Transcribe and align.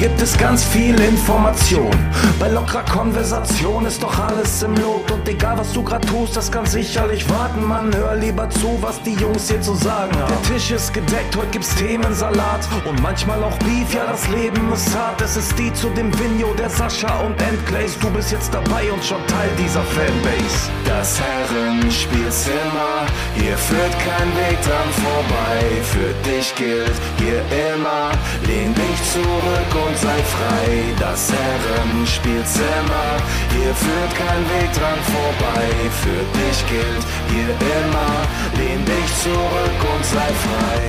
gibt 0.00 0.22
es 0.22 0.36
ganz 0.38 0.64
viel 0.64 0.98
Information. 0.98 1.90
Bei 2.38 2.48
lockerer 2.48 2.84
Konversation 2.84 3.84
ist 3.84 4.02
doch 4.02 4.18
alles 4.18 4.62
im 4.62 4.74
Lot. 4.76 5.10
Und 5.10 5.28
egal 5.28 5.58
was 5.58 5.74
du 5.74 5.82
grad 5.82 6.08
tust, 6.08 6.34
das 6.34 6.50
kann 6.50 6.64
sicherlich 6.64 7.28
warten. 7.28 7.62
Man 7.62 7.94
hör 7.94 8.16
lieber 8.16 8.48
zu, 8.48 8.78
was 8.80 9.02
die 9.02 9.12
Jungs 9.12 9.50
hier 9.50 9.60
zu 9.60 9.74
sagen 9.74 10.16
haben. 10.18 10.32
Der 10.32 10.54
Tisch 10.54 10.70
ist 10.70 10.94
gedeckt, 10.94 11.36
heute 11.36 11.48
gibt's 11.50 11.74
Themensalat. 11.74 12.66
Und 12.86 13.02
manchmal 13.02 13.44
auch 13.44 13.56
Beef, 13.58 13.92
ja 13.92 14.06
das 14.10 14.26
Leben 14.28 14.72
ist 14.72 14.96
hart. 14.96 15.20
Es 15.20 15.36
ist 15.36 15.58
die 15.58 15.70
zu 15.74 15.90
dem 15.90 16.10
Vigno, 16.18 16.54
der 16.54 16.70
Sascha 16.70 17.20
und 17.20 17.40
Endglaze. 17.42 17.98
Du 18.00 18.08
bist 18.08 18.32
jetzt 18.32 18.54
dabei 18.54 18.90
und 18.90 19.04
schon 19.04 19.20
Teil 19.26 19.50
dieser 19.58 19.82
Fanbase. 19.82 20.70
Das 20.86 21.20
Herrenspielzimmer, 21.20 23.04
hier 23.40 23.56
führt 23.56 23.92
kein 23.98 24.28
Weg 24.36 24.58
dran 24.62 24.90
vorbei. 25.04 25.60
Für 25.82 26.12
dich 26.28 26.54
gilt 26.54 26.96
hier 27.18 27.40
immer, 27.72 28.12
lehn 28.46 28.74
dich 28.74 28.98
zurück 29.12 29.72
und 29.86 29.96
sei 29.98 30.18
frei. 30.34 30.94
Das 30.98 31.32
Herrenspielzimmer, 31.32 33.08
hier 33.54 33.74
führt 33.74 34.12
kein 34.14 34.42
Weg 34.54 34.72
dran 34.72 34.98
vorbei. 35.14 35.66
Für 36.02 36.22
dich 36.38 36.58
gilt 36.68 37.04
hier 37.32 37.50
immer, 37.78 38.12
lehn 38.58 38.84
dich 38.84 39.10
zurück 39.22 39.80
und 39.94 40.04
sei 40.04 40.30
frei. 40.46 40.80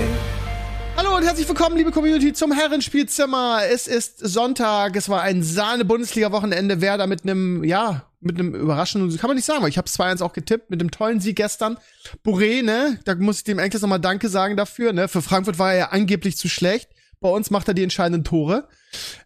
Hallo 0.98 1.16
und 1.16 1.23
herzlich 1.23 1.48
willkommen, 1.48 1.78
liebe 1.78 1.92
Community, 1.92 2.34
zum 2.34 2.52
Herrenspielzimmer. 2.52 3.62
Es 3.72 3.88
ist 3.88 4.20
Sonntag, 4.20 4.95
es 4.95 5.08
war 5.09 5.22
ein 5.22 5.42
Sahne-Bundesliga-Wochenende. 5.42 6.81
Werder 6.81 7.08
mit 7.08 7.23
einem, 7.23 7.64
ja, 7.64 8.04
mit 8.21 8.39
einem 8.39 8.53
überraschenden, 8.55 9.16
kann 9.17 9.30
man 9.30 9.35
nicht 9.35 9.45
sagen, 9.45 9.61
weil 9.61 9.70
ich 9.70 9.77
habe 9.77 9.88
2-1 9.88 10.21
auch 10.21 10.34
getippt, 10.34 10.70
mit 10.70 10.80
dem 10.80 10.91
tollen 10.91 11.20
Sieg 11.20 11.35
gestern. 11.35 11.77
Boré, 12.23 12.63
ne, 12.63 12.99
da 13.03 13.16
muss 13.16 13.38
ich 13.38 13.44
dem 13.44 13.59
Enkles 13.59 13.81
nochmal 13.81 13.99
Danke 13.99 14.30
sagen 14.30 14.55
dafür, 14.55 14.94
ne. 14.94 15.07
Für 15.07 15.21
Frankfurt 15.21 15.59
war 15.59 15.73
er 15.73 15.77
ja 15.77 15.89
angeblich 15.89 16.38
zu 16.38 16.47
schlecht. 16.47 16.89
Bei 17.20 17.30
uns 17.30 17.52
macht 17.52 17.67
er 17.67 17.73
die 17.75 17.84
entscheidenden 17.84 18.23
Tore. 18.23 18.67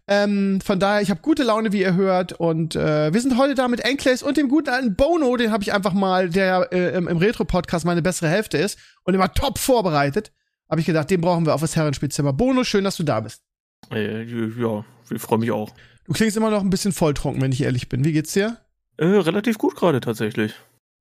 Ähm, 0.08 0.60
von 0.62 0.80
daher, 0.80 1.02
ich 1.02 1.10
habe 1.10 1.22
gute 1.22 1.44
Laune, 1.44 1.72
wie 1.72 1.82
ihr 1.82 1.96
hört. 1.96 2.34
Und 2.34 2.76
äh, 2.76 3.14
wir 3.14 3.22
sind 3.22 3.38
heute 3.38 3.56
da 3.56 3.68
mit 3.68 3.80
Enkles 3.80 4.22
und 4.22 4.38
dem 4.38 4.50
guten 4.50 4.70
alten 4.70 4.96
Bono, 4.96 5.38
den 5.38 5.52
habe 5.52 5.64
ich 5.64 5.74
einfach 5.74 5.94
mal, 5.94 6.30
der 6.30 6.70
äh, 6.72 6.96
im, 6.98 7.08
im 7.08 7.18
Retro-Podcast 7.18 7.86
meine 7.86 8.02
bessere 8.02 8.28
Hälfte 8.28 8.58
ist 8.58 8.78
und 9.04 9.14
immer 9.14 9.34
top 9.34 9.58
vorbereitet. 9.58 10.34
Habe 10.70 10.82
ich 10.82 10.86
gedacht, 10.86 11.10
den 11.10 11.22
brauchen 11.22 11.46
wir 11.46 11.54
auf 11.54 11.62
das 11.62 11.76
Herrenspielzimmer. 11.76 12.34
Bono, 12.34 12.64
schön, 12.64 12.84
dass 12.84 12.98
du 12.98 13.04
da 13.04 13.22
bist. 13.22 13.44
Äh, 13.92 14.24
ja, 14.24 14.84
ich 15.10 15.22
freue 15.22 15.40
mich 15.40 15.52
auch. 15.52 15.72
Du 16.06 16.14
klingst 16.14 16.38
immer 16.38 16.50
noch 16.50 16.62
ein 16.62 16.70
bisschen 16.70 16.92
volltrunken, 16.92 17.42
wenn 17.42 17.52
ich 17.52 17.62
ehrlich 17.62 17.88
bin. 17.88 18.04
Wie 18.04 18.12
geht's 18.12 18.34
dir? 18.34 18.58
Äh, 18.98 19.06
relativ 19.06 19.58
gut 19.58 19.76
gerade 19.76 20.00
tatsächlich. 20.00 20.54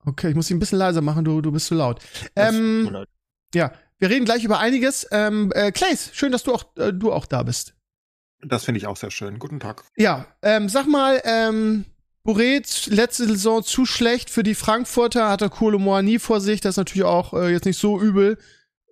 Okay, 0.04 0.30
ich 0.30 0.34
muss 0.34 0.46
dich 0.46 0.56
ein 0.56 0.60
bisschen 0.60 0.78
leiser 0.78 1.00
machen, 1.00 1.24
du, 1.24 1.40
du 1.40 1.50
bist 1.52 1.66
zu 1.66 1.74
laut. 1.74 2.00
Ähm, 2.36 3.04
ja, 3.54 3.72
wir 3.98 4.10
reden 4.10 4.24
gleich 4.24 4.44
über 4.44 4.58
einiges. 4.58 5.06
Ähm, 5.10 5.50
äh, 5.54 5.72
Clays, 5.72 6.10
schön, 6.12 6.32
dass 6.32 6.42
du 6.42 6.52
auch, 6.52 6.64
äh, 6.76 6.92
du 6.92 7.12
auch 7.12 7.26
da 7.26 7.42
bist. 7.42 7.74
Das 8.42 8.64
finde 8.64 8.78
ich 8.78 8.86
auch 8.86 8.96
sehr 8.96 9.10
schön. 9.10 9.38
Guten 9.38 9.60
Tag. 9.60 9.84
Ja, 9.96 10.26
ähm, 10.42 10.68
sag 10.68 10.86
mal, 10.86 11.22
ähm, 11.24 11.86
Boret, 12.22 12.86
letzte 12.86 13.26
Saison 13.26 13.62
zu 13.62 13.86
schlecht 13.86 14.30
für 14.30 14.42
die 14.42 14.54
Frankfurter, 14.54 15.30
hat 15.30 15.42
er 15.42 15.50
Kohle 15.50 15.78
nie 16.02 16.18
vor 16.18 16.40
sich, 16.40 16.60
das 16.60 16.74
ist 16.74 16.78
natürlich 16.78 17.04
auch 17.04 17.32
äh, 17.34 17.50
jetzt 17.50 17.64
nicht 17.64 17.78
so 17.78 18.00
übel. 18.00 18.38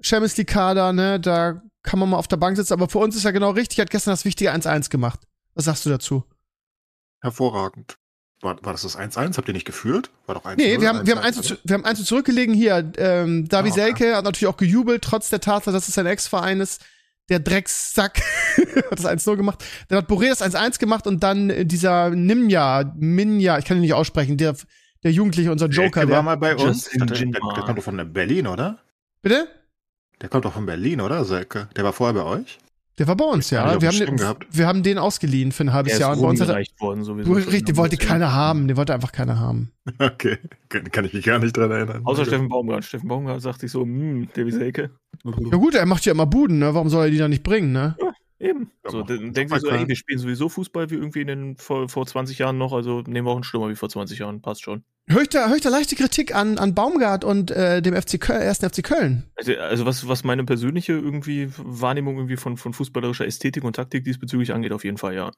Champions 0.00 0.36
League 0.36 0.48
Kader, 0.48 0.92
ne, 0.92 1.20
da 1.20 1.62
kann 1.82 1.98
man 1.98 2.10
mal 2.10 2.16
auf 2.16 2.28
der 2.28 2.36
Bank 2.36 2.56
sitzen, 2.56 2.72
aber 2.72 2.88
für 2.88 2.98
uns 2.98 3.16
ist 3.16 3.24
ja 3.24 3.30
genau 3.30 3.50
richtig, 3.50 3.80
hat 3.80 3.90
gestern 3.90 4.12
das 4.12 4.24
wichtige 4.24 4.52
1-1 4.52 4.90
gemacht. 4.90 5.20
Was 5.54 5.64
sagst 5.64 5.84
du 5.86 5.90
dazu? 5.90 6.24
Hervorragend. 7.20 7.98
War, 8.42 8.56
war 8.64 8.72
das 8.72 8.82
das 8.82 8.98
1-1? 8.98 9.36
Habt 9.36 9.46
ihr 9.46 9.54
nicht 9.54 9.64
geführt? 9.64 10.10
War 10.26 10.34
doch 10.34 10.44
1 10.44 10.58
Nee, 10.58 10.80
wir 10.80 10.88
haben, 10.88 11.06
wir, 11.06 11.14
haben 11.14 11.22
1 11.22 11.42
zu, 11.42 11.56
wir 11.62 11.74
haben 11.74 11.84
1 11.84 12.00
zu 12.00 12.04
zurückgelegen 12.04 12.54
hier. 12.54 12.92
Ähm, 12.98 13.48
Davi 13.48 13.68
ah, 13.68 13.72
okay. 13.72 13.80
Selke 13.80 14.16
hat 14.16 14.24
natürlich 14.24 14.52
auch 14.52 14.56
gejubelt, 14.56 15.02
trotz 15.02 15.30
der 15.30 15.40
Tatsache, 15.40 15.72
dass 15.72 15.86
es 15.86 15.94
sein 15.94 16.06
Ex-Verein 16.06 16.60
ist. 16.60 16.84
Der 17.28 17.38
Dreckssack 17.38 18.20
hat 18.90 18.98
das 18.98 19.06
1-0 19.06 19.36
gemacht. 19.36 19.64
Dann 19.86 19.98
hat 19.98 20.10
Boré 20.10 20.28
das 20.28 20.42
1-1 20.42 20.80
gemacht 20.80 21.06
und 21.06 21.22
dann 21.22 21.68
dieser 21.68 22.10
Nimja, 22.10 22.92
Minja, 22.96 23.58
ich 23.58 23.64
kann 23.64 23.76
ihn 23.76 23.82
nicht 23.82 23.94
aussprechen, 23.94 24.36
der, 24.36 24.56
der 25.04 25.12
Jugendliche, 25.12 25.52
unser 25.52 25.68
Joker. 25.68 26.04
Der 26.04 26.16
war 26.16 26.22
mal 26.22 26.36
bei 26.36 26.56
uns. 26.56 26.90
Der, 26.90 27.06
der, 27.06 27.16
der 27.16 27.40
kommt 27.40 27.78
doch 27.78 27.84
von 27.84 28.12
Berlin, 28.12 28.48
oder? 28.48 28.80
Bitte? 29.22 29.46
Der 30.20 30.28
kommt 30.28 30.44
doch 30.44 30.52
von 30.52 30.66
Berlin, 30.66 31.00
oder, 31.00 31.24
Selke? 31.24 31.68
Der 31.76 31.84
war 31.84 31.92
vorher 31.92 32.14
bei 32.14 32.28
euch? 32.28 32.58
Der 32.98 33.08
war 33.08 33.16
bei 33.16 33.24
uns, 33.24 33.50
ja. 33.50 33.80
Wir 33.80 33.88
haben, 33.88 33.98
den, 33.98 34.20
wir 34.50 34.66
haben 34.66 34.82
den 34.82 34.98
ausgeliehen 34.98 35.50
für 35.52 35.64
ein 35.64 35.72
halbes 35.72 35.92
der 35.92 36.00
Jahr. 36.02 36.12
Ist 36.12 36.18
und 36.18 36.24
bei 36.24 36.30
uns 36.30 36.40
hat 36.42 36.80
worden, 36.80 37.04
sowieso. 37.04 37.32
Richtig, 37.32 37.64
den 37.64 37.76
wollte 37.78 37.96
keiner 37.96 38.32
haben. 38.32 38.68
Den 38.68 38.76
wollte 38.76 38.92
einfach 38.92 39.12
keiner 39.12 39.40
haben. 39.40 39.72
Okay, 39.98 40.38
kann 40.68 41.04
ich 41.04 41.12
mich 41.12 41.24
gar 41.24 41.38
nicht 41.38 41.56
dran 41.56 41.70
erinnern. 41.70 42.02
Außer 42.04 42.24
Steffen 42.24 42.48
Baumgart. 42.48 42.84
Steffen 42.84 43.08
Baumgart 43.08 43.40
sagt 43.40 43.60
sich 43.60 43.70
so, 43.70 43.82
hm, 43.82 44.28
David 44.34 44.54
Selke. 44.54 44.90
Ja 45.24 45.56
gut, 45.56 45.74
er 45.74 45.86
macht 45.86 46.04
ja 46.04 46.12
immer 46.12 46.26
Buden, 46.26 46.58
ne? 46.58 46.74
Warum 46.74 46.88
soll 46.88 47.06
er 47.06 47.10
die 47.10 47.18
dann 47.18 47.30
nicht 47.30 47.42
bringen, 47.42 47.72
ne? 47.72 47.96
Ja, 48.00 48.12
eben. 48.38 48.70
So, 48.86 49.02
dann 49.02 49.32
denkt 49.32 49.52
sich 49.52 49.60
so, 49.60 49.70
ey, 49.70 49.88
wir 49.88 49.96
spielen 49.96 50.18
sowieso 50.18 50.48
Fußball 50.48 50.90
wie 50.90 50.96
irgendwie 50.96 51.22
in 51.22 51.28
den, 51.28 51.56
vor, 51.56 51.88
vor 51.88 52.06
20 52.06 52.38
Jahren 52.38 52.58
noch, 52.58 52.72
also 52.72 53.00
nehmen 53.06 53.26
wir 53.26 53.30
auch 53.30 53.36
einen 53.36 53.44
Stürmer 53.44 53.70
wie 53.70 53.76
vor 53.76 53.88
20 53.88 54.18
Jahren, 54.18 54.42
passt 54.42 54.62
schon. 54.62 54.84
Höre 55.08 55.22
ich, 55.22 55.28
da, 55.30 55.48
hör 55.48 55.56
ich 55.56 55.62
da 55.62 55.68
leichte 55.68 55.96
Kritik 55.96 56.34
an, 56.34 56.58
an 56.58 56.74
Baumgart 56.74 57.24
und 57.24 57.50
äh, 57.50 57.82
dem 57.82 57.94
FC 57.94 58.20
Köln, 58.20 58.40
ersten 58.40 58.70
FC 58.70 58.84
Köln? 58.84 59.24
Also, 59.34 59.56
also 59.56 59.84
was, 59.84 60.06
was 60.06 60.22
meine 60.22 60.44
persönliche 60.44 60.92
irgendwie 60.92 61.48
Wahrnehmung 61.56 62.16
irgendwie 62.16 62.36
von, 62.36 62.56
von 62.56 62.72
fußballerischer 62.72 63.26
Ästhetik 63.26 63.64
und 63.64 63.74
Taktik 63.74 64.04
diesbezüglich 64.04 64.52
angeht, 64.52 64.72
auf 64.72 64.84
jeden 64.84 64.98
Fall, 64.98 65.14
ja. 65.14 65.32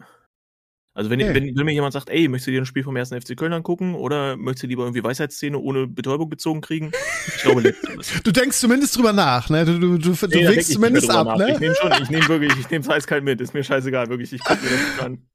Also 0.96 1.10
wenn, 1.10 1.18
hey. 1.18 1.34
wenn, 1.34 1.56
wenn 1.56 1.64
mir 1.64 1.72
jemand 1.72 1.92
sagt, 1.92 2.08
ey, 2.08 2.28
möchtest 2.28 2.46
du 2.46 2.50
dir 2.52 2.62
ein 2.62 2.66
Spiel 2.66 2.84
vom 2.84 2.94
ersten 2.94 3.20
FC 3.20 3.36
Köln 3.36 3.52
angucken 3.52 3.96
oder 3.96 4.36
möchtest 4.36 4.62
du 4.62 4.66
lieber 4.68 4.84
irgendwie 4.84 5.02
Weisheitsszene 5.02 5.58
ohne 5.58 5.88
Betäubung 5.88 6.30
gezogen 6.30 6.60
kriegen? 6.60 6.92
Ich 7.26 7.42
glaube 7.42 7.62
letzteres. 7.62 8.12
du 8.22 8.30
denkst 8.30 8.58
zumindest 8.58 8.96
drüber 8.96 9.12
nach, 9.12 9.50
ne? 9.50 9.64
Du, 9.64 9.80
du, 9.80 9.98
du, 9.98 10.12
du 10.12 10.26
nee, 10.28 10.46
wägst 10.46 10.72
zumindest 10.72 11.10
ab, 11.10 11.26
nach. 11.26 11.36
ne? 11.36 11.54
Ich 11.54 11.58
nehme 11.58 11.74
schon, 11.74 11.92
ich 12.00 12.10
nehme 12.10 12.28
wirklich, 12.28 12.52
ich 12.60 12.70
nehme 12.70 12.84
es 12.84 12.88
eiskalt 12.88 13.24
mit, 13.24 13.40
ist 13.40 13.54
mir 13.54 13.64
scheißegal, 13.64 14.08
wirklich, 14.08 14.32
ich 14.34 14.44
gucke 14.44 14.62
mir 14.62 14.70
das 14.70 14.80
nicht 14.80 15.02
an. 15.02 15.26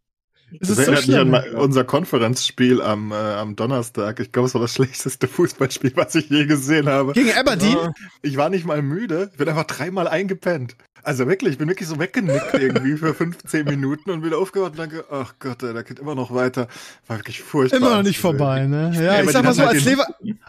Es 0.60 0.70
das 0.70 0.80
erinnert 0.80 1.04
so 1.04 1.12
mich 1.12 1.20
an 1.20 1.56
unser 1.56 1.84
Konferenzspiel 1.84 2.82
am, 2.82 3.12
äh, 3.12 3.16
am 3.16 3.56
Donnerstag. 3.56 4.20
Ich 4.20 4.32
glaube, 4.32 4.48
es 4.48 4.54
war 4.54 4.62
das 4.62 4.74
schlechteste 4.76 5.28
Fußballspiel, 5.28 5.94
was 5.96 6.16
ich 6.16 6.30
je 6.30 6.46
gesehen 6.46 6.90
habe. 6.90 7.14
Gegen 7.14 7.32
Aberdeen? 7.34 7.78
Ich 8.22 8.38
war 8.38 8.50
nicht 8.50 8.66
mal 8.66 8.82
müde. 8.82 9.30
Ich 9.32 9.38
bin 9.38 9.48
einfach 9.48 9.66
dreimal 9.66 10.08
eingepennt. 10.08 10.76
Also 11.04 11.28
wirklich, 11.28 11.54
ich 11.54 11.58
bin 11.58 11.68
wirklich 11.68 11.88
so 11.88 12.00
weggenickt 12.00 12.54
irgendwie 12.54 12.98
für 12.98 13.14
15 13.14 13.66
Minuten 13.66 14.12
und 14.12 14.24
wieder 14.24 14.38
aufgewacht 14.38 14.72
und 14.72 14.80
danke, 14.80 15.06
ach 15.10 15.34
Gott, 15.40 15.64
da 15.64 15.82
geht 15.82 16.00
immer 16.00 16.16
noch 16.16 16.34
weiter. 16.34 16.68
War 17.08 17.18
wirklich 17.18 17.42
furchtbar. 17.42 17.78
Immer 17.78 17.96
noch 17.98 18.04
nicht 18.04 18.20
vorbei, 18.20 18.66
ne? 18.66 18.92
Ja, 18.94 19.02
ja 19.02 19.24
ich 19.24 19.32
sag 19.32 19.44
mal 19.44 19.54
so, 19.54 19.64
als, 19.64 19.86
Lever 19.86 20.06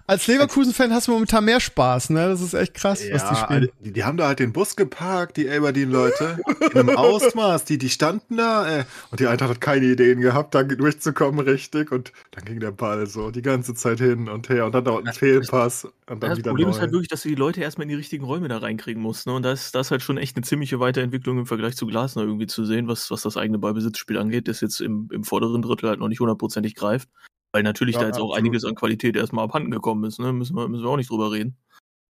als 0.06 0.26
Leverkusen-Fan 0.26 0.92
hast 0.92 1.08
du 1.08 1.12
momentan 1.12 1.44
mehr 1.44 1.60
Spaß, 1.60 2.10
ne? 2.10 2.28
Das 2.28 2.40
ist 2.40 2.54
echt 2.54 2.74
krass, 2.74 3.06
ja, 3.06 3.14
was 3.14 3.28
die 3.28 3.36
spielen. 3.36 3.68
Die, 3.80 3.92
die, 3.92 4.04
haben 4.04 4.16
da 4.16 4.26
halt 4.26 4.38
den 4.38 4.52
Bus 4.52 4.76
geparkt, 4.76 5.36
die 5.36 5.48
Aberdeen-Leute. 5.48 6.38
in 6.72 6.78
einem 6.78 6.96
Ausmaß. 6.96 7.64
Die, 7.64 7.78
die 7.78 7.90
standen 7.90 8.36
da, 8.36 8.80
äh, 8.80 8.84
und 9.10 9.20
die 9.20 9.26
Eintracht 9.26 9.50
hat 9.50 9.60
keine 9.60 9.86
Ideen 9.86 10.20
gehabt, 10.20 10.54
da 10.54 10.62
durchzukommen 10.62 11.40
richtig. 11.46 11.92
Und 11.92 12.12
dann 12.32 12.44
ging 12.44 12.60
der 12.60 12.72
Ball 12.72 13.06
so 13.06 13.30
die 13.30 13.42
ganze 13.42 13.74
Zeit 13.74 13.98
hin 13.98 14.28
und 14.28 14.48
her 14.48 14.66
und 14.66 14.74
dann 14.74 14.84
dauert 14.84 15.06
ein 15.06 15.12
Fehlpass 15.12 15.84
und 15.84 16.22
dann 16.22 16.30
das 16.30 16.38
wieder 16.38 16.50
Problem 16.50 16.68
neu. 16.68 16.74
ist 16.74 16.80
halt 16.80 16.92
wirklich, 16.92 17.08
dass 17.08 17.22
du 17.22 17.28
die 17.28 17.34
Leute 17.34 17.60
erstmal 17.60 17.84
in 17.84 17.90
die 17.90 17.94
richtigen 17.94 18.24
Räume 18.24 18.48
da 18.48 18.58
reinkriegen 18.58 19.02
musst, 19.02 19.26
ne? 19.26 19.34
Und 19.34 19.42
das, 19.42 19.72
das 19.72 19.88
ist 19.88 19.90
halt 19.90 20.02
schon 20.02 20.18
echt 20.18 20.36
eine 20.40 20.46
ziemliche 20.46 20.80
Weiterentwicklung 20.80 21.38
im 21.38 21.46
Vergleich 21.46 21.76
zu 21.76 21.86
Glasner 21.86 22.22
irgendwie 22.22 22.46
zu 22.46 22.64
sehen, 22.64 22.88
was, 22.88 23.10
was 23.10 23.22
das 23.22 23.36
eigene 23.36 23.58
Ballbesitzspiel 23.58 24.18
angeht, 24.18 24.48
das 24.48 24.60
jetzt 24.60 24.80
im, 24.80 25.08
im 25.12 25.24
vorderen 25.24 25.62
Drittel 25.62 25.88
halt 25.88 26.00
noch 26.00 26.08
nicht 26.08 26.20
hundertprozentig 26.20 26.74
greift. 26.74 27.08
Weil 27.52 27.62
natürlich 27.62 27.96
ja, 27.96 28.02
da 28.02 28.06
jetzt 28.06 28.16
absolut. 28.16 28.32
auch 28.32 28.38
einiges 28.38 28.64
an 28.64 28.74
Qualität 28.74 29.16
erstmal 29.16 29.44
abhanden 29.44 29.70
gekommen 29.70 30.04
ist, 30.04 30.20
ne? 30.20 30.32
Müssen 30.32 30.56
wir, 30.56 30.68
müssen 30.68 30.84
wir 30.84 30.88
auch 30.88 30.96
nicht 30.96 31.10
drüber 31.10 31.32
reden. 31.32 31.56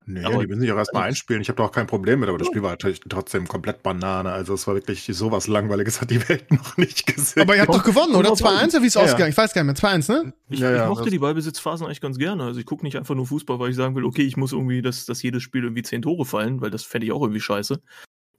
Nee, 0.06 0.24
aber 0.24 0.40
die 0.40 0.48
müssen 0.48 0.62
sich 0.62 0.72
auch 0.72 0.78
erstmal 0.78 1.04
einspielen. 1.04 1.42
Ich 1.42 1.50
habe 1.50 1.58
da 1.58 1.66
auch 1.66 1.72
kein 1.72 1.86
Problem 1.86 2.20
mit, 2.20 2.30
aber 2.30 2.40
das 2.40 2.48
Spiel 2.48 2.64
war 2.64 2.72
natürlich 2.72 3.00
trotzdem 3.08 3.48
komplett 3.48 3.84
Banane. 3.84 4.32
Also 4.32 4.56
es 4.56 4.66
war 4.66 4.74
wirklich 4.74 5.06
sowas 5.06 5.48
Langweiliges, 5.48 6.02
hat 6.02 6.10
die 6.10 6.28
Welt 6.28 6.52
noch 6.52 6.78
nicht 6.78 7.06
gesehen. 7.06 7.44
Aber 7.44 7.56
ihr 7.56 7.62
habt 7.62 7.74
doch 7.74 7.84
gewonnen, 7.84 8.16
oder? 8.16 8.32
2-1 8.32 8.82
wie 8.82 8.88
ist 8.88 8.96
ja, 8.96 9.02
ausgegangen? 9.02 9.30
Ich 9.30 9.38
weiß 9.38 9.54
gar 9.54 9.64
nicht 9.64 9.82
mehr. 9.82 9.92
2-1, 9.92 10.12
ne? 10.12 10.34
Ich, 10.50 10.60
ja, 10.60 10.72
ja, 10.72 10.84
ich 10.84 10.90
mochte 10.90 11.12
die 11.12 11.20
Ballbesitzphasen 11.20 11.86
eigentlich 11.86 12.02
ganz 12.02 12.18
gerne. 12.18 12.44
Also 12.44 12.60
ich 12.60 12.66
gucke 12.66 12.84
nicht 12.84 12.98
einfach 12.98 13.14
nur 13.14 13.28
Fußball, 13.28 13.60
weil 13.60 13.70
ich 13.70 13.76
sagen 13.76 13.96
will, 13.96 14.04
okay, 14.04 14.24
ich 14.24 14.36
muss 14.36 14.52
irgendwie, 14.52 14.82
dass, 14.82 15.06
dass 15.06 15.22
jedes 15.22 15.44
Spiel 15.44 15.64
irgendwie 15.64 15.84
zehn 15.84 16.02
Tore 16.02 16.26
fallen, 16.26 16.60
weil 16.60 16.72
das 16.72 16.84
fände 16.84 17.06
ich 17.06 17.14
auch 17.14 17.22
irgendwie 17.22 17.42
scheiße. 17.42 17.80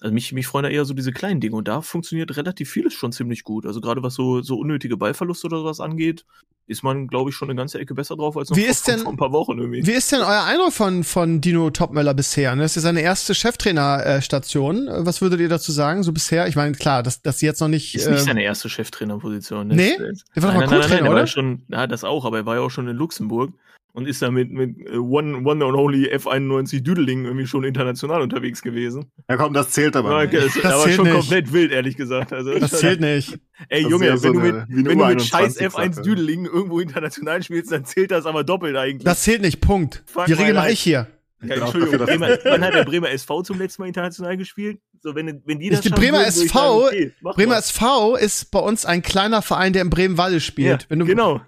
Also 0.00 0.14
mich, 0.14 0.32
mich 0.32 0.46
freuen 0.46 0.64
da 0.64 0.70
eher 0.70 0.84
so 0.86 0.94
diese 0.94 1.12
kleinen 1.12 1.40
Dinge 1.40 1.56
und 1.56 1.68
da 1.68 1.82
funktioniert 1.82 2.34
relativ 2.36 2.70
vieles 2.70 2.94
schon 2.94 3.12
ziemlich 3.12 3.44
gut. 3.44 3.66
Also 3.66 3.80
gerade 3.80 4.02
was 4.02 4.14
so, 4.14 4.40
so 4.40 4.56
unnötige 4.56 4.96
Ballverluste 4.96 5.46
oder 5.46 5.58
sowas 5.58 5.78
angeht, 5.78 6.24
ist 6.66 6.82
man, 6.82 7.08
glaube 7.08 7.30
ich, 7.30 7.36
schon 7.36 7.50
eine 7.50 7.56
ganze 7.56 7.78
Ecke 7.78 7.94
besser 7.94 8.16
drauf 8.16 8.36
als 8.36 8.48
noch 8.48 8.56
wie 8.56 8.62
ist 8.62 8.88
denn, 8.88 9.00
vor 9.00 9.12
ein 9.12 9.18
paar 9.18 9.32
Wochen 9.32 9.58
irgendwie. 9.58 9.86
Wie 9.86 9.92
ist 9.92 10.10
denn 10.12 10.20
euer 10.20 10.44
Eindruck 10.44 10.72
von, 10.72 11.04
von 11.04 11.40
Dino 11.40 11.68
Topmöller 11.70 12.14
bisher? 12.14 12.54
Das 12.56 12.76
ist 12.76 12.84
seine 12.84 13.02
erste 13.02 13.34
Cheftrainerstation. 13.34 14.88
Was 14.90 15.20
würdet 15.20 15.40
ihr 15.40 15.48
dazu 15.48 15.72
sagen, 15.72 16.02
so 16.02 16.12
bisher? 16.12 16.46
Ich 16.46 16.56
meine, 16.56 16.72
klar, 16.72 17.02
dass, 17.02 17.20
dass 17.20 17.40
sie 17.40 17.46
jetzt 17.46 17.60
noch 17.60 17.68
nicht. 17.68 17.94
Ist 17.94 18.08
nicht 18.08 18.20
äh, 18.20 18.24
seine 18.24 18.42
erste 18.42 18.70
Cheftrainerposition. 18.70 19.68
Nee? 19.68 19.96
Der 20.34 20.42
war 20.42 20.52
doch 20.52 20.60
mal 20.60 20.66
Co-Trainer, 20.66 21.10
oder? 21.10 21.26
Schon, 21.26 21.62
ja, 21.68 21.86
das 21.86 22.04
auch, 22.04 22.24
aber 22.24 22.38
er 22.38 22.46
war 22.46 22.54
ja 22.54 22.60
auch 22.62 22.70
schon 22.70 22.88
in 22.88 22.96
Luxemburg 22.96 23.52
und 23.92 24.06
ist 24.06 24.22
da 24.22 24.30
mit, 24.30 24.50
mit 24.50 24.78
äh, 24.88 24.96
One, 24.96 25.38
One 25.38 25.64
and 25.64 25.74
Only 25.74 26.06
F91 26.14 26.82
Düdeling 26.82 27.24
irgendwie 27.24 27.46
schon 27.46 27.64
international 27.64 28.22
unterwegs 28.22 28.62
gewesen. 28.62 29.10
Ja 29.28 29.36
komm, 29.36 29.52
das 29.52 29.70
zählt 29.70 29.96
aber 29.96 30.22
nicht. 30.22 30.34
Das, 30.34 30.54
das 30.54 30.64
war 30.64 30.88
schon 30.90 31.04
nicht. 31.06 31.14
komplett 31.16 31.52
wild, 31.52 31.72
ehrlich 31.72 31.96
gesagt. 31.96 32.32
Also, 32.32 32.58
das 32.58 32.70
zählt 32.70 33.00
nicht. 33.00 33.38
Ey 33.68 33.82
Junge, 33.88 34.06
ja 34.06 34.16
so 34.16 34.24
wenn, 34.28 34.32
du 34.34 34.40
mit, 34.40 34.86
wenn 34.86 34.98
du 34.98 35.04
mit 35.06 35.22
scheiß 35.22 35.60
F1 35.60 36.02
Düdeling 36.02 36.46
irgendwo 36.46 36.80
international 36.80 37.42
spielst, 37.42 37.72
dann 37.72 37.84
zählt 37.84 38.10
das 38.10 38.26
aber 38.26 38.44
doppelt 38.44 38.76
eigentlich. 38.76 39.04
Das 39.04 39.22
zählt 39.22 39.42
nicht, 39.42 39.60
Punkt. 39.60 40.02
Fuck 40.06 40.26
Die 40.26 40.32
Regel 40.34 40.54
mache 40.54 40.70
ich 40.72 40.80
hier. 40.80 41.06
Ja, 41.42 41.54
Entschuldigung, 41.54 42.04
Bremer, 42.06 42.36
wann 42.44 42.62
hat 42.62 42.74
der 42.74 42.84
Bremer 42.84 43.10
SV 43.10 43.42
zum 43.42 43.58
letzten 43.58 43.80
Mal 43.80 43.88
international 43.88 44.36
gespielt? 44.36 44.78
So, 45.00 45.14
wenn, 45.14 45.40
wenn 45.46 45.58
die 45.58 45.68
Ich- 45.68 45.70
das 45.76 45.84
schaffen 45.84 45.94
Bremer 45.94 46.18
würden, 46.18 46.34
würde 46.34 46.44
ich 46.44 46.50
SV 46.50 46.58
sagen, 46.58 46.84
okay, 46.86 47.12
Bremer 47.22 47.52
mal. 47.54 47.58
SV 47.60 48.16
ist 48.16 48.50
bei 48.50 48.58
uns 48.58 48.84
ein 48.84 49.00
kleiner 49.00 49.40
Verein, 49.40 49.72
der 49.72 49.80
in 49.80 49.88
Bremen-Walle 49.88 50.40
spielt. 50.40 50.82
ja, 50.82 50.86
Wenn 50.90 51.06
genau. 51.06 51.40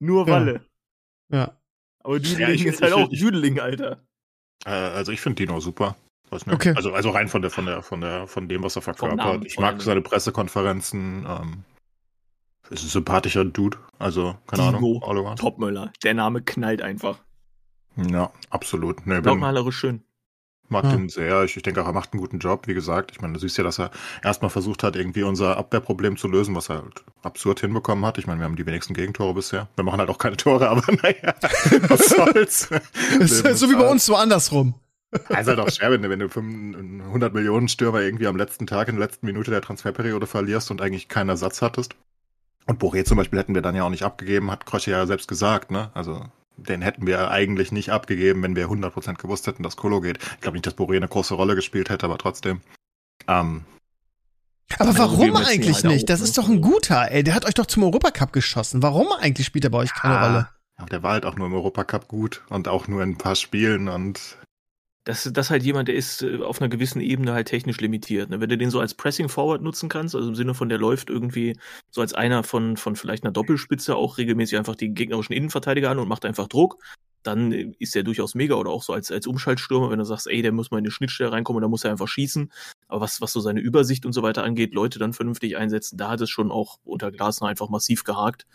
Nur 0.00 0.26
Ja. 0.26 0.32
Walle. 0.32 0.60
Ja. 1.30 1.57
Aber 2.08 2.20
Düdeling 2.20 2.40
Ja, 2.40 2.48
ich- 2.54 2.64
ist 2.64 2.80
halt 2.80 2.92
ich- 2.96 2.98
auch 2.98 3.08
Düdeling, 3.10 3.60
Alter. 3.60 4.02
Äh, 4.64 4.70
also 4.70 5.12
ich 5.12 5.20
finde 5.20 5.36
Dino 5.36 5.60
super. 5.60 5.94
Okay. 6.30 6.72
Also, 6.74 6.92
also 6.94 7.10
rein 7.10 7.28
von 7.28 7.42
der, 7.42 7.50
von 7.50 7.66
der, 7.66 7.82
von 7.82 8.00
der, 8.00 8.26
von 8.26 8.48
dem, 8.48 8.62
was 8.62 8.76
er 8.76 8.82
verkörpert. 8.82 9.44
Ich 9.44 9.58
mag 9.58 9.80
seine 9.82 10.00
Pressekonferenzen. 10.00 11.26
Ähm, 11.28 11.64
ist 12.70 12.82
ein 12.82 12.88
sympathischer 12.88 13.44
Dude. 13.44 13.76
Also, 13.98 14.36
keine 14.46 14.72
Dino. 14.72 15.00
Ahnung. 15.06 15.36
Topmöller. 15.36 15.92
Der 16.02 16.14
Name 16.14 16.40
knallt 16.40 16.80
einfach. 16.80 17.18
Ja, 17.96 18.32
absolut. 18.48 19.06
Nee, 19.06 19.18
Lautmalerisch 19.18 19.76
schön. 19.76 20.02
Mag 20.70 20.84
Ja. 20.84 20.90
den 20.92 21.08
sehr. 21.08 21.44
Ich, 21.44 21.56
ich 21.56 21.62
denke 21.62 21.82
auch, 21.82 21.86
er 21.86 21.92
macht 21.92 22.12
einen 22.12 22.20
guten 22.20 22.38
Job. 22.38 22.66
Wie 22.66 22.74
gesagt, 22.74 23.10
ich 23.12 23.20
meine, 23.20 23.34
du 23.34 23.40
siehst 23.40 23.56
ja, 23.58 23.64
dass 23.64 23.78
er 23.78 23.90
erstmal 24.22 24.50
versucht 24.50 24.82
hat, 24.82 24.96
irgendwie 24.96 25.22
unser 25.22 25.56
Abwehrproblem 25.56 26.16
zu 26.16 26.28
lösen, 26.28 26.54
was 26.54 26.68
er 26.68 26.82
halt 26.82 27.04
absurd 27.22 27.60
hinbekommen 27.60 28.04
hat. 28.04 28.18
Ich 28.18 28.26
meine, 28.26 28.40
wir 28.40 28.44
haben 28.44 28.56
die 28.56 28.66
wenigsten 28.66 28.94
Gegentore 28.94 29.34
bisher. 29.34 29.68
Wir 29.76 29.84
machen 29.84 29.98
halt 30.00 30.10
auch 30.10 30.18
keine 30.18 30.36
Tore, 30.36 30.68
aber 30.70 30.82
naja, 31.02 31.34
was 31.88 32.08
soll's. 32.08 32.68
So 33.58 33.70
wie 33.70 33.74
bei 33.76 33.88
uns, 33.88 34.04
so 34.06 34.16
andersrum. 34.16 34.74
Es 35.10 35.40
ist 35.40 35.46
halt 35.48 35.58
auch 35.58 35.70
schwer, 35.70 35.90
wenn 35.90 36.02
du, 36.02 36.10
wenn 36.10 36.18
du 36.18 36.28
500 36.28 37.06
100 37.06 37.34
Millionen 37.34 37.68
Stürmer 37.68 38.02
irgendwie 38.02 38.26
am 38.26 38.36
letzten 38.36 38.66
Tag, 38.66 38.88
in 38.88 38.96
der 38.96 39.06
letzten 39.06 39.24
Minute 39.26 39.50
der 39.50 39.62
Transferperiode 39.62 40.26
verlierst 40.26 40.70
und 40.70 40.82
eigentlich 40.82 41.08
keinen 41.08 41.30
Ersatz 41.30 41.62
hattest. 41.62 41.96
Und 42.66 42.82
Boré 42.82 43.04
zum 43.04 43.16
Beispiel 43.16 43.38
hätten 43.38 43.54
wir 43.54 43.62
dann 43.62 43.74
ja 43.74 43.84
auch 43.84 43.90
nicht 43.90 44.02
abgegeben, 44.02 44.50
hat 44.50 44.66
Krosche 44.66 44.90
ja 44.90 45.06
selbst 45.06 45.26
gesagt, 45.26 45.70
ne? 45.70 45.90
Also, 45.94 46.26
den 46.58 46.82
hätten 46.82 47.06
wir 47.06 47.30
eigentlich 47.30 47.72
nicht 47.72 47.90
abgegeben, 47.90 48.42
wenn 48.42 48.56
wir 48.56 48.66
100% 48.66 49.14
gewusst 49.14 49.46
hätten, 49.46 49.62
dass 49.62 49.76
Kolo 49.76 50.00
geht. 50.00 50.18
Ich 50.18 50.40
glaube 50.40 50.56
nicht, 50.56 50.66
dass 50.66 50.76
Boré 50.76 50.96
eine 50.96 51.08
große 51.08 51.34
Rolle 51.34 51.54
gespielt 51.54 51.90
hätte, 51.90 52.06
aber 52.06 52.18
trotzdem. 52.18 52.60
Ähm, 53.26 53.64
Aber 54.78 54.90
Ja, 54.90 54.98
warum 54.98 55.36
eigentlich 55.36 55.84
nicht? 55.84 56.08
Das 56.10 56.20
ist 56.20 56.36
doch 56.36 56.48
ein 56.48 56.60
guter, 56.60 57.10
ey. 57.10 57.22
Der 57.22 57.34
hat 57.34 57.46
euch 57.46 57.54
doch 57.54 57.66
zum 57.66 57.84
Europacup 57.84 58.32
geschossen. 58.32 58.82
Warum 58.82 59.08
eigentlich 59.12 59.46
spielt 59.46 59.64
er 59.64 59.70
bei 59.70 59.78
euch 59.78 59.94
keine 59.94 60.14
ja, 60.14 60.26
Rolle? 60.26 60.48
Aber 60.76 60.88
der 60.88 61.02
war 61.02 61.12
halt 61.12 61.24
auch 61.24 61.36
nur 61.36 61.46
im 61.46 61.54
Europacup 61.54 62.08
gut 62.08 62.42
und 62.48 62.68
auch 62.68 62.86
nur 62.88 63.02
in 63.02 63.10
ein 63.10 63.18
paar 63.18 63.34
Spielen 63.34 63.88
und 63.88 64.38
Das, 65.08 65.26
das 65.32 65.48
halt 65.48 65.62
jemand, 65.62 65.88
der 65.88 65.94
ist 65.94 66.22
äh, 66.22 66.42
auf 66.42 66.60
einer 66.60 66.68
gewissen 66.68 67.00
Ebene 67.00 67.32
halt 67.32 67.48
technisch 67.48 67.80
limitiert. 67.80 68.28
Ne? 68.28 68.42
Wenn 68.42 68.50
du 68.50 68.58
den 68.58 68.68
so 68.68 68.78
als 68.78 68.92
Pressing 68.92 69.30
Forward 69.30 69.62
nutzen 69.62 69.88
kannst, 69.88 70.14
also 70.14 70.28
im 70.28 70.34
Sinne 70.34 70.52
von 70.52 70.68
der 70.68 70.76
läuft 70.76 71.08
irgendwie 71.08 71.58
so 71.90 72.02
als 72.02 72.12
einer 72.12 72.42
von, 72.42 72.76
von 72.76 72.94
vielleicht 72.94 73.24
einer 73.24 73.32
Doppelspitze 73.32 73.96
auch 73.96 74.18
regelmäßig 74.18 74.58
einfach 74.58 74.76
die 74.76 74.92
gegnerischen 74.92 75.32
Innenverteidiger 75.32 75.88
an 75.88 75.98
und 75.98 76.08
macht 76.08 76.26
einfach 76.26 76.46
Druck, 76.46 76.76
dann 77.22 77.52
äh, 77.52 77.72
ist 77.78 77.94
der 77.94 78.02
durchaus 78.02 78.34
mega 78.34 78.56
oder 78.56 78.70
auch 78.70 78.82
so 78.82 78.92
als, 78.92 79.10
als 79.10 79.26
Umschaltstürmer, 79.26 79.90
wenn 79.90 79.98
du 79.98 80.04
sagst, 80.04 80.26
ey, 80.26 80.42
der 80.42 80.52
muss 80.52 80.70
mal 80.70 80.76
in 80.76 80.84
die 80.84 80.90
Schnittstelle 80.90 81.32
reinkommen 81.32 81.62
da 81.62 81.68
muss 81.68 81.84
er 81.84 81.90
einfach 81.90 82.06
schießen. 82.06 82.52
Aber 82.88 83.00
was, 83.00 83.22
was 83.22 83.32
so 83.32 83.40
seine 83.40 83.60
Übersicht 83.60 84.04
und 84.04 84.12
so 84.12 84.22
weiter 84.22 84.44
angeht, 84.44 84.74
Leute 84.74 84.98
dann 84.98 85.14
vernünftig 85.14 85.56
einsetzen, 85.56 85.96
da 85.96 86.10
hat 86.10 86.20
es 86.20 86.28
schon 86.28 86.50
auch 86.50 86.80
unter 86.84 87.10
Glasner 87.10 87.48
einfach 87.48 87.70
massiv 87.70 88.04
gehakt. 88.04 88.46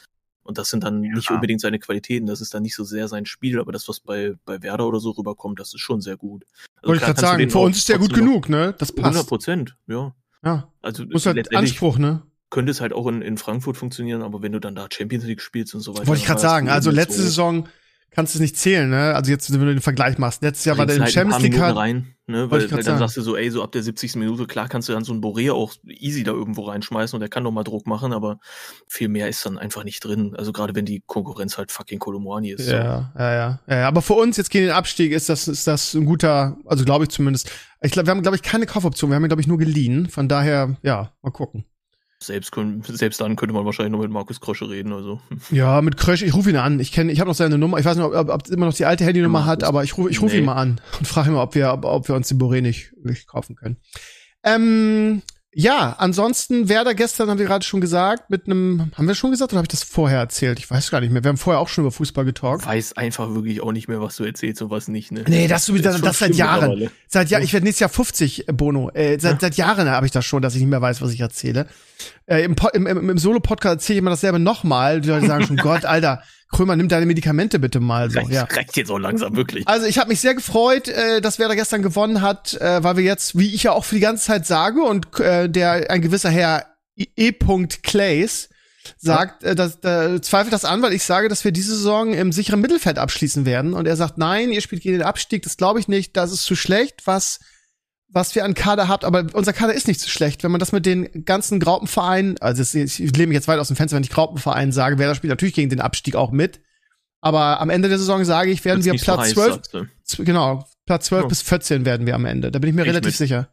Und 0.43 0.57
das 0.57 0.69
sind 0.69 0.83
dann 0.83 0.99
nicht 0.99 1.29
Ja. 1.29 1.35
unbedingt 1.35 1.61
seine 1.61 1.79
Qualitäten, 1.79 2.27
das 2.27 2.41
ist 2.41 2.53
dann 2.53 2.63
nicht 2.63 2.75
so 2.75 2.83
sehr 2.83 3.07
sein 3.07 3.25
Spiel, 3.25 3.59
aber 3.59 3.71
das, 3.71 3.87
was 3.87 3.99
bei, 3.99 4.33
bei 4.45 4.61
Werder 4.61 4.87
oder 4.87 4.99
so 4.99 5.11
rüberkommt, 5.11 5.59
das 5.59 5.73
ist 5.73 5.79
schon 5.81 6.01
sehr 6.01 6.17
gut. 6.17 6.43
Also 6.77 6.89
Wollte 6.89 7.01
ich 7.01 7.05
gerade 7.05 7.21
sagen. 7.21 7.49
Für 7.49 7.59
uns 7.59 7.77
ist 7.77 7.89
der 7.89 7.97
gut 7.97 8.13
genug, 8.13 8.49
ne? 8.49 8.75
Das 8.77 8.91
100 8.91 9.13
passt. 9.13 9.27
Prozent, 9.29 9.77
ja. 9.87 10.13
Ja. 10.43 10.67
Also 10.81 11.05
Muss 11.05 11.25
halt 11.25 11.55
Anspruch, 11.55 11.97
ne? 11.97 12.23
könnte 12.49 12.71
es 12.71 12.81
halt 12.81 12.93
auch 12.93 13.07
in, 13.07 13.21
in 13.23 13.37
Frankfurt 13.37 13.77
funktionieren, 13.77 14.21
aber 14.21 14.43
wenn 14.43 14.51
du 14.51 14.59
dann 14.59 14.75
da 14.75 14.87
Champions 14.91 15.25
League 15.25 15.41
spielst 15.41 15.73
und 15.73 15.81
so 15.81 15.95
weiter. 15.95 16.05
Wollte 16.07 16.21
ich 16.21 16.27
gerade 16.27 16.39
sagen. 16.39 16.69
Also 16.69 16.91
nicht 16.91 16.97
letzte 16.97 17.17
so. 17.17 17.23
Saison 17.23 17.67
kannst 18.13 18.33
du 18.33 18.37
es 18.37 18.41
nicht 18.41 18.57
zählen, 18.57 18.89
ne? 18.89 19.13
Also 19.15 19.31
jetzt, 19.31 19.51
wenn 19.51 19.59
du 19.59 19.73
den 19.73 19.81
Vergleich 19.81 20.17
machst. 20.17 20.41
Letztes 20.41 20.65
Jahr 20.65 20.77
war 20.77 20.85
der 20.85 20.97
im 20.97 21.03
halt 21.03 21.13
Champions 21.13 21.43
League 21.43 21.59
rein, 21.59 22.15
ne? 22.27 22.49
Weil, 22.49 22.61
weil 22.61 22.67
dann 22.67 22.81
sagen. 22.81 22.99
sagst 22.99 23.17
du 23.17 23.21
so, 23.21 23.35
ey, 23.35 23.49
so 23.49 23.63
ab 23.63 23.71
der 23.71 23.83
70. 23.83 24.15
Minute, 24.15 24.45
klar 24.45 24.69
kannst 24.69 24.89
du 24.89 24.93
dann 24.93 25.03
so 25.03 25.13
einen 25.13 25.21
Boré 25.21 25.51
auch 25.51 25.73
easy 25.87 26.23
da 26.23 26.31
irgendwo 26.31 26.63
reinschmeißen 26.63 27.15
und 27.15 27.21
der 27.21 27.29
kann 27.29 27.43
doch 27.43 27.51
mal 27.51 27.63
Druck 27.63 27.87
machen, 27.87 28.13
aber 28.13 28.39
viel 28.87 29.09
mehr 29.09 29.27
ist 29.29 29.45
dann 29.45 29.57
einfach 29.57 29.83
nicht 29.83 30.03
drin. 30.03 30.35
Also 30.37 30.51
gerade 30.51 30.75
wenn 30.75 30.85
die 30.85 31.03
Konkurrenz 31.05 31.57
halt 31.57 31.71
fucking 31.71 31.99
Kolomwani 31.99 32.51
ist. 32.51 32.65
so. 32.65 32.73
Ja, 32.73 33.11
ja, 33.17 33.31
ja, 33.33 33.59
ja. 33.67 33.77
ja. 33.79 33.87
Aber 33.87 34.01
für 34.01 34.13
uns 34.13 34.37
jetzt 34.37 34.49
gegen 34.49 34.67
den 34.67 34.75
Abstieg 34.75 35.11
ist 35.11 35.29
das, 35.29 35.47
ist 35.47 35.67
das 35.67 35.93
ein 35.93 36.05
guter, 36.05 36.57
also 36.65 36.85
glaube 36.85 37.05
ich 37.05 37.09
zumindest. 37.09 37.51
Ich 37.81 37.91
glaube, 37.91 38.07
wir 38.07 38.11
haben, 38.11 38.21
glaube 38.21 38.37
ich, 38.37 38.43
keine 38.43 38.65
Kaufoption. 38.65 39.09
Wir 39.09 39.15
haben 39.15 39.25
ihn, 39.25 39.29
glaube 39.29 39.41
ich, 39.41 39.47
nur 39.47 39.57
geliehen. 39.57 40.07
Von 40.07 40.29
daher, 40.29 40.77
ja, 40.83 41.11
mal 41.21 41.31
gucken. 41.31 41.65
Selbst, 42.27 42.51
können, 42.51 42.83
selbst 42.87 43.21
dann 43.21 43.35
könnte 43.35 43.53
man 43.53 43.65
wahrscheinlich 43.65 43.91
noch 43.91 43.99
mit 43.99 44.11
Markus 44.11 44.39
Krosche 44.39 44.69
reden. 44.69 44.93
Also. 44.93 45.21
Ja, 45.51 45.81
mit 45.81 45.97
Krösch, 45.97 46.21
ich 46.21 46.33
rufe 46.33 46.49
ihn 46.49 46.57
an. 46.57 46.79
Ich 46.79 46.91
kenne, 46.91 47.11
ich 47.11 47.19
habe 47.19 47.29
noch 47.29 47.35
seine 47.35 47.57
Nummer. 47.57 47.77
Ich 47.79 47.85
weiß 47.85 47.97
nicht, 47.97 48.05
ob, 48.05 48.13
ob, 48.13 48.29
ob 48.29 48.49
immer 48.49 48.65
noch 48.65 48.73
die 48.73 48.85
alte 48.85 49.05
Handynummer 49.05 49.39
Ja, 49.39 49.45
hat, 49.45 49.63
aber 49.63 49.83
ich 49.83 49.97
rufe 49.97 50.09
ich 50.09 50.21
ruf 50.21 50.31
nee. 50.31 50.39
ihn 50.39 50.45
mal 50.45 50.55
an 50.55 50.81
und 50.99 51.07
frage 51.07 51.29
ihn 51.29 51.33
mal, 51.35 51.43
ob 51.43 51.55
wir, 51.55 51.71
ob, 51.73 51.85
ob 51.85 52.07
wir 52.07 52.15
uns 52.15 52.27
den 52.27 52.39
Boré 52.39 52.61
nicht, 52.61 52.93
nicht 53.03 53.27
kaufen 53.27 53.55
können. 53.55 53.77
Ähm, 54.43 55.21
ja, 55.55 55.95
ansonsten 55.99 56.67
Werder 56.67 56.95
gestern, 56.95 57.29
haben 57.29 57.37
wir 57.37 57.45
gerade 57.45 57.63
schon 57.63 57.79
gesagt, 57.79 58.31
mit 58.31 58.47
einem, 58.47 58.91
haben 58.95 59.07
wir 59.07 59.13
schon 59.13 59.29
gesagt 59.29 59.51
oder 59.51 59.59
habe 59.59 59.65
ich 59.65 59.69
das 59.71 59.83
vorher 59.83 60.17
erzählt? 60.17 60.57
Ich 60.57 60.69
weiß 60.69 60.89
gar 60.89 60.99
nicht 60.99 61.11
mehr. 61.11 61.23
Wir 61.23 61.29
haben 61.29 61.37
vorher 61.37 61.59
auch 61.59 61.67
schon 61.67 61.83
über 61.83 61.91
Fußball 61.91 62.25
getalkt. 62.25 62.65
Weiß 62.65 62.97
einfach 62.97 63.33
wirklich 63.35 63.61
auch 63.61 63.71
nicht 63.71 63.87
mehr, 63.87 64.01
was 64.01 64.15
du 64.15 64.23
erzählst 64.23 64.63
und 64.63 64.71
was 64.71 64.87
nicht. 64.87 65.11
Ne? 65.11 65.23
Nee, 65.27 65.47
das, 65.47 65.67
das, 65.67 65.75
ist 65.75 65.85
das, 65.85 66.01
das 66.01 66.19
seit 66.19 66.35
Jahren. 66.35 66.89
Seit 67.07 67.29
Jahr, 67.29 67.41
ich 67.41 67.53
werde 67.53 67.65
nächstes 67.65 67.81
Jahr 67.81 67.89
50, 67.89 68.47
äh, 68.47 68.53
Bono. 68.53 68.89
Äh, 68.95 69.19
seit, 69.19 69.33
Ja. 69.33 69.37
seit 69.41 69.55
Jahren 69.55 69.89
habe 69.89 70.07
ich 70.07 70.11
das 70.11 70.25
schon, 70.25 70.41
dass 70.41 70.55
ich 70.55 70.61
nicht 70.61 70.69
mehr 70.69 70.81
weiß, 70.81 71.01
was 71.03 71.13
ich 71.13 71.19
erzähle. 71.19 71.67
Äh, 72.25 72.43
Im, 72.43 72.55
im, 72.73 72.87
im, 72.87 73.09
im 73.09 73.17
Solo-Podcast 73.17 73.75
erzähle 73.75 73.95
ich 73.95 73.99
immer 73.99 74.11
dasselbe 74.11 74.39
nochmal. 74.39 75.01
Die 75.01 75.09
Leute 75.09 75.27
sagen 75.27 75.45
schon, 75.45 75.57
Gott, 75.63 75.85
Alter, 75.85 76.23
Krömer, 76.51 76.75
nimm 76.75 76.87
deine 76.87 77.05
Medikamente 77.05 77.59
bitte 77.59 77.79
mal. 77.79 78.09
So, 78.09 78.19
Reicht, 78.19 78.31
ja. 78.31 78.43
reicht 78.43 78.77
jetzt 78.77 78.91
auch 78.91 78.99
langsam, 78.99 79.35
wirklich. 79.35 79.67
Also 79.67 79.87
ich 79.87 79.97
habe 79.97 80.09
mich 80.09 80.21
sehr 80.21 80.35
gefreut, 80.35 80.87
äh, 80.87 81.19
dass 81.19 81.39
Werder 81.39 81.55
gestern 81.55 81.81
gewonnen 81.81 82.21
hat, 82.21 82.53
äh, 82.55 82.83
weil 82.83 82.97
wir 82.97 83.03
jetzt, 83.03 83.37
wie 83.37 83.53
ich 83.53 83.63
ja 83.63 83.71
auch 83.71 83.85
für 83.85 83.95
die 83.95 84.01
ganze 84.01 84.25
Zeit 84.25 84.45
sage 84.45 84.81
und 84.83 85.19
äh, 85.19 85.49
der 85.49 85.89
ein 85.89 86.01
gewisser 86.01 86.29
Herr 86.29 86.65
E. 86.95 87.07
E. 87.15 87.31
Clays 87.31 88.49
sagt, 88.97 89.43
äh, 89.43 89.55
dass, 89.55 89.83
äh, 89.83 90.21
zweifelt 90.21 90.53
das 90.53 90.65
an, 90.65 90.81
weil 90.81 90.93
ich 90.93 91.03
sage, 91.03 91.29
dass 91.29 91.43
wir 91.43 91.51
diese 91.51 91.75
Saison 91.75 92.13
im 92.13 92.31
sicheren 92.31 92.61
Mittelfeld 92.61 92.97
abschließen 92.97 93.45
werden. 93.45 93.73
Und 93.73 93.87
er 93.87 93.95
sagt, 93.95 94.17
nein, 94.17 94.51
ihr 94.51 94.61
spielt 94.61 94.81
gegen 94.81 94.99
den 94.99 95.07
Abstieg, 95.07 95.43
das 95.43 95.57
glaube 95.57 95.79
ich 95.79 95.87
nicht, 95.87 96.15
das 96.17 96.31
ist 96.31 96.43
zu 96.43 96.55
schlecht, 96.55 97.01
was 97.05 97.39
was 98.13 98.35
wir 98.35 98.45
an 98.45 98.53
Kader 98.53 98.87
habt, 98.87 99.03
aber 99.05 99.25
unser 99.33 99.53
Kader 99.53 99.73
ist 99.73 99.87
nicht 99.87 99.99
so 99.99 100.07
schlecht. 100.07 100.43
Wenn 100.43 100.51
man 100.51 100.59
das 100.59 100.71
mit 100.71 100.85
den 100.85 101.25
ganzen 101.25 101.59
Graupenvereinen, 101.59 102.37
also 102.39 102.61
ich 102.77 102.97
lehne 102.99 103.27
mich 103.27 103.35
jetzt 103.35 103.47
weit 103.47 103.59
aus 103.59 103.67
dem 103.67 103.75
Fenster, 103.75 103.95
wenn 103.97 104.03
ich 104.03 104.11
Graupenverein 104.11 104.71
sage, 104.71 104.99
Werder 104.99 105.15
spielt 105.15 105.29
natürlich 105.31 105.55
gegen 105.55 105.69
den 105.69 105.81
Abstieg 105.81 106.15
auch 106.15 106.31
mit. 106.31 106.61
Aber 107.21 107.59
am 107.61 107.69
Ende 107.69 107.89
der 107.89 107.97
Saison 107.97 108.23
sage 108.25 108.51
ich, 108.51 108.63
werden 108.65 108.83
wir 108.85 108.93
so 108.97 109.03
Platz 109.03 109.19
heiß, 109.19 109.33
12, 109.33 109.53
sagst 109.55 109.73
du. 109.73 109.85
Z- 110.03 110.25
Genau, 110.25 110.65
Platz 110.85 111.05
12 111.05 111.23
Ja. 111.23 111.27
bis 111.27 111.41
14 111.41 111.85
werden 111.85 112.05
wir 112.05 112.15
am 112.15 112.25
Ende. 112.25 112.51
Da 112.51 112.59
bin 112.59 112.69
ich 112.69 112.75
mir 112.75 112.81
Ich 112.83 112.87
relativ 112.89 113.07
mit. 113.13 113.15
sicher. 113.15 113.49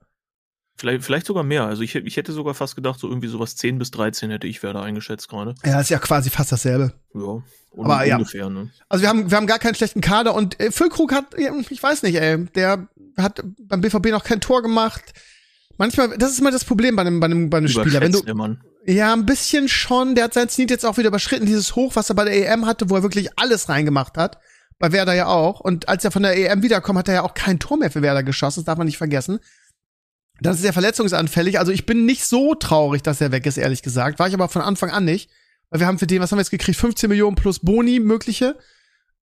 Vielleicht, 0.76 1.04
vielleicht 1.04 1.26
sogar 1.26 1.42
mehr. 1.42 1.64
Also 1.66 1.82
ich, 1.82 1.94
ich 1.94 2.16
hätte 2.16 2.32
sogar 2.32 2.54
fast 2.54 2.74
gedacht, 2.74 2.98
so 2.98 3.06
irgendwie 3.08 3.28
sowas 3.28 3.54
10 3.56 3.78
bis 3.78 3.90
13 3.90 4.30
hätte 4.30 4.46
ich 4.46 4.62
Werder 4.62 4.82
eingeschätzt 4.82 5.28
gerade. 5.28 5.54
Ja, 5.64 5.78
ist 5.80 5.90
ja 5.90 5.98
quasi 5.98 6.30
fast 6.30 6.52
dasselbe. 6.52 6.92
Ja. 7.14 7.42
Aber 7.76 8.04
ja. 8.04 8.16
ungefähr, 8.16 8.48
ne? 8.50 8.70
Also 8.88 9.02
wir 9.02 9.08
haben, 9.08 9.30
wir 9.30 9.36
haben 9.36 9.46
gar 9.46 9.58
keinen 9.58 9.74
schlechten 9.74 10.00
Kader 10.00 10.34
und 10.34 10.58
äh, 10.58 10.72
Füllkrug 10.72 11.12
hat, 11.12 11.26
ja, 11.38 11.52
ich 11.68 11.82
weiß 11.82 12.02
nicht, 12.02 12.16
ey, 12.16 12.46
der 12.46 12.88
hat 13.16 13.42
beim 13.58 13.80
BVB 13.80 14.06
noch 14.10 14.24
kein 14.24 14.40
Tor 14.40 14.62
gemacht. 14.62 15.12
Manchmal, 15.78 16.16
das 16.18 16.32
ist 16.32 16.40
immer 16.40 16.50
das 16.50 16.64
Problem 16.64 16.96
bei 16.96 17.02
einem, 17.02 17.20
bei 17.20 17.26
einem, 17.26 17.48
bei 17.48 17.58
einem 17.58 17.68
Spieler. 17.68 18.00
Wenn 18.00 18.12
du, 18.12 18.22
Mann. 18.34 18.62
ja, 18.86 19.12
ein 19.12 19.24
bisschen 19.24 19.68
schon, 19.68 20.14
der 20.14 20.24
hat 20.24 20.34
sein 20.34 20.48
Zenit 20.48 20.70
jetzt 20.70 20.84
auch 20.84 20.98
wieder 20.98 21.08
überschritten, 21.08 21.46
dieses 21.46 21.74
Hoch, 21.74 21.96
was 21.96 22.10
er 22.10 22.16
bei 22.16 22.24
der 22.24 22.52
EM 22.52 22.66
hatte, 22.66 22.90
wo 22.90 22.96
er 22.96 23.02
wirklich 23.02 23.38
alles 23.38 23.68
reingemacht 23.68 24.16
hat. 24.16 24.38
Bei 24.78 24.92
Werder 24.92 25.14
ja 25.14 25.26
auch. 25.26 25.60
Und 25.60 25.88
als 25.88 26.04
er 26.04 26.10
von 26.10 26.22
der 26.22 26.36
EM 26.36 26.62
wiederkommt, 26.62 26.98
hat 26.98 27.08
er 27.08 27.14
ja 27.14 27.22
auch 27.22 27.34
kein 27.34 27.58
Tor 27.58 27.78
mehr 27.78 27.90
für 27.90 28.02
Werder 28.02 28.22
geschossen, 28.22 28.60
das 28.60 28.66
darf 28.66 28.78
man 28.78 28.86
nicht 28.86 28.98
vergessen. 28.98 29.40
Das 30.40 30.56
ist 30.56 30.62
sehr 30.62 30.72
verletzungsanfällig. 30.72 31.58
Also 31.58 31.70
ich 31.72 31.86
bin 31.86 32.06
nicht 32.06 32.24
so 32.24 32.54
traurig, 32.54 33.02
dass 33.02 33.20
er 33.20 33.30
weg 33.30 33.44
ist, 33.46 33.58
ehrlich 33.58 33.82
gesagt. 33.82 34.18
War 34.18 34.28
ich 34.28 34.34
aber 34.34 34.48
von 34.48 34.62
Anfang 34.62 34.90
an 34.90 35.04
nicht. 35.04 35.30
Weil 35.70 35.80
wir 35.80 35.86
haben 35.86 35.98
für 35.98 36.06
den, 36.06 36.20
was 36.20 36.32
haben 36.32 36.38
wir 36.38 36.42
jetzt 36.42 36.50
gekriegt? 36.50 36.78
15 36.78 37.08
Millionen 37.08 37.36
plus 37.36 37.60
Boni 37.60 38.00
mögliche. 38.00 38.56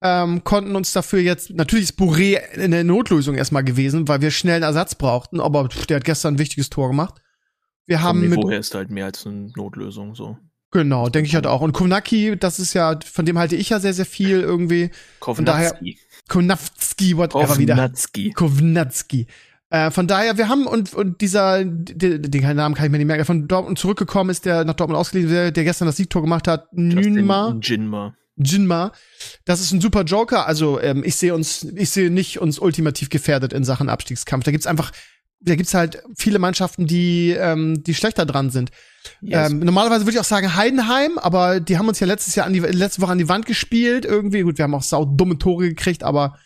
Ähm, 0.01 0.45
konnten 0.45 0.77
uns 0.77 0.93
dafür 0.93 1.19
jetzt, 1.21 1.51
natürlich 1.51 1.91
ist 1.91 1.99
Bourré 1.99 2.39
eine 2.57 2.85
Notlösung 2.85 3.35
erstmal 3.35 3.65
gewesen, 3.65 4.07
weil 4.07 4.21
wir 4.21 4.31
schnell 4.31 4.57
einen 4.57 4.63
Ersatz 4.63 4.95
brauchten, 4.95 5.41
aber 5.41 5.69
pff, 5.69 5.87
der 5.87 5.97
hat 5.97 6.05
gestern 6.05 6.35
ein 6.35 6.39
wichtiges 6.39 6.71
Tor 6.71 6.89
gemacht. 6.89 7.21
Wir 7.87 8.01
haben 8.03 8.21
Vom 8.21 8.29
mit, 8.29 8.39
Niveau 8.39 8.51
her 8.51 8.61
ist 8.61 8.75
halt 8.75 8.91
mehr 8.91 9.07
als 9.07 9.27
eine 9.27 9.51
Notlösung, 9.57 10.15
so. 10.15 10.37
genau, 10.71 11.09
denke 11.09 11.27
ich 11.27 11.35
halt 11.35 11.47
auch. 11.49 11.63
Und 11.63 11.73
Konaki, 11.73 12.37
das 12.39 12.61
ist 12.61 12.75
ja, 12.75 12.99
von 13.05 13.27
dem 13.27 13.39
halte 13.39 13.57
ich 13.57 13.71
ja 13.71 13.81
sehr, 13.81 13.93
sehr 13.95 14.07
viel 14.07 14.41
irgendwie. 14.41 14.91
daher- 15.39 15.71
Kovnatski. 15.71 15.99
Konavski, 16.29 17.17
whatever 17.17 17.59
wieder. 17.59 17.75
Kovnatski. 17.75 18.31
Kovnatski. 18.33 19.27
Äh, 19.71 19.91
von 19.91 20.07
daher, 20.07 20.39
wir 20.39 20.49
haben 20.49 20.67
und, 20.67 20.95
und 20.95 21.21
dieser, 21.21 21.65
den, 21.65 22.23
den 22.23 22.57
Namen 22.57 22.75
kann 22.75 22.87
ich 22.87 22.93
mir 22.93 22.99
nicht 22.99 23.07
merken, 23.07 23.25
von 23.25 23.49
Dortmund 23.49 23.79
zurückgekommen 23.79 24.31
ist, 24.31 24.45
der 24.45 24.65
nach 24.65 24.75
Dortmund 24.75 24.99
ausgeliehen 24.99 25.29
der, 25.31 25.51
der 25.51 25.65
gestern 25.65 25.87
das 25.87 25.97
Siegtor 25.97 26.23
gemacht 26.23 26.47
hat, 26.49 26.73
Nünma, 26.73 27.59
Jinma. 27.61 28.15
Jinma. 28.39 28.93
Das 29.45 29.61
ist 29.61 29.73
ein 29.73 29.81
super 29.81 30.03
Joker. 30.03 30.47
Also 30.47 30.81
ähm, 30.81 31.03
ich 31.05 31.17
sehe 31.17 31.35
uns, 31.35 31.65
ich 31.65 31.91
sehe 31.91 32.11
nicht 32.11 32.41
uns 32.41 32.59
ultimativ 32.59 33.11
gefährdet 33.11 33.53
in 33.53 33.65
Sachen 33.65 33.89
Abstiegskampf. 33.89 34.45
Da 34.45 34.51
gibt's 34.51 34.67
einfach, 34.67 34.93
da 35.41 35.55
gibt's 35.55 35.75
halt 35.75 36.03
viele 36.17 36.39
Mannschaften, 36.39 36.87
die, 36.87 37.31
ähm, 37.31 37.83
die 37.83 37.95
schlechter 37.95 38.27
dran 38.27 38.51
sind. 38.51 38.71
Yes. 39.21 39.51
Ähm, 39.51 39.61
normalerweise 39.61 40.05
würde 40.05 40.13
ich 40.13 40.21
auch 40.21 40.25
sagen 40.25 40.57
Heidenheim, 40.57 41.19
aber 41.19 41.61
die 41.61 41.79
haben 41.79 41.89
uns 41.89 42.01
ja 42.01 42.07
letztes 42.07 42.35
Jahr 42.35 42.47
an 42.47 42.53
die 42.53 42.61
letzte 42.61 43.03
Woche 43.03 43.13
an 43.13 43.19
die 43.19 43.29
Wand 43.29 43.47
gespielt 43.47 44.05
irgendwie. 44.05 44.43
Gut, 44.43 44.59
wir 44.59 44.65
haben 44.65 44.75
auch 44.75 44.83
sau 44.83 45.05
dumme 45.05 45.39
Tore 45.39 45.69
gekriegt, 45.69 46.03
aber 46.03 46.39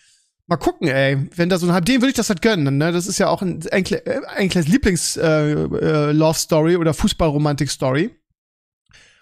Mal 0.52 0.56
gucken, 0.56 0.88
ey. 0.88 1.28
Wenn 1.34 1.48
da 1.48 1.56
so 1.56 1.66
ein 1.66 1.84
dem 1.84 2.02
würde 2.02 2.10
ich 2.10 2.16
das 2.16 2.28
halt 2.28 2.42
gönnen, 2.42 2.76
ne? 2.76 2.92
Das 2.92 3.06
ist 3.06 3.16
ja 3.18 3.28
auch 3.28 3.40
ein 3.42 3.62
Enkle, 3.62 4.04
Enkles 4.36 4.68
Lieblings-Love-Story 4.68 6.72
äh, 6.72 6.74
äh, 6.74 6.78
oder 6.78 6.94
Fußball-Romantik-Story. 6.94 8.10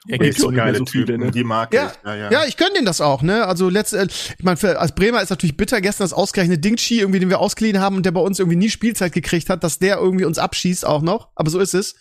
Er 0.09 0.19
gibt 0.19 0.39
so 0.39 0.51
geile 0.51 0.79
so 0.79 0.87
viele, 0.87 1.07
Typen, 1.07 1.21
ne? 1.27 1.31
die 1.31 1.45
mag 1.45 1.75
Ja, 1.75 1.93
ich. 1.93 2.07
Ja, 2.07 2.15
ja. 2.17 2.31
Ja, 2.31 2.45
ich 2.47 2.57
gönn 2.57 2.73
denen 2.75 2.87
das 2.87 3.01
auch, 3.01 3.23
ne? 3.23 3.47
Also 3.47 3.69
letzte, 3.69 4.07
ich 4.09 4.43
meine, 4.43 4.79
als 4.79 4.95
Bremer 4.95 5.21
ist 5.21 5.31
natürlich 5.31 5.57
bitter 5.57 5.81
gestern 5.81 6.05
das 6.05 6.13
ausgerechnet 6.15 6.65
Dingchi, 6.65 7.01
irgendwie, 7.01 7.21
den 7.21 7.29
wir 7.29 7.39
ausgeliehen 7.39 7.81
haben 7.81 7.97
und 7.97 8.07
der 8.07 8.13
bei 8.13 8.21
uns 8.21 8.39
irgendwie 8.39 8.57
nie 8.57 8.71
Spielzeit 8.71 9.13
gekriegt 9.13 9.51
hat, 9.51 9.63
dass 9.63 9.79
der 9.79 9.99
irgendwie 9.99 10.25
uns 10.25 10.39
abschießt 10.39 10.87
auch 10.87 11.03
noch. 11.03 11.29
Aber 11.35 11.51
so 11.51 11.61
ist 11.61 11.75
es. 11.75 11.97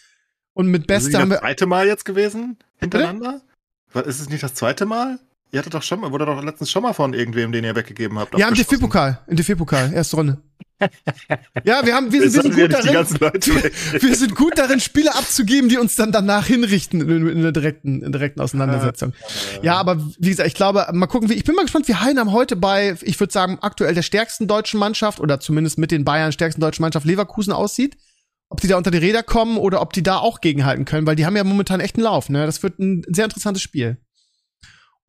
Und 0.53 0.67
mit 0.67 0.87
Beste 0.87 1.09
nicht 1.09 1.19
haben 1.19 1.29
das 1.29 1.39
wir. 1.39 1.41
zweite 1.41 1.65
Mal 1.65 1.87
jetzt 1.87 2.05
gewesen? 2.05 2.57
Hintereinander? 2.77 3.41
Was, 3.91 4.07
ist 4.07 4.21
es 4.21 4.29
nicht 4.29 4.43
das 4.43 4.53
zweite 4.53 4.85
Mal? 4.85 5.19
Ihr 5.51 5.59
hattet 5.59 5.73
doch 5.73 5.83
schon 5.83 5.99
mal, 5.99 6.11
wurde 6.11 6.25
doch 6.25 6.43
letztens 6.43 6.69
schon 6.69 6.83
mal 6.83 6.93
von 6.93 7.13
irgendwem, 7.13 7.51
den 7.51 7.63
ihr 7.63 7.75
weggegeben 7.75 8.19
habt. 8.19 8.37
Ja, 8.37 8.47
im. 8.47 8.53
DFB-Pokal. 8.53 9.19
Im 9.27 9.35
DFB-Pokal, 9.35 9.93
erste 9.93 10.15
Runde. 10.15 10.41
Ja, 11.63 11.85
wir 11.85 11.93
haben, 11.93 12.11
wir 12.11 12.21
wir 12.21 12.29
sind 12.29 12.55
gut 12.55 12.71
darin. 12.71 12.93
Wir 14.01 14.15
sind 14.15 14.35
gut 14.35 14.57
darin, 14.57 14.79
Spiele 14.79 15.13
abzugeben, 15.13 15.69
die 15.69 15.77
uns 15.77 15.95
dann 15.95 16.11
danach 16.11 16.45
hinrichten 16.45 17.01
in, 17.01 17.27
in 17.27 17.41
der 17.41 17.51
direkten, 17.51 17.95
in 17.95 18.11
der 18.11 18.19
direkten 18.19 18.41
Auseinandersetzung. 18.41 19.13
Ja, 19.61 19.75
aber 19.75 19.97
wie 20.17 20.29
gesagt, 20.29 20.47
ich 20.47 20.55
glaube, 20.55 20.87
mal 20.93 21.07
gucken, 21.07 21.29
wie, 21.29 21.33
ich 21.33 21.43
bin 21.43 21.55
mal 21.55 21.63
gespannt, 21.63 21.87
wie 21.87 21.95
Heinheim 21.95 22.31
heute 22.31 22.55
bei, 22.55 22.95
ich 23.01 23.19
würde 23.19 23.33
sagen, 23.33 23.57
aktuell 23.61 23.93
der 23.93 24.01
stärksten 24.01 24.47
deutschen 24.47 24.79
Mannschaft 24.79 25.19
oder 25.19 25.39
zumindest 25.39 25.77
mit 25.77 25.91
den 25.91 26.05
Bayern 26.05 26.31
stärksten 26.31 26.61
deutschen 26.61 26.83
Mannschaft 26.83 27.05
Leverkusen 27.05 27.53
aussieht. 27.53 27.97
Ob 28.51 28.61
die 28.61 28.67
da 28.67 28.77
unter 28.77 28.89
die 28.89 28.97
Räder 28.97 29.21
kommen 29.21 29.57
oder 29.57 29.81
ob 29.81 29.93
die 29.93 30.01
da 30.01 30.17
auch 30.17 30.41
gegenhalten 30.41 30.85
können, 30.85 31.05
weil 31.05 31.15
die 31.15 31.25
haben 31.25 31.35
ja 31.35 31.43
momentan 31.43 31.79
echt 31.79 31.97
einen 31.97 32.03
Lauf, 32.05 32.29
ne? 32.29 32.47
Das 32.47 32.63
wird 32.63 32.79
ein 32.79 33.03
sehr 33.07 33.25
interessantes 33.25 33.61
Spiel. 33.61 33.97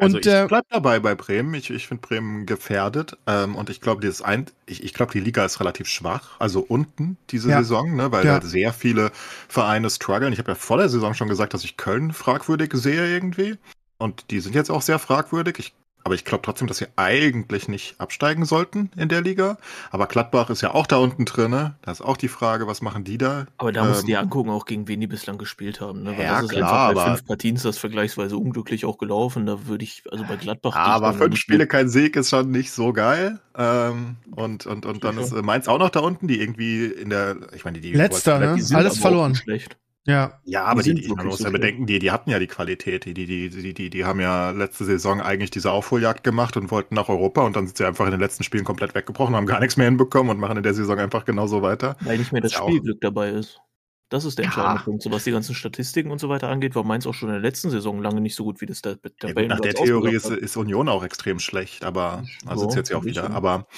Und 0.01 0.17
also 0.17 0.19
ich 0.19 0.27
äh, 0.27 0.47
bleib 0.49 0.65
dabei 0.71 0.99
bei 1.01 1.15
Bremen. 1.15 1.55
Ich, 1.55 1.71
ich 1.71 1.87
finde 1.89 2.07
Bremen 2.07 2.47
gefährdet. 2.47 3.17
Ähm, 3.27 3.57
und 3.57 3.71
ich 3.71 3.81
glaube, 3.81 4.01
dieses 4.01 4.23
ein, 4.23 4.47
ich, 4.67 4.83
ich 4.85 4.95
glaube, 4.95 5.13
die 5.13 5.21
Liga 5.21 5.45
ist 5.45 5.61
relativ 5.61 5.89
schwach. 5.89 6.37
Also 6.39 6.61
unten 6.61 7.17
diese 7.31 7.51
Ja. 7.51 7.59
Saison, 7.59 7.95
ne, 7.97 8.11
weil 8.13 8.25
Ja. 8.27 8.33
halt 8.33 8.45
sehr 8.45 8.73
viele 8.73 9.13
Vereine 9.49 9.91
strugglen. 9.91 10.33
Ich 10.33 10.39
habe 10.39 10.53
ja 10.53 10.55
vor 10.55 10.79
der 10.79 10.89
Saison 10.89 11.15
schon 11.15 11.29
gesagt, 11.29 11.55
dass 11.55 11.65
ich 11.65 11.77
Köln 11.77 12.13
fragwürdig 12.13 12.73
sehe 12.75 13.07
irgendwie. 13.13 13.57
Und 13.99 14.31
die 14.31 14.41
sind 14.41 14.55
jetzt 14.55 14.71
auch 14.71 14.83
sehr 14.83 14.99
fragwürdig. 14.99 15.59
Ich, 15.59 15.75
aber 16.05 16.15
ich 16.15 16.25
glaube 16.25 16.43
trotzdem, 16.43 16.67
dass 16.67 16.79
sie 16.79 16.87
eigentlich 16.97 17.69
nicht 17.69 17.95
absteigen 18.01 18.45
sollten 18.45 18.91
in 18.97 19.09
der 19.09 19.21
Liga. 19.21 19.59
Aber 19.91 20.07
Gladbach 20.07 20.51
ist 20.51 20.61
ja 20.63 20.75
auch 20.75 20.87
da 20.87 20.97
unten 20.97 21.25
drin. 21.25 21.51
Ne? 21.51 21.75
Da 21.83 21.93
ist 21.93 22.01
auch 22.01 22.17
die 22.17 22.29
Frage, 22.29 22.67
was 22.67 22.81
machen 22.83 23.05
die 23.05 23.19
da? 23.19 23.47
Aber 23.59 23.73
da 23.73 23.85
musst 23.85 24.01
du 24.03 24.05
Ähm, 24.05 24.07
dir 24.07 24.21
angucken, 24.21 24.51
auch 24.51 24.65
gegen 24.65 24.89
wen 24.89 25.01
die 25.01 25.07
bislang 25.07 25.37
gespielt 25.39 25.81
haben. 25.81 26.03
Ne? 26.03 26.17
Weil 26.17 26.25
Ja, 26.25 26.35
das 26.41 26.45
ist 26.45 26.51
klar, 26.57 26.89
einfach 26.89 26.95
bei 26.95 27.03
aber- 27.03 27.17
fünf 27.17 27.27
Partien 27.27 27.57
ist 27.57 27.65
das 27.65 27.79
vergleichsweise 27.79 28.37
unglücklich 28.37 28.85
auch 28.85 28.99
gelaufen. 28.99 29.47
Da 29.47 29.67
würde 29.67 29.85
ich, 29.85 30.03
also 30.11 30.25
bei 30.25 30.37
Gladbach. 30.37 30.75
Aber 30.77 31.13
fünf 31.15 31.37
Spiele, 31.37 31.67
kein 31.67 31.89
Sieg 31.89 32.17
ist 32.17 32.31
schon 32.31 32.51
nicht 32.51 32.73
so 32.73 32.93
geil. 32.93 33.39
Ähm, 33.57 34.17
und, 34.35 34.67
und, 34.67 34.87
und 34.87 35.05
dann 35.05 35.19
ist 35.19 35.33
Mainz 35.33 35.69
auch 35.69 35.79
noch 35.79 35.91
da 35.91 36.01
unten, 36.01 36.29
die 36.29 36.41
irgendwie 36.41 36.87
in 36.87 37.11
der, 37.11 37.37
ich 37.55 37.65
meine, 37.65 37.81
die 37.81 37.93
Letzter, 37.93 38.39
ne? 38.39 38.55
Die 38.57 38.63
sind 38.63 38.77
Alles 38.77 38.99
verloren. 38.99 39.35
Schlecht. 39.35 39.77
Ja. 40.07 40.41
Ja, 40.45 40.65
aber 40.65 40.83
Die 40.83 40.95
die, 40.95 41.09
man 41.09 41.27
muss 41.27 41.39
so 41.39 41.45
ja 41.45 41.51
bedenken, 41.51 41.87
die, 41.87 41.99
die 41.99 42.11
hatten 42.11 42.31
ja 42.31 42.39
die 42.39 42.47
Qualität. 42.47 43.05
Die, 43.05 43.15
die, 43.15 43.27
die, 43.27 43.75
die, 43.75 43.91
die, 43.91 44.05
haben 44.05 44.21
ja 44.21 44.51
letzte 44.51 44.85
Saison 44.85 45.21
eigentlich 45.21 45.51
diese 45.51 45.71
Aufholjagd 45.71 46.25
gemacht 46.25 46.57
und 46.57 46.71
wollten 46.71 46.95
nach 46.95 47.09
Europa 47.09 47.43
und 47.43 47.57
dann 47.57 47.67
sind 47.67 47.77
sie 47.77 47.85
einfach 47.85 48.07
in 48.07 48.13
den 48.13 48.21
letzten 48.21 48.43
Spielen 48.43 48.65
komplett 48.65 48.95
weggebrochen, 48.95 49.37
haben 49.37 49.47
gar 49.47 49.61
nichts 49.61 49.77
mehr 49.77 49.87
hinbekommen 49.87 50.31
und 50.31 50.39
machen 50.39 50.57
in 50.57 50.63
der 50.63 50.75
Saison 50.75 50.99
einfach 50.99 51.25
genauso 51.25 51.63
weiter. 51.63 51.97
Weil 52.01 52.19
nicht 52.19 52.33
mehr 52.33 52.41
das 52.41 52.53
ja 52.53 52.63
Spielglück 52.63 53.01
dabei 53.01 53.31
ist. 53.31 53.61
Das 54.09 54.25
ist 54.25 54.39
der 54.39 54.45
Ja. 54.45 54.49
entscheidende 54.49 54.83
Punkt. 54.83 55.03
So 55.03 55.11
was 55.13 55.23
die 55.25 55.31
ganzen 55.31 55.55
Statistiken 55.55 56.11
und 56.11 56.19
so 56.19 56.29
weiter 56.29 56.49
angeht, 56.49 56.75
war 56.75 56.83
Mainz 56.83 57.07
auch 57.07 57.15
schon 57.15 57.29
in 57.29 57.35
der 57.35 57.43
letzten 57.43 57.71
Saison 57.71 58.03
lange 58.03 58.21
nicht 58.21 58.35
so 58.35 58.43
gut, 58.43 58.61
wie 58.61 58.67
das 58.67 58.83
der, 58.83 58.97
der 58.97 59.35
Ja, 59.35 59.49
nach 59.49 59.61
der 59.61 59.75
Theorie 59.75 60.15
ist, 60.17 60.29
ist 60.29 60.57
Union 60.57 60.89
auch 60.89 61.05
extrem 61.05 61.39
schlecht, 61.39 61.85
aber 61.85 62.25
also 62.47 62.65
Ja, 62.65 62.71
ist 62.71 62.77
jetzt 62.77 62.91
ja 62.91 62.97
auch 62.97 63.05
wieder. 63.05 63.31
Aber 63.31 63.69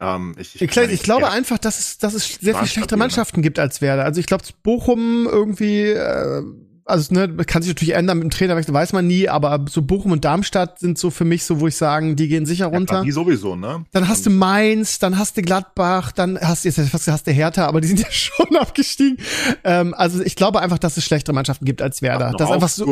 ähm, 0.00 0.34
ich, 0.38 0.60
Ich, 0.60 0.62
ich, 0.76 0.76
ich 0.90 1.02
glaube 1.02 1.22
ja, 1.22 1.30
einfach, 1.30 1.58
dass 1.58 1.78
es, 1.78 1.98
dass 1.98 2.14
es 2.14 2.38
sehr 2.40 2.54
viel 2.56 2.66
schlechtere? 2.68 2.98
Mannschaften 2.98 3.42
gibt 3.42 3.58
als 3.58 3.80
Werder. 3.80 4.04
Also 4.04 4.20
ich 4.20 4.26
glaube, 4.26 4.44
Bochum 4.62 5.26
irgendwie, 5.30 5.82
äh, 5.90 6.42
also 6.84 7.12
ne, 7.12 7.28
kann 7.44 7.62
sich 7.62 7.70
natürlich 7.74 7.94
ändern 7.94 8.18
mit 8.18 8.24
dem 8.24 8.30
Trainerwechsel, 8.30 8.72
weiß 8.72 8.94
man 8.94 9.06
nie, 9.06 9.28
aber 9.28 9.66
so 9.68 9.82
Bochum 9.82 10.12
und 10.12 10.24
Darmstadt 10.24 10.78
sind 10.78 10.98
so 10.98 11.10
für 11.10 11.24
mich 11.26 11.44
so, 11.44 11.60
wo 11.60 11.66
ich 11.66 11.76
sagen, 11.76 12.16
die 12.16 12.28
gehen 12.28 12.46
sicher 12.46 12.64
ja, 12.64 12.68
klar, 12.70 12.78
runter. 12.78 13.02
die 13.02 13.10
sowieso, 13.10 13.56
ne? 13.56 13.84
Dann 13.92 14.08
hast 14.08 14.24
du 14.24 14.30
Mainz, 14.30 14.98
dann 14.98 15.18
hast 15.18 15.36
du 15.36 15.42
Gladbach, 15.42 16.12
dann 16.12 16.38
hast 16.40 16.64
du 16.64 16.68
jetzt 16.70 16.80
fast 16.88 17.08
hast 17.08 17.26
du 17.26 17.32
Hertha, 17.32 17.66
aber 17.66 17.80
die 17.82 17.88
sind 17.88 18.00
ja 18.00 18.10
schon 18.10 18.56
abgestiegen. 18.56 19.18
Ähm, 19.64 19.92
also 19.94 20.22
ich 20.22 20.34
glaube 20.36 20.60
einfach, 20.60 20.78
dass 20.78 20.96
es 20.96 21.04
schlechtere 21.04 21.34
Mannschaften 21.34 21.64
gibt 21.66 21.82
als 21.82 22.00
Werder. 22.02 22.32
Das 22.38 22.50
einfach 22.50 22.68
so. 22.68 22.86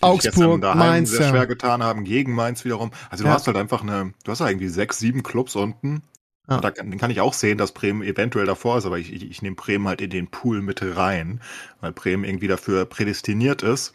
Augsburg, 0.00 0.60
daheim 0.60 0.78
Mainz, 0.78 1.10
sehr 1.10 1.22
ja. 1.22 1.28
schwer 1.30 1.46
getan 1.46 1.82
haben, 1.82 2.04
gegen 2.04 2.32
Mainz 2.34 2.64
wiederum. 2.64 2.90
Also 3.10 3.24
du 3.24 3.28
Ja. 3.28 3.34
hast 3.34 3.46
halt 3.46 3.56
einfach 3.56 3.82
eine, 3.82 4.12
du 4.24 4.30
hast 4.30 4.40
halt 4.40 4.50
irgendwie 4.52 4.68
sechs, 4.68 4.98
sieben 4.98 5.22
Clubs 5.22 5.56
unten. 5.56 6.02
Ja. 6.48 6.60
Da 6.60 6.70
kann, 6.70 6.96
kann 6.96 7.10
ich 7.10 7.20
auch 7.20 7.34
sehen, 7.34 7.58
dass 7.58 7.72
Bremen 7.72 8.02
eventuell 8.02 8.46
davor 8.46 8.78
ist, 8.78 8.86
aber 8.86 8.98
ich, 8.98 9.12
ich, 9.12 9.30
ich 9.30 9.42
nehme 9.42 9.56
Bremen 9.56 9.86
halt 9.86 10.00
in 10.00 10.10
den 10.10 10.28
Pool 10.28 10.62
mit 10.62 10.80
rein, 10.82 11.40
weil 11.80 11.92
Bremen 11.92 12.24
irgendwie 12.24 12.48
dafür 12.48 12.86
prädestiniert 12.86 13.62
ist, 13.62 13.92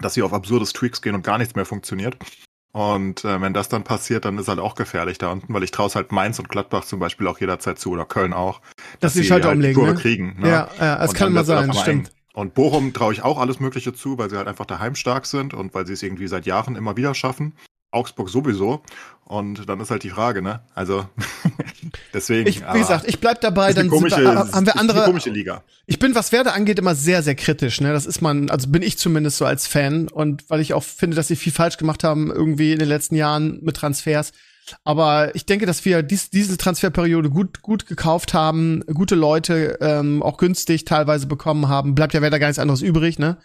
dass 0.00 0.14
sie 0.14 0.22
auf 0.22 0.34
absurde 0.34 0.66
Streaks 0.66 1.00
gehen 1.00 1.14
und 1.14 1.24
gar 1.24 1.38
nichts 1.38 1.54
mehr 1.54 1.64
funktioniert. 1.64 2.16
Und 2.72 3.24
äh, 3.24 3.40
wenn 3.40 3.54
das 3.54 3.68
dann 3.68 3.84
passiert, 3.84 4.24
dann 4.24 4.36
ist 4.36 4.48
halt 4.48 4.58
auch 4.58 4.74
gefährlich 4.74 5.16
da 5.16 5.30
unten, 5.30 5.54
weil 5.54 5.62
ich 5.62 5.70
traue 5.70 5.88
halt 5.94 6.10
Mainz 6.10 6.40
und 6.40 6.48
Gladbach 6.48 6.84
zum 6.84 6.98
Beispiel 6.98 7.28
auch 7.28 7.38
jederzeit 7.38 7.78
zu 7.78 7.92
oder 7.92 8.04
Köln 8.04 8.32
auch, 8.32 8.60
Dass 8.98 9.12
die 9.14 9.22
Schalter 9.22 9.48
halt 9.48 9.56
umlegen, 9.56 9.84
ne? 9.84 9.94
kriegen. 9.94 10.36
Ne? 10.40 10.48
Ja, 10.48 10.68
ja, 10.80 10.98
das 10.98 11.10
Und 11.10 11.16
kann 11.16 11.34
wird's 11.34 11.48
auf 11.50 11.64
sein, 11.66 11.72
stimmt. 11.74 12.12
Und 12.34 12.54
Bochum 12.54 12.92
traue 12.92 13.12
ich 13.12 13.22
auch 13.22 13.38
alles 13.38 13.60
Mögliche 13.60 13.94
zu, 13.94 14.18
weil 14.18 14.28
sie 14.28 14.36
halt 14.36 14.48
einfach 14.48 14.66
daheim 14.66 14.96
stark 14.96 15.24
sind 15.24 15.54
und 15.54 15.72
weil 15.72 15.86
sie 15.86 15.92
es 15.92 16.02
irgendwie 16.02 16.26
seit 16.26 16.46
Jahren 16.46 16.74
immer 16.74 16.96
wieder 16.96 17.14
schaffen. 17.14 17.54
Augsburg 17.92 18.28
sowieso. 18.28 18.82
Und 19.26 19.68
dann 19.68 19.80
ist 19.80 19.90
halt 19.90 20.02
die 20.02 20.10
Frage, 20.10 20.42
ne? 20.42 20.60
Also 20.74 21.08
deswegen. 22.14 22.48
Ich, 22.48 22.60
wie 22.60 22.78
gesagt, 22.78 23.08
ich 23.08 23.20
bleib 23.20 23.40
dabei, 23.40 23.72
dann 23.72 23.88
komische, 23.88 24.18
wir, 24.18 24.34
haben 24.34 24.66
wir 24.66 24.74
ist 24.74 24.78
andere. 24.78 24.98
eine 24.98 25.06
komische 25.06 25.30
Liga. 25.30 25.62
Ich 25.86 25.98
bin, 25.98 26.14
was 26.14 26.30
Werder 26.30 26.54
angeht, 26.54 26.78
immer 26.78 26.94
sehr, 26.94 27.22
sehr 27.22 27.34
kritisch. 27.34 27.80
Ne? 27.80 27.92
Das 27.92 28.04
ist 28.04 28.20
man, 28.20 28.50
also 28.50 28.68
bin 28.68 28.82
ich 28.82 28.98
zumindest 28.98 29.38
so 29.38 29.46
als 29.46 29.66
Fan 29.66 30.08
und 30.08 30.48
weil 30.50 30.60
ich 30.60 30.74
auch 30.74 30.82
finde, 30.82 31.16
dass 31.16 31.28
sie 31.28 31.36
viel 31.36 31.52
falsch 31.52 31.78
gemacht 31.78 32.04
haben 32.04 32.30
irgendwie 32.30 32.72
in 32.72 32.78
den 32.78 32.88
letzten 32.88 33.16
Jahren 33.16 33.60
mit 33.62 33.76
Transfers. 33.76 34.32
Aber 34.82 35.34
ich 35.34 35.46
denke, 35.46 35.66
dass 35.66 35.84
wir 35.84 36.02
dies, 36.02 36.30
diese 36.30 36.56
Transferperiode 36.56 37.30
gut, 37.30 37.62
gut 37.62 37.86
gekauft 37.86 38.34
haben, 38.34 38.82
gute 38.92 39.14
Leute 39.14 39.78
ähm, 39.80 40.22
auch 40.22 40.36
günstig 40.36 40.84
teilweise 40.84 41.26
bekommen 41.26 41.68
haben. 41.68 41.94
Bleibt 41.94 42.14
ja 42.14 42.22
Werder 42.22 42.38
gar 42.38 42.48
nichts 42.48 42.58
anderes 42.58 42.82
übrig, 42.82 43.18
ne? 43.18 43.36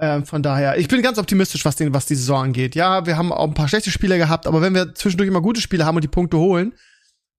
Ähm, 0.00 0.24
von 0.24 0.42
daher, 0.42 0.78
ich 0.78 0.86
bin 0.88 1.02
ganz 1.02 1.18
optimistisch, 1.18 1.64
was, 1.64 1.76
den, 1.76 1.92
was 1.92 2.06
die 2.06 2.14
Saison 2.14 2.44
angeht. 2.44 2.74
Ja, 2.74 3.04
wir 3.06 3.16
haben 3.16 3.32
auch 3.32 3.48
ein 3.48 3.54
paar 3.54 3.68
schlechte 3.68 3.90
Spiele 3.90 4.16
gehabt, 4.16 4.46
aber 4.46 4.60
wenn 4.62 4.74
wir 4.74 4.94
zwischendurch 4.94 5.28
immer 5.28 5.40
gute 5.40 5.60
Spiele 5.60 5.84
haben 5.84 5.96
und 5.96 6.04
die 6.04 6.08
Punkte 6.08 6.38
holen, 6.38 6.72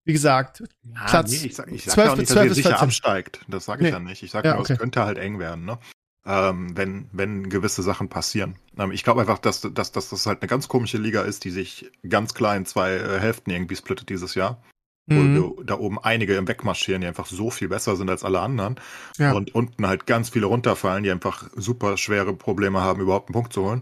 wie 0.06 0.14
gesagt, 0.14 0.64
Platz 1.08 1.32
nee, 1.32 1.48
ich 1.48 1.56
sag, 1.56 1.72
ich 1.72 1.84
sag 1.86 1.94
12 1.94 2.06
ja 2.06 2.12
auch 2.14 2.18
nicht, 2.18 2.28
bis 2.28 2.30
dass 2.30 2.34
12 2.36 2.46
ihr 2.46 2.50
bis 2.50 2.56
sicher 2.58 2.70
14. 2.70 2.84
absteigt. 2.84 3.40
Das 3.48 3.66
sage 3.66 3.82
ich 3.82 3.86
Nee. 3.86 3.92
ja 3.94 4.00
nicht. 4.00 4.24
Ich 4.24 4.32
sage 4.32 4.48
Ja, 4.48 4.54
nur, 4.56 4.64
okay. 4.64 4.74
es 4.74 4.80
könnte 4.80 5.06
halt 5.06 5.18
eng 5.18 5.40
werden, 5.40 5.66
ne? 5.66 5.78
Ähm, 6.26 6.76
wenn, 6.76 7.10
wenn 7.14 7.50
gewisse 7.50 7.82
Sachen 7.82 8.10
passieren. 8.10 8.56
Ähm, 8.78 8.92
ich 8.92 9.04
glaube 9.04 9.22
einfach, 9.22 9.40
dass, 9.40 9.62
dass, 9.62 9.92
dass 9.92 10.10
das 10.10 10.26
halt 10.26 10.42
eine 10.42 10.50
ganz 10.50 10.68
komische 10.68 10.98
Liga 10.98 11.22
ist, 11.22 11.46
die 11.46 11.50
sich 11.50 11.90
ganz 12.08 12.34
klar 12.34 12.58
in 12.58 12.66
zwei 12.66 12.94
äh, 12.96 13.20
Hälften 13.20 13.52
irgendwie 13.52 13.76
splittet 13.78 14.10
dieses 14.10 14.36
Jahr. 14.36 14.62
Mhm. 15.10 15.66
da 15.66 15.78
oben 15.78 16.00
einige 16.00 16.36
im 16.36 16.48
Wegmarschieren, 16.48 17.02
die 17.02 17.08
einfach 17.08 17.26
so 17.26 17.50
viel 17.50 17.68
besser 17.70 17.96
sind 17.96 18.10
als 18.10 18.24
alle 18.24 18.40
anderen. 18.40 18.76
Ja. 19.18 19.34
Und 19.34 19.54
unten 19.56 19.88
halt 19.88 20.06
ganz 20.06 20.30
viele 20.30 20.46
runterfallen, 20.46 21.04
die 21.04 21.12
einfach 21.12 21.50
super 21.56 21.98
schwere 21.98 22.34
Probleme 22.34 22.82
haben, 22.82 23.02
überhaupt 23.02 23.30
einen 23.30 23.34
Punkt 23.34 23.54
zu 23.54 23.64
holen. 23.64 23.82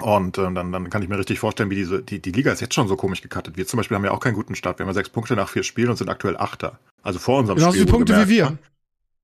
Und 0.00 0.38
ähm, 0.38 0.54
dann, 0.56 0.72
dann 0.72 0.90
kann 0.90 1.02
ich 1.02 1.08
mir 1.08 1.18
richtig 1.18 1.38
vorstellen, 1.38 1.70
wie 1.70 1.76
diese, 1.76 2.02
die, 2.02 2.20
die 2.20 2.32
Liga 2.32 2.50
ist 2.50 2.60
jetzt 2.60 2.74
schon 2.74 2.88
so 2.88 2.96
komisch 2.96 3.22
gekattet. 3.22 3.56
Wir 3.56 3.66
zum 3.66 3.76
Beispiel 3.76 3.96
haben 3.96 4.04
ja 4.04 4.10
auch 4.10 4.18
keinen 4.20 4.34
guten 4.34 4.56
Start. 4.56 4.78
Wir 4.78 4.84
haben 4.84 4.90
ja 4.90 4.94
sechs 4.94 5.08
Punkte 5.08 5.36
nach 5.36 5.48
vier 5.48 5.62
Spielen 5.62 5.88
und 5.90 5.96
sind 5.96 6.08
aktuell 6.08 6.36
Achter. 6.36 6.80
Also 7.02 7.20
vor 7.20 7.38
unserem 7.38 7.58
genauso 7.58 7.74
Spiel. 7.74 7.84
viele 7.86 7.96
Punkte 7.96 8.12
wie 8.14 8.18
wohlgemerkt, 8.18 8.50
wir. 8.50 8.50
ne? 8.50 8.58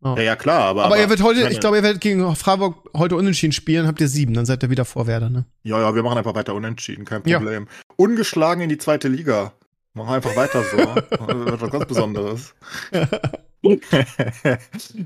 Oh. 0.02 0.14
Ja, 0.16 0.22
ja, 0.22 0.36
klar, 0.36 0.62
aber. 0.62 0.84
Aber, 0.86 0.98
ihr 0.98 1.10
wird 1.10 1.22
heute, 1.22 1.48
ich 1.50 1.60
glaube, 1.60 1.76
ihr 1.76 1.82
werdet 1.82 2.00
gegen 2.00 2.34
Freiburg 2.34 2.88
heute 2.96 3.16
unentschieden 3.16 3.52
spielen, 3.52 3.86
habt 3.86 4.00
ihr 4.00 4.08
sieben, 4.08 4.32
dann 4.32 4.46
seid 4.46 4.62
ihr 4.62 4.70
wieder 4.70 4.86
Vorwerder, 4.86 5.28
ne? 5.28 5.44
Ja, 5.62 5.78
ja, 5.78 5.94
wir 5.94 6.02
machen 6.02 6.16
einfach 6.16 6.34
weiter 6.34 6.54
unentschieden, 6.54 7.04
kein 7.04 7.20
Ja. 7.26 7.38
Problem. 7.38 7.66
Ungeschlagen 7.96 8.62
in 8.62 8.70
die 8.70 8.78
zweite 8.78 9.08
Liga. 9.08 9.52
Machen 9.94 10.14
einfach 10.14 10.36
weiter 10.36 10.62
so. 10.62 10.76
Das 10.76 11.20
wird 11.20 11.60
was 11.60 11.70
ganz 11.70 11.86
Besonderes. 11.86 12.54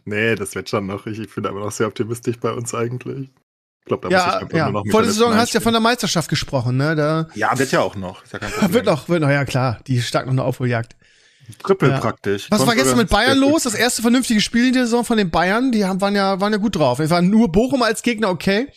nee, 0.05 0.35
das 0.35 0.55
wird 0.55 0.69
schon 0.69 0.87
noch. 0.87 1.07
Ich, 1.07 1.19
ich 1.19 1.35
bin 1.35 1.47
aber 1.47 1.61
noch 1.61 1.73
sehr 1.73 1.87
optimistisch 1.87 2.39
bei 2.39 2.53
uns 2.53 2.75
eigentlich. 2.75 3.31
Ich 3.81 3.87
glaube, 3.87 4.09
da 4.09 4.17
muss 4.17 4.27
ich 4.27 4.33
Ja, 4.33 4.39
einfach 4.39 4.57
ja. 4.59 4.71
nur 4.71 4.85
noch 4.85 4.91
Vor 4.91 5.03
der 5.03 5.11
Saison 5.11 5.35
hast 5.35 5.53
du 5.53 5.59
ja 5.59 5.63
von 5.63 5.73
der 5.73 5.81
Meisterschaft 5.81 6.29
gesprochen, 6.29 6.77
ne? 6.77 6.95
Da 6.97 7.29
Ja, 7.35 7.59
wird 7.59 7.73
ja 7.73 7.81
auch 7.81 7.97
noch. 7.97 8.23
Ja 8.33 8.73
wird 8.73 8.87
noch, 8.87 9.09
wird 9.09 9.21
noch, 9.23 9.29
ja 9.31 9.45
klar, 9.45 9.81
die 9.87 10.01
stark 10.03 10.27
noch 10.27 10.33
eine 10.33 10.45
Aufholjagd. 10.45 10.97
Triple 11.63 11.91
Ja. 11.91 11.99
praktisch. 12.01 12.47
Was 12.51 12.67
war 12.67 12.75
gestern 12.75 12.97
mit 12.97 13.11
Bayern 13.11 13.39
Konkurrenz- 13.39 13.53
los? 13.53 13.63
Das 13.65 13.75
erste 13.75 14.01
vernünftige 14.01 14.41
Spiel 14.41 14.69
in 14.69 14.73
der 14.73 14.85
Saison 14.85 15.05
von 15.05 15.19
den 15.19 15.31
Bayern, 15.31 15.73
die 15.73 15.85
haben, 15.85 16.01
waren 16.01 16.15
ja, 16.15 16.41
waren 16.41 16.53
ja 16.53 16.59
gut 16.59 16.77
drauf. 16.77 16.99
Es 17.01 17.11
waren 17.11 17.29
nur 17.29 17.53
Bochum 17.53 17.83
als 17.83 18.03
Gegner, 18.03 18.31
okay. 18.31 18.69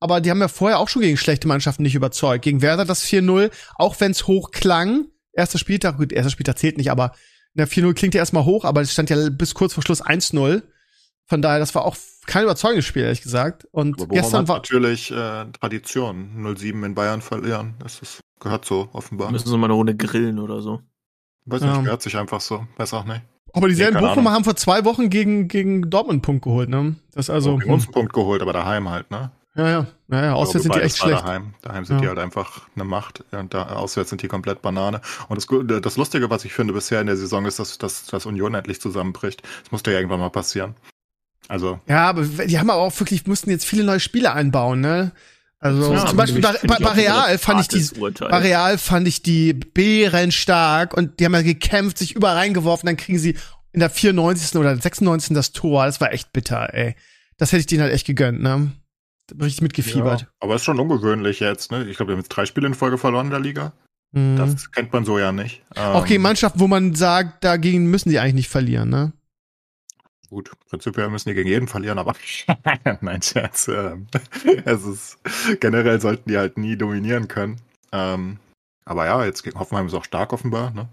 Aber 0.00 0.20
die 0.22 0.30
haben 0.30 0.40
ja 0.40 0.48
vorher 0.48 0.78
auch 0.78 0.88
schon 0.88 1.02
gegen 1.02 1.18
schlechte 1.18 1.46
Mannschaften 1.46 1.82
nicht 1.82 1.94
überzeugt. 1.94 2.42
Gegen 2.44 2.62
Werder 2.62 2.86
das 2.86 3.04
4-0, 3.04 3.50
auch 3.76 3.94
wenn 4.00 4.12
es 4.12 4.26
hoch 4.26 4.50
klang. 4.50 5.04
Erster 5.38 5.58
Spieltag, 5.58 5.96
gut, 5.98 6.12
erster 6.12 6.30
Spieltag 6.30 6.58
zählt 6.58 6.76
nicht, 6.78 6.90
aber 6.90 7.12
der 7.54 7.68
4-0 7.68 7.94
klingt 7.94 8.14
ja 8.14 8.18
erstmal 8.18 8.44
hoch, 8.44 8.64
aber 8.64 8.80
es 8.80 8.92
stand 8.92 9.08
ja 9.08 9.30
bis 9.30 9.54
kurz 9.54 9.72
vor 9.72 9.82
Schluss 9.84 10.04
1-0. 10.04 10.62
Von 11.26 11.42
daher, 11.42 11.60
das 11.60 11.74
war 11.74 11.84
auch 11.84 11.96
kein 12.26 12.42
überzeugendes 12.42 12.84
Spiel, 12.86 13.02
ehrlich 13.02 13.22
gesagt. 13.22 13.66
Und 13.70 14.08
gestern 14.08 14.40
hat 14.40 14.48
war, 14.48 14.56
natürlich 14.56 15.10
äh, 15.10 15.44
Tradition. 15.52 16.30
0-7 16.38 16.84
in 16.84 16.94
Bayern 16.94 17.22
verlieren. 17.22 17.74
Das 17.78 18.00
ist, 18.00 18.20
gehört 18.40 18.64
so, 18.64 18.88
offenbar. 18.92 19.30
Müssen 19.30 19.48
sie 19.48 19.56
mal 19.56 19.66
eine 19.66 19.74
Runde 19.74 19.94
grillen 19.94 20.38
oder 20.40 20.60
so. 20.60 20.80
Weiß 21.46 21.62
Ja. 21.62 21.72
nicht, 21.72 21.84
gehört 21.84 22.02
sich 22.02 22.16
einfach 22.16 22.40
so. 22.40 22.66
Weiß 22.76 22.92
auch 22.94 23.04
nicht. 23.04 23.22
Aber 23.52 23.68
dieselben 23.68 23.94
Nee, 23.94 24.00
keine 24.00 24.14
Bochumer 24.14 24.32
haben 24.32 24.44
vor 24.44 24.56
zwei 24.56 24.84
Wochen 24.84 25.08
gegen, 25.08 25.48
gegen 25.48 25.88
Dortmund 25.88 26.14
einen 26.16 26.22
Punkt 26.22 26.44
geholt, 26.44 26.68
ne? 26.68 26.96
Das 27.12 27.26
ist 27.26 27.30
also. 27.30 27.50
Also, 27.50 27.58
gegen 27.60 27.72
uns 27.72 27.84
einen 27.84 27.92
Punkt 27.92 28.12
geholt, 28.12 28.42
aber 28.42 28.52
daheim 28.52 28.88
halt, 28.88 29.10
ne? 29.10 29.30
Ja, 29.58 29.68
ja. 29.68 29.86
Ja, 30.10 30.24
ja. 30.24 30.32
Auswärts 30.34 30.62
sind 30.62 30.74
die 30.74 30.80
echt 30.80 30.96
schlecht. 30.96 31.20
Daheim, 31.20 31.52
daheim 31.62 31.84
sind 31.84 31.96
Ja. 31.96 32.02
die 32.02 32.08
halt 32.08 32.18
einfach 32.18 32.62
eine 32.74 32.84
Macht. 32.84 33.24
Und 33.32 33.52
da, 33.52 33.64
auswärts 33.70 34.10
sind 34.10 34.22
die 34.22 34.28
komplett 34.28 34.62
Banane. 34.62 35.00
Und 35.28 35.36
das, 35.36 35.82
das 35.82 35.96
Lustige, 35.96 36.30
was 36.30 36.44
ich 36.44 36.52
finde 36.54 36.72
bisher 36.72 37.00
in 37.00 37.08
der 37.08 37.16
Saison, 37.16 37.44
ist, 37.44 37.58
dass, 37.58 37.76
dass, 37.76 38.06
dass 38.06 38.24
Union 38.24 38.54
endlich 38.54 38.80
zusammenbricht. 38.80 39.42
Das 39.64 39.72
musste 39.72 39.90
ja 39.90 39.98
irgendwann 39.98 40.20
mal 40.20 40.30
passieren. 40.30 40.74
Also, 41.48 41.80
Ja, 41.86 42.08
aber 42.08 42.22
die 42.24 42.58
haben 42.58 42.70
aber 42.70 42.82
auch 42.82 42.98
wirklich, 43.00 43.26
mussten 43.26 43.50
jetzt 43.50 43.64
viele 43.64 43.82
neue 43.84 44.00
Spiele 44.00 44.32
einbauen, 44.32 44.80
ne? 44.80 45.12
Also 45.60 45.92
Ja, 45.92 46.06
zum 46.06 46.16
Beispiel 46.16 46.40
bei, 46.40 46.52
bei, 46.66 46.76
bei 46.76 46.90
Real 46.90 47.36
fand 47.38 47.60
ich 47.62 47.68
die, 47.68 47.98
Urteil. 48.00 48.28
bei 48.28 48.38
Real 48.38 48.78
fand 48.78 49.08
ich 49.08 49.22
die 49.22 49.54
Bären 49.54 50.30
stark 50.30 50.94
und 50.96 51.18
die 51.18 51.24
haben 51.24 51.34
ja 51.34 51.42
gekämpft, 51.42 51.98
sich 51.98 52.14
überall 52.14 52.36
reingeworfen, 52.36 52.86
dann 52.86 52.96
kriegen 52.96 53.18
sie 53.18 53.36
in 53.72 53.80
der 53.80 53.90
94. 53.90 54.56
oder 54.56 54.76
96. 54.76 55.34
das 55.34 55.50
Tor. 55.52 55.86
Das 55.86 56.00
war 56.00 56.12
echt 56.12 56.32
bitter, 56.32 56.72
ey. 56.74 56.94
Das 57.38 57.50
hätte 57.50 57.60
ich 57.60 57.66
denen 57.66 57.82
halt 57.82 57.92
echt 57.92 58.06
gegönnt, 58.06 58.40
ne? 58.40 58.70
Ich 59.40 59.60
mitgefiebert. 59.60 60.22
ja, 60.22 60.28
aber 60.40 60.54
ist 60.54 60.64
schon 60.64 60.80
ungewöhnlich 60.80 61.40
jetzt, 61.40 61.70
ne? 61.70 61.84
Ich 61.86 61.96
glaube, 61.96 62.10
wir 62.10 62.14
haben 62.14 62.20
jetzt 62.20 62.30
drei 62.30 62.46
Spiele 62.46 62.66
in 62.66 62.74
Folge 62.74 62.98
verloren 62.98 63.26
in 63.26 63.30
der 63.32 63.40
Liga. 63.40 63.72
Mhm. 64.12 64.36
Das 64.36 64.70
kennt 64.72 64.92
man 64.92 65.04
so 65.04 65.18
ja 65.18 65.32
nicht. 65.32 65.62
Ähm, 65.76 65.92
Auch 65.92 66.06
gegen 66.06 66.22
Mannschaften, 66.22 66.60
wo 66.60 66.66
man 66.66 66.94
sagt, 66.94 67.44
dagegen 67.44 67.90
müssen 67.90 68.10
die 68.10 68.18
eigentlich 68.18 68.34
nicht 68.34 68.48
verlieren, 68.48 68.88
ne? 68.88 69.12
Gut, 70.30 70.50
prinzipiell 70.68 71.08
müssen 71.08 71.30
die 71.30 71.34
gegen 71.34 71.48
jeden 71.48 71.68
verlieren, 71.68 71.98
aber 71.98 72.14
nein, 73.00 73.22
Scherz. 73.22 73.68
Ähm, 73.68 74.06
es 74.64 74.84
ist 74.84 75.18
generell 75.60 76.00
sollten 76.00 76.28
die 76.28 76.36
halt 76.36 76.58
nie 76.58 76.76
dominieren 76.76 77.28
können. 77.28 77.60
Ähm, 77.92 78.38
aber 78.84 79.06
ja, 79.06 79.24
jetzt 79.24 79.42
gegen 79.42 79.58
Hoffenheim 79.58 79.86
ist 79.86 79.94
auch 79.94 80.04
stark 80.04 80.32
offenbar, 80.32 80.70
ne? 80.70 80.88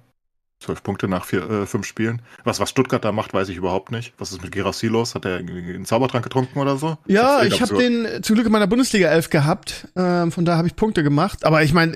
Zwölf 0.65 0.81
Punkte 0.81 1.07
nach 1.07 1.25
vier, 1.25 1.47
äh, 1.47 1.65
fünf 1.67 1.85
Spielen. 1.85 2.23
Was, 2.43 2.59
was 2.59 2.71
Stuttgart 2.71 3.05
da 3.05 3.11
macht, 3.11 3.35
weiß 3.35 3.49
ich 3.49 3.57
überhaupt 3.57 3.91
nicht. 3.91 4.13
Was 4.17 4.31
ist 4.31 4.41
mit 4.41 4.51
Gerassi 4.51 4.87
los? 4.87 5.13
Hat 5.13 5.23
er 5.23 5.37
einen 5.37 5.85
Zaubertrank 5.85 6.23
getrunken 6.23 6.57
oder 6.57 6.75
so? 6.77 6.97
Ja, 7.05 7.43
ich 7.43 7.61
habe 7.61 7.77
den 7.77 8.05
äh, 8.05 8.21
zum 8.23 8.33
Glück 8.33 8.47
in 8.47 8.51
meiner 8.51 8.65
Bundesliga 8.65 9.09
11 9.09 9.29
gehabt. 9.29 9.87
Ähm, 9.95 10.31
von 10.31 10.43
daher 10.43 10.57
habe 10.57 10.67
ich 10.67 10.75
Punkte 10.75 11.03
gemacht. 11.03 11.45
Aber 11.45 11.61
ich 11.61 11.71
meine, 11.71 11.95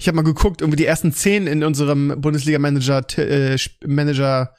ich 0.00 0.08
habe 0.08 0.16
mal 0.16 0.22
geguckt, 0.22 0.62
irgendwie 0.62 0.78
die 0.78 0.86
ersten 0.86 1.12
zehn 1.12 1.46
in 1.46 1.62
unserem 1.62 2.20
Bundesliga-Manager 2.20 3.04
äh, 3.18 3.56
Manager 3.86 4.52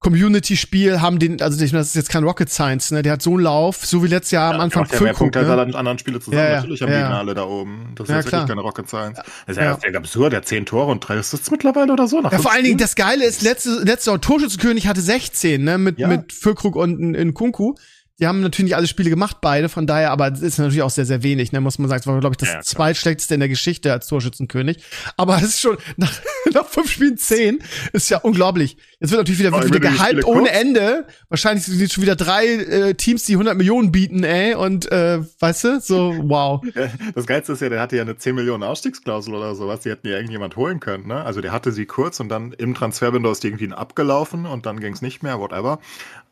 Community-Spiel 0.00 1.00
haben 1.02 1.18
den, 1.18 1.40
also 1.42 1.62
ich 1.62 1.72
meine, 1.72 1.80
das 1.82 1.88
ist 1.88 1.94
jetzt 1.94 2.08
kein 2.08 2.24
Rocket 2.24 2.50
Science, 2.50 2.90
ne? 2.90 3.02
Der 3.02 3.12
hat 3.12 3.22
so 3.22 3.34
einen 3.34 3.40
Lauf, 3.40 3.84
so 3.84 4.02
wie 4.02 4.08
letztes 4.08 4.30
Jahr 4.32 4.50
am 4.52 4.56
Ja, 4.56 4.62
Anfang 4.64 4.82
macht 4.84 4.92
ja 5.00 5.12
Punkte 5.12 5.38
als 5.40 5.48
ne? 5.48 5.54
alle 5.54 5.74
anderen 5.78 5.98
Spiele 5.98 6.20
zusammen. 6.20 6.42
Ja, 6.42 6.48
ja, 6.50 6.56
Natürlich 6.56 6.80
haben 6.82 6.90
ja, 6.90 6.96
die 6.96 7.02
ja. 7.12 7.18
alle 7.18 7.34
da 7.34 7.44
oben. 7.44 7.92
Das 7.96 8.08
Ja, 8.08 8.14
ist 8.18 8.24
jetzt 8.24 8.28
klar. 8.30 8.40
wirklich 8.42 8.48
keine 8.56 8.60
Rocket 8.62 8.88
Science. 8.88 9.18
Das 9.18 9.26
ist 9.46 9.56
ja, 9.58 9.62
Ja. 9.64 9.78
ja 9.92 9.98
absurd. 9.98 10.32
Der 10.32 10.38
hat 10.38 10.48
zehn 10.48 10.64
Tore 10.64 10.90
und 10.90 11.00
drei 11.06 11.18
Assists 11.18 11.50
mittlerweile 11.50 11.92
oder 11.92 12.08
so. 12.08 12.20
Nach 12.20 12.32
Ja, 12.32 12.38
vor 12.38 12.50
allen 12.52 12.64
Dingen, 12.64 12.78
das 12.78 12.94
Geile 12.96 13.24
ist, 13.26 13.42
letzte, 13.42 13.80
letzte 13.84 14.18
Torschützenkönig 14.18 14.86
hatte 14.86 15.02
16, 15.02 15.62
ne, 15.62 15.76
mit, 15.76 15.98
Ja. 15.98 16.08
mit 16.08 16.32
Füllkrug 16.32 16.76
und 16.76 17.14
in, 17.14 17.34
Kunku. 17.34 17.74
Die 18.20 18.26
haben 18.26 18.40
natürlich 18.42 18.64
nicht 18.70 18.76
alle 18.76 18.86
Spiele 18.86 19.08
gemacht, 19.08 19.38
beide, 19.40 19.70
von 19.70 19.86
daher, 19.86 20.10
aber 20.10 20.30
es 20.30 20.40
ist 20.42 20.58
natürlich 20.58 20.82
auch 20.82 20.90
sehr, 20.90 21.06
sehr 21.06 21.22
wenig, 21.22 21.52
ne, 21.52 21.60
muss 21.62 21.78
man 21.78 21.88
sagen. 21.88 22.00
Es 22.00 22.06
war, 22.06 22.20
glaube 22.20 22.34
ich, 22.34 22.38
das 22.38 22.48
Ja, 22.50 22.54
ja, 22.56 22.60
zweitschlechteste 22.62 23.32
in 23.34 23.40
der 23.40 23.48
Geschichte 23.48 23.92
als 23.92 24.06
Torschützenkönig. 24.08 24.82
Aber 25.16 25.36
es 25.36 25.42
ist 25.44 25.60
schon, 25.60 25.78
nach, 25.96 26.12
nach 26.54 26.66
fünf 26.66 26.90
Spielen 26.90 27.16
zehn, 27.18 27.62
ist 27.92 28.10
ja 28.10 28.18
unglaublich. 28.18 28.76
Jetzt 29.00 29.10
wird 29.10 29.20
natürlich 29.20 29.38
wieder, 29.40 29.48
Aber 29.52 29.62
wird 29.62 29.74
wieder 29.74 29.90
gehypt 29.90 30.24
ohne 30.24 30.50
Ende. 30.50 31.06
Wahrscheinlich 31.28 31.64
sind 31.64 31.80
jetzt 31.80 31.94
schon 31.94 32.02
wieder 32.02 32.16
drei 32.16 32.46
äh, 32.46 32.94
Teams, 32.94 33.24
die 33.24 33.32
100 33.32 33.56
Millionen 33.56 33.90
bieten, 33.92 34.24
ey, 34.24 34.54
und, 34.54 34.90
äh, 34.92 35.20
weißt 35.38 35.64
du, 35.64 35.80
so, 35.80 36.14
wow. 36.22 36.62
Das 37.14 37.26
Geilste 37.26 37.52
ist 37.54 37.62
ja, 37.62 37.68
der 37.68 37.80
hatte 37.80 37.96
ja 37.96 38.02
eine 38.02 38.16
10 38.16 38.34
Millionen 38.34 38.62
Ausstiegsklausel 38.62 39.34
oder 39.34 39.54
sowas. 39.54 39.80
Die 39.80 39.90
hätten 39.90 40.06
ja 40.06 40.14
irgendjemand 40.16 40.56
holen 40.56 40.80
können, 40.80 41.06
ne? 41.06 41.24
Also 41.24 41.40
der 41.40 41.52
hatte 41.52 41.72
sie 41.72 41.86
kurz 41.86 42.20
und 42.20 42.28
dann 42.28 42.52
im 42.52 42.74
Transferwindow 42.74 43.32
ist 43.32 43.42
die 43.42 43.48
irgendwie 43.48 43.72
abgelaufen 43.72 44.46
und 44.46 44.66
dann 44.66 44.80
ging 44.80 44.92
es 44.92 45.02
nicht 45.02 45.22
mehr, 45.22 45.38
whatever. 45.38 45.78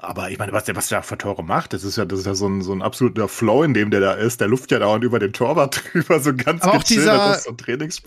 Aber 0.00 0.30
ich 0.30 0.38
meine, 0.38 0.52
was 0.52 0.64
der, 0.64 0.76
was 0.76 0.88
der 0.88 1.02
für 1.02 1.18
Tore 1.18 1.42
macht, 1.42 1.72
das 1.72 1.82
ist 1.82 1.96
ja, 1.96 2.04
das 2.04 2.20
ist 2.20 2.26
ja 2.26 2.34
so 2.34 2.46
ein, 2.48 2.62
so 2.62 2.72
ein 2.72 2.82
absoluter 2.82 3.26
Flow, 3.28 3.64
in 3.64 3.74
dem 3.74 3.90
der 3.90 4.00
da 4.00 4.12
ist. 4.12 4.40
Der 4.40 4.46
luft 4.46 4.70
ja 4.70 4.78
dauernd 4.78 5.02
über 5.02 5.18
den 5.18 5.32
Torwart 5.32 5.82
drüber, 5.92 6.20
so 6.20 6.34
ganz 6.34 6.62
Aber 6.62 6.74
auch 6.78 6.82
dieser- 6.84 7.34
so. 7.34 7.50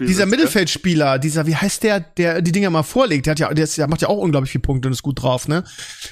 Dieser 0.07 0.25
Mittelfeldspieler, 0.25 1.19
dieser, 1.19 1.47
wie 1.47 1.55
heißt 1.55 1.83
der, 1.83 1.90
der 1.99 2.41
die 2.41 2.51
Dinger 2.51 2.69
mal 2.69 2.83
vorlegt, 2.83 3.25
der 3.25 3.31
hat 3.31 3.39
ja, 3.39 3.53
der, 3.53 3.63
ist, 3.63 3.77
der 3.77 3.87
macht 3.87 4.01
ja 4.01 4.07
auch 4.09 4.17
unglaublich 4.17 4.51
viele 4.51 4.61
Punkte 4.61 4.87
und 4.87 4.93
ist 4.93 5.03
gut 5.03 5.21
drauf, 5.21 5.47
ne? 5.47 5.63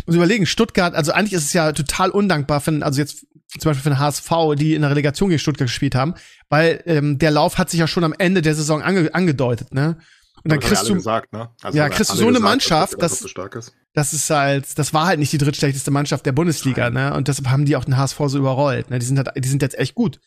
Muss 0.06 0.15
überlegen, 0.15 0.46
Stuttgart, 0.46 0.94
also 0.94 1.12
eigentlich 1.12 1.34
ist 1.34 1.46
es 1.46 1.54
ja 1.54 1.72
total 1.72 2.10
undankbar, 2.10 2.62
für, 2.62 2.84
also 2.84 3.00
jetzt 3.00 3.26
zum 3.58 3.70
Beispiel 3.70 3.84
für 3.84 3.89
den 3.89 4.00
HSV, 4.00 4.32
die 4.56 4.76
in 4.76 4.82
der 4.82 4.92
Relegation 4.92 5.30
gegen 5.30 5.39
Stuttgart 5.39 5.68
gespielt 5.68 5.96
haben, 5.96 6.13
weil 6.50 6.84
ähm, 6.86 7.18
der 7.18 7.32
Lauf 7.32 7.58
hat 7.58 7.70
sich 7.70 7.80
ja 7.80 7.88
schon 7.88 8.04
am 8.04 8.13
Ende 8.18 8.42
der 8.42 8.56
Saison 8.56 8.82
ange, 8.82 9.13
angedeutet, 9.13 9.74
ne? 9.74 9.98
Und 10.44 10.52
dann 10.52 10.60
kriegst 10.60 10.88
du, 10.88 10.94
gesagt, 10.94 11.34
ne? 11.34 11.50
Also 11.62 11.78
Ja, 11.78 11.89
kriegst 11.89 12.12
du 12.12 12.15
so 12.15 12.24
eine 12.24 12.34
gesagt, 12.34 12.44
Mannschaft, 12.50 13.02
dass 13.02 13.20
das 13.20 13.22
ist. 13.26 13.74
das 13.94 14.13
ist 14.13 14.30
halt, 14.30 14.78
das 14.78 14.94
war 14.94 15.08
halt 15.08 15.20
nicht 15.20 15.34
die 15.34 15.38
drittschlechteste 15.38 15.92
Mannschaft 15.92 16.26
der 16.26 16.32
Bundesliga, 16.32 16.89
ne? 16.89 17.13
Und 17.13 17.28
deshalb 17.28 17.50
haben 17.50 17.65
die 17.65 17.76
auch 17.76 17.84
den 17.86 17.98
HSV 17.98 18.18
so 18.28 18.38
überrollt, 18.38 18.89
ne? 18.89 19.00
Die 19.00 19.06
sind 19.06 19.18
halt, 19.18 19.32
die 19.36 19.50
sind 19.50 19.62
jetzt 19.62 19.78
echt 19.78 19.96
gut. 19.96 20.20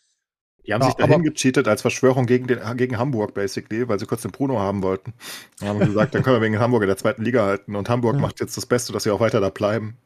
Die 0.66 0.72
haben 0.72 0.80
Ja, 0.82 0.86
sich 0.86 0.94
dahin 0.94 1.22
gecheatet 1.22 1.66
als 1.66 1.82
Verschwörung 1.82 2.26
gegen, 2.26 2.46
den, 2.46 2.60
gegen 2.76 2.98
Hamburg, 2.98 3.34
basically, 3.34 3.88
weil 3.88 3.98
sie 3.98 4.06
kurz 4.06 4.22
den 4.22 4.30
Bruno 4.30 4.58
haben 4.60 4.82
wollten. 4.82 5.12
Dann 5.58 5.68
haben 5.70 5.80
sie 5.80 5.86
gesagt, 5.86 6.14
dann 6.14 6.22
können 6.22 6.36
wir 6.36 6.42
wegen 6.42 6.58
Hamburg 6.60 6.82
in 6.82 6.88
der 6.88 6.96
zweiten 6.96 7.22
Liga 7.22 7.44
halten. 7.44 7.74
Und 7.74 7.88
Hamburg 7.88 8.14
Ja. 8.16 8.20
macht 8.20 8.40
jetzt 8.40 8.56
das 8.56 8.66
Beste, 8.66 8.92
dass 8.92 9.02
sie 9.02 9.10
auch 9.10 9.20
weiter 9.20 9.40
da 9.40 9.48
bleiben. 9.50 9.96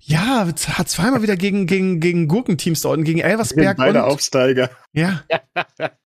Ja, 0.00 0.46
hat 0.46 0.88
zweimal 0.88 1.22
wieder 1.22 1.36
gegen, 1.36 1.66
gegen, 1.66 2.00
gegen 2.00 2.28
Gurkenteams 2.28 2.80
dort, 2.82 3.04
gegen 3.04 3.20
Elversberg 3.20 3.76
Beide 3.76 4.02
und, 4.04 4.10
Aufsteiger. 4.10 4.70
Ja. 4.92 5.22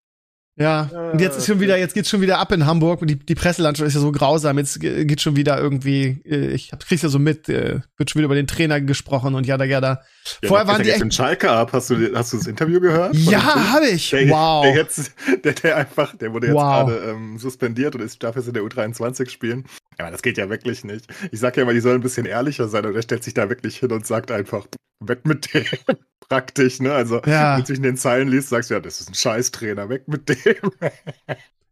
Ja, 0.59 0.91
und 1.13 1.21
jetzt 1.21 1.39
ist 1.39 1.47
schon 1.47 1.61
wieder, 1.61 1.79
jetzt 1.79 1.95
geht's 1.95 2.09
schon 2.11 2.21
wieder 2.21 2.39
ab 2.39 2.51
in 2.53 2.67
Hamburg 2.67 3.01
und 3.01 3.09
die, 3.09 3.17
die 3.17 3.35
Presselandschaft 3.37 3.87
ist 3.87 3.95
ja 3.95 4.01
so 4.01 4.11
grausam. 4.11 4.59
Jetzt 4.59 4.81
ge- 4.81 5.05
geht 5.05 5.21
schon 5.21 5.37
wieder 5.37 5.59
irgendwie, 5.61 6.21
äh, 6.27 6.49
ich 6.49 6.73
hab- 6.73 6.85
krieg's 6.85 7.03
ja 7.03 7.09
so 7.09 7.19
mit, 7.21 7.49
äh, 7.49 7.81
wird 7.97 8.11
schon 8.11 8.19
wieder 8.21 8.27
über 8.27 8.35
den 8.35 8.47
Trainer 8.49 8.81
gesprochen 8.81 9.35
und 9.37 9.47
jada 9.47 9.65
jada. 9.65 10.03
Vorher 10.45 10.67
waren 10.67 10.83
die 10.83 10.91
echt, 10.91 11.01
den 11.01 11.13
Schalke 11.13 11.51
ab. 11.51 11.71
Hast 11.73 11.91
du, 11.91 12.13
hast 12.15 12.33
du 12.33 12.39
das 12.39 12.47
Interview 12.47 12.81
gehört? 12.81 13.15
Ja, 13.15 13.73
habe 13.73 13.87
ich. 13.87 14.11
Der, 14.11 14.29
wow. 14.31 14.65
Der, 14.65 14.75
jetzt, 14.75 15.13
der, 15.45 15.53
der 15.53 15.77
einfach, 15.77 16.17
der 16.17 16.33
wurde 16.33 16.49
jetzt 16.49 16.57
Wow. 16.57 16.87
gerade 16.89 16.97
ähm, 17.11 17.39
suspendiert 17.39 17.95
und 17.95 18.01
ist, 18.03 18.23
darf 18.23 18.35
jetzt 18.37 18.49
in 18.49 18.55
der 18.55 18.63
U23 18.65 19.31
spielen. 19.31 19.65
Ja, 19.99 20.05
aber 20.07 20.11
das 20.11 20.23
geht 20.23 20.39
ja 20.39 20.51
wirklich 20.51 20.85
nicht. 20.85 21.07
Ich 21.31 21.41
sag 21.41 21.57
ja 21.57 21.63
immer, 21.63 21.73
die 21.73 21.81
sollen 21.81 21.97
ein 21.97 22.03
bisschen 22.03 22.27
ehrlicher 22.27 22.69
sein 22.69 22.85
und 22.85 22.95
er 22.97 23.03
stellt 23.03 23.23
sich 23.25 23.35
da 23.35 23.49
wirklich 23.49 23.77
hin 23.79 23.93
und 23.93 24.07
sagt 24.07 24.31
einfach, 24.31 24.67
weg 25.01 25.25
mit 25.27 25.53
dem. 25.55 25.65
Praktisch, 26.29 26.81
ne? 26.81 26.93
Also, 26.93 27.23
Ja. 27.25 27.53
wenn 27.55 27.61
du 27.61 27.67
zwischen 27.67 27.83
den 27.83 27.97
Zeilen 27.97 28.29
liest, 28.29 28.51
sagst 28.51 28.69
du, 28.71 28.75
ja, 28.75 28.81
das 28.81 29.01
ist 29.01 29.09
ein 29.09 29.15
Scheißtrainer, 29.15 29.89
weg 29.89 30.09
mit 30.09 30.29
dem. 30.29 30.71
ja, 30.81 30.91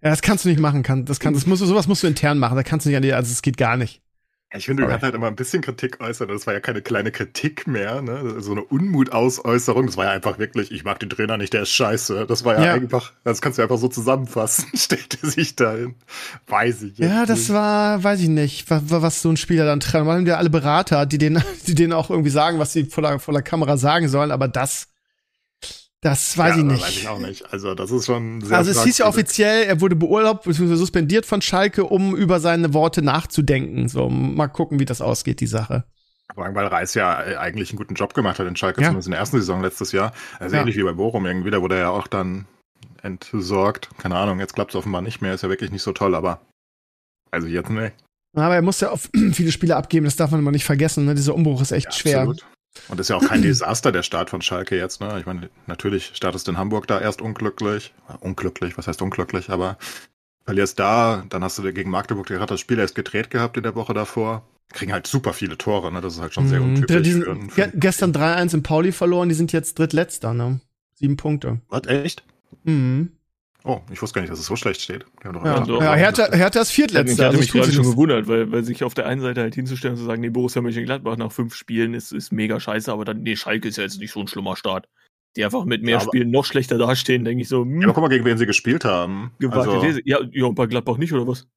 das 0.01 0.23
kannst 0.23 0.45
du 0.45 0.49
nicht 0.49 0.61
machen, 0.61 0.83
kann, 0.83 1.05
das 1.05 1.21
kann, 1.21 1.35
das 1.35 1.47
musst 1.47 1.61
du, 1.63 1.67
sowas 1.67 1.87
musst 1.89 2.03
du 2.03 2.07
intern 2.07 2.39
machen, 2.39 2.57
da 2.57 2.63
kannst 2.63 2.87
du 2.87 2.91
nicht 2.91 2.97
an 2.97 3.03
die, 3.03 3.13
also 3.13 3.31
es 3.31 3.43
geht 3.43 3.59
gar 3.59 3.77
nicht. 3.77 4.01
Ich 4.55 4.67
finde, 4.67 4.85
du 4.85 4.89
kannst 4.89 5.03
halt 5.03 5.15
immer 5.15 5.27
ein 5.27 5.35
bisschen 5.37 5.61
Kritik 5.61 6.01
äußern. 6.01 6.29
Das 6.29 6.47
war 6.47 6.55
ja 6.55 6.61
keine 6.61 6.81
kleine 6.81 7.11
Kritik 7.11 7.67
mehr, 7.67 8.01
ne? 8.01 8.41
So 8.41 8.53
eine 8.53 8.63
Unmutausäußerung. 8.63 9.87
Das 9.87 9.97
war 9.97 10.07
ja 10.07 10.11
einfach 10.13 10.39
wirklich, 10.39 10.71
ich 10.71 10.85
mag 10.85 11.01
den 11.01 11.11
Trainer 11.11 11.37
nicht, 11.37 11.53
der 11.53 11.63
ist 11.63 11.73
scheiße. 11.73 12.27
Das 12.27 12.45
war 12.45 12.55
ja, 12.55 12.65
Ja. 12.67 12.73
einfach, 12.75 13.13
das 13.25 13.41
kannst 13.41 13.59
du 13.59 13.63
einfach 13.63 13.79
so 13.79 13.89
zusammenfassen. 13.89 14.67
Stellt 14.77 15.19
er 15.23 15.29
sich 15.31 15.57
dahin. 15.57 15.97
Weiß 16.47 16.83
ich 16.83 16.97
Ja, 16.99 17.27
das 17.27 17.41
nicht. 17.41 17.53
war, 17.53 18.03
weiß 18.05 18.21
ich 18.21 18.29
nicht, 18.29 18.71
was, 18.71 18.83
was 18.87 19.21
so 19.21 19.31
ein 19.31 19.37
Spieler 19.37 19.65
dann 19.67 19.81
trennt. 19.81 20.07
Weil 20.07 20.17
haben 20.19 20.27
ja 20.27 20.37
alle 20.37 20.51
Berater, 20.51 21.07
die 21.07 21.19
denen, 21.19 21.43
die 21.67 21.75
denen 21.75 21.93
auch 21.93 22.09
irgendwie 22.11 22.31
sagen, 22.31 22.59
was 22.59 22.73
sie 22.73 22.85
vor 22.85 23.03
der, 23.03 23.19
vor 23.19 23.35
der 23.35 23.43
Kamera 23.43 23.77
sagen 23.77 24.09
sollen, 24.09 24.31
aber 24.31 24.49
das, 24.49 24.89
das 26.03 26.37
weiß 26.39 26.55
ja, 26.55 26.59
ich 26.59 26.65
nicht. 26.65 26.83
Weiß 26.83 26.97
ich 26.99 27.09
auch 27.09 27.19
nicht. 27.19 27.53
Also, 27.53 27.75
das 27.75 27.91
ist 27.91 28.07
schon 28.07 28.41
sehr 28.43 28.59
Also 28.59 28.71
es 28.71 28.85
hieß 28.85 28.99
ja 28.99 29.07
offiziell, 29.09 29.65
er 29.65 29.81
wurde 29.81 29.97
beurlaubt 29.97 30.45
bzw. 30.45 30.75
suspendiert 30.77 31.27
von 31.27 31.43
Schalke, 31.43 31.85
um 31.85 32.15
über 32.15 32.39
seine 32.39 32.75
Worte 32.75 33.03
nachzudenken. 33.03 33.89
So, 33.89 34.09
mal 34.09 34.49
gucken, 34.49 34.79
wie 34.79 34.85
das 34.85 35.01
ausgeht, 35.01 35.41
die 35.41 35.47
Sache. 35.47 35.85
Weil 36.35 36.67
Reis 36.67 36.95
ja 36.95 37.23
äh, 37.23 37.37
eigentlich 37.37 37.71
einen 37.71 37.79
guten 37.79 37.95
Job 37.95 38.13
gemacht 38.15 38.39
hat 38.39 38.47
in 38.47 38.57
Schalke, 38.57 38.81
Ja. 38.83 38.89
zumindest 38.89 39.09
in 39.09 39.13
der 39.13 39.21
ersten 39.21 39.39
Saison 39.39 39.63
letztes 39.63 39.93
Jahr. 39.93 40.13
Also 40.39 40.55
Ja. 40.55 40.61
ähnlich 40.63 40.77
wie 40.77 40.83
bei 40.83 40.93
Bochum 40.93 41.25
irgendwie, 41.25 41.51
da 41.51 41.63
wurde 41.63 41.77
er 41.77 41.81
ja 41.83 41.91
auch 41.91 42.07
dann 42.09 42.47
entsorgt. 43.03 43.91
Keine 43.99 44.17
Ahnung, 44.17 44.39
jetzt 44.41 44.55
klappt 44.55 44.73
es 44.73 44.77
offenbar 44.77 45.03
nicht 45.03 45.23
mehr, 45.23 45.35
ist 45.35 45.43
ja 45.43 45.49
wirklich 45.49 45.71
nicht 45.71 45.83
so 45.83 45.93
toll, 45.93 46.15
aber 46.15 46.41
also 47.31 47.47
jetzt 47.47 47.71
ne. 47.71 47.93
Aber 48.35 48.55
er 48.55 48.63
muss 48.63 48.81
ja 48.81 48.91
auf 48.91 49.09
viele 49.33 49.53
Spiele 49.53 49.77
abgeben, 49.77 50.05
das 50.05 50.17
darf 50.17 50.31
man 50.31 50.41
immer 50.41 50.51
nicht 50.51 50.65
vergessen. 50.65 51.05
Ne? 51.07 51.15
Dieser 51.15 51.35
Umbruch 51.35 51.63
ist 51.63 51.73
echt 51.73 51.87
Ja, 51.87 51.93
schwer. 51.93 52.19
absolut. 52.21 52.45
Und 52.89 53.01
ist 53.01 53.09
ja 53.09 53.17
auch 53.17 53.27
kein 53.27 53.43
Desaster, 53.43 53.93
der 53.93 54.03
Start 54.03 54.31
von 54.31 54.43
Schalke 54.43 54.77
jetzt, 54.77 55.01
ne? 55.01 55.19
Ich 55.19 55.27
meine, 55.27 55.51
natürlich 55.67 56.13
startest 56.15 56.47
du 56.47 56.53
in 56.53 56.59
Hamburg 56.59 56.87
da 56.87 57.01
erst 57.01 57.21
unglücklich. 57.21 57.93
Unglücklich, 58.21 58.79
was 58.79 58.87
heißt 58.87 59.03
unglücklich, 59.03 59.51
aber 59.51 59.77
verlierst 60.45 60.79
da, 60.79 61.25
dann 61.29 61.43
hast 61.43 61.59
du 61.59 61.73
gegen 61.73 61.91
Magdeburg 61.91 62.27
gerade 62.27 62.47
das 62.47 62.61
Spiel 62.61 62.79
erst 62.79 62.95
gedreht 62.95 63.31
gehabt 63.31 63.57
in 63.57 63.63
der 63.65 63.75
Woche 63.75 63.95
davor. 63.95 64.47
Kriegen 64.73 64.93
halt 64.93 65.07
super 65.07 65.33
viele 65.33 65.59
Tore, 65.59 65.93
ne? 65.93 66.01
Das 66.01 66.15
ist 66.15 66.21
halt 66.21 66.35
schon 66.35 66.49
sehr 66.49 66.61
Mhm. 66.61 66.75
untypisch. 66.77 67.03
Die 67.03 67.13
für, 67.13 67.25
sind 67.25 67.53
für, 67.53 67.63
ge 67.69 67.71
gestern 67.75 68.13
3-1 68.13 68.55
in 68.55 68.63
Pauli 68.63 68.93
verloren, 68.93 69.29
die 69.29 69.35
sind 69.35 69.53
jetzt 69.53 69.79
drittletzter, 69.79 70.35
ne? 70.35 70.61
Sieben 70.95 71.17
Punkte. 71.17 71.61
Was, 71.69 71.87
echt? 71.87 72.25
Mhm. 72.65 73.13
Oh, 73.69 73.81
ich 73.91 74.01
wusste 74.01 74.15
gar 74.15 74.21
nicht, 74.23 74.31
dass 74.31 74.39
es 74.39 74.47
so 74.47 74.55
schlecht 74.55 74.81
steht. 74.81 75.05
Ja, 75.25 75.33
doch. 75.33 75.83
ja 75.83 75.95
Hertha, 75.95 76.33
Hertha 76.33 76.61
ist 76.61 76.69
Ich 76.69 76.75
viertletzter. 76.77 77.15
hatte 77.15 77.27
Also 77.27 77.39
mich 77.39 77.49
tut 77.49 77.55
gerade 77.63 77.73
sich 77.73 77.77
schon 77.77 77.91
gewundert, 77.91 78.29
weil, 78.29 78.53
weil 78.53 78.63
sich 78.63 78.85
auf 78.85 78.95
der 78.95 79.07
einen 79.07 79.21
Seite 79.21 79.41
halt 79.41 79.57
hinzustellen 79.57 79.95
und 79.95 79.99
zu 80.01 80.07
sagen, 80.07 80.21
nee, 80.21 80.29
Borussia 80.29 80.63
Mönchengladbach 80.63 81.17
nach 81.17 81.33
fünf 81.33 81.55
Spielen 81.55 81.93
ist, 81.93 82.13
ist 82.13 82.31
mega 82.31 82.61
scheiße, 82.61 82.93
aber 82.93 83.05
dann, 83.05 83.23
nee, 83.23 83.35
Schalke 83.35 83.67
ist 83.67 83.77
ja 83.77 83.83
jetzt 83.83 83.99
nicht 83.99 84.13
so 84.13 84.21
ein 84.21 84.29
schlimmer 84.29 84.55
Start. 84.57 84.87
Die 85.37 85.45
einfach 85.45 85.65
mit 85.65 85.83
mehr 85.83 85.95
Ja, 85.97 86.01
Spielen 86.01 86.31
noch 86.31 86.45
schlechter 86.45 86.79
dastehen, 86.79 87.25
denke 87.25 87.43
ich 87.43 87.49
so, 87.49 87.63
hm, 87.63 87.81
Ja, 87.81 87.87
aber 87.89 87.95
guck 87.95 88.03
mal, 88.05 88.09
gegen 88.09 88.25
wen 88.25 88.39
sie 88.39 88.47
gespielt 88.47 88.85
haben. 88.85 89.33
gewagte 89.41 89.71
Also, 89.73 89.81
These. 89.81 90.01
Ja, 90.05 90.21
ja, 90.31 90.45
und 90.47 90.55
bei 90.55 90.67
Gladbach 90.67 90.97
nicht, 90.99 91.13
oder 91.13 91.27
was? 91.27 91.49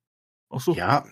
Ach 0.52 0.60
so. 0.60 0.74
ja, 0.74 1.06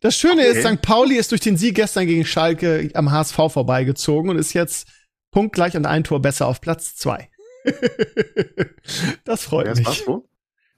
Das 0.00 0.18
Schöne 0.18 0.42
Okay. 0.42 0.58
ist, 0.58 0.66
St. 0.66 0.82
Pauli 0.82 1.14
ist 1.16 1.30
durch 1.30 1.40
den 1.40 1.56
Sieg 1.56 1.76
gestern 1.76 2.06
gegen 2.06 2.24
Schalke 2.24 2.90
am 2.94 3.10
HSV 3.12 3.36
vorbeigezogen 3.36 4.30
und 4.30 4.36
ist 4.38 4.52
jetzt 4.52 4.90
punktgleich 5.30 5.76
und 5.76 5.86
ein 5.86 6.04
Tor 6.04 6.20
besser 6.20 6.46
auf 6.46 6.60
Platz 6.60 6.96
zwei. 6.96 7.30
das 9.24 9.44
freut 9.44 9.66
Wer 9.66 9.72
ist 9.72 9.78
mich. 9.78 9.86
das? 9.86 10.06
Wo? 10.06 10.28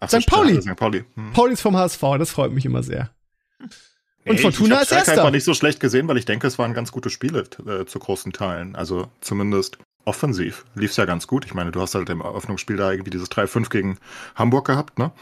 Ach 0.00 0.08
St. 0.08 0.26
Pauli. 0.26 0.60
St. 0.60 0.76
Pauli. 0.76 1.04
Hm. 1.14 1.32
Pauli 1.32 1.54
ist 1.54 1.62
vom 1.62 1.76
HSV, 1.76 2.00
das 2.18 2.30
freut 2.30 2.52
mich 2.52 2.64
immer 2.64 2.82
sehr. 2.82 3.10
Und 4.26 4.40
Fortuna 4.40 4.76
ich, 4.76 4.80
ich 4.80 4.82
ist 4.82 4.88
Schalke 4.88 4.94
Erster. 5.06 5.12
einfach 5.12 5.30
nicht 5.30 5.44
so 5.44 5.54
schlecht 5.54 5.80
gesehen, 5.80 6.08
weil 6.08 6.16
ich 6.18 6.24
denke, 6.24 6.46
es 6.46 6.58
waren 6.58 6.74
ganz 6.74 6.90
gute 6.92 7.10
Spiele 7.10 7.44
äh, 7.66 7.86
zu 7.86 7.98
großen 7.98 8.32
Teilen. 8.32 8.74
Also 8.74 9.08
zumindest 9.20 9.78
offensiv 10.04 10.64
lief's 10.74 10.96
ja 10.96 11.04
ganz 11.04 11.26
gut. 11.26 11.44
Ich 11.44 11.54
meine, 11.54 11.70
du 11.72 11.80
hast 11.80 11.94
halt 11.94 12.10
im 12.10 12.20
Eröffnungsspiel 12.20 12.76
da 12.76 12.90
irgendwie 12.90 13.10
dieses 13.10 13.30
3-5 13.30 13.70
gegen 13.70 13.98
Hamburg 14.34 14.66
gehabt, 14.66 14.98
ne? 14.98 15.12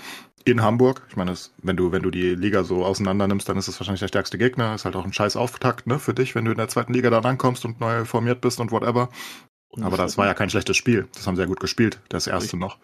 In 0.47 0.63
Hamburg. 0.63 1.03
Ich 1.09 1.17
meine, 1.17 1.31
das, 1.31 1.53
wenn 1.63 1.77
du, 1.77 1.91
wenn 1.93 2.03
du 2.03 2.11
die 2.11 2.35
Liga 2.35 2.65
so 2.65 2.85
auseinander 2.85 3.27
nimmst, 3.27 3.49
dann 3.49 3.57
ist 3.57 3.69
es 3.69 3.81
wahrscheinlich 3.81 4.01
der 4.01 4.09
stärkste 4.09 4.37
Gegner. 4.37 4.75
Ist 4.75 4.85
halt 4.85 4.97
auch 4.97 5.05
ein 5.05 5.13
scheiß 5.13 5.37
Auftakt, 5.37 5.87
ne, 5.87 5.99
für 5.99 6.13
dich, 6.13 6.35
wenn 6.35 6.45
du 6.45 6.51
in 6.51 6.59
der 6.59 6.69
zweiten 6.69 6.93
Liga 6.93 7.09
da 7.09 7.21
rankommst 7.21 7.65
und 7.65 7.81
neu 7.81 8.05
formiert 8.05 8.43
bist 8.43 8.61
und 8.61 8.71
whatever. 8.71 9.09
Aber 9.83 9.97
das 9.97 10.17
war 10.19 10.27
ja 10.27 10.35
kein 10.35 10.51
schlechtes 10.51 10.77
Spiel. 10.77 11.09
Das 11.15 11.27
haben 11.27 11.37
sie 11.37 11.43
ja 11.43 11.49
gut 11.49 11.61
gespielt, 11.61 12.01
das 12.09 12.27
erste 12.27 12.57
noch. 12.57 12.79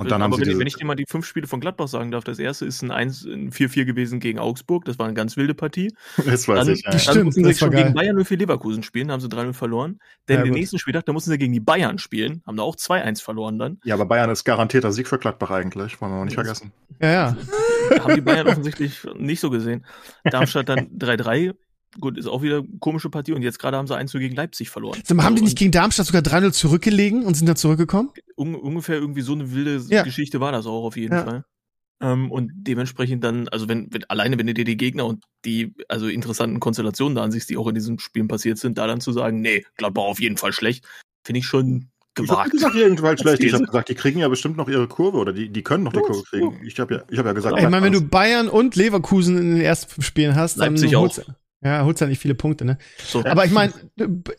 Und 0.00 0.10
dann 0.10 0.22
haben 0.22 0.32
aber 0.32 0.36
sie 0.36 0.42
wenn, 0.42 0.48
diese, 0.48 0.60
wenn 0.60 0.66
ich 0.66 0.76
dir 0.76 0.86
mal 0.86 0.94
die 0.94 1.04
fünf 1.06 1.26
Spiele 1.26 1.46
von 1.46 1.60
Gladbach 1.60 1.88
sagen 1.88 2.10
darf, 2.10 2.24
das 2.24 2.38
erste 2.38 2.64
ist 2.64 2.80
ein 2.80 2.90
1 2.90 3.26
ein 3.26 3.50
4-4 3.50 3.84
gewesen 3.84 4.18
gegen 4.18 4.38
Augsburg, 4.38 4.86
das 4.86 4.98
war 4.98 5.04
eine 5.04 5.14
ganz 5.14 5.36
wilde 5.36 5.52
Partie. 5.52 5.92
das 6.24 6.48
weiß 6.48 6.64
Dann, 6.64 6.74
ich, 6.74 6.82
ja. 6.84 6.90
Das 6.90 7.04
dann 7.04 7.12
stimmt, 7.12 7.24
mussten 7.26 7.44
sie 7.44 7.54
schon 7.54 7.70
geil. 7.70 7.82
gegen 7.82 7.94
Bayern 7.94 8.24
04 8.24 8.38
Leverkusen 8.38 8.82
spielen, 8.82 9.08
da 9.08 9.14
haben 9.14 9.20
sie 9.20 9.28
3-0 9.28 9.52
verloren. 9.52 9.98
Denn 10.26 10.38
Ja, 10.38 10.42
den 10.44 10.52
gut. 10.52 10.58
nächsten 10.58 10.78
Spieltag, 10.78 11.04
da 11.04 11.12
mussten 11.12 11.30
sie 11.30 11.36
gegen 11.38 11.52
die 11.52 11.60
Bayern 11.60 11.98
spielen, 11.98 12.42
haben 12.46 12.56
da 12.56 12.62
auch 12.62 12.76
2-1 12.76 13.22
verloren 13.22 13.58
dann. 13.58 13.78
ja, 13.84 13.94
aber 13.94 14.06
Bayern 14.06 14.30
ist 14.30 14.44
garantierter 14.44 14.90
Sieg 14.90 15.06
für 15.06 15.18
Gladbach 15.18 15.50
eigentlich, 15.50 16.00
wollen 16.00 16.12
wir 16.12 16.18
mal 16.18 16.24
nicht 16.24 16.34
vergessen. 16.34 16.72
Ja, 17.02 17.10
ja. 17.10 17.36
haben 18.02 18.14
die 18.14 18.22
Bayern 18.22 18.46
offensichtlich 18.46 19.04
nicht 19.18 19.40
so 19.40 19.50
gesehen. 19.50 19.84
Darmstadt 20.24 20.70
dann 20.70 20.88
3-3. 20.98 21.54
Gut, 21.98 22.16
ist 22.18 22.26
auch 22.26 22.42
wieder 22.42 22.58
eine 22.58 22.68
komische 22.78 23.10
Partie. 23.10 23.32
Und 23.32 23.42
jetzt 23.42 23.58
gerade 23.58 23.76
haben 23.76 23.86
sie 23.88 23.96
1 23.96 24.12
gegen 24.12 24.36
Leipzig 24.36 24.70
verloren. 24.70 25.00
Mal, 25.12 25.24
haben 25.24 25.34
die 25.34 25.40
Und 25.40 25.46
nicht 25.46 25.58
gegen 25.58 25.72
Darmstadt 25.72 26.06
sogar 26.06 26.22
3-0 26.22 26.52
zurückgelegen 26.52 27.24
und 27.24 27.34
sind 27.36 27.46
dann 27.48 27.56
zurückgekommen? 27.56 28.10
un 28.36 28.54
ungefähr 28.54 28.96
irgendwie 28.96 29.22
so 29.22 29.32
eine 29.32 29.52
wilde 29.52 29.82
Ja. 29.88 30.02
Geschichte 30.04 30.40
war 30.40 30.52
das 30.52 30.66
auch 30.66 30.84
auf 30.84 30.96
jeden 30.96 31.14
Ja. 31.14 31.24
Fall. 31.24 31.44
Ähm, 32.02 32.30
und 32.30 32.50
dementsprechend 32.54 33.24
dann, 33.24 33.48
also 33.48 33.68
wenn, 33.68 33.92
wenn, 33.92 34.04
alleine 34.04 34.38
wenn 34.38 34.46
du 34.46 34.54
dir 34.54 34.64
die 34.64 34.76
Gegner 34.78 35.04
und 35.04 35.24
die 35.44 35.74
also 35.88 36.06
interessanten 36.08 36.58
Konstellationen 36.60 37.14
da 37.16 37.22
ansiehst, 37.24 37.50
die 37.50 37.56
auch 37.58 37.66
in 37.66 37.74
diesen 37.74 37.98
Spielen 37.98 38.28
passiert 38.28 38.56
sind, 38.58 38.78
da 38.78 38.86
dann 38.86 39.00
zu 39.02 39.12
sagen, 39.12 39.40
nee, 39.42 39.66
Gladbach 39.76 40.04
auf 40.04 40.20
jeden 40.20 40.36
Fall 40.38 40.52
schlecht, 40.52 40.86
finde 41.26 41.40
ich 41.40 41.46
schon 41.46 41.90
Ich 42.16 42.20
habe 42.20 42.26
gewagt. 42.28 42.50
gesagt, 42.52 42.74
irgendwann 42.76 43.18
schlecht. 43.18 43.42
Ich 43.44 43.52
habe 43.52 43.66
gesagt, 43.66 43.88
die 43.90 43.94
kriegen 43.94 44.20
ja 44.20 44.28
bestimmt 44.28 44.56
noch 44.56 44.68
ihre 44.68 44.88
Kurve 44.88 45.18
oder 45.18 45.34
die, 45.34 45.50
die 45.50 45.62
können 45.62 45.84
noch 45.84 45.92
die 45.92 45.98
Kurve 46.00 46.22
kriegen. 46.22 46.60
Ich 46.64 46.80
habe 46.80 46.94
ja, 46.94 47.02
ich 47.10 47.18
habe 47.18 47.28
ja 47.28 47.32
gesagt, 47.34 47.58
Ich 47.58 47.68
meine, 47.68 47.84
wenn 47.84 47.92
du 47.92 48.00
Bayern 48.00 48.48
und 48.48 48.76
Leverkusen 48.76 49.36
in 49.36 49.50
den 49.56 49.60
ersten 49.60 50.00
Spielen 50.00 50.36
hast, 50.36 50.58
dann 50.58 50.76
Leipzig 50.76 50.94
holst, 50.94 51.26
ja, 51.62 51.84
holst 51.84 52.00
ja 52.00 52.06
nicht 52.06 52.20
viele 52.20 52.34
Punkte, 52.34 52.64
ne? 52.64 52.78
So. 53.04 53.24
Aber 53.24 53.44
ich 53.44 53.50
meine, 53.52 53.72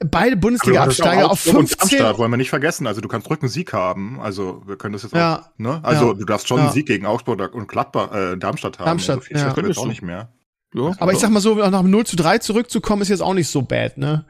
beide 0.03 0.35
Bundesliga-Absteiger 0.37 1.25
auf 1.25 1.31
Augsburg 1.33 1.55
und 1.57 1.67
15. 1.67 1.99
Darmstadt 1.99 2.17
wollen 2.17 2.31
wir 2.31 2.37
nicht 2.37 2.49
vergessen. 2.49 2.87
Also 2.87 3.01
du 3.01 3.07
kannst 3.07 3.29
Rückensieg 3.29 3.73
haben. 3.73 4.19
Also 4.19 4.63
wir 4.65 4.75
können 4.77 4.93
das 4.93 5.03
jetzt 5.03 5.13
Ja. 5.15 5.39
auch, 5.41 5.59
ne? 5.59 5.79
Also 5.83 6.07
Ja. 6.07 6.13
du 6.15 6.25
darfst 6.25 6.47
schon 6.47 6.57
Ja. 6.57 6.63
einen 6.65 6.73
Sieg 6.73 6.87
gegen 6.87 7.05
Augsburg 7.05 7.53
und 7.53 7.67
Gladbach, 7.67 8.11
äh, 8.13 8.37
Darmstadt 8.37 8.79
haben. 8.79 8.85
Darmstadt, 8.87 9.17
also 9.17 9.25
viel 9.27 9.37
ja. 9.37 9.51
schlechter 9.53 9.81
auch 9.81 9.87
nicht 9.87 10.01
mehr. 10.01 10.33
ja, 10.73 10.93
Aber 10.99 11.11
ich 11.13 11.19
sag 11.19 11.29
mal 11.29 11.41
so, 11.41 11.55
nach 11.55 11.81
dem 11.81 11.91
0 11.91 12.05
zu 12.05 12.15
3 12.15 12.39
zurückzukommen, 12.39 13.01
ist 13.03 13.09
jetzt 13.09 13.21
auch 13.21 13.33
nicht 13.33 13.49
so 13.49 13.61
bad, 13.61 13.97
ne? 13.97 14.25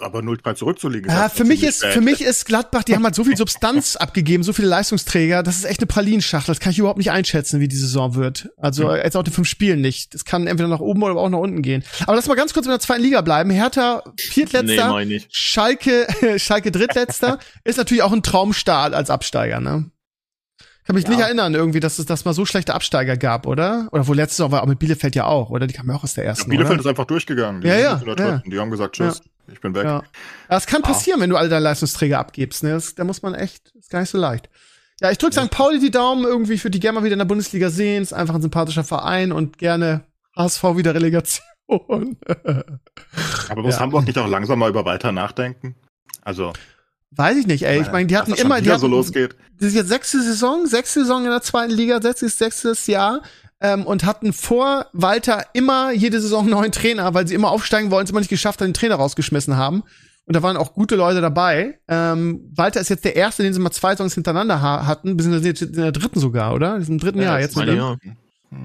Aber 0.00 0.20
0-3 0.20 0.54
zurückzulegen. 0.54 1.10
Ja, 1.10 1.28
für 1.28 1.44
mich 1.44 1.62
ist, 1.62 1.78
spät. 1.78 1.92
für 1.92 2.00
mich 2.00 2.20
ist 2.20 2.44
Gladbach, 2.46 2.84
die 2.84 2.94
haben 2.94 3.04
halt 3.04 3.14
so 3.14 3.24
viel 3.24 3.36
Substanz 3.38 3.96
abgegeben, 3.96 4.42
so 4.42 4.52
viele 4.52 4.68
Leistungsträger, 4.68 5.42
das 5.42 5.56
ist 5.56 5.64
echt 5.64 5.80
eine 5.80 5.86
Pralinschachtel. 5.86 6.52
Das 6.54 6.60
kann 6.60 6.72
ich 6.72 6.78
überhaupt 6.78 6.98
nicht 6.98 7.10
einschätzen, 7.10 7.60
wie 7.60 7.68
die 7.68 7.76
Saison 7.76 8.14
wird. 8.14 8.50
Also 8.56 8.94
jetzt 8.94 9.16
auch 9.16 9.24
in 9.24 9.32
fünf 9.32 9.48
Spielen 9.48 9.80
nicht. 9.80 10.14
Das 10.14 10.24
kann 10.24 10.46
entweder 10.46 10.68
nach 10.68 10.80
oben 10.80 11.02
oder 11.02 11.16
auch 11.16 11.28
nach 11.28 11.38
unten 11.38 11.62
gehen. 11.62 11.82
Aber 12.02 12.14
lass 12.16 12.26
mal 12.28 12.34
ganz 12.34 12.52
kurz 12.52 12.66
in 12.66 12.70
der 12.70 12.80
zweiten 12.80 13.02
Liga 13.02 13.20
bleiben. 13.20 13.50
Hertha 13.50 14.02
nee, 14.06 14.12
Viertletzter, 14.22 14.90
meine 14.90 15.14
ich. 15.14 15.26
Schalke, 15.30 16.06
Schalke 16.38 16.70
Drittletzter, 16.70 17.38
ist 17.64 17.78
natürlich 17.78 18.02
auch 18.02 18.12
ein 18.12 18.22
Traumstart 18.22 18.94
als 18.94 19.10
Absteiger, 19.10 19.60
ne? 19.60 19.90
Kann 20.86 20.94
mich 20.96 21.06
nicht 21.06 21.18
Ja. 21.18 21.26
erinnern, 21.26 21.54
irgendwie, 21.54 21.80
dass 21.80 21.98
es 21.98 22.06
das 22.06 22.24
mal 22.24 22.32
so 22.32 22.46
schlechte 22.46 22.74
Absteiger 22.74 23.18
gab, 23.18 23.46
oder? 23.46 23.88
Oder 23.92 24.06
wo 24.08 24.14
letztes 24.14 24.38
Jahr 24.38 24.50
war, 24.52 24.60
aber 24.62 24.70
mit 24.70 24.78
Bielefeld 24.78 25.14
ja 25.16 25.26
auch, 25.26 25.50
oder? 25.50 25.66
Die 25.66 25.74
kamen 25.74 25.90
ja 25.90 25.96
auch 25.96 26.02
aus 26.04 26.14
der 26.14 26.24
Ja, 26.24 26.30
ersten. 26.30 26.48
Bielefeld 26.48 26.78
oder? 26.78 26.80
ist 26.80 26.86
einfach 26.86 27.04
durchgegangen. 27.04 27.60
Die 27.60 27.68
Ja, 27.68 27.74
ja, 27.74 27.80
ja. 27.80 27.96
dritten. 27.96 28.50
Die 28.50 28.58
haben 28.58 28.70
gesagt, 28.70 28.96
tschüss, 28.96 29.20
ich 29.52 29.60
bin 29.60 29.74
weg. 29.74 29.84
Ja. 29.84 30.02
Das 30.48 30.66
kann 30.66 30.82
passieren, 30.82 31.20
wenn 31.20 31.30
du 31.30 31.36
alle 31.36 31.48
deine 31.48 31.64
Leistungsträger 31.64 32.18
abgibst. 32.18 32.62
Ne? 32.62 32.70
Das, 32.70 32.94
da 32.94 33.04
muss 33.04 33.22
man 33.22 33.34
echt, 33.34 33.72
ist 33.78 33.90
gar 33.90 34.00
nicht 34.00 34.10
so 34.10 34.18
leicht. 34.18 34.48
Ja, 35.00 35.10
ich 35.10 35.18
drück 35.18 35.32
St. 35.32 35.50
Pauli 35.50 35.78
die 35.78 35.90
Daumen 35.90 36.24
irgendwie 36.24 36.58
für 36.58 36.70
die 36.70 36.80
gerne 36.80 36.98
mal 36.98 37.04
wieder 37.04 37.12
in 37.14 37.20
der 37.20 37.26
Bundesliga 37.26 37.70
sehen. 37.70 38.02
Ist 38.02 38.12
einfach 38.12 38.34
ein 38.34 38.42
sympathischer 38.42 38.84
Verein 38.84 39.32
und 39.32 39.58
gerne 39.58 40.04
HSV 40.36 40.62
wieder 40.76 40.94
Relegation. 40.94 41.42
Aber 43.48 43.62
muss 43.62 43.74
Ja. 43.74 43.80
Hamburg 43.80 44.06
nicht 44.06 44.18
auch 44.18 44.28
langsam 44.28 44.58
mal 44.58 44.70
über 44.70 44.84
weiter 44.84 45.12
nachdenken? 45.12 45.76
Also, 46.22 46.52
Weiß 47.10 47.38
ich 47.38 47.46
nicht, 47.46 47.64
ey. 47.64 47.80
Ich 47.80 47.90
meine, 47.90 48.06
die 48.06 48.16
hatten 48.16 48.34
immer, 48.34 48.60
die 48.60 48.70
hatten, 48.70 48.80
so 48.80 48.86
losgeht. 48.86 49.34
das 49.58 49.68
ist 49.68 49.74
jetzt 49.74 49.88
sechste 49.88 50.22
Saison, 50.22 50.66
sechste 50.66 51.00
Saison 51.00 51.24
in 51.24 51.30
der 51.30 51.40
zweiten 51.40 51.72
Liga, 51.72 52.02
sechstes, 52.02 52.36
sechstes 52.36 52.86
Jahr. 52.86 53.22
Ähm, 53.60 53.86
und 53.86 54.04
hatten 54.04 54.32
vor 54.32 54.86
Walter 54.92 55.44
immer 55.52 55.90
jede 55.92 56.20
Saison 56.20 56.42
einen 56.42 56.50
neuen 56.50 56.72
Trainer, 56.72 57.12
weil 57.14 57.26
sie 57.26 57.34
immer 57.34 57.50
aufsteigen 57.50 57.90
wollen, 57.90 58.04
es 58.04 58.10
immer 58.10 58.20
nicht 58.20 58.28
geschafft, 58.28 58.60
haben, 58.60 58.68
den 58.68 58.74
Trainer 58.74 58.94
rausgeschmissen 58.94 59.56
haben. 59.56 59.82
Und 60.28 60.36
da 60.36 60.42
waren 60.42 60.58
auch 60.58 60.74
gute 60.74 60.94
Leute 60.94 61.22
dabei. 61.22 61.78
Ähm, 61.88 62.52
Walter 62.54 62.80
ist 62.80 62.90
jetzt 62.90 63.06
der 63.06 63.16
erste, 63.16 63.42
den 63.42 63.54
sie 63.54 63.60
mal 63.60 63.70
zwei 63.70 63.92
Saisons 63.92 64.14
hintereinander 64.14 64.60
ha 64.60 64.84
hatten, 64.84 65.16
bis 65.16 65.24
in 65.24 65.32
der, 65.42 65.62
in 65.62 65.72
der 65.72 65.90
dritten 65.90 66.20
sogar, 66.20 66.54
oder? 66.54 66.78
Sind 66.82 66.96
im 66.96 66.98
dritten 66.98 67.22
Jahr 67.22 67.40
jetzt. 67.40 67.56
ja. 67.74 67.96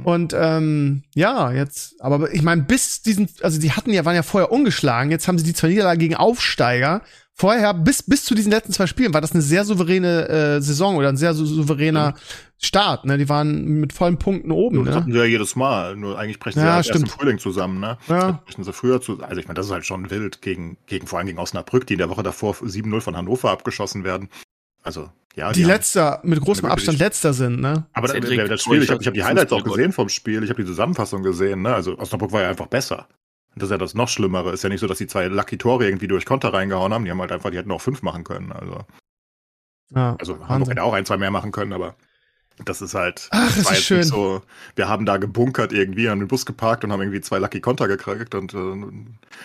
und 0.03 0.35
ähm, 0.37 1.03
ja, 1.15 1.53
jetzt, 1.53 2.01
aber 2.01 2.33
ich 2.33 2.41
meine, 2.41 2.63
bis 2.63 3.01
diesen, 3.01 3.29
also 3.41 3.61
die 3.61 3.71
hatten 3.71 3.93
ja, 3.93 4.03
waren 4.03 4.15
ja 4.15 4.23
vorher 4.23 4.51
ungeschlagen, 4.51 5.09
jetzt 5.09 5.29
haben 5.29 5.37
sie 5.37 5.45
die 5.45 5.53
zwei 5.53 5.69
Niederlagen 5.69 5.99
gegen 5.99 6.15
Aufsteiger. 6.15 7.01
Vorher, 7.35 7.73
bis, 7.73 8.03
bis 8.03 8.23
zu 8.25 8.35
diesen 8.35 8.51
letzten 8.51 8.73
zwei 8.73 8.85
Spielen, 8.85 9.13
war 9.13 9.19
das 9.21 9.31
eine 9.31 9.41
sehr 9.41 9.65
souveräne 9.65 10.29
äh, 10.29 10.61
Saison 10.61 10.95
oder 10.97 11.09
ein 11.09 11.17
sehr 11.17 11.33
sou- 11.33 11.45
souveräner 11.45 12.13
Start. 12.61 13.05
Ne? 13.05 13.17
Die 13.17 13.27
waren 13.27 13.65
mit 13.79 13.91
vollen 13.91 14.17
Punkten 14.19 14.51
oben. 14.51 14.85
Das 14.85 14.93
Ne? 14.93 15.01
hatten 15.01 15.11
sie 15.11 15.17
ja 15.17 15.23
jedes 15.25 15.55
Mal. 15.55 15.95
Nur 15.95 16.17
eigentlich 16.19 16.39
brechen 16.39 16.59
sie 16.59 16.65
Ja, 16.65 16.73
ja, 16.73 16.77
erst 16.77 16.91
im. 16.91 17.07
Frühling 17.07 17.39
zusammen, 17.39 17.79
ne? 17.79 17.97
Ja. 18.07 18.39
Brechen 18.45 18.63
sie 18.63 18.71
früher 18.71 19.01
zu. 19.01 19.19
Also 19.23 19.37
ich 19.41 19.47
meine, 19.47 19.55
das 19.55 19.65
ist 19.65 19.71
halt 19.71 19.85
schon 19.85 20.11
wild 20.11 20.41
gegen, 20.43 20.77
gegen 20.85 21.07
vor 21.07 21.17
allem 21.17 21.25
gegen 21.27 21.39
Osnabrück, 21.39 21.87
die 21.87 21.93
in 21.93 21.97
der 21.99 22.09
Woche 22.09 22.21
davor 22.21 22.53
7-0 22.53 23.01
von 23.01 23.17
Hannover 23.17 23.49
abgeschossen 23.49 24.03
werden. 24.03 24.29
Also, 24.83 25.09
ja. 25.35 25.51
Die 25.53 25.63
haben- 25.63 25.69
letzter, 25.71 26.19
mit 26.23 26.39
großem 26.39 26.65
Ja, 26.67 26.71
Abstand 26.71 26.99
letzter 26.99 27.33
sind, 27.33 27.59
ne? 27.61 27.87
Aber 27.93 28.07
das, 28.09 28.15
Cedric 28.15 28.47
das 28.47 28.61
Spiel, 28.61 28.83
ich 28.83 28.91
habe 28.91 29.01
ich 29.01 29.07
hab 29.07 29.13
die 29.15 29.23
Highlights 29.23 29.51
auch 29.51 29.63
gesehen 29.63 29.91
vom 29.91 30.07
Spiel, 30.09 30.43
ich 30.43 30.49
habe 30.51 30.61
die 30.61 30.67
Zusammenfassung 30.67 31.23
gesehen, 31.23 31.63
ne? 31.63 31.73
Also 31.73 31.97
Osnabrück 31.97 32.31
war 32.31 32.43
ja 32.43 32.49
einfach 32.49 32.67
besser. 32.67 33.07
Das 33.55 33.65
ist 33.65 33.71
ja 33.71 33.77
das 33.77 33.93
noch 33.93 34.07
Schlimmere. 34.09 34.51
Ist 34.51 34.63
ja 34.63 34.69
nicht 34.69 34.79
so, 34.79 34.87
dass 34.87 34.97
die 34.97 35.07
zwei 35.07 35.27
Lucky 35.27 35.57
Tore 35.57 35.85
irgendwie 35.85 36.07
durch 36.07 36.25
Konter 36.25 36.53
reingehauen 36.53 36.93
haben. 36.93 37.05
Die 37.05 37.11
haben 37.11 37.21
halt 37.21 37.31
einfach, 37.31 37.51
die 37.51 37.57
hätten 37.57 37.71
auch 37.71 37.81
fünf 37.81 38.01
machen 38.01 38.23
können. 38.23 38.51
Also, 38.51 38.85
Ja, 39.95 40.15
also 40.19 40.33
Hamburg 40.33 40.49
Wahnsinn. 40.49 40.71
hätte 40.71 40.83
auch 40.83 40.93
ein, 40.93 41.05
zwei 41.05 41.17
mehr 41.17 41.31
machen 41.31 41.51
können, 41.51 41.73
aber 41.73 41.95
das 42.65 42.81
ist 42.81 42.93
halt. 42.93 43.27
Ach, 43.31 43.47
das 43.57 43.71
ist 43.71 43.83
schön. 43.83 43.97
Nicht 43.99 44.09
so, 44.09 44.41
wir 44.75 44.87
haben 44.87 45.05
da 45.05 45.17
gebunkert 45.17 45.73
irgendwie, 45.73 46.09
haben 46.09 46.19
den 46.19 46.27
Bus 46.27 46.45
geparkt 46.45 46.83
und 46.83 46.91
haben 46.91 47.01
irgendwie 47.01 47.19
zwei 47.21 47.39
Lucky 47.39 47.59
Konter 47.61 47.87
gekriegt 47.87 48.35
und 48.35 48.53
äh, 48.53 48.57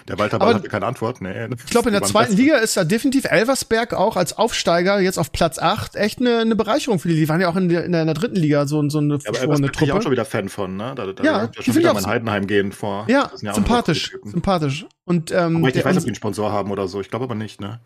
der 0.09 0.18
Walter 0.18 0.38
Ball 0.38 0.55
hatte 0.55 0.68
keine 0.68 0.87
Antwort. 0.87 1.21
Nee, 1.21 1.49
Ich 1.57 1.66
glaube, 1.66 1.88
in 1.88 1.94
der 1.94 2.03
zweiten 2.03 2.37
Liga 2.37 2.57
ist 2.59 2.77
da 2.77 2.85
definitiv 2.85 3.25
Elversberg 3.25 3.94
auch 3.94 4.16
als 4.16 4.37
Aufsteiger 4.37 5.01
jetzt 5.01 5.18
auf 5.18 5.33
Platz 5.33 5.59
8 5.59 5.97
echt 5.97 6.21
eine, 6.21 6.38
eine 6.40 6.55
Bereicherung 6.57 6.99
für 6.99 7.09
die. 7.09 7.14
Die 7.16 7.29
waren 7.29 7.40
ja 7.40 7.49
auch 7.49 7.57
in 7.57 7.68
der, 7.68 7.85
in 7.85 7.92
der, 7.92 8.03
in 8.03 8.07
der 8.09 8.14
dritten 8.14 8.37
Liga 8.37 8.66
so, 8.66 8.87
so 8.88 8.99
eine 8.99 9.14
Ja, 9.14 9.21
aber 9.31 9.40
Elversberg 9.40 9.73
bin 9.73 9.85
ich 9.85 9.90
auch 9.90 9.94
Truppe. 9.94 10.03
schon 10.03 10.12
wieder 10.12 10.25
Fan 10.27 10.49
von, 10.49 10.77
ne? 10.77 10.92
Da, 10.94 11.07
da 11.12 11.23
Ja, 11.25 11.38
ja, 11.42 11.47
die 11.47 11.62
schon 11.62 11.73
ich 11.73 11.79
wieder 11.81 11.94
mein 11.94 12.07
Heidenheim 12.07 12.47
gehen 12.47 12.73
vor. 12.73 13.07
Ja, 13.09 13.31
ja 13.40 13.55
sympathisch, 13.55 14.16
sympathisch. 14.25 14.87
Und 15.05 15.31
ähm, 15.33 15.57
Aber 15.57 15.68
ich, 15.68 15.73
der- 15.73 15.81
ich 15.81 15.87
weiß 15.87 15.94
nicht, 15.94 16.03
ob 16.03 16.05
die 16.05 16.09
einen 16.11 16.14
Sponsor 16.16 16.53
haben 16.53 16.71
oder 16.71 16.87
so. 16.88 17.01
Ich 17.01 17.09
glaube 17.09 17.25
aber 17.25 17.35
nicht, 17.35 17.61
ne? 17.61 17.81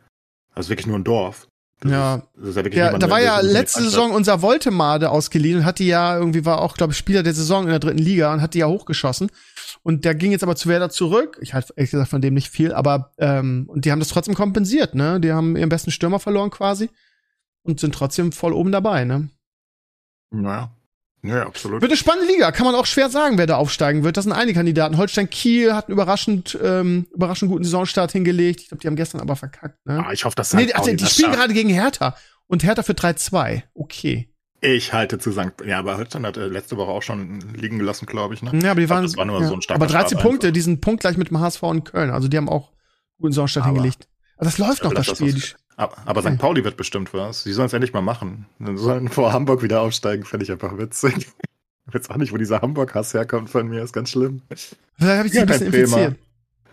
Also 0.54 0.68
wirklich 0.68 0.86
nur 0.88 0.98
ein 0.98 1.04
Dorf. 1.04 1.46
Das 1.82 1.90
Ja. 1.90 2.22
Ist, 2.42 2.56
ja 2.56 2.92
Ja, 2.92 2.98
da 2.98 3.10
war 3.10 3.20
ja 3.20 3.40
letzte 3.40 3.82
Saison 3.82 4.12
unser 4.12 4.40
Voltemade 4.40 5.10
ausgeliehen 5.10 5.58
und 5.58 5.64
hat 5.64 5.78
die 5.78 5.88
ja 5.88 6.16
irgendwie 6.16 6.44
war 6.44 6.60
auch, 6.60 6.74
glaube 6.74 6.92
ich, 6.92 6.98
Spieler 6.98 7.22
der 7.22 7.34
Saison 7.34 7.64
in 7.64 7.70
der 7.70 7.80
dritten 7.80 7.98
Liga 7.98 8.32
und 8.32 8.40
hat 8.40 8.54
die 8.54 8.58
ja 8.58 8.66
hochgeschossen. 8.66 9.30
Und 9.82 10.04
der 10.04 10.14
ging 10.14 10.30
jetzt 10.30 10.44
aber 10.44 10.54
zu 10.54 10.68
Werder 10.68 10.90
zurück. 10.90 11.38
Ich 11.40 11.54
halte 11.54 11.72
ehrlich 11.76 11.90
gesagt 11.90 12.10
von 12.10 12.20
dem 12.20 12.34
nicht 12.34 12.50
viel, 12.50 12.72
aber 12.72 13.12
ähm, 13.18 13.64
und 13.66 13.84
die 13.84 13.90
haben 13.90 13.98
das 13.98 14.08
trotzdem 14.08 14.34
kompensiert, 14.34 14.94
ne? 14.94 15.18
Die 15.18 15.32
haben 15.32 15.56
ihren 15.56 15.68
besten 15.68 15.90
Stürmer 15.90 16.20
verloren 16.20 16.50
quasi 16.50 16.88
und 17.64 17.80
sind 17.80 17.94
trotzdem 17.94 18.30
voll 18.30 18.52
oben 18.52 18.70
dabei, 18.70 19.04
ne? 19.04 19.28
Ja. 20.32 20.70
Ja, 21.24 21.46
absolut. 21.46 21.80
Wird 21.82 21.92
eine 21.92 21.96
spannende 21.96 22.32
Liga, 22.32 22.50
kann 22.50 22.66
man 22.66 22.74
auch 22.74 22.86
schwer 22.86 23.08
sagen, 23.08 23.38
wer 23.38 23.46
da 23.46 23.56
aufsteigen 23.56 24.02
wird. 24.02 24.16
Das 24.16 24.24
sind 24.24 24.32
einige 24.32 24.56
Kandidaten. 24.58 24.96
Holstein 24.96 25.30
Kiel 25.30 25.72
hat 25.72 25.86
einen 25.86 25.92
überraschend, 25.92 26.58
ähm, 26.62 27.06
überraschend 27.14 27.50
guten 27.50 27.62
Saisonstart 27.64 28.10
hingelegt. 28.10 28.60
Ich 28.62 28.68
glaube, 28.68 28.80
die 28.80 28.88
haben 28.88 28.96
gestern 28.96 29.20
aber 29.20 29.36
verkackt, 29.36 29.86
ne? 29.86 30.04
Ah, 30.04 30.12
ich 30.12 30.24
hoffe, 30.24 30.34
dass 30.34 30.52
nee, 30.52 30.66
St. 30.66 30.72
ach, 30.74 30.82
die 30.84 30.96
das 30.96 31.12
spielen 31.14 31.30
gerade 31.32 31.54
gegen 31.54 31.68
Hertha. 31.68 32.16
Und 32.48 32.64
Hertha 32.64 32.82
für 32.82 32.92
3-2. 32.94 33.62
Okay. 33.74 34.28
Ich 34.60 34.92
halte 34.92 35.18
zu 35.18 35.32
St. 35.32 35.52
Ja, 35.64 35.78
aber 35.78 35.96
Holstein 35.96 36.26
hat 36.26 36.36
äh, 36.36 36.46
letzte 36.46 36.76
Woche 36.76 36.90
auch 36.90 37.02
schon 37.02 37.40
liegen 37.54 37.78
gelassen, 37.78 38.06
glaube 38.06 38.34
ich, 38.34 38.42
ne? 38.42 38.50
Ja, 38.62 38.72
aber 38.72 38.80
die 38.80 38.82
Ich 38.82 38.86
glaub, 38.88 38.96
waren, 38.96 39.04
das 39.04 39.16
war 39.16 39.24
nur 39.24 39.40
ja. 39.40 39.46
so 39.48 39.54
ein 39.54 39.60
aber 39.68 39.86
13 39.86 40.08
Start 40.10 40.22
Punkte, 40.22 40.46
einfach. 40.48 40.54
die 40.54 40.60
sind 40.60 40.80
punktgleich 40.80 41.16
mit 41.16 41.30
dem 41.30 41.38
HSV 41.40 41.62
und 41.62 41.84
Köln. 41.84 42.10
Also 42.10 42.26
die 42.28 42.36
haben 42.36 42.48
auch 42.48 42.68
einen 42.70 42.76
guten 43.20 43.32
Saisonstart 43.32 43.64
Aber- 43.66 43.74
hingelegt. 43.74 44.08
Also 44.36 44.50
das 44.50 44.58
läuft 44.58 44.82
noch, 44.82 44.90
Also 44.90 44.94
das 44.96 45.06
das- 45.06 45.18
Spiel. 45.18 45.34
das- 45.34 45.54
Aber, 45.76 46.22
St. 46.22 46.38
Pauli 46.38 46.64
wird 46.64 46.76
bestimmt 46.76 47.12
was. 47.14 47.44
Die 47.44 47.52
sollen 47.52 47.66
es 47.66 47.72
endlich 47.72 47.92
mal 47.92 48.02
machen. 48.02 48.46
Dann 48.58 48.76
sollen 48.76 49.08
vor 49.08 49.32
Hamburg 49.32 49.62
wieder 49.62 49.80
aufsteigen, 49.80 50.24
fände 50.24 50.44
ich 50.44 50.52
einfach 50.52 50.76
witzig. 50.78 51.28
Ich 51.88 51.94
weiß 51.94 52.10
auch 52.10 52.16
nicht, 52.16 52.32
wo 52.32 52.36
dieser 52.36 52.60
Hamburg-Hass 52.62 53.12
herkommt 53.14 53.50
von 53.50 53.66
mir, 53.68 53.82
ist 53.82 53.92
ganz 53.92 54.10
schlimm. 54.10 54.42
Vielleicht 54.98 55.18
habe 55.18 55.26
ich 55.26 55.32
dich 55.32 55.34
Ja, 55.34 55.42
ein 55.42 55.46
bisschen 55.48 55.66
infiziert. 55.66 56.16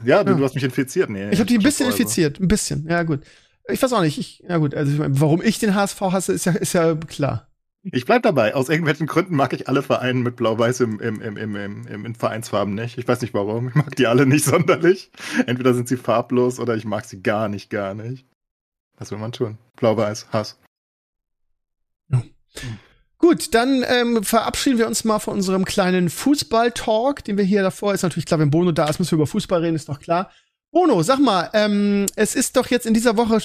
Ja, 0.04 0.24
du, 0.24 0.32
Ja. 0.32 0.38
du 0.38 0.44
hast 0.44 0.56
mich 0.56 0.64
infiziert. 0.64 1.10
Nee, 1.10 1.30
Ich 1.32 1.40
habe 1.40 1.48
die 1.48 1.58
ein 1.58 1.64
bisschen 1.64 1.88
infiziert, 1.90 2.40
ein 2.40 2.48
bisschen. 2.48 2.86
Ja, 2.88 3.04
gut. 3.04 3.22
Ich 3.68 3.82
weiß 3.82 3.92
auch 3.94 4.02
nicht. 4.02 4.18
Ich, 4.18 4.44
ja 4.48 4.58
gut, 4.58 4.76
also 4.76 4.92
ich 4.92 5.00
mein, 5.00 5.20
warum 5.20 5.42
ich 5.42 5.60
den 5.60 5.76
HSV 5.76 6.00
hasse, 6.02 6.34
ist 6.34 6.46
ja, 6.46 6.52
ist 6.54 6.74
ja 6.74 6.96
klar. 6.96 7.48
Ich 7.84 8.06
bleib 8.06 8.24
dabei. 8.24 8.56
Aus 8.56 8.70
irgendwelchen 8.70 9.08
Gründen 9.08 9.36
mag 9.36 9.54
ich 9.54 9.68
alle 9.68 9.82
Vereine 9.82 10.20
mit 10.20 10.36
Blau-Weiß 10.36 10.82
im, 10.82 11.00
im, 11.00 11.22
im, 11.22 11.38
im, 11.38 11.56
im, 11.56 11.88
im, 11.88 12.06
in 12.06 12.14
Vereinsfarben 12.16 12.76
nicht. 12.76 12.98
Ich 12.98 13.08
weiß 13.08 13.22
nicht 13.22 13.34
warum. 13.34 13.70
Ich 13.70 13.76
mag 13.76 13.96
die 13.96 14.06
alle 14.08 14.26
nicht 14.26 14.44
sonderlich. 14.46 15.12
Entweder 15.48 15.74
sind 15.74 15.88
sie 15.88 15.98
farblos 15.98 16.60
oder 16.60 16.76
ich 16.76 16.86
mag 16.86 17.06
sie 17.06 17.24
gar 17.24 17.48
nicht, 17.48 17.70
gar 17.70 17.94
nicht. 17.94 18.26
Was 19.00 19.12
will 19.12 19.18
man 19.18 19.32
tun? 19.32 19.58
Blau-Weiß, 19.78 20.28
Hass. 20.32 20.58
Gut, 23.18 23.54
dann 23.54 23.84
ähm, 23.88 24.24
verabschieden 24.24 24.78
wir 24.78 24.88
uns 24.88 25.04
mal 25.04 25.20
von 25.20 25.34
unserem 25.34 25.66
kleinen 25.66 26.10
Fußball-Talk, 26.10 27.24
den 27.26 27.38
wir 27.38 27.44
hier 27.44 27.62
davor 27.64 27.94
ist. 27.94 28.04
Natürlich 28.04 28.26
klar, 28.26 28.40
wenn 28.40 28.50
Bono 28.50 28.72
da 28.72 28.88
ist, 28.88 29.00
müssen 29.00 29.12
wir 29.12 29.18
über 29.18 29.28
Fußball 29.28 29.60
reden, 29.62 29.76
ist 29.76 29.90
doch 29.90 30.00
klar. 30.00 30.32
Bono, 30.72 31.02
sag 31.04 31.20
mal, 31.20 31.50
ähm, 31.54 32.06
es 32.16 32.36
ist 32.36 32.56
doch 32.56 32.68
jetzt 32.68 32.86
in 32.86 32.94
dieser 32.94 33.18
Woche, 33.18 33.40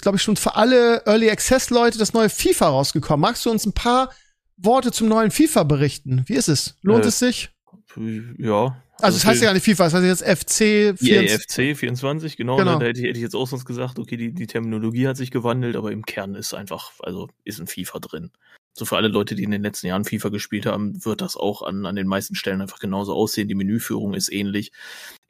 glaube 0.00 0.16
ich, 0.16 0.22
schon 0.22 0.36
für 0.36 0.56
alle 0.56 1.02
Early 1.06 1.30
Access-Leute 1.30 1.98
das 1.98 2.12
neue 2.12 2.28
FIFA 2.28 2.68
rausgekommen. 2.68 3.20
Magst 3.20 3.44
du 3.46 3.50
uns 3.50 3.66
ein 3.66 3.72
paar 3.72 4.10
Worte 4.56 4.90
zum 4.90 5.08
neuen 5.08 5.30
FIFA 5.30 5.62
berichten? 5.64 6.24
Wie 6.26 6.34
ist 6.34 6.48
es? 6.48 6.74
Lohnt 6.82 7.04
Äh, 7.04 7.08
es 7.08 7.18
sich? 7.18 7.50
Ja. 8.38 8.82
Also, 9.02 9.16
es 9.16 9.24
heißt 9.24 9.40
ja 9.42 9.48
gar 9.48 9.54
nicht 9.54 9.64
FIFA, 9.64 9.86
es 9.86 9.94
heißt 9.94 10.04
jetzt 10.04 10.22
FC 10.22 10.98
24. 10.98 11.08
EAFC 11.08 11.76
24, 11.76 12.36
genau. 12.36 12.56
Genau. 12.56 12.74
Ne, 12.74 12.78
da 12.78 12.86
hätte 12.86 13.00
ich, 13.00 13.06
hätte 13.06 13.18
ich 13.18 13.22
jetzt 13.22 13.34
auch 13.34 13.46
sonst 13.46 13.64
gesagt, 13.64 13.98
okay, 13.98 14.16
die, 14.16 14.32
die 14.32 14.46
Terminologie 14.46 15.08
hat 15.08 15.16
sich 15.16 15.30
gewandelt, 15.30 15.76
aber 15.76 15.92
im 15.92 16.04
Kern 16.04 16.34
ist 16.34 16.54
einfach, 16.54 16.92
also 17.00 17.28
ist 17.44 17.60
ein 17.60 17.66
FIFA 17.66 17.98
drin. 18.00 18.30
So 18.72 18.84
für 18.84 18.96
alle 18.96 19.08
Leute, 19.08 19.34
die 19.34 19.42
in 19.42 19.50
den 19.50 19.62
letzten 19.62 19.88
Jahren 19.88 20.04
FIFA 20.04 20.28
gespielt 20.28 20.66
haben, 20.66 21.04
wird 21.04 21.20
das 21.20 21.36
auch 21.36 21.62
an, 21.62 21.86
an 21.86 21.96
den 21.96 22.06
meisten 22.06 22.34
Stellen 22.34 22.60
einfach 22.60 22.78
genauso 22.78 23.14
aussehen. 23.14 23.48
Die 23.48 23.56
Menüführung 23.56 24.14
ist 24.14 24.32
ähnlich. 24.32 24.72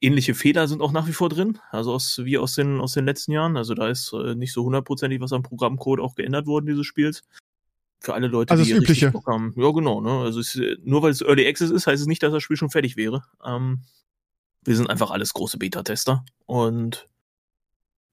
Ähnliche 0.02 0.34
Fehler 0.34 0.68
sind 0.68 0.82
auch 0.82 0.92
nach 0.92 1.08
wie 1.08 1.12
vor 1.12 1.28
drin, 1.28 1.58
also 1.70 1.92
aus, 1.92 2.20
wie 2.24 2.38
aus 2.38 2.54
den, 2.54 2.80
aus 2.80 2.92
den 2.92 3.06
letzten 3.06 3.32
Jahren. 3.32 3.56
Also 3.56 3.74
da 3.74 3.88
ist 3.88 4.12
äh, 4.12 4.34
nicht 4.34 4.52
so 4.52 4.64
hundertprozentig 4.64 5.20
was 5.20 5.32
am 5.32 5.42
Programmcode 5.42 6.00
auch 6.00 6.14
geändert 6.14 6.46
worden 6.46 6.66
dieses 6.66 6.86
Spiels. 6.86 7.22
Für 8.00 8.14
alle 8.14 8.28
Leute, 8.28 8.52
Also 8.52 8.64
die 8.64 8.70
das 8.70 8.80
Übliche. 8.80 9.10
Bock 9.10 9.26
haben. 9.26 9.52
Ja, 9.56 9.70
genau. 9.70 10.00
Ne? 10.00 10.10
Also 10.10 10.40
es, 10.40 10.56
äh, 10.56 10.76
nur 10.82 11.02
weil 11.02 11.10
es 11.10 11.20
Early 11.20 11.46
Access 11.46 11.70
ist, 11.70 11.86
heißt 11.86 12.00
es 12.00 12.08
nicht, 12.08 12.22
dass 12.22 12.32
das 12.32 12.42
Spiel 12.42 12.56
schon 12.56 12.70
fertig 12.70 12.96
wäre. 12.96 13.22
Ähm, 13.44 13.82
wir 14.64 14.76
sind 14.76 14.88
einfach 14.88 15.10
alles 15.10 15.34
große 15.34 15.58
Beta-Tester. 15.58 16.24
Und 16.46 17.06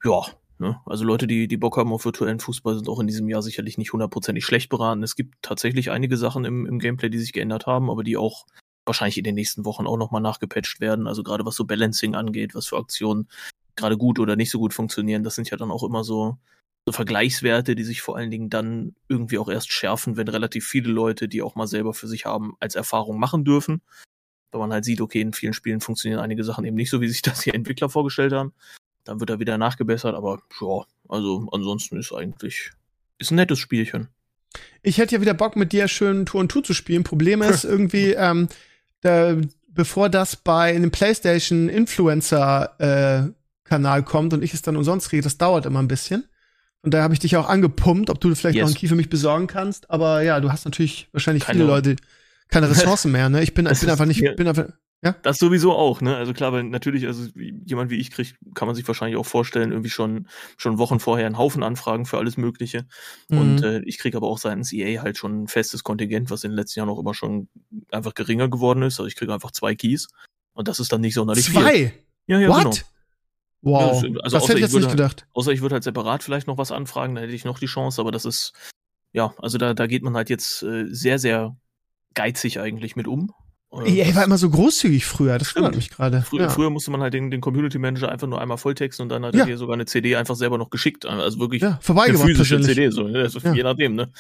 ja, 0.04 0.22
ne? 0.60 0.82
also 0.86 1.06
Leute, 1.06 1.26
die, 1.26 1.48
die 1.48 1.58
Bock 1.58 1.78
haben 1.78 1.94
auf 1.94 2.04
virtuellen 2.04 2.40
Fußball, 2.40 2.76
sind 2.76 2.90
auch 2.90 3.00
in 3.00 3.08
diesem 3.08 3.30
Jahr 3.30 3.42
sicherlich 3.42 3.78
nicht 3.78 3.94
hundertprozentig 3.94 4.46
schlecht 4.46 4.70
beraten. 4.70 5.04
Es 5.04 5.16
gibt 5.16 5.36
tatsächlich 5.42 5.90
einige 5.90 6.18
Sachen 6.18 6.44
im, 6.44 6.66
im 6.66 6.80
Gameplay, 6.80 7.10
die 7.10 7.20
sich 7.20 7.32
geändert 7.32 7.66
haben, 7.66 7.90
aber 7.90 8.04
die 8.04 8.18
auch 8.18 8.46
wahrscheinlich 8.86 9.18
in 9.18 9.24
den 9.24 9.36
nächsten 9.36 9.66
Wochen 9.66 9.88
auch 9.88 9.98
nochmal 9.98 10.22
nachgepatcht 10.22 10.80
werden. 10.82 11.08
Also 11.08 11.24
gerade 11.24 11.46
was 11.46 11.56
so 11.56 11.66
Balancing 11.66 12.16
angeht, 12.16 12.56
was 12.56 12.68
für 12.68 12.78
Aktionen 12.78 13.28
gerade 13.76 13.98
gut 13.98 14.20
oder 14.20 14.36
nicht 14.36 14.50
so 14.50 14.60
gut 14.60 14.74
funktionieren, 14.74 15.24
das 15.24 15.36
sind 15.36 15.50
ja 15.50 15.58
dann 15.58 15.72
auch 15.72 15.84
immer 15.84 16.04
so 16.04 16.38
Vergleichswerte, 16.94 17.76
die 17.76 17.84
sich 17.84 18.02
vor 18.02 18.18
allen 18.18 18.32
Dingen 18.32 18.50
dann 18.50 18.96
irgendwie 19.08 19.38
auch 19.38 19.50
erst 19.50 19.72
schärfen, 19.72 20.18
wenn 20.18 20.28
relativ 20.28 20.66
viele 20.66 20.90
Leute, 20.92 21.28
die 21.28 21.42
auch 21.42 21.56
mal 21.56 21.68
selber 21.68 21.94
für 21.94 22.08
sich 22.08 22.26
haben, 22.26 22.56
als 22.60 22.76
Erfahrung 22.76 23.20
machen 23.20 23.44
dürfen. 23.44 23.82
Wenn 24.52 24.62
man 24.62 24.72
halt 24.72 24.86
sieht, 24.86 25.02
okay, 25.02 25.22
in 25.22 25.34
vielen 25.34 25.54
Spielen 25.54 25.82
funktionieren 25.82 26.22
einige 26.22 26.44
Sachen 26.44 26.66
eben 26.66 26.76
nicht 26.76 26.90
so, 26.90 27.02
wie 27.02 27.10
sich 27.10 27.22
das 27.24 27.42
die 27.42 27.54
Entwickler 27.54 27.90
vorgestellt 27.90 28.34
haben. 28.34 28.54
Dann 29.04 29.20
wird 29.20 29.30
er 29.30 29.40
wieder 29.40 29.58
nachgebessert, 29.58 30.16
aber 30.16 30.42
ja, 30.62 30.86
also 31.08 31.48
ansonsten 31.52 31.98
ist 31.98 32.14
eigentlich, 32.14 32.72
ist 33.18 33.32
ein 33.32 33.36
nettes 33.36 33.60
Spielchen. 33.60 34.10
Ich 34.82 34.98
hätte 34.98 35.16
ja 35.16 35.22
wieder 35.22 35.34
Bock, 35.34 35.56
mit 35.56 35.74
dir 35.74 35.88
schön 35.88 36.26
Tour 36.26 36.42
und 36.42 36.50
Tour 36.50 36.64
zu 36.64 36.74
spielen. 36.74 37.04
Problem 37.04 37.42
ist 37.42 37.64
irgendwie, 37.66 38.14
ähm, 38.14 38.48
da, 39.02 39.36
bevor 39.70 40.10
das 40.10 40.36
bei 40.36 40.76
einem 40.76 40.92
PlayStation 40.92 41.70
Influencer 41.70 42.76
äh, 42.80 43.32
Kanal 43.64 44.04
kommt 44.04 44.34
und 44.34 44.44
ich 44.44 44.54
es 44.54 44.62
dann 44.62 44.78
umsonst 44.78 45.10
kriege, 45.10 45.22
das 45.22 45.38
dauert 45.38 45.66
immer 45.66 45.80
ein 45.80 45.88
bisschen. 45.88 46.28
Und 46.84 46.94
da 46.94 47.02
habe 47.04 47.14
ich 47.14 47.20
dich 47.20 47.36
auch 47.38 47.50
angepumpt, 47.50 48.10
ob 48.10 48.20
du 48.22 48.34
vielleicht 48.36 48.56
Yes. 48.56 48.62
noch 48.64 48.68
einen 48.70 48.76
Key 48.78 48.88
für 48.88 48.96
mich 48.96 49.10
besorgen 49.10 49.48
kannst. 49.48 49.90
Aber 49.90 50.22
ja, 50.22 50.40
du 50.40 50.52
hast 50.52 50.66
natürlich 50.66 51.10
wahrscheinlich 51.12 51.44
Keine 51.44 51.60
viele. 51.60 51.68
Leute 51.68 51.96
keine 52.50 52.70
Ressourcen 52.70 53.12
mehr. 53.12 53.28
Ne? 53.30 53.44
Ich 53.44 53.54
bin, 53.54 53.66
ich 53.66 53.80
bin 53.80 53.90
einfach 53.90 54.06
nicht, 54.06 54.22
bin 54.38 54.48
einfach. 54.48 54.68
Das 55.22 55.38
sowieso 55.38 55.74
auch, 55.74 56.02
ne? 56.02 56.16
Also 56.18 56.34
klar, 56.34 56.52
weil 56.54 56.64
natürlich, 56.64 57.06
also 57.08 57.30
jemand 57.36 57.92
wie 57.92 57.98
ich 57.98 58.10
kriegt, 58.12 58.36
kann 58.56 58.68
man 58.68 58.76
sich 58.76 58.86
wahrscheinlich 58.88 59.16
auch 59.18 59.26
vorstellen, 59.26 59.72
irgendwie 59.72 59.90
schon, 59.92 60.28
schon 60.58 60.80
Wochen 60.80 61.00
vorher 61.00 61.28
einen 61.28 61.38
Haufen 61.38 61.62
Anfragen 61.64 62.06
für 62.06 62.18
alles 62.18 62.36
Mögliche. 62.36 62.86
Und 63.30 63.58
Mhm. 63.60 63.64
äh, 63.64 63.80
ich 63.86 64.00
kriege 64.00 64.18
aber 64.18 64.28
auch 64.28 64.38
seitens 64.40 64.74
EA 64.74 65.02
halt 65.04 65.18
schon 65.18 65.44
ein 65.44 65.48
festes 65.48 65.84
Kontingent, 65.84 66.30
was 66.32 66.44
in 66.44 66.52
den 66.52 66.56
letzten 66.58 66.80
Jahren 66.80 66.90
auch 66.90 67.00
immer 67.00 67.14
schon 67.14 67.48
einfach 67.92 68.16
geringer 68.16 68.50
geworden 68.50 68.82
ist. 68.82 69.00
Also 69.00 69.08
ich 69.08 69.16
kriege 69.16 69.34
einfach 69.34 69.52
zwei 69.52 69.76
Keys. 69.76 70.08
Und 70.54 70.68
das 70.68 70.80
ist 70.80 70.92
dann 70.92 71.02
nicht 71.02 71.14
sonderlich 71.14 71.46
viel. 71.50 71.62
Zwei. 71.62 71.94
Ja, 72.26 72.40
ja, 72.40 72.50
What? 72.50 72.64
genau. 72.64 72.76
Wow. 73.68 74.04
Ja, 74.04 74.10
also 74.10 74.10
das 74.24 74.34
außer 74.34 74.48
hätte 74.50 74.54
ich 74.60 74.62
jetzt 74.64 74.74
würde 74.74 74.86
nicht 74.88 74.96
gedacht. 74.96 75.28
Außer 75.34 75.52
ich 75.52 75.62
würde 75.62 75.74
halt 75.74 75.84
separat 75.84 76.24
vielleicht 76.24 76.48
noch 76.48 76.58
was 76.58 76.72
anfragen, 76.72 77.16
dann 77.16 77.24
hätte 77.24 77.36
ich 77.36 77.46
noch 77.46 77.60
die 77.60 77.66
Chance, 77.66 78.02
aber 78.02 78.12
das 78.12 78.26
ist, 78.26 78.54
ja, 79.14 79.34
also 79.40 79.58
da, 79.58 79.74
da 79.74 79.88
geht 79.88 80.04
man 80.04 80.16
halt 80.16 80.30
jetzt 80.30 80.64
äh, 80.64 80.86
sehr, 80.90 81.20
sehr 81.20 81.56
geizig 82.14 82.60
eigentlich 82.60 82.96
mit 82.96 83.08
um. 83.08 83.32
EA 83.86 84.06
das- 84.06 84.16
war 84.16 84.24
immer 84.24 84.38
so 84.38 84.50
großzügig 84.50 85.06
früher. 85.06 85.38
Das 85.38 85.50
Stimmt. 85.50 85.76
mich 85.76 85.90
gerade. 85.90 86.22
Frü 86.22 86.40
Ja. 86.40 86.50
Früher 86.50 86.70
musste 86.70 86.90
man 86.90 87.02
halt 87.02 87.14
den, 87.14 87.30
den 87.30 87.42
Community 87.42 87.78
Manager 87.78 88.10
einfach 88.10 88.28
nur 88.28 88.40
einmal 88.42 88.58
volltexten 88.58 89.04
und 89.04 89.10
dann 89.10 89.26
hat 89.26 89.36
Ja. 89.36 89.42
er 89.42 89.46
dir 89.48 89.58
sogar 89.58 89.74
eine 89.74 89.86
CD 89.86 90.16
einfach 90.16 90.36
selber 90.36 90.58
noch 90.58 90.70
geschickt. 90.70 91.06
Also 91.06 91.40
wirklich 91.40 91.62
ja, 91.62 91.78
eine 91.86 92.18
physische. 92.18 92.62
CD, 92.62 92.90
so, 92.90 93.04
ne? 93.04 93.20
also 93.20 93.40
je 93.40 93.64
nachdem, 93.64 93.96
ne? 93.96 94.12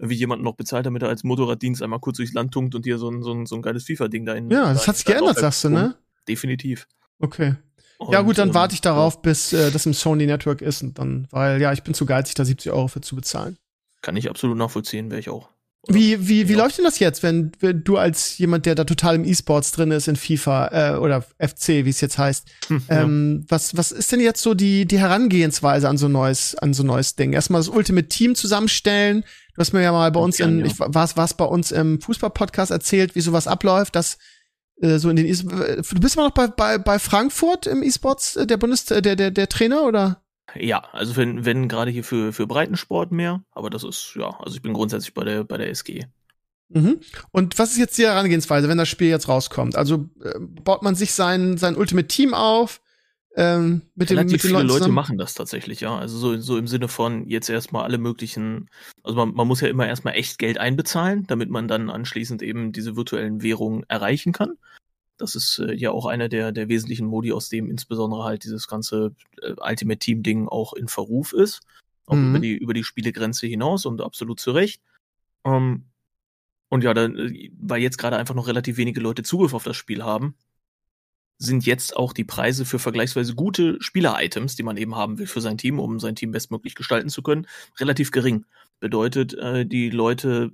Wie 0.00 0.14
jemanden 0.14 0.44
noch 0.44 0.54
bezahlt, 0.56 0.86
damit 0.86 1.02
er 1.02 1.08
als 1.08 1.24
Motorraddienst 1.24 1.82
einmal 1.82 1.98
kurz 2.00 2.18
durchs 2.18 2.32
Land 2.32 2.52
tunkt 2.52 2.74
und 2.74 2.84
dir 2.86 2.98
so 2.98 3.08
ein, 3.10 3.22
so 3.22 3.32
ein, 3.32 3.46
so 3.46 3.56
ein 3.56 3.62
geiles 3.62 3.84
FIFA-Ding 3.84 4.26
da 4.26 4.34
in. 4.34 4.50
Ja, 4.50 4.72
das 4.72 4.82
da 4.82 4.88
hat 4.88 4.96
sich 4.96 5.04
geändert, 5.04 5.38
sagst 5.38 5.64
du, 5.64 5.70
ne? 5.70 5.96
Definitiv. 6.28 6.86
Okay. 7.20 7.54
Ja, 8.10 8.20
Und, 8.20 8.26
gut, 8.26 8.38
dann 8.38 8.48
ähm, 8.48 8.54
warte 8.54 8.74
ich 8.74 8.80
darauf, 8.80 9.22
bis 9.22 9.52
äh, 9.52 9.70
das 9.70 9.86
im 9.86 9.94
Sony 9.94 10.26
Network 10.26 10.62
ist 10.62 10.82
und 10.82 10.98
dann, 10.98 11.26
weil 11.30 11.60
ja, 11.60 11.72
ich 11.72 11.82
bin 11.82 11.94
zu 11.94 12.06
geizig, 12.06 12.34
da 12.34 12.44
70 12.44 12.72
Euro 12.72 12.88
für 12.88 13.00
zu 13.00 13.16
bezahlen. 13.16 13.56
Kann 14.02 14.16
ich 14.16 14.30
absolut 14.30 14.56
nachvollziehen, 14.56 15.10
wäre 15.10 15.20
ich 15.20 15.28
auch. 15.28 15.48
Wie, 15.90 16.28
wie, 16.28 16.48
wie 16.48 16.52
Ja. 16.52 16.58
läuft 16.58 16.76
denn 16.76 16.84
das 16.84 16.98
jetzt, 16.98 17.22
wenn, 17.22 17.52
wenn 17.60 17.82
du 17.82 17.96
als 17.96 18.36
jemand, 18.36 18.66
der 18.66 18.74
da 18.74 18.84
total 18.84 19.14
im 19.14 19.24
E-Sports 19.24 19.72
drin 19.72 19.90
ist, 19.90 20.06
in 20.06 20.16
FIFA 20.16 20.68
äh, 20.96 20.96
oder 20.98 21.22
FC, 21.38 21.68
wie 21.84 21.88
es 21.88 22.00
jetzt 22.00 22.18
heißt, 22.18 22.46
Hm, 22.66 22.82
ja. 22.90 23.02
ähm, 23.02 23.44
was, 23.48 23.76
was 23.76 23.90
ist 23.92 24.12
denn 24.12 24.20
jetzt 24.20 24.42
so 24.42 24.54
die, 24.54 24.84
die 24.86 24.98
Herangehensweise 24.98 25.88
an 25.88 25.96
so 25.96 26.06
ein 26.06 26.12
neues, 26.12 26.54
an 26.56 26.74
so 26.74 26.82
neues 26.82 27.16
Ding? 27.16 27.32
Erstmal 27.32 27.60
das 27.60 27.68
Ultimate 27.68 28.08
Team 28.08 28.34
zusammenstellen. 28.34 29.24
Du 29.54 29.60
hast 29.60 29.72
mir 29.72 29.82
ja 29.82 29.92
mal 29.92 30.10
bei 30.12 30.20
uns 30.20 30.38
in, 30.40 30.60
ja. 30.60 30.66
ich 30.66 30.78
war's, 30.78 31.16
war's 31.16 31.34
bei 31.34 31.44
uns 31.46 31.70
im 31.72 32.00
Fußball-Podcast 32.00 32.70
erzählt, 32.70 33.14
wie 33.14 33.20
sowas 33.22 33.46
abläuft, 33.46 33.96
dass 33.96 34.18
äh, 34.80 34.98
so 34.98 35.10
in 35.10 35.16
den 35.16 35.26
e 35.26 35.34
du 35.34 36.00
bist 36.00 36.16
immer 36.16 36.26
noch 36.26 36.34
bei, 36.34 36.46
bei, 36.46 36.78
bei 36.78 36.98
Frankfurt 36.98 37.66
im 37.66 37.82
E-Sports, 37.82 38.36
äh, 38.36 38.46
der 38.46 38.56
Bundes, 38.56 38.90
äh, 38.90 39.02
der, 39.02 39.16
der, 39.16 39.30
der 39.30 39.48
Trainer, 39.48 39.84
oder? 39.84 40.22
Ja, 40.54 40.82
also 40.92 41.16
wenn, 41.16 41.44
wenn 41.44 41.68
gerade 41.68 41.90
hier 41.90 42.04
für, 42.04 42.32
für 42.32 42.46
Breitensport 42.46 43.12
mehr, 43.12 43.42
aber 43.50 43.70
das 43.70 43.84
ist, 43.84 44.14
ja, 44.16 44.30
also 44.40 44.56
ich 44.56 44.62
bin 44.62 44.72
grundsätzlich 44.72 45.14
bei 45.14 45.24
der, 45.24 45.44
bei 45.44 45.58
der 45.58 45.68
SG. 45.70 46.06
Mhm. 46.70 47.00
Und 47.30 47.58
was 47.58 47.72
ist 47.72 47.78
jetzt 47.78 47.98
die 47.98 48.04
Herangehensweise, 48.04 48.68
wenn 48.68 48.78
das 48.78 48.88
Spiel 48.88 49.08
jetzt 49.08 49.28
rauskommt? 49.28 49.76
Also 49.76 50.08
äh, 50.22 50.38
baut 50.38 50.82
man 50.82 50.94
sich 50.94 51.12
sein, 51.12 51.58
sein 51.58 51.76
Ultimate 51.76 52.08
Team 52.08 52.34
auf 52.34 52.80
ähm, 53.40 53.82
mit, 53.94 54.10
dem, 54.10 54.18
Relativ 54.18 54.32
mit 54.32 54.42
den 54.42 54.48
viele 54.48 54.62
Leuten 54.64 54.80
Leute 54.80 54.92
machen 54.92 55.16
das 55.16 55.32
tatsächlich, 55.32 55.80
ja. 55.80 55.96
Also 55.96 56.18
so, 56.18 56.40
so 56.40 56.58
im 56.58 56.66
Sinne 56.66 56.88
von 56.88 57.28
jetzt 57.28 57.48
erstmal 57.48 57.84
alle 57.84 57.98
möglichen, 57.98 58.68
also 59.04 59.16
man, 59.16 59.32
man 59.32 59.46
muss 59.46 59.60
ja 59.60 59.68
immer 59.68 59.86
erstmal 59.86 60.14
echt 60.14 60.40
Geld 60.40 60.58
einbezahlen, 60.58 61.24
damit 61.28 61.48
man 61.48 61.68
dann 61.68 61.88
anschließend 61.88 62.42
eben 62.42 62.72
diese 62.72 62.96
virtuellen 62.96 63.40
Währungen 63.40 63.84
erreichen 63.86 64.32
kann. 64.32 64.58
Das 65.18 65.36
ist 65.36 65.60
äh, 65.60 65.72
ja 65.72 65.92
auch 65.92 66.06
einer 66.06 66.28
der, 66.28 66.50
der 66.50 66.68
wesentlichen 66.68 67.06
Modi, 67.06 67.32
aus 67.32 67.48
dem 67.48 67.70
insbesondere 67.70 68.24
halt 68.24 68.42
dieses 68.42 68.66
ganze 68.66 69.14
äh, 69.40 69.54
Ultimate 69.56 70.00
Team 70.00 70.24
Ding 70.24 70.48
auch 70.48 70.72
in 70.72 70.88
Verruf 70.88 71.32
ist. 71.32 71.60
Auch 72.06 72.16
Mhm. 72.16 72.30
über 72.30 72.38
die, 72.40 72.56
über 72.56 72.74
die 72.74 72.84
Spielegrenze 72.84 73.46
hinaus 73.46 73.86
und 73.86 74.00
absolut 74.00 74.40
zu 74.40 74.50
Recht. 74.50 74.82
Ähm, 75.44 75.84
und 76.70 76.82
ja, 76.82 76.92
dann, 76.92 77.16
äh, 77.16 77.52
weil 77.56 77.82
jetzt 77.82 77.98
gerade 77.98 78.16
einfach 78.16 78.34
noch 78.34 78.48
relativ 78.48 78.78
wenige 78.78 78.98
Leute 79.00 79.22
Zugriff 79.22 79.54
auf 79.54 79.62
das 79.62 79.76
Spiel 79.76 80.02
haben, 80.02 80.34
sind 81.38 81.66
jetzt 81.66 81.96
auch 81.96 82.12
die 82.12 82.24
Preise 82.24 82.64
für 82.64 82.78
vergleichsweise 82.78 83.34
gute 83.34 83.76
Spieler-Items, 83.80 84.56
die 84.56 84.64
man 84.64 84.76
eben 84.76 84.96
haben 84.96 85.18
will 85.18 85.28
für 85.28 85.40
sein 85.40 85.56
Team, 85.56 85.78
um 85.78 86.00
sein 86.00 86.16
Team 86.16 86.32
bestmöglich 86.32 86.74
gestalten 86.74 87.08
zu 87.08 87.22
können, 87.22 87.46
relativ 87.78 88.10
gering. 88.10 88.44
Bedeutet, 88.80 89.34
äh, 89.34 89.64
die 89.64 89.90
Leute, 89.90 90.50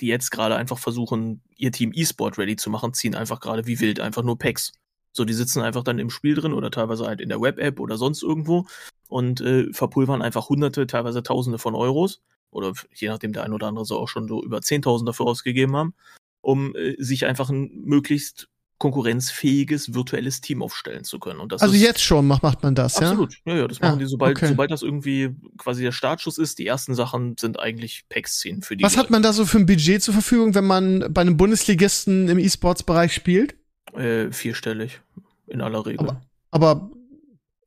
die 0.00 0.06
jetzt 0.06 0.30
gerade 0.30 0.56
einfach 0.56 0.78
versuchen, 0.78 1.42
ihr 1.56 1.70
Team 1.70 1.92
E-Sport 1.94 2.38
ready 2.38 2.56
zu 2.56 2.70
machen, 2.70 2.94
ziehen 2.94 3.14
einfach 3.14 3.40
gerade 3.40 3.66
wie 3.66 3.80
wild 3.80 4.00
einfach 4.00 4.22
nur 4.22 4.38
Packs. 4.38 4.72
So, 5.12 5.24
die 5.24 5.34
sitzen 5.34 5.62
einfach 5.62 5.84
dann 5.84 5.98
im 5.98 6.10
Spiel 6.10 6.34
drin 6.34 6.52
oder 6.52 6.70
teilweise 6.70 7.06
halt 7.06 7.20
in 7.20 7.28
der 7.28 7.40
Web-App 7.40 7.80
oder 7.80 7.96
sonst 7.96 8.22
irgendwo 8.22 8.66
und 9.08 9.40
äh, 9.40 9.72
verpulvern 9.72 10.22
einfach 10.22 10.48
hunderte, 10.48 10.86
teilweise 10.86 11.22
tausende 11.22 11.58
von 11.58 11.74
Euros 11.74 12.22
oder 12.50 12.72
je 12.94 13.08
nachdem 13.08 13.32
der 13.32 13.44
ein 13.44 13.52
oder 13.52 13.66
andere 13.66 13.84
so 13.84 13.98
auch 13.98 14.08
schon 14.08 14.28
so 14.28 14.42
über 14.42 14.58
10.000 14.58 15.06
dafür 15.06 15.26
ausgegeben 15.26 15.76
haben, 15.76 15.94
um 16.40 16.74
äh, 16.74 16.96
sich 16.98 17.26
einfach 17.26 17.48
ein 17.50 17.82
möglichst 17.84 18.48
konkurrenzfähiges 18.78 19.94
virtuelles 19.94 20.40
Team 20.42 20.62
aufstellen 20.62 21.04
zu 21.04 21.18
können. 21.18 21.40
Und 21.40 21.52
das 21.52 21.62
also 21.62 21.74
ist, 21.74 21.80
jetzt 21.82 22.02
schon 22.02 22.26
macht, 22.26 22.42
macht 22.42 22.62
man 22.62 22.74
das, 22.74 22.96
absolut. 22.96 23.34
ja? 23.46 23.52
Ja, 23.54 23.58
ja, 23.60 23.68
das 23.68 23.78
Ja, 23.78 23.86
machen 23.88 23.98
die, 24.00 24.06
sobald, 24.06 24.36
okay. 24.36 24.48
sobald 24.48 24.70
das 24.70 24.82
irgendwie 24.82 25.34
quasi 25.56 25.82
der 25.82 25.92
Startschuss 25.92 26.36
ist. 26.38 26.58
Die 26.58 26.66
ersten 26.66 26.94
Sachen 26.94 27.36
sind 27.38 27.58
eigentlich 27.58 28.04
Pack-Szenen 28.08 28.62
für 28.62 28.76
die. 28.76 28.84
Was 28.84 28.96
hat 28.98 29.08
man 29.10 29.22
da 29.22 29.32
so 29.32 29.46
für 29.46 29.58
ein 29.58 29.66
Budget 29.66 30.02
zur 30.02 30.12
Verfügung, 30.14 30.54
wenn 30.54 30.66
man 30.66 31.06
bei 31.12 31.22
einem 31.22 31.36
Bundesligisten 31.36 32.28
im 32.28 32.38
E-Sports-Bereich 32.38 33.12
spielt? 33.14 33.54
Äh, 33.94 34.30
vierstellig. 34.30 35.00
In 35.46 35.60
aller 35.62 35.86
Regel. 35.86 36.00
Aber- 36.00 36.20
Aber 36.50 36.90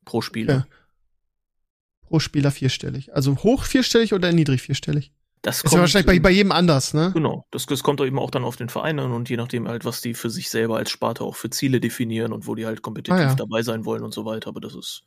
pro 0.04 0.20
Spieler. 0.22 0.54
Ja. 0.54 0.66
pro 2.06 2.18
Spieler 2.20 2.50
vierstellig. 2.50 3.14
Also 3.14 3.36
hoch 3.38 3.64
vierstellig 3.64 4.12
oder 4.14 4.32
niedrig 4.32 4.62
vierstellig? 4.62 5.12
Das 5.42 5.62
Ist 5.62 5.72
ja 5.72 5.80
wahrscheinlich 5.80 6.06
bei, 6.06 6.20
bei 6.20 6.30
jedem 6.30 6.52
anders, 6.52 6.92
ne? 6.92 7.12
Genau, 7.14 7.46
das, 7.50 7.64
das 7.64 7.82
kommt 7.82 8.00
eben 8.02 8.18
auch 8.18 8.30
dann 8.30 8.44
auf 8.44 8.56
den 8.56 8.68
Verein 8.68 8.98
an 8.98 9.12
und 9.12 9.30
je 9.30 9.38
nachdem 9.38 9.66
halt, 9.68 9.86
was 9.86 10.02
die 10.02 10.12
für 10.12 10.28
sich 10.28 10.50
selber 10.50 10.76
als 10.76 10.90
Sparte 10.90 11.24
auch 11.24 11.34
für 11.34 11.48
Ziele 11.48 11.80
definieren 11.80 12.32
und 12.34 12.46
wo 12.46 12.54
die 12.54 12.66
halt 12.66 12.82
kompetitiv 12.82 13.18
Ah, 13.18 13.22
ja. 13.28 13.34
dabei 13.34 13.62
sein 13.62 13.86
wollen 13.86 14.02
und 14.02 14.12
so 14.12 14.26
weiter. 14.26 14.48
Aber 14.48 14.60
das 14.60 14.74
ist, 14.74 15.02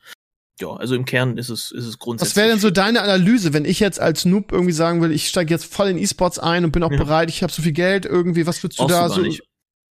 ja, 0.60 0.70
also 0.70 0.96
im 0.96 1.06
Kern 1.06 1.38
ist 1.38 1.50
es, 1.50 1.70
ist 1.72 1.86
es 1.86 2.00
grundsätzlich. 2.00 2.32
Was 2.32 2.36
wäre 2.36 2.50
denn 2.50 2.60
so 2.60 2.72
deine 2.72 3.02
Analyse, 3.04 3.54
wenn 3.54 3.66
ich 3.66 3.80
jetzt 3.80 4.00
als 4.00 4.26
Noob 4.26 4.52
irgendwie 4.52 4.72
sagen 4.74 5.02
will, 5.04 5.12
ich 5.12 5.28
steige 5.28 5.54
jetzt 5.54 5.72
voll 5.72 5.90
in 5.90 6.00
E-Sports 6.00 6.40
ein 6.40 6.66
und 6.66 6.72
bin 6.72 6.82
auch 6.82 6.92
Ja. 6.92 6.98
bereit, 6.98 7.30
ich 7.30 7.44
habe 7.44 7.54
so 7.54 7.62
viel 7.62 7.72
Geld 7.74 8.06
irgendwie, 8.08 8.48
was 8.48 8.64
würdest 8.64 8.80
du 8.80 8.86
Brauchst 8.88 8.96
da 8.96 9.08
du 9.10 9.14
so? 9.14 9.22
nicht. 9.22 9.44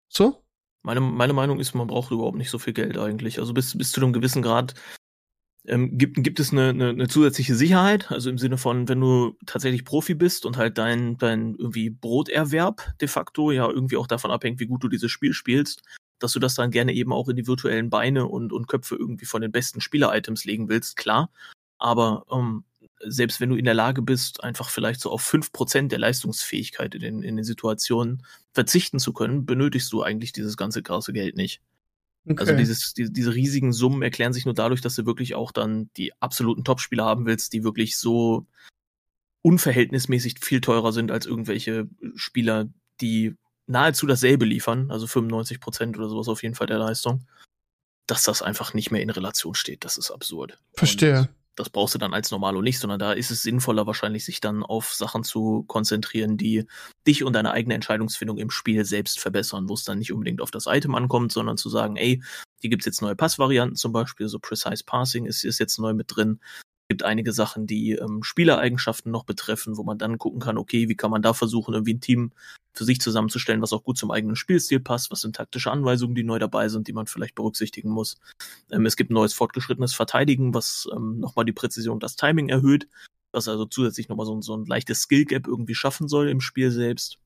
So? 0.08 0.42
Meine, 0.82 1.00
meine 1.00 1.34
Meinung 1.34 1.60
ist, 1.60 1.74
man 1.76 1.86
braucht 1.86 2.10
überhaupt 2.10 2.36
nicht 2.36 2.50
so 2.50 2.58
viel 2.58 2.72
Geld 2.72 2.98
eigentlich. 2.98 3.38
Also 3.38 3.54
bis, 3.54 3.78
bis 3.78 3.92
zu 3.92 4.00
einem 4.00 4.12
gewissen 4.12 4.42
Grad 4.42 4.74
ähm, 5.66 5.96
gibt, 5.96 6.22
gibt 6.22 6.40
es 6.40 6.52
eine, 6.52 6.70
eine, 6.70 6.88
eine 6.88 7.08
zusätzliche 7.08 7.54
Sicherheit. 7.54 8.10
Also 8.10 8.30
im 8.30 8.38
Sinne 8.38 8.58
von, 8.58 8.88
wenn 8.88 9.00
du 9.00 9.36
tatsächlich 9.46 9.84
Profi 9.84 10.14
bist 10.14 10.44
und 10.44 10.56
halt 10.56 10.78
dein, 10.78 11.18
dein 11.18 11.54
irgendwie 11.56 11.90
Broterwerb 11.90 12.98
de 13.00 13.08
facto 13.08 13.50
ja 13.50 13.68
irgendwie 13.68 13.96
auch 13.96 14.06
davon 14.06 14.30
abhängt, 14.30 14.60
wie 14.60 14.66
gut 14.66 14.82
du 14.82 14.88
dieses 14.88 15.10
Spiel 15.10 15.32
spielst, 15.32 15.82
dass 16.18 16.32
du 16.32 16.40
das 16.40 16.54
dann 16.54 16.70
gerne 16.70 16.92
eben 16.92 17.12
auch 17.12 17.28
in 17.28 17.36
die 17.36 17.46
virtuellen 17.46 17.90
Beine 17.90 18.26
und, 18.26 18.52
und 18.52 18.68
Köpfe 18.68 18.96
irgendwie 18.96 19.26
von 19.26 19.42
den 19.42 19.52
besten 19.52 19.80
Spieler-Items 19.80 20.44
legen 20.44 20.68
willst, 20.68 20.96
klar. 20.96 21.30
Aber 21.78 22.24
ähm, 22.30 22.64
selbst 23.04 23.40
wenn 23.40 23.50
du 23.50 23.56
in 23.56 23.64
der 23.64 23.74
Lage 23.74 24.02
bist, 24.02 24.42
einfach 24.44 24.68
vielleicht 24.68 25.00
so 25.00 25.10
auf 25.10 25.22
fünf 25.22 25.52
Prozent 25.52 25.92
der 25.92 25.98
Leistungsfähigkeit 25.98 26.94
in 26.94 27.00
den, 27.00 27.22
in 27.22 27.36
den 27.36 27.44
Situationen 27.44 28.24
verzichten 28.52 28.98
zu 28.98 29.12
können, 29.12 29.46
benötigst 29.46 29.92
du 29.92 30.02
eigentlich 30.02 30.32
dieses 30.32 30.56
ganze 30.56 30.82
krasse 30.82 31.12
Geld 31.12 31.36
nicht. 31.36 31.60
Okay. 32.28 32.40
Also 32.40 32.56
dieses, 32.56 32.94
die, 32.94 33.12
diese 33.12 33.34
riesigen 33.34 33.72
Summen 33.72 34.02
erklären 34.02 34.32
sich 34.32 34.44
nur 34.44 34.54
dadurch, 34.54 34.80
dass 34.80 34.94
du 34.94 35.06
wirklich 35.06 35.34
auch 35.34 35.50
dann 35.50 35.90
die 35.96 36.12
absoluten 36.20 36.64
Topspieler 36.64 37.04
haben 37.04 37.26
willst, 37.26 37.52
die 37.52 37.64
wirklich 37.64 37.96
so 37.96 38.46
unverhältnismäßig 39.42 40.36
viel 40.40 40.60
teurer 40.60 40.92
sind 40.92 41.10
als 41.10 41.26
irgendwelche 41.26 41.88
Spieler, 42.14 42.68
die 43.00 43.34
nahezu 43.66 44.06
dasselbe 44.06 44.44
liefern, 44.44 44.90
also 44.90 45.06
95 45.06 45.60
Prozent 45.60 45.98
oder 45.98 46.08
sowas 46.08 46.28
auf 46.28 46.42
jeden 46.42 46.54
Fall 46.54 46.68
der 46.68 46.78
Leistung, 46.78 47.26
dass 48.06 48.22
das 48.22 48.42
einfach 48.42 48.74
nicht 48.74 48.92
mehr 48.92 49.02
in 49.02 49.10
Relation 49.10 49.54
steht. 49.54 49.84
Das 49.84 49.96
ist 49.96 50.10
absurd. 50.10 50.58
Verstehe. 50.74 51.20
Und 51.20 51.28
das 51.56 51.70
brauchst 51.70 51.94
du 51.94 51.98
dann 51.98 52.14
als 52.14 52.30
Normalo 52.30 52.62
nicht, 52.62 52.78
sondern 52.78 52.98
da 52.98 53.12
ist 53.12 53.30
es 53.30 53.42
sinnvoller 53.42 53.86
wahrscheinlich, 53.86 54.24
sich 54.24 54.40
dann 54.40 54.62
auf 54.62 54.94
Sachen 54.94 55.24
zu 55.24 55.64
konzentrieren, 55.64 56.36
die 56.36 56.66
dich 57.06 57.24
und 57.24 57.34
deine 57.34 57.52
eigene 57.52 57.74
Entscheidungsfindung 57.74 58.38
im 58.38 58.50
Spiel 58.50 58.84
selbst 58.84 59.20
verbessern, 59.20 59.68
wo 59.68 59.74
es 59.74 59.84
dann 59.84 59.98
nicht 59.98 60.12
unbedingt 60.12 60.40
auf 60.40 60.50
das 60.50 60.66
Item 60.66 60.94
ankommt, 60.94 61.32
sondern 61.32 61.56
zu 61.56 61.68
sagen, 61.68 61.96
ey, 61.96 62.22
hier 62.60 62.70
gibt's 62.70 62.86
jetzt 62.86 63.02
neue 63.02 63.16
Passvarianten 63.16 63.76
zum 63.76 63.92
Beispiel, 63.92 64.28
so 64.28 64.38
Precise 64.38 64.84
Passing 64.84 65.26
ist, 65.26 65.44
ist 65.44 65.58
jetzt 65.58 65.78
neu 65.78 65.92
mit 65.94 66.06
drin. 66.14 66.40
Es 66.88 66.94
gibt 66.94 67.04
einige 67.04 67.32
Sachen, 67.32 67.66
die 67.66 67.92
ähm, 67.92 68.22
Spielereigenschaften 68.22 69.10
noch 69.10 69.24
betreffen, 69.24 69.76
wo 69.76 69.82
man 69.82 69.98
dann 69.98 70.18
gucken 70.18 70.40
kann, 70.40 70.58
okay, 70.58 70.88
wie 70.88 70.96
kann 70.96 71.10
man 71.10 71.22
da 71.22 71.32
versuchen, 71.32 71.74
irgendwie 71.74 71.94
ein 71.94 72.00
Team 72.00 72.32
für 72.74 72.84
sich 72.84 73.00
zusammenzustellen, 73.00 73.62
was 73.62 73.72
auch 73.72 73.84
gut 73.84 73.98
zum 73.98 74.10
eigenen 74.10 74.36
Spielstil 74.36 74.80
passt, 74.80 75.10
was 75.10 75.20
sind 75.20 75.36
taktische 75.36 75.70
Anweisungen, 75.70 76.14
die 76.14 76.24
neu 76.24 76.38
dabei 76.38 76.68
sind, 76.68 76.88
die 76.88 76.92
man 76.92 77.06
vielleicht 77.06 77.34
berücksichtigen 77.34 77.90
muss. 77.90 78.18
Ähm, 78.70 78.84
es 78.86 78.96
gibt 78.96 79.10
ein 79.10 79.14
neues 79.14 79.34
fortgeschrittenes 79.34 79.94
Verteidigen, 79.94 80.54
was 80.54 80.88
ähm, 80.94 81.20
nochmal 81.20 81.44
die 81.44 81.52
Präzision 81.52 81.94
und 81.94 82.02
das 82.02 82.16
Timing 82.16 82.48
erhöht, 82.48 82.88
was 83.32 83.48
also 83.48 83.64
zusätzlich 83.64 84.08
nochmal 84.08 84.26
so, 84.26 84.40
so 84.42 84.56
ein 84.56 84.66
leichtes 84.66 85.02
Skill-Gap 85.02 85.46
irgendwie 85.46 85.74
schaffen 85.74 86.08
soll 86.08 86.28
im 86.28 86.40
Spiel 86.40 86.70
selbst. 86.70 87.21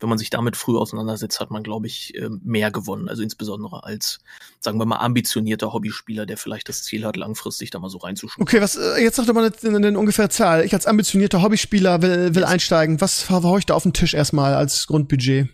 Wenn 0.00 0.08
man 0.08 0.18
sich 0.18 0.30
damit 0.30 0.56
früh 0.56 0.76
auseinandersetzt, 0.76 1.40
hat 1.40 1.50
man, 1.50 1.62
glaube 1.62 1.86
ich, 1.86 2.14
ähm, 2.16 2.40
mehr 2.44 2.70
gewonnen. 2.70 3.08
Also 3.08 3.22
insbesondere 3.22 3.84
als, 3.84 4.20
sagen 4.60 4.78
wir 4.78 4.86
mal, 4.86 4.96
ambitionierter 4.98 5.72
Hobbyspieler, 5.72 6.26
der 6.26 6.36
vielleicht 6.36 6.68
das 6.68 6.82
Ziel 6.82 7.04
hat, 7.04 7.16
langfristig 7.16 7.70
da 7.70 7.78
mal 7.78 7.88
so 7.90 7.98
reinzuschnuppern. 7.98 8.42
Okay, 8.42 8.60
was, 8.62 8.76
äh, 8.76 9.02
jetzt 9.02 9.16
sag 9.16 9.26
doch 9.26 9.34
mal 9.34 9.44
eine, 9.46 9.76
eine, 9.76 9.88
eine 9.88 9.98
ungefähre 9.98 10.28
Zahl. 10.28 10.64
Ich 10.64 10.74
als 10.74 10.86
ambitionierter 10.86 11.42
Hobbyspieler 11.42 12.02
will, 12.02 12.34
will 12.34 12.44
einsteigen. 12.44 13.00
Was 13.00 13.30
hau 13.30 13.58
ich 13.58 13.66
da 13.66 13.74
auf 13.74 13.82
den 13.82 13.92
Tisch 13.92 14.14
erstmal 14.14 14.54
als 14.54 14.86
Grundbudget? 14.86 15.48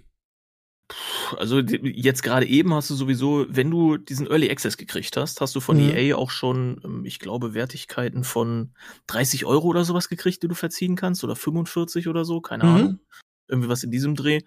Also 1.39 1.61
jetzt 1.61 2.23
gerade 2.23 2.47
eben 2.47 2.75
hast 2.75 2.91
du 2.91 2.95
sowieso, 2.95 3.47
wenn 3.49 3.71
du 3.71 3.97
diesen 3.97 4.27
Early 4.27 4.51
Access 4.51 4.77
gekriegt 4.77 5.17
hast, 5.17 5.41
hast 5.41 5.55
du 5.55 5.61
von 5.61 5.79
Mhm. 5.79 5.91
EA 5.97 6.17
auch 6.17 6.31
schon, 6.31 6.81
ähm, 6.85 7.05
ich 7.07 7.19
glaube, 7.19 7.55
Wertigkeiten 7.55 8.23
von 8.23 8.73
30 9.07 9.47
Euro 9.47 9.69
oder 9.69 9.85
sowas 9.85 10.09
gekriegt, 10.11 10.43
die 10.43 10.49
du 10.49 10.55
verziehen 10.55 10.95
kannst, 10.95 11.25
oder 11.25 11.37
45 11.37 12.07
oder 12.09 12.25
so, 12.25 12.41
keine 12.43 12.65
Mhm. 12.65 12.71
Ahnung. 12.71 12.99
Irgendwie 13.49 13.69
was 13.69 13.83
in 13.83 13.91
diesem 13.91 14.15
Dreh. 14.15 14.41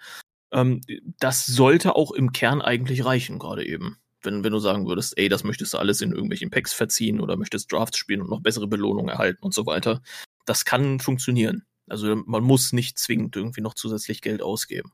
Ähm, 0.51 0.81
das 1.19 1.45
sollte 1.45 1.95
auch 1.95 2.11
im 2.11 2.31
Kern 2.31 2.61
eigentlich 2.61 3.05
reichen, 3.05 3.39
gerade 3.39 3.65
eben. 3.65 3.97
Wenn, 4.21 4.43
wenn 4.43 4.51
du 4.51 4.59
sagen 4.59 4.87
würdest, 4.87 5.17
ey, 5.17 5.29
das 5.29 5.43
möchtest 5.43 5.73
du 5.73 5.77
alles 5.77 6.01
in 6.01 6.11
irgendwelchen 6.11 6.49
Packs 6.49 6.73
verziehen 6.73 7.21
oder 7.21 7.37
möchtest 7.37 7.71
Drafts 7.71 7.97
spielen 7.97 8.21
und 8.21 8.29
noch 8.29 8.41
bessere 8.41 8.67
Belohnungen 8.67 9.09
erhalten 9.09 9.43
und 9.43 9.53
so 9.53 9.65
weiter. 9.65 10.01
Das 10.45 10.65
kann 10.65 10.99
funktionieren. 10.99 11.65
Also 11.87 12.15
man 12.25 12.43
muss 12.43 12.73
nicht 12.73 12.97
zwingend 12.97 13.35
irgendwie 13.35 13.61
noch 13.61 13.73
zusätzlich 13.73 14.21
Geld 14.21 14.41
ausgeben. 14.41 14.91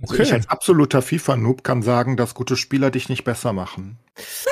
Also 0.00 0.14
ich 0.22 0.32
als 0.32 0.48
absoluter 0.48 1.02
FIFA-Noob 1.02 1.64
kann 1.64 1.82
sagen, 1.82 2.16
dass 2.16 2.34
gute 2.34 2.56
Spieler 2.56 2.90
dich 2.90 3.08
nicht 3.08 3.24
besser 3.24 3.52
machen. 3.52 3.98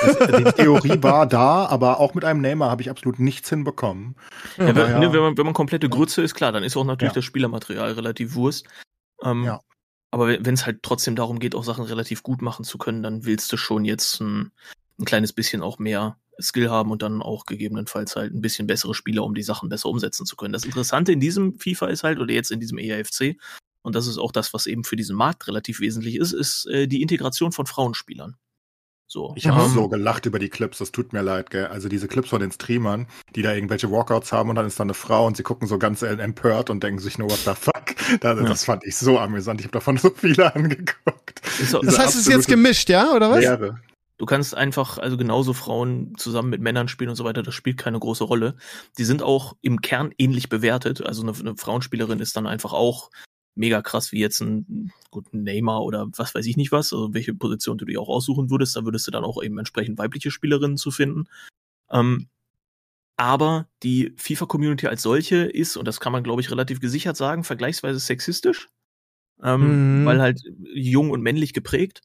Das, 0.01 0.17
die 0.19 0.43
Theorie 0.43 1.01
war 1.01 1.25
da, 1.25 1.65
aber 1.65 1.99
auch 1.99 2.13
mit 2.13 2.25
einem 2.25 2.41
Neymar 2.41 2.69
habe 2.69 2.81
ich 2.81 2.89
absolut 2.89 3.19
nichts 3.19 3.49
hinbekommen. 3.49 4.15
Ja, 4.57 4.67
wenn, 4.67 4.75
ja. 4.75 4.99
Ne, 4.99 5.13
wenn, 5.13 5.21
man, 5.21 5.37
wenn 5.37 5.45
man 5.45 5.53
komplette 5.53 5.87
Grütze 5.89 6.21
ist, 6.21 6.35
klar, 6.35 6.51
dann 6.51 6.63
ist 6.63 6.75
auch 6.75 6.83
natürlich 6.83 7.13
Ja. 7.13 7.15
das 7.15 7.25
Spielermaterial 7.25 7.93
relativ 7.93 8.35
Wurst. 8.35 8.67
Ähm, 9.23 9.43
Ja. 9.43 9.61
Aber 10.11 10.29
wenn 10.29 10.53
es 10.53 10.65
halt 10.65 10.83
trotzdem 10.83 11.15
darum 11.17 11.37
geht, 11.39 11.53
auch 11.53 11.65
Sachen 11.65 11.83
relativ 11.83 12.23
gut 12.23 12.41
machen 12.41 12.63
zu 12.63 12.77
können, 12.77 13.03
dann 13.03 13.25
willst 13.25 13.51
du 13.51 13.57
schon 13.57 13.83
jetzt 13.83 14.21
ein, 14.21 14.51
ein 14.99 15.05
kleines 15.05 15.33
bisschen 15.33 15.61
auch 15.61 15.79
mehr 15.79 16.17
Skill 16.41 16.69
haben 16.69 16.91
und 16.91 17.01
dann 17.01 17.21
auch 17.21 17.45
gegebenenfalls 17.45 18.15
halt 18.15 18.33
ein 18.33 18.41
bisschen 18.41 18.67
bessere 18.67 18.93
Spieler, 18.93 19.23
um 19.23 19.33
die 19.35 19.43
Sachen 19.43 19.67
besser 19.69 19.89
umsetzen 19.89 20.25
zu 20.25 20.35
können. 20.37 20.53
Das 20.53 20.63
Interessante 20.63 21.11
in 21.11 21.19
diesem 21.19 21.59
FIFA 21.59 21.87
ist 21.87 22.03
halt, 22.03 22.19
oder 22.19 22.33
jetzt 22.33 22.51
in 22.51 22.59
diesem 22.59 22.77
EAFC, 22.77 23.37
und 23.87 23.95
das 23.95 24.05
ist 24.05 24.17
auch 24.19 24.31
das, 24.31 24.53
was 24.53 24.67
eben 24.67 24.83
für 24.83 24.95
diesen 24.95 25.15
Markt 25.15 25.47
relativ 25.47 25.79
wesentlich 25.79 26.15
ist, 26.17 26.33
ist 26.33 26.67
äh, 26.67 26.87
die 26.87 27.01
Integration 27.01 27.51
von 27.51 27.65
Frauenspielern. 27.65 28.35
So. 29.09 29.33
Ich 29.37 29.47
habe 29.47 29.65
Mhm. 29.69 29.73
so 29.73 29.87
gelacht 29.87 30.25
über 30.25 30.37
die 30.37 30.49
Clips, 30.49 30.79
das 30.79 30.91
tut 30.91 31.13
mir 31.13 31.21
leid, 31.21 31.49
gell. 31.49 31.67
Also 31.67 31.87
diese 31.87 32.09
Clips 32.09 32.27
von 32.29 32.41
den 32.41 32.51
Streamern, 32.51 33.07
die 33.35 33.41
da 33.41 33.53
irgendwelche 33.53 33.89
Walkouts 33.89 34.33
haben 34.33 34.49
und 34.49 34.55
dann 34.57 34.65
ist 34.67 34.77
da 34.79 34.83
eine 34.83 34.93
Frau 34.93 35.25
und 35.25 35.37
sie 35.37 35.43
gucken 35.43 35.65
so 35.67 35.79
ganz 35.79 36.01
empört 36.01 36.69
und 36.69 36.83
denken 36.83 36.99
sich 36.99 37.17
nur, 37.17 37.29
what 37.31 37.39
the 37.39 37.53
fuck. 37.55 37.95
Das, 38.19 38.37
das 38.37 38.65
fand 38.65 38.85
ich 38.85 38.97
so 38.97 39.17
amüsant. 39.17 39.61
Ich 39.61 39.65
habe 39.65 39.71
davon 39.73 39.95
so 39.97 40.09
viele 40.13 40.53
angeguckt. 40.53 41.41
Auch- 41.73 41.81
Das 41.81 41.97
heißt, 41.97 42.15
es 42.15 42.21
ist 42.21 42.27
jetzt 42.27 42.47
gemischt, 42.49 42.89
ja, 42.89 43.13
oder 43.13 43.31
was? 43.31 43.39
Leere. 43.39 43.79
Du 44.17 44.25
kannst 44.25 44.55
einfach, 44.55 44.97
also 44.97 45.15
genauso 45.15 45.53
Frauen 45.53 46.15
zusammen 46.17 46.49
mit 46.49 46.59
Männern 46.59 46.87
spielen 46.89 47.11
und 47.11 47.15
so 47.15 47.23
weiter, 47.23 47.43
das 47.43 47.53
spielt 47.53 47.77
keine 47.77 47.99
große 47.99 48.23
Rolle. 48.25 48.55
Die 48.97 49.05
sind 49.05 49.21
auch 49.23 49.55
im 49.61 49.79
Kern 49.81 50.11
ähnlich 50.17 50.49
bewertet. 50.49 51.05
Also 51.05 51.21
eine, 51.21 51.33
eine 51.37 51.55
Frauenspielerin 51.55 52.19
ist 52.19 52.35
dann 52.35 52.47
einfach 52.47 52.73
auch 52.73 53.09
mega 53.57 53.81
krass 53.81 54.11
wie 54.11 54.19
jetzt 54.19 54.41
ein, 54.41 54.91
gut, 55.11 55.33
Neymar 55.33 55.83
oder 55.83 56.07
was 56.15 56.35
weiß 56.35 56.45
ich 56.45 56.57
nicht 56.57 56.71
was, 56.71 56.93
also 56.93 57.13
welche 57.13 57.33
Position 57.33 57.77
du 57.77 57.85
dir 57.85 58.01
auch 58.01 58.09
aussuchen 58.09 58.49
würdest, 58.49 58.75
da 58.75 58.85
würdest 58.85 59.07
du 59.07 59.11
dann 59.11 59.23
auch 59.23 59.41
eben 59.43 59.57
entsprechend 59.57 59.97
weibliche 59.97 60.31
Spielerinnen 60.31 60.77
zu 60.77 60.91
finden. 60.91 61.25
Ähm, 61.91 62.27
aber 63.17 63.67
die 63.81 64.13
FIFA-Community 64.15 64.87
als 64.87 65.01
solche 65.01 65.37
ist, 65.37 65.75
und 65.75 65.87
das 65.87 65.99
kann 65.99 66.11
man, 66.11 66.23
glaube 66.23 66.41
ich, 66.41 66.51
relativ 66.51 66.79
gesichert 66.79 67.17
sagen, 67.17 67.43
vergleichsweise 67.43 67.99
sexistisch. 67.99 68.69
Ähm, 69.43 70.01
Mhm. 70.01 70.05
Weil 70.05 70.21
halt 70.21 70.41
jung 70.73 71.11
und 71.11 71.21
männlich 71.21 71.53
geprägt. 71.53 72.01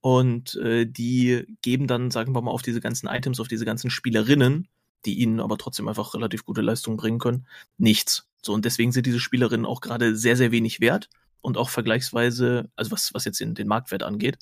Und 0.00 0.54
äh, 0.56 0.86
die 0.86 1.46
geben 1.62 1.86
dann, 1.86 2.10
sagen 2.10 2.34
wir 2.34 2.42
mal, 2.42 2.50
auf 2.50 2.62
diese 2.62 2.80
ganzen 2.80 3.08
Items, 3.08 3.40
auf 3.40 3.48
diese 3.48 3.64
ganzen 3.64 3.90
Spielerinnen, 3.90 4.68
die 5.04 5.14
ihnen 5.18 5.40
aber 5.40 5.58
trotzdem 5.58 5.88
einfach 5.88 6.14
relativ 6.14 6.44
gute 6.44 6.60
Leistungen 6.60 6.96
bringen 6.96 7.18
können, 7.18 7.46
nichts. 7.78 8.25
So, 8.46 8.52
und 8.54 8.64
deswegen 8.64 8.92
sind 8.92 9.04
diese 9.06 9.20
Spielerinnen 9.20 9.66
auch 9.66 9.80
gerade 9.80 10.16
sehr, 10.16 10.36
sehr 10.36 10.50
wenig 10.52 10.80
wert 10.80 11.08
und 11.42 11.56
auch 11.58 11.68
vergleichsweise, 11.70 12.70
also 12.76 12.90
was, 12.92 13.12
was 13.12 13.24
jetzt 13.24 13.40
den, 13.40 13.54
den 13.54 13.68
Marktwert 13.68 14.02
angeht. 14.02 14.38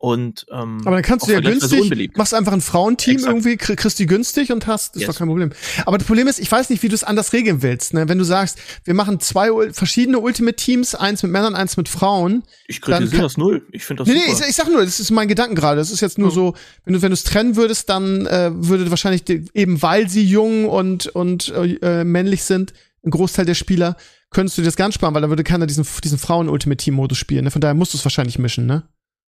Und 0.00 0.46
ähm, 0.52 0.78
Aber 0.84 0.94
dann 0.94 1.02
kannst 1.02 1.26
du 1.26 1.32
ja 1.32 1.40
günstig, 1.40 2.16
machst 2.16 2.32
einfach 2.32 2.52
ein 2.52 2.60
Frauenteam 2.60 3.14
Exakt. 3.16 3.32
irgendwie, 3.32 3.54
krie- 3.56 3.74
kriegst 3.74 3.98
die 3.98 4.06
günstig 4.06 4.52
und 4.52 4.68
hast, 4.68 4.94
das 4.94 5.02
ist 5.02 5.08
Yes. 5.08 5.14
doch 5.16 5.18
kein 5.18 5.26
Problem. 5.26 5.50
Aber 5.86 5.98
das 5.98 6.06
Problem 6.06 6.28
ist, 6.28 6.38
ich 6.38 6.52
weiß 6.52 6.70
nicht, 6.70 6.84
wie 6.84 6.88
du 6.88 6.94
es 6.94 7.02
anders 7.02 7.32
regeln 7.32 7.62
willst. 7.62 7.94
Ne? 7.94 8.08
Wenn 8.08 8.16
du 8.16 8.22
sagst, 8.24 8.60
wir 8.84 8.94
machen 8.94 9.18
zwei 9.18 9.50
verschiedene 9.72 10.20
Ultimate-Teams, 10.20 10.94
eins 10.94 11.24
mit 11.24 11.32
Männern, 11.32 11.56
eins 11.56 11.76
mit 11.76 11.88
Frauen. 11.88 12.44
Ich 12.68 12.80
kritisiere 12.80 13.22
das 13.22 13.36
null. 13.38 13.66
Ich 13.72 13.84
finde 13.84 14.04
das 14.04 14.08
Nee, 14.08 14.14
nee, 14.20 14.30
super. 14.30 14.44
ich, 14.44 14.50
ich 14.50 14.54
sag 14.54 14.68
nur, 14.68 14.84
das 14.84 15.00
ist 15.00 15.10
mein 15.10 15.26
Gedanken 15.26 15.56
gerade. 15.56 15.78
Das 15.78 15.90
ist 15.90 16.00
jetzt 16.00 16.16
nur 16.16 16.28
Ja. 16.28 16.34
so, 16.34 16.54
wenn 16.84 16.94
du 16.94 17.02
wenn 17.02 17.10
du 17.10 17.14
es 17.14 17.24
trennen 17.24 17.56
würdest, 17.56 17.88
dann 17.88 18.24
äh, 18.26 18.50
würde 18.54 18.88
wahrscheinlich 18.90 19.24
die, 19.24 19.46
eben 19.52 19.82
weil 19.82 20.08
sie 20.08 20.24
jung 20.24 20.68
und 20.68 21.08
und 21.08 21.52
äh, 21.56 22.04
männlich 22.04 22.44
sind, 22.44 22.72
ein 23.08 23.10
Großteil 23.10 23.44
der 23.46 23.54
Spieler, 23.54 23.96
könntest 24.30 24.56
du 24.58 24.62
dir 24.62 24.66
das 24.66 24.76
ganz 24.76 24.94
sparen, 24.94 25.14
weil 25.14 25.22
dann 25.22 25.30
würde 25.30 25.44
keiner 25.44 25.66
diesen 25.66 25.84
diesen 26.04 26.18
Frauen 26.18 26.48
Ultimate 26.48 26.76
Team 26.82 26.94
Modus 26.94 27.18
spielen. 27.18 27.44
Ne? 27.44 27.50
Von 27.50 27.60
daher 27.60 27.74
musst 27.74 27.94
du 27.94 27.98
es 27.98 28.04
wahrscheinlich 28.04 28.38
mischen, 28.38 28.66
ne? 28.66 28.84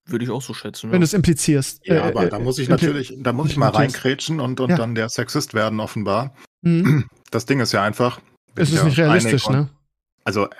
Würde 0.06 0.24
ich 0.24 0.30
auch 0.30 0.42
so 0.42 0.54
schätzen. 0.54 0.90
Wenn 0.92 1.00
du 1.00 1.04
es 1.04 1.12
implizierst. 1.12 1.80
Ja, 1.84 1.94
Äh, 1.96 1.98
aber 2.10 2.24
äh, 2.26 2.28
da 2.30 2.38
muss 2.38 2.58
ich 2.58 2.68
impli- 2.68 2.70
natürlich, 2.70 3.14
da 3.18 3.32
muss 3.32 3.50
ich 3.50 3.56
mal 3.56 3.68
reinkrätschen 3.68 4.40
und, 4.40 4.58
und 4.60 4.70
Ja. 4.70 4.76
dann 4.76 4.94
der 4.94 5.08
Sexist 5.08 5.52
werden 5.54 5.78
offenbar. 5.80 6.34
Mhm. 6.62 7.06
Das 7.30 7.46
Ding 7.46 7.60
ist 7.60 7.72
ja 7.72 7.82
einfach. 7.82 8.20
Es 8.56 8.70
ist 8.70 8.76
ja 8.76 8.84
nicht 8.84 8.98
realistisch, 8.98 9.46
und- 9.46 9.52
ne? 9.54 9.68
Also 10.24 10.46
äh, 10.46 10.50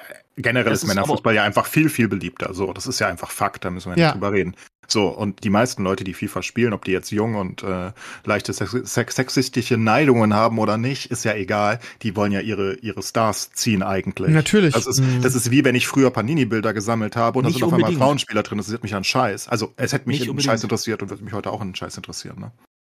generell 0.43 0.72
ist 0.72 0.82
ist 0.82 0.88
Männerfußball 0.88 1.34
ja 1.34 1.43
einfach 1.45 1.66
viel, 1.66 1.88
viel 1.88 2.09
beliebter. 2.09 2.55
So, 2.55 2.72
das 2.72 2.86
ist 2.86 2.99
ja 3.01 3.09
einfach 3.09 3.30
Fakt, 3.30 3.64
da 3.64 3.70
müssen 3.70 3.91
wir 3.93 3.99
Ja. 3.99 4.07
nicht 4.07 4.14
drüber 4.14 4.32
reden. 4.32 4.55
So, 4.88 5.07
und 5.07 5.45
die 5.45 5.51
meisten 5.51 5.84
Leute, 5.84 6.03
die 6.03 6.14
FIFA 6.14 6.43
spielen, 6.43 6.72
ob 6.72 6.84
die 6.84 6.91
jetzt 6.91 7.12
jung 7.12 7.36
und 7.36 7.62
äh, 7.62 7.93
leichte 8.24 8.53
sex 8.53 8.72
sex 8.72 9.14
sexistische 9.14 9.76
Neigungen 9.76 10.34
haben 10.34 10.59
oder 10.59 10.78
nicht, 10.78 11.12
ist 11.12 11.24
ja 11.24 11.32
egal. 11.34 11.78
Die 12.03 12.16
wollen 12.16 12.32
ja 12.32 12.41
ihre, 12.41 12.74
ihre 12.74 13.01
Stars 13.01 13.53
ziehen 13.53 13.84
eigentlich. 13.84 14.30
Natürlich. 14.30 14.74
Das 14.74 14.88
ist, 14.88 15.01
das 15.22 15.36
ist 15.36 15.53
wie 15.53 15.64
wenn 15.64 15.76
ich 15.76 15.86
früher 15.86 16.11
Panini-Bilder 16.11 16.74
gesammelt 16.74 17.14
habe 17.14 17.38
und 17.38 17.45
da 17.45 17.51
sind 17.53 17.62
auf 17.62 17.72
einmal. 17.72 17.93
Frauenspieler 17.93 18.43
drin. 18.43 18.59
Das 18.59 18.66
interessiert 18.66 18.82
mich 18.82 18.95
an 18.97 19.05
Scheiß. 19.05 19.47
Also 19.47 19.72
es 19.76 19.93
hätte 19.93 20.09
mich 20.09 20.18
Nicht 20.18 20.24
in 20.26 20.30
unbedingt. 20.30 20.51
Scheiß 20.51 20.64
interessiert 20.64 21.03
und 21.03 21.11
wird 21.11 21.22
mich 21.22 21.34
heute 21.34 21.51
auch 21.53 21.62
in 21.62 21.72
Scheiß 21.72 21.97
interessieren. 21.97 22.41
Ne? 22.41 22.51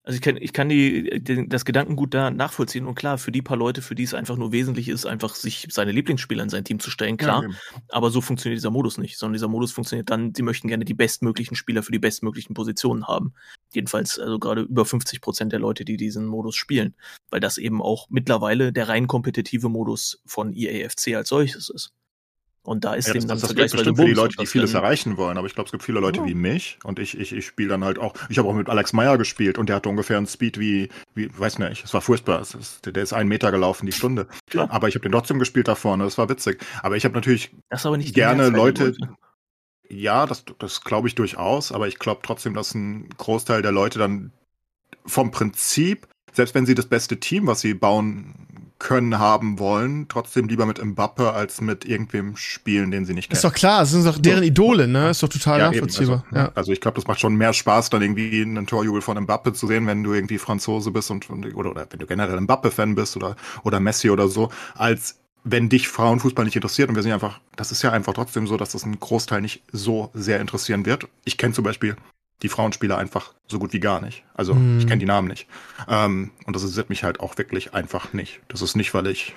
Also 0.05 0.17
ich 0.17 0.21
kann, 0.21 0.35
ich 0.37 0.51
kann 0.51 0.67
die, 0.67 1.23
den, 1.23 1.47
das 1.47 1.63
Gedankengut 1.63 2.13
da 2.13 2.29
nachvollziehen 2.29 2.85
und 2.87 2.95
klar, 2.95 3.17
für 3.17 3.31
die 3.31 3.41
paar 3.41 3.55
Leute, 3.55 3.81
für 3.81 3.95
die 3.95 4.03
es 4.03 4.13
einfach 4.13 4.35
nur 4.35 4.51
wesentlich 4.51 4.89
ist, 4.89 5.05
einfach 5.05 5.33
sich 5.33 5.67
seine 5.71 5.93
Lieblingsspieler 5.93 6.43
in 6.43 6.49
sein 6.49 6.65
Team 6.65 6.81
zu 6.81 6.89
stellen, 6.89 7.15
klar. 7.15 7.43
Ja, 7.43 7.49
aber 7.87 8.09
so 8.09 8.19
funktioniert 8.19 8.57
dieser 8.57 8.69
Modus 8.69 8.97
nicht, 8.97 9.17
sondern 9.17 9.33
dieser 9.33 9.47
Modus 9.47 9.71
funktioniert 9.71 10.09
dann, 10.09 10.35
sie 10.35 10.43
möchten 10.43 10.67
gerne 10.67 10.83
die 10.83 10.93
bestmöglichen 10.93 11.55
Spieler 11.55 11.83
für 11.83 11.93
die 11.93 11.99
bestmöglichen 11.99 12.53
Positionen 12.53 13.07
haben. 13.07 13.33
Jedenfalls, 13.73 14.19
also 14.19 14.39
gerade 14.39 14.63
über 14.63 14.85
50 14.85 15.21
Prozent 15.21 15.53
der 15.53 15.61
Leute, 15.61 15.85
die 15.85 15.95
diesen 15.95 16.25
Modus 16.25 16.57
spielen, 16.57 16.95
weil 17.29 17.39
das 17.39 17.57
eben 17.57 17.81
auch 17.81 18.07
mittlerweile 18.09 18.73
der 18.73 18.89
rein 18.89 19.07
kompetitive 19.07 19.69
Modus 19.69 20.21
von 20.25 20.53
EAFC 20.53 21.15
als 21.15 21.29
solches 21.29 21.69
ist. 21.69 21.93
Und 22.65 22.85
da 22.85 22.93
ist 22.93 23.07
Ja, 23.07 23.13
das, 23.13 23.27
dann 23.27 23.37
das, 23.39 23.41
das 23.41 23.55
gilt 23.55 23.71
bestimmt 23.73 23.97
für 23.97 24.05
die 24.05 24.13
Leute, 24.13 24.37
die 24.39 24.45
vieles 24.45 24.73
erreichen 24.73 25.17
wollen. 25.17 25.37
Aber 25.37 25.47
ich 25.47 25.53
glaube, 25.53 25.67
es 25.67 25.71
gibt 25.71 25.83
viele 25.83 25.99
Leute 25.99 26.21
Ja. 26.21 26.25
wie 26.25 26.33
mich 26.33 26.79
und 26.85 26.97
ich, 26.97 27.17
ich, 27.19 27.33
ich 27.33 27.45
spiele 27.45 27.69
dann 27.69 27.83
halt 27.83 27.99
auch. 27.99 28.13
Ich 28.29 28.37
habe 28.37 28.47
auch 28.47 28.53
mit 28.53 28.69
Alex 28.69 28.93
Meyer 28.93 29.17
gespielt 29.17 29.57
und 29.57 29.67
der 29.67 29.75
hatte 29.75 29.89
ungefähr 29.89 30.15
einen 30.17 30.27
Speed 30.27 30.57
wie, 30.59 30.87
wie 31.13 31.29
weiß 31.37 31.59
nicht, 31.59 31.83
es 31.83 31.93
war 31.93 31.99
furchtbar. 31.99 32.39
Es 32.39 32.55
ist, 32.55 32.85
der 32.85 33.03
ist 33.03 33.11
einen 33.11 33.27
Meter 33.27 33.51
gelaufen 33.51 33.85
die 33.85 33.91
Stunde. 33.91 34.27
Klar. 34.49 34.71
Aber 34.71 34.87
ich 34.87 34.95
habe 34.95 35.03
den 35.03 35.11
trotzdem 35.11 35.39
gespielt 35.39 35.67
da 35.67 35.75
vorne. 35.75 36.05
Das 36.05 36.17
war 36.17 36.29
witzig. 36.29 36.63
Aber 36.81 36.95
ich 36.95 37.03
habe 37.03 37.15
natürlich 37.15 37.51
aber 37.69 37.97
gerne 37.97 38.47
Leute. 38.47 38.95
Ja, 39.89 40.25
das, 40.25 40.45
das 40.57 40.81
glaube 40.85 41.09
ich 41.09 41.15
durchaus. 41.15 41.73
Aber 41.73 41.89
ich 41.89 41.99
glaube 41.99 42.21
trotzdem, 42.23 42.53
dass 42.53 42.73
ein 42.73 43.09
Großteil 43.17 43.61
der 43.61 43.73
Leute 43.73 43.99
dann 43.99 44.31
vom 45.05 45.31
Prinzip, 45.31 46.07
selbst 46.31 46.55
wenn 46.55 46.65
sie 46.65 46.75
das 46.75 46.85
beste 46.85 47.19
Team, 47.19 47.45
was 47.45 47.59
sie 47.59 47.73
bauen 47.73 48.47
können, 48.83 49.17
haben 49.17 49.57
wollen, 49.59 50.07
trotzdem 50.09 50.47
lieber 50.47 50.65
mit 50.65 50.83
Mbappe 50.83 51.31
als 51.33 51.61
mit 51.61 51.85
irgendwem 51.85 52.35
spielen, 52.35 52.91
den 52.91 53.05
sie 53.05 53.13
nicht 53.13 53.29
kennen. 53.29 53.37
Ist 53.37 53.43
doch 53.43 53.53
klar, 53.53 53.79
das 53.79 53.91
sind 53.91 54.05
doch 54.05 54.19
deren 54.19 54.43
Idole, 54.43 54.87
ne? 54.87 55.09
Ist 55.09 55.23
doch 55.23 55.29
total 55.29 55.59
Ja, 55.59 55.67
eben, 55.67 55.75
nachvollziehbar. 55.75 56.25
also, 56.29 56.37
ja. 56.37 56.51
also 56.53 56.71
ich 56.73 56.81
glaube, 56.81 56.95
das 56.95 57.07
macht 57.07 57.21
schon 57.21 57.35
mehr 57.35 57.53
Spaß, 57.53 57.89
dann 57.89 58.01
irgendwie 58.01 58.41
einen 58.41 58.67
Torjubel 58.67 59.01
von 59.01 59.17
Mbappe 59.17 59.53
zu 59.53 59.67
sehen, 59.67 59.87
wenn 59.87 60.03
du 60.03 60.13
irgendwie 60.13 60.37
Franzose 60.37 60.91
bist 60.91 61.09
und, 61.09 61.29
oder, 61.29 61.69
oder 61.71 61.87
wenn 61.89 61.99
du 61.99 62.05
generell 62.05 62.39
Mbappe-Fan 62.41 62.93
bist 62.93 63.15
oder, 63.15 63.37
oder 63.63 63.79
Messi 63.79 64.09
oder 64.09 64.27
so, 64.27 64.49
als 64.75 65.19
wenn 65.45 65.69
dich 65.69 65.87
Frauenfußball 65.87 66.45
nicht 66.45 66.55
interessiert 66.55 66.89
und 66.89 66.95
wir 66.95 67.03
sind 67.03 67.11
einfach, 67.13 67.39
das 67.55 67.71
ist 67.71 67.81
ja 67.81 67.91
einfach 67.91 68.13
trotzdem 68.13 68.47
so, 68.47 68.57
dass 68.57 68.73
das 68.73 68.83
einen 68.83 68.99
Großteil 68.99 69.41
nicht 69.41 69.63
so 69.71 70.09
sehr 70.13 70.39
interessieren 70.39 70.85
wird. 70.85 71.07
Ich 71.25 71.37
kenne 71.37 71.53
zum 71.53 71.63
Beispiel 71.63 71.95
die 72.41 72.49
Frauenspieler 72.49 72.97
einfach 72.97 73.33
so 73.47 73.59
gut 73.59 73.71
wie 73.73 73.79
gar 73.79 74.01
nicht. 74.01 74.23
Also 74.33 74.53
Hm. 74.55 74.79
ich 74.79 74.87
kenne 74.87 74.99
die 74.99 75.05
Namen 75.05 75.27
nicht. 75.27 75.47
Ähm, 75.87 76.31
und 76.45 76.55
das 76.55 76.63
interessiert 76.63 76.89
mich 76.89 77.03
halt 77.03 77.19
auch 77.19 77.37
wirklich 77.37 77.73
einfach 77.73 78.11
nicht. 78.13 78.41
Das 78.49 78.61
ist 78.61 78.75
nicht, 78.75 78.93
weil 78.93 79.07
ich, 79.07 79.33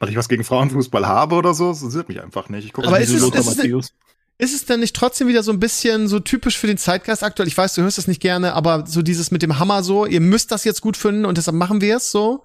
weil 0.00 0.08
ich 0.08 0.16
was 0.16 0.28
gegen 0.28 0.42
Frauenfußball 0.44 1.06
habe 1.06 1.36
oder 1.36 1.54
so, 1.54 1.68
das 1.68 1.78
interessiert 1.82 2.08
mich 2.08 2.22
einfach 2.22 2.48
nicht. 2.48 2.64
Ich 2.64 2.72
gucke 2.72 2.88
Aber 2.88 2.98
ist 3.00 3.10
wie 3.12 3.16
es- 3.16 3.20
Lothar 3.22 3.40
ist 3.40 3.46
es- 3.48 3.56
Matthäus. 3.58 3.92
Ist 4.40 4.54
es 4.54 4.64
denn 4.66 4.78
nicht 4.78 4.94
trotzdem 4.94 5.26
wieder 5.26 5.42
so 5.42 5.50
ein 5.50 5.58
bisschen 5.58 6.06
so 6.06 6.20
typisch 6.20 6.56
für 6.58 6.68
den 6.68 6.78
Zeitgeist 6.78 7.24
aktuell? 7.24 7.48
Ich 7.48 7.58
weiß, 7.58 7.74
du 7.74 7.82
hörst 7.82 7.98
das 7.98 8.06
nicht 8.06 8.20
gerne, 8.22 8.54
aber 8.54 8.86
so 8.86 9.02
dieses 9.02 9.32
mit 9.32 9.42
dem 9.42 9.58
Hammer 9.58 9.82
so, 9.82 10.06
ihr 10.06 10.20
müsst 10.20 10.52
das 10.52 10.62
jetzt 10.62 10.80
gut 10.80 10.96
finden 10.96 11.24
und 11.24 11.36
deshalb 11.38 11.56
machen 11.56 11.80
wir 11.80 11.96
es 11.96 12.12
so. 12.12 12.44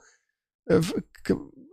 Äh, 0.66 0.82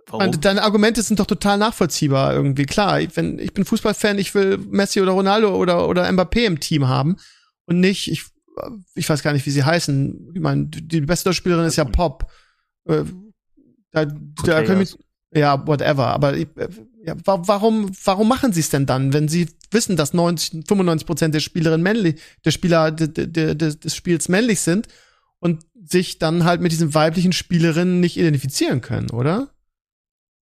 Warum? 0.08 0.40
Deine 0.40 0.62
Argumente 0.62 1.02
sind 1.02 1.20
doch 1.20 1.26
total 1.26 1.56
nachvollziehbar 1.56 2.34
irgendwie. 2.34 2.66
Klar, 2.66 3.00
ich- 3.00 3.16
wenn, 3.16 3.38
ich 3.38 3.54
bin 3.54 3.64
Fußballfan, 3.64 4.18
ich 4.18 4.34
will 4.34 4.58
Messi 4.58 5.00
oder 5.00 5.12
Ronaldo 5.12 5.54
oder, 5.56 5.88
oder 5.88 6.08
Mbappé 6.10 6.44
im 6.46 6.58
Team 6.60 6.88
haben 6.88 7.16
und 7.70 7.80
nicht, 7.80 8.10
ich, 8.10 8.24
ich 8.94 9.08
weiß 9.08 9.22
gar 9.22 9.32
nicht, 9.32 9.46
wie 9.46 9.50
sie 9.50 9.64
heißen. 9.64 10.32
Ich 10.34 10.40
meine, 10.40 10.66
die 10.66 11.00
beste 11.00 11.32
Spielerin 11.32 11.64
ist 11.64 11.76
ja 11.76 11.84
Pop. 11.84 12.30
Äh, 12.84 13.04
Da, 13.92 14.04
da 14.04 14.62
können 14.62 14.86
wir, 15.32 15.40
ja, 15.40 15.66
whatever. 15.66 16.08
Aber 16.08 16.36
ich, 16.36 16.46
äh, 16.56 16.68
ja, 17.04 17.14
wa 17.24 17.42
warum, 17.46 17.90
warum 18.04 18.28
machen 18.28 18.52
sie 18.52 18.60
es 18.60 18.70
denn 18.70 18.86
dann, 18.86 19.12
wenn 19.12 19.26
sie 19.28 19.48
wissen, 19.70 19.96
dass 19.96 20.12
90, 20.12 20.66
95 20.68 21.06
Prozent 21.06 21.34
der 21.34 21.40
Spielerinnen 21.40 21.82
männlich, 21.82 22.20
der 22.44 22.50
Spieler 22.52 22.90
de, 22.90 23.08
de, 23.08 23.26
de, 23.26 23.54
des 23.54 23.96
Spiels 23.96 24.28
männlich 24.28 24.60
sind 24.60 24.86
und 25.40 25.64
sich 25.82 26.18
dann 26.18 26.44
halt 26.44 26.60
mit 26.60 26.70
diesen 26.72 26.94
weiblichen 26.94 27.32
Spielerinnen 27.32 28.00
nicht 28.00 28.16
identifizieren 28.16 28.80
können, 28.80 29.10
oder? 29.10 29.50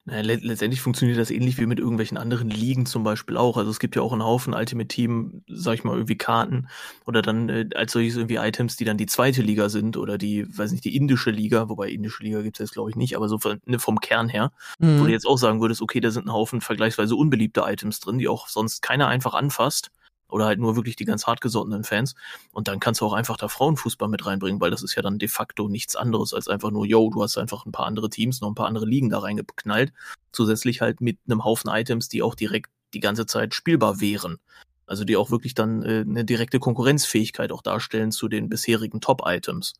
Letztendlich 0.08 0.80
funktioniert 0.80 1.18
das 1.18 1.32
ähnlich 1.32 1.58
wie 1.58 1.66
mit 1.66 1.80
irgendwelchen 1.80 2.16
anderen 2.16 2.48
Ligen 2.48 2.86
zum 2.86 3.02
Beispiel 3.02 3.36
auch. 3.36 3.56
Also 3.56 3.72
es 3.72 3.80
gibt 3.80 3.96
ja 3.96 4.02
auch 4.02 4.12
einen 4.12 4.22
Haufen 4.22 4.54
Ultimate 4.54 4.86
Team, 4.86 5.42
sag 5.48 5.74
ich 5.74 5.82
mal, 5.84 5.94
irgendwie 5.94 6.16
Karten 6.16 6.68
oder 7.06 7.22
dann 7.22 7.48
äh, 7.48 7.68
als 7.74 7.90
solches 7.90 8.14
irgendwie 8.16 8.36
Items, 8.36 8.76
die 8.76 8.84
dann 8.84 8.98
die 8.98 9.06
zweite 9.06 9.42
Liga 9.42 9.68
sind 9.68 9.96
oder 9.96 10.16
die, 10.16 10.46
weiß 10.56 10.70
nicht, 10.70 10.84
die 10.84 10.94
indische 10.94 11.30
Liga, 11.32 11.68
wobei 11.68 11.88
indische 11.88 12.22
Liga 12.22 12.42
gibt's 12.42 12.60
jetzt 12.60 12.72
glaube 12.74 12.90
ich 12.90 12.94
nicht, 12.96 13.16
aber 13.16 13.28
so 13.28 13.38
von, 13.40 13.60
ne, 13.66 13.80
vom 13.80 13.98
Kern 13.98 14.28
her, 14.28 14.52
wo 14.96 15.02
Mhm. 15.02 15.06
du 15.06 15.10
jetzt 15.12 15.26
auch 15.26 15.38
sagen 15.38 15.60
würdest, 15.60 15.82
okay, 15.82 15.98
da 15.98 16.12
sind 16.12 16.26
ein 16.26 16.32
Haufen 16.32 16.60
vergleichsweise 16.60 17.16
unbeliebte 17.16 17.62
Items 17.66 17.98
drin, 17.98 18.18
die 18.18 18.28
auch 18.28 18.46
sonst 18.46 18.82
keiner 18.82 19.08
einfach 19.08 19.34
anfasst. 19.34 19.90
Oder 20.28 20.46
halt 20.46 20.58
nur 20.58 20.76
wirklich 20.76 20.96
die 20.96 21.04
ganz 21.04 21.26
hartgesottenen 21.26 21.84
Fans. 21.84 22.14
Und 22.52 22.68
dann 22.68 22.80
kannst 22.80 23.00
du 23.00 23.06
auch 23.06 23.12
einfach 23.12 23.36
da 23.36 23.48
Frauenfußball 23.48 24.08
mit 24.08 24.26
reinbringen, 24.26 24.60
weil 24.60 24.70
das 24.70 24.82
ist 24.82 24.94
ja 24.94 25.02
dann 25.02 25.18
de 25.18 25.28
facto 25.28 25.68
nichts 25.68 25.96
anderes 25.96 26.34
als 26.34 26.48
einfach 26.48 26.70
nur, 26.70 26.84
yo, 26.86 27.10
du 27.10 27.22
hast 27.22 27.38
einfach 27.38 27.64
ein 27.66 27.72
paar 27.72 27.86
andere 27.86 28.10
Teams, 28.10 28.40
noch 28.40 28.48
ein 28.48 28.54
paar 28.54 28.66
andere 28.66 28.86
Ligen 28.86 29.10
da 29.10 29.20
reingeknallt. 29.20 29.92
Zusätzlich 30.32 30.80
halt 30.80 31.00
mit 31.00 31.18
einem 31.28 31.44
Haufen 31.44 31.70
Items, 31.70 32.08
die 32.08 32.22
auch 32.22 32.34
direkt 32.34 32.70
die 32.94 33.00
ganze 33.00 33.26
Zeit 33.26 33.54
spielbar 33.54 34.00
wären. 34.00 34.38
Also 34.86 35.04
die 35.04 35.16
auch 35.16 35.30
wirklich 35.30 35.54
dann 35.54 35.82
äh, 35.82 36.04
eine 36.08 36.24
direkte 36.24 36.60
Konkurrenzfähigkeit 36.60 37.50
auch 37.50 37.62
darstellen 37.62 38.12
zu 38.12 38.28
den 38.28 38.48
bisherigen 38.48 39.00
Top-Items. 39.00 39.74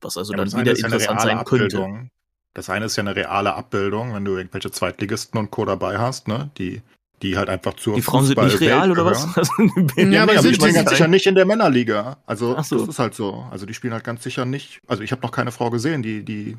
Was 0.00 0.16
also 0.16 0.32
Ja, 0.32 0.38
dann 0.38 0.52
wieder 0.52 0.76
ja 0.76 0.84
interessant 0.84 1.20
sein 1.20 1.44
könnte. 1.44 1.76
Abbildung. 1.76 2.10
Das 2.52 2.68
eine 2.68 2.86
ist 2.86 2.96
ja 2.96 3.02
eine 3.02 3.14
reale 3.14 3.54
Abbildung, 3.54 4.14
wenn 4.14 4.24
du 4.24 4.36
irgendwelche 4.36 4.72
Zweitligisten 4.72 5.38
und 5.38 5.52
Co. 5.52 5.64
dabei 5.64 5.98
hast, 5.98 6.26
ne? 6.26 6.50
Die, 6.58 6.82
die 7.22 7.36
halt 7.36 7.48
einfach 7.48 7.74
zur 7.74 7.94
Die 7.96 8.02
Frauen 8.02 8.24
sind 8.24 8.40
nicht 8.42 8.60
real 8.60 8.90
oder 8.90 9.04
gehören. 9.04 9.30
was? 9.34 9.36
Also, 9.36 9.52
Ja, 9.96 10.04
Ja, 10.08 10.22
aber 10.22 10.32
aber 10.32 10.42
sind 10.42 10.50
die 10.50 10.54
spielen 10.56 10.70
die- 10.70 10.74
ganz 10.76 10.90
sicher 10.90 11.08
nicht 11.08 11.26
in 11.26 11.34
der 11.34 11.44
Männerliga. 11.46 12.16
Also 12.26 12.60
so. 12.62 12.78
das 12.78 12.88
ist 12.88 12.98
halt 12.98 13.14
so. 13.14 13.44
Also 13.50 13.66
die 13.66 13.74
spielen 13.74 13.92
halt 13.92 14.04
ganz 14.04 14.22
sicher 14.22 14.44
nicht. 14.44 14.80
Also 14.86 15.02
ich 15.02 15.12
habe 15.12 15.22
noch 15.22 15.30
keine 15.32 15.52
Frau 15.52 15.70
gesehen, 15.70 16.02
die 16.02 16.24
die 16.24 16.56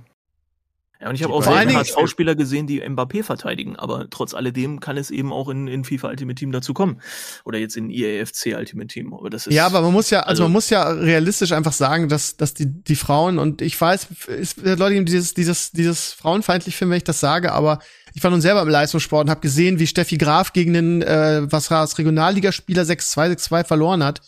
Ja, 1.01 1.09
und 1.09 1.15
ich 1.15 1.23
habe 1.23 1.33
auch 1.33 1.43
selten 1.43 1.75
HSV-Spieler 1.75 2.35
gesehen, 2.35 2.67
die 2.67 2.81
Mbappé 2.83 3.23
verteidigen, 3.23 3.75
aber 3.75 4.07
trotz 4.11 4.35
alledem 4.35 4.79
kann 4.79 4.97
es 4.97 5.09
eben 5.09 5.33
auch 5.33 5.49
in, 5.49 5.67
in 5.67 5.83
FIFA 5.83 6.09
Ultimate 6.09 6.35
Team 6.35 6.51
dazu 6.51 6.75
kommen. 6.75 7.01
Oder 7.43 7.57
jetzt 7.57 7.75
in 7.75 7.89
EAFC 7.89 8.55
Ultimate 8.55 8.87
Team. 8.87 9.11
Aber 9.13 9.31
das 9.31 9.47
ist. 9.47 9.53
Ja, 9.55 9.65
aber 9.65 9.81
man 9.81 9.93
muss 9.93 10.11
ja, 10.11 10.19
also, 10.19 10.29
also- 10.29 10.43
man 10.43 10.51
muss 10.51 10.69
ja 10.69 10.87
realistisch 10.87 11.53
einfach 11.53 11.73
sagen, 11.73 12.07
dass, 12.07 12.37
dass 12.37 12.53
die, 12.53 12.67
die 12.67 12.95
Frauen, 12.95 13.39
und 13.39 13.63
ich 13.63 13.79
weiß, 13.81 14.07
es 14.27 14.57
Leute 14.57 14.93
die 14.99 15.05
dieses, 15.05 15.33
dieses, 15.33 15.71
dieses 15.71 16.13
frauenfeindlich 16.13 16.75
finden, 16.75 16.91
wenn 16.91 16.97
ich 16.97 17.03
das 17.03 17.19
sage, 17.19 17.51
aber 17.51 17.79
ich 18.13 18.23
war 18.23 18.29
nun 18.29 18.41
selber 18.41 18.61
im 18.61 18.69
Leistungssport 18.69 19.25
und 19.25 19.29
habe 19.31 19.41
gesehen, 19.41 19.79
wie 19.79 19.87
Steffi 19.87 20.17
Graf 20.17 20.53
gegen 20.53 20.73
den, 20.73 21.01
äh, 21.01 21.51
was 21.51 21.71
war 21.71 21.83
es, 21.83 21.97
Regionalligaspieler 21.97 22.83
6-2, 22.83 23.31
6-2 23.31 23.63
verloren 23.63 24.03
hat. 24.03 24.21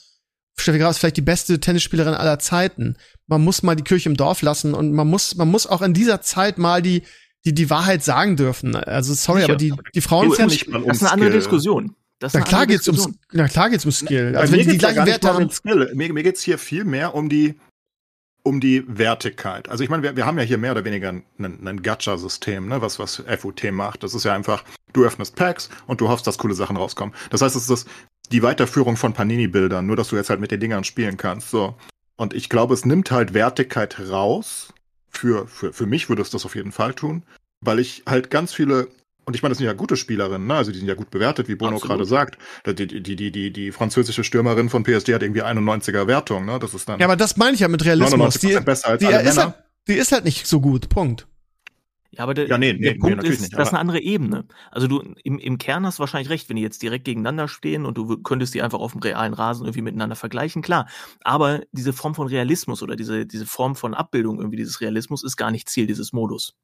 Steffi 0.60 0.80
Graf 0.80 0.92
ist 0.92 1.00
vielleicht 1.00 1.18
die 1.18 1.22
beste 1.22 1.60
Tennisspielerin 1.60 2.14
aller 2.14 2.40
Zeiten. 2.40 2.96
Man 3.28 3.44
muss 3.44 3.64
mal 3.64 3.76
die 3.76 3.84
Kirche 3.84 4.10
im 4.10 4.16
Dorf 4.16 4.42
lassen 4.42 4.74
und 4.74 4.94
man 4.94 5.08
muss, 5.08 5.36
man 5.36 5.50
muss 5.50 5.68
auch 5.68 5.82
in 5.82 5.94
dieser 5.94 6.22
Zeit 6.22 6.58
mal 6.58 6.82
die, 6.82 7.04
die, 7.46 7.54
die 7.54 7.70
Wahrheit 7.70 8.04
sagen 8.04 8.36
dürfen. 8.36 8.76
Also 8.76 9.14
sorry, 9.14 9.42
Sicher. 9.42 9.54
aber 9.54 9.58
die, 9.58 9.74
die 9.94 10.02
Frauen 10.02 10.30
ja 10.30 10.36
sind, 10.36 10.52
nicht 10.52 10.70
mal 10.70 10.82
um 10.82 10.88
das 10.88 10.98
ist 10.98 11.04
eine 11.04 11.12
andere. 11.12 11.32
Diskussion. 11.32 11.96
Das 12.20 12.34
na 12.34 12.42
klar 12.42 12.68
geht's 12.68 12.88
ums, 12.88 13.04
Diskussion. 13.04 13.28
na 13.34 13.48
klar 13.48 13.70
geht's 13.70 13.84
ums 13.84 14.00
Skill. 14.00 14.36
Also 14.38 14.54
wenn 14.54 14.60
die 14.60 14.72
die 14.74 14.78
gleichen 14.78 15.06
Werte 15.06 15.30
um 15.30 15.34
haben. 15.36 15.50
Mir, 15.94 16.14
mir 16.14 16.24
geht's 16.24 16.42
hier 16.42 16.58
viel 16.58 16.86
mehr 16.86 17.16
um 17.16 17.28
die 17.28 17.56
um 18.44 18.60
die 18.60 18.84
Wertigkeit. 18.88 19.70
Also 19.70 19.84
ich 19.84 19.90
meine, 19.90 20.04
wir, 20.04 20.18
wir 20.18 20.26
haben 20.26 20.38
ja 20.38 20.44
hier 20.44 20.58
mehr 20.58 20.74
oder 20.74 20.84
weniger 20.84 21.10
ein, 21.10 21.24
ein, 21.40 21.66
ein 21.66 21.82
Gacha-System, 21.82 22.68
ne, 22.68 22.82
was, 22.82 23.00
was 23.00 23.24
FUT 23.40 23.64
macht. 23.72 24.04
Das 24.04 24.14
ist 24.14 24.26
ja 24.26 24.34
einfach, 24.34 24.66
du 24.92 25.06
öffnest 25.06 25.36
Packs 25.36 25.70
und 25.88 26.02
du 26.02 26.10
hoffst, 26.10 26.28
dass 26.28 26.38
coole 26.38 26.54
Sachen 26.54 26.76
rauskommen. 26.76 27.16
Das 27.30 27.42
heißt, 27.42 27.56
es 27.56 27.64
ist 27.64 27.70
das, 27.70 27.86
die 28.32 28.44
Weiterführung 28.44 28.98
von 28.98 29.14
Panini-Bildern, 29.14 29.86
nur 29.86 29.96
dass 29.96 30.10
du 30.10 30.16
jetzt 30.16 30.30
halt 30.30 30.40
mit 30.40 30.52
den 30.52 30.60
Dingern 30.60 30.84
spielen 30.84 31.18
kannst. 31.18 31.50
So. 31.50 31.76
Und 32.16 32.34
ich 32.34 32.50
glaube, 32.50 32.74
es 32.74 32.86
nimmt 32.86 33.12
halt 33.12 33.34
Wertigkeit 33.34 34.00
raus. 34.10 34.74
Für, 35.10 35.48
für, 35.48 35.74
für 35.74 35.86
mich 35.86 36.10
würde 36.10 36.24
es 36.24 36.32
das 36.32 36.44
auf 36.46 36.56
jeden 36.56 36.72
Fall 36.72 36.96
tun, 36.96 37.24
weil 37.62 37.78
ich 37.78 38.04
halt 38.08 38.32
ganz 38.32 38.52
viele 38.52 38.88
und 39.26 39.36
ich 39.36 39.42
meine, 39.42 39.52
das 39.52 39.60
sind 39.60 39.68
ja 39.68 39.74
gute 39.74 39.96
Spielerinnen, 39.96 40.48
ne? 40.48 40.56
Also 40.56 40.72
die 40.72 40.80
sind 40.80 40.88
ja 40.88 40.96
gut 40.96 41.10
bewertet, 41.10 41.48
wie 41.48 41.56
Bruno 41.56 41.76
Absolut. 41.76 41.98
gerade 41.98 42.06
sagt. 42.06 42.38
Die, 42.66 42.88
die, 42.88 43.16
die, 43.16 43.32
die, 43.32 43.54
die, 43.54 43.72
französische 43.72 44.24
Stürmerin 44.24 44.70
von 44.70 44.84
PSG 44.84 45.14
hat 45.14 45.24
irgendwie 45.24 45.44
91er 45.44 46.08
Wertung, 46.08 46.46
ne? 46.46 46.60
Das 46.60 46.74
ist 46.74 46.90
dann 46.90 47.00
Ja, 47.00 47.06
aber 47.06 47.16
das 47.16 47.38
meine 47.38 47.54
ich 47.54 47.62
ja 47.62 47.68
mit 47.68 47.86
Realismus. 47.86 48.36
99% 48.36 48.40
Die, 48.60 48.60
besser 48.66 48.88
als 48.90 49.00
die, 49.00 49.08
alle 49.08 49.22
ist 49.22 49.36
Männer. 49.36 49.54
halt, 49.54 49.64
die 49.88 49.94
ist 49.94 50.12
halt 50.12 50.26
nicht 50.26 50.46
so 50.46 50.60
gut. 50.60 50.90
Punkt. 50.90 51.28
Ja, 52.16 52.24
aber 52.24 52.36
der, 52.36 52.48
Ja, 52.48 52.58
nee, 52.60 52.74
der 52.74 52.94
nee, 52.94 53.00
Punkt 53.00 53.24
ist, 53.24 53.42
nicht, 53.42 53.54
das 53.54 53.70
ist 53.70 53.74
eine 53.74 53.80
andere 53.80 54.00
Ebene. 54.00 54.46
Also 54.72 54.88
du 54.88 55.02
im, 55.24 55.40
im 55.40 55.58
Kern 55.58 55.86
hast 55.86 55.98
du 55.98 56.02
wahrscheinlich 56.02 56.30
recht, 56.30 56.48
wenn 56.48 56.58
die 56.58 56.62
jetzt 56.62 56.84
direkt 56.84 57.06
gegeneinander 57.06 57.48
stehen 57.48 57.86
und 57.86 57.98
du 57.98 58.18
könntest 58.18 58.54
die 58.54 58.62
einfach 58.62 58.80
auf 58.80 58.92
dem 58.92 59.02
realen 59.02 59.34
Rasen 59.34 59.66
irgendwie 59.66 59.82
miteinander 59.82 60.16
vergleichen, 60.16 60.62
klar. 60.62 60.88
Aber 61.24 61.62
diese 61.72 61.92
Form 61.92 62.14
von 62.14 62.28
Realismus 62.28 62.84
oder 62.84 62.96
diese, 62.96 63.26
diese 63.26 63.48
Form 63.48 63.76
von 63.76 63.96
Abbildung 63.96 64.38
irgendwie 64.38 64.58
dieses 64.58 64.80
Realismus 64.80 65.24
ist 65.24 65.38
gar 65.38 65.50
nicht 65.50 65.70
Ziel 65.70 65.88
dieses 65.88 66.14
Modus. 66.14 66.56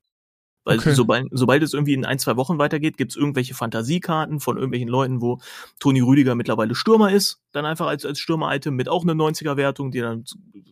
Weil 0.65 0.77
Okay. 0.77 0.93
sobald, 0.93 1.27
sobald 1.31 1.63
es 1.63 1.73
irgendwie 1.73 1.93
in 1.93 2.05
ein, 2.05 2.19
zwei 2.19 2.35
Wochen 2.35 2.57
weitergeht, 2.57 2.97
gibt 2.97 3.11
es 3.11 3.17
irgendwelche 3.17 3.53
Fantasiekarten 3.53 4.39
von 4.39 4.57
irgendwelchen 4.57 4.89
Leuten, 4.89 5.21
wo 5.21 5.39
Toni 5.79 6.01
Rüdiger 6.01 6.35
mittlerweile 6.35 6.75
Stürmer 6.75 7.11
ist, 7.11 7.39
dann 7.51 7.65
einfach 7.65 7.87
als, 7.87 8.05
als 8.05 8.19
Stürmer-Item 8.19 8.75
mit 8.75 8.89
auch 8.89 9.03
einer 9.03 9.13
90er-Wertung, 9.13 9.91
die 9.91 9.99
dann 9.99 10.25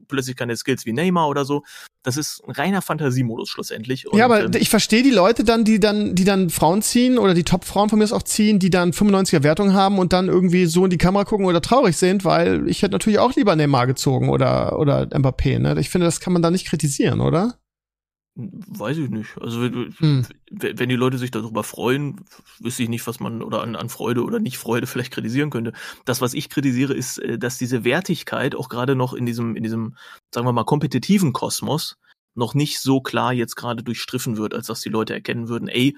plötzlich 0.07 0.35
keine 0.35 0.55
Skills 0.55 0.85
wie 0.85 0.93
Neymar 0.93 1.27
oder 1.27 1.45
so. 1.45 1.63
Das 2.03 2.17
ist 2.17 2.41
ein 2.45 2.51
reiner 2.51 2.81
Fantasiemodus 2.81 3.49
schlussendlich. 3.49 4.07
Und, 4.07 4.17
ja, 4.17 4.25
aber 4.25 4.45
ähm, 4.45 4.51
ich 4.57 4.69
verstehe 4.69 5.03
die 5.03 5.11
Leute 5.11 5.43
dann, 5.43 5.63
die 5.63 5.79
dann, 5.79 6.15
die 6.15 6.23
dann 6.23 6.49
Frauen 6.49 6.81
ziehen 6.81 7.17
oder 7.17 7.33
die 7.33 7.43
Top-Frauen 7.43 7.89
von 7.89 7.99
mir 7.99 8.11
auch 8.11 8.23
ziehen, 8.23 8.59
die 8.59 8.69
dann 8.69 8.91
95er 8.91 9.43
Wertung 9.43 9.73
haben 9.73 9.99
und 9.99 10.13
dann 10.13 10.27
irgendwie 10.27 10.65
so 10.65 10.85
in 10.85 10.89
die 10.89 10.97
Kamera 10.97 11.25
gucken 11.25 11.45
oder 11.45 11.61
traurig 11.61 11.97
sind, 11.97 12.23
weil 12.23 12.67
ich 12.69 12.81
hätte 12.81 12.93
natürlich 12.93 13.19
auch 13.19 13.35
lieber 13.35 13.55
Neymar 13.55 13.87
gezogen 13.87 14.29
oder, 14.29 14.79
oder 14.79 15.03
Mbappé, 15.03 15.59
ne? 15.59 15.77
Ich 15.79 15.89
finde, 15.89 16.05
das 16.05 16.19
kann 16.19 16.33
man 16.33 16.41
da 16.41 16.51
nicht 16.51 16.67
kritisieren, 16.67 17.19
oder? 17.19 17.57
Weiß 18.39 18.97
ich 18.97 19.09
nicht. 19.09 19.35
Also 19.41 19.61
wenn, 19.63 19.95
Hm. 19.97 20.25
wenn 20.51 20.77
wenn 20.77 20.89
die 20.89 20.95
Leute 20.95 21.17
sich 21.17 21.31
darüber 21.31 21.63
freuen, 21.63 22.23
wüsste 22.59 22.83
ich 22.83 22.89
nicht, 22.89 23.07
was 23.07 23.19
man 23.19 23.41
oder 23.41 23.63
an, 23.63 23.75
an 23.75 23.89
Freude 23.89 24.23
oder 24.23 24.39
nicht 24.39 24.59
Freude 24.59 24.85
vielleicht 24.85 25.11
kritisieren 25.11 25.49
könnte. 25.49 25.73
Das, 26.05 26.21
was 26.21 26.35
ich 26.35 26.49
kritisiere, 26.49 26.93
ist, 26.93 27.17
äh, 27.17 27.39
dass 27.39 27.57
diese 27.57 27.83
Wertigkeit 27.83 28.53
auch 28.53 28.69
gerade 28.69 28.95
noch 28.95 29.13
in 29.13 29.25
diesem, 29.25 29.55
in 29.55 29.63
diesem, 29.63 29.95
sagen 30.31 30.45
wir 30.45 30.53
mal, 30.53 30.65
kompetitiven 30.65 31.33
Kosmos 31.33 31.97
noch 32.35 32.53
nicht 32.53 32.79
so 32.79 33.01
klar 33.01 33.33
jetzt 33.33 33.55
gerade 33.55 33.81
durchstriffen 33.81 34.37
wird, 34.37 34.53
als 34.53 34.67
dass 34.67 34.81
die 34.81 34.89
Leute 34.89 35.15
erkennen 35.15 35.49
würden, 35.49 35.67
ey, 35.67 35.97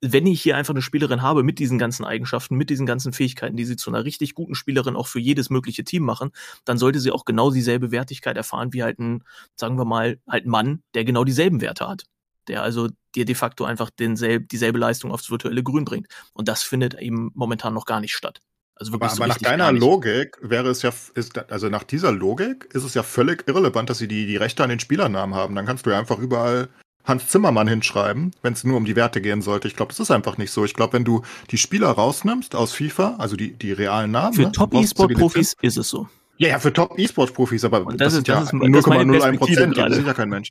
wenn 0.00 0.26
ich 0.26 0.40
hier 0.42 0.56
einfach 0.56 0.74
eine 0.74 0.82
Spielerin 0.82 1.22
habe 1.22 1.42
mit 1.42 1.58
diesen 1.58 1.78
ganzen 1.78 2.04
Eigenschaften, 2.04 2.56
mit 2.56 2.70
diesen 2.70 2.86
ganzen 2.86 3.12
Fähigkeiten, 3.12 3.56
die 3.56 3.64
sie 3.64 3.76
zu 3.76 3.90
einer 3.90 4.04
richtig 4.04 4.34
guten 4.34 4.54
Spielerin 4.54 4.96
auch 4.96 5.06
für 5.06 5.18
jedes 5.18 5.50
mögliche 5.50 5.84
Team 5.84 6.04
machen, 6.04 6.30
dann 6.64 6.78
sollte 6.78 7.00
sie 7.00 7.10
auch 7.10 7.24
genau 7.24 7.50
dieselbe 7.50 7.90
Wertigkeit 7.90 8.36
erfahren 8.36 8.72
wie 8.72 8.82
halt 8.82 8.98
ein, 8.98 9.24
sagen 9.56 9.76
wir 9.76 9.84
mal, 9.84 10.18
halt 10.28 10.46
ein 10.46 10.50
Mann, 10.50 10.82
der 10.94 11.04
genau 11.04 11.24
dieselben 11.24 11.60
Werte 11.60 11.88
hat. 11.88 12.04
Der 12.46 12.62
also 12.62 12.88
dir 13.14 13.24
de 13.24 13.34
facto 13.34 13.64
einfach 13.64 13.90
denselb, 13.90 14.48
dieselbe 14.48 14.78
Leistung 14.78 15.10
aufs 15.10 15.30
virtuelle 15.30 15.62
Grün 15.62 15.84
bringt. 15.84 16.06
Und 16.32 16.48
das 16.48 16.62
findet 16.62 16.94
eben 16.94 17.30
momentan 17.34 17.74
noch 17.74 17.84
gar 17.84 18.00
nicht 18.00 18.14
statt. 18.14 18.40
Also 18.76 18.94
Aber, 18.94 19.08
so 19.08 19.16
aber 19.16 19.26
nach 19.26 19.38
deiner. 19.38 19.72
Logik 19.72 20.38
wäre 20.40 20.68
es 20.68 20.82
ja, 20.82 20.92
ist, 21.14 21.36
also 21.50 21.68
nach 21.68 21.82
dieser 21.82 22.12
Logik 22.12 22.68
ist 22.72 22.84
es 22.84 22.94
ja 22.94 23.02
völlig 23.02 23.46
irrelevant, 23.48 23.90
dass 23.90 23.98
sie 23.98 24.06
die, 24.06 24.26
die 24.26 24.36
Rechte 24.36 24.62
an 24.62 24.70
den 24.70 24.78
Spielernamen 24.78 25.34
haben. 25.34 25.56
Dann 25.56 25.66
kannst 25.66 25.84
du 25.84 25.90
ja 25.90 25.98
einfach 25.98 26.18
überall 26.18 26.68
Hans 27.08 27.26
Zimmermann 27.28 27.66
hinschreiben, 27.66 28.32
wenn 28.42 28.52
es 28.52 28.64
nur 28.64 28.76
um 28.76 28.84
die 28.84 28.94
Werte 28.96 29.20
gehen 29.20 29.42
sollte. 29.42 29.66
Ich 29.66 29.74
glaube, 29.76 29.90
das 29.90 29.98
ist 30.00 30.10
einfach 30.10 30.36
nicht 30.38 30.50
so. 30.50 30.64
Ich 30.64 30.74
glaube, 30.74 30.92
wenn 30.92 31.04
du 31.04 31.22
die 31.50 31.58
Spieler 31.58 31.88
rausnimmst 31.88 32.54
aus 32.54 32.72
FIFA, 32.74 33.16
also 33.18 33.34
die, 33.36 33.52
die 33.54 33.72
realen 33.72 34.10
Namen. 34.10 34.34
Für 34.34 34.42
ne, 34.42 34.52
Top-E-Sport-Profis 34.52 35.56
ist 35.62 35.76
es 35.78 35.88
so. 35.88 36.08
Ja, 36.36 36.48
ja, 36.48 36.58
für 36.60 36.72
Top-E-Sport-Profis, 36.72 37.64
aber 37.64 37.84
Und 37.86 38.00
das, 38.00 38.06
das 38.06 38.12
sind 38.14 38.22
ist- 38.22 38.28
ja 38.28 38.34
das 38.40 38.52
ist- 38.52 38.60
das 38.60 38.80
ist 38.80 38.86
meine 38.86 39.04
0,01 39.04 39.10
Perspektive 39.18 39.38
Prozent, 39.66 39.76
das 39.78 39.96
sieht 39.96 40.06
ja 40.06 40.14
kein 40.14 40.28
Mensch. 40.28 40.50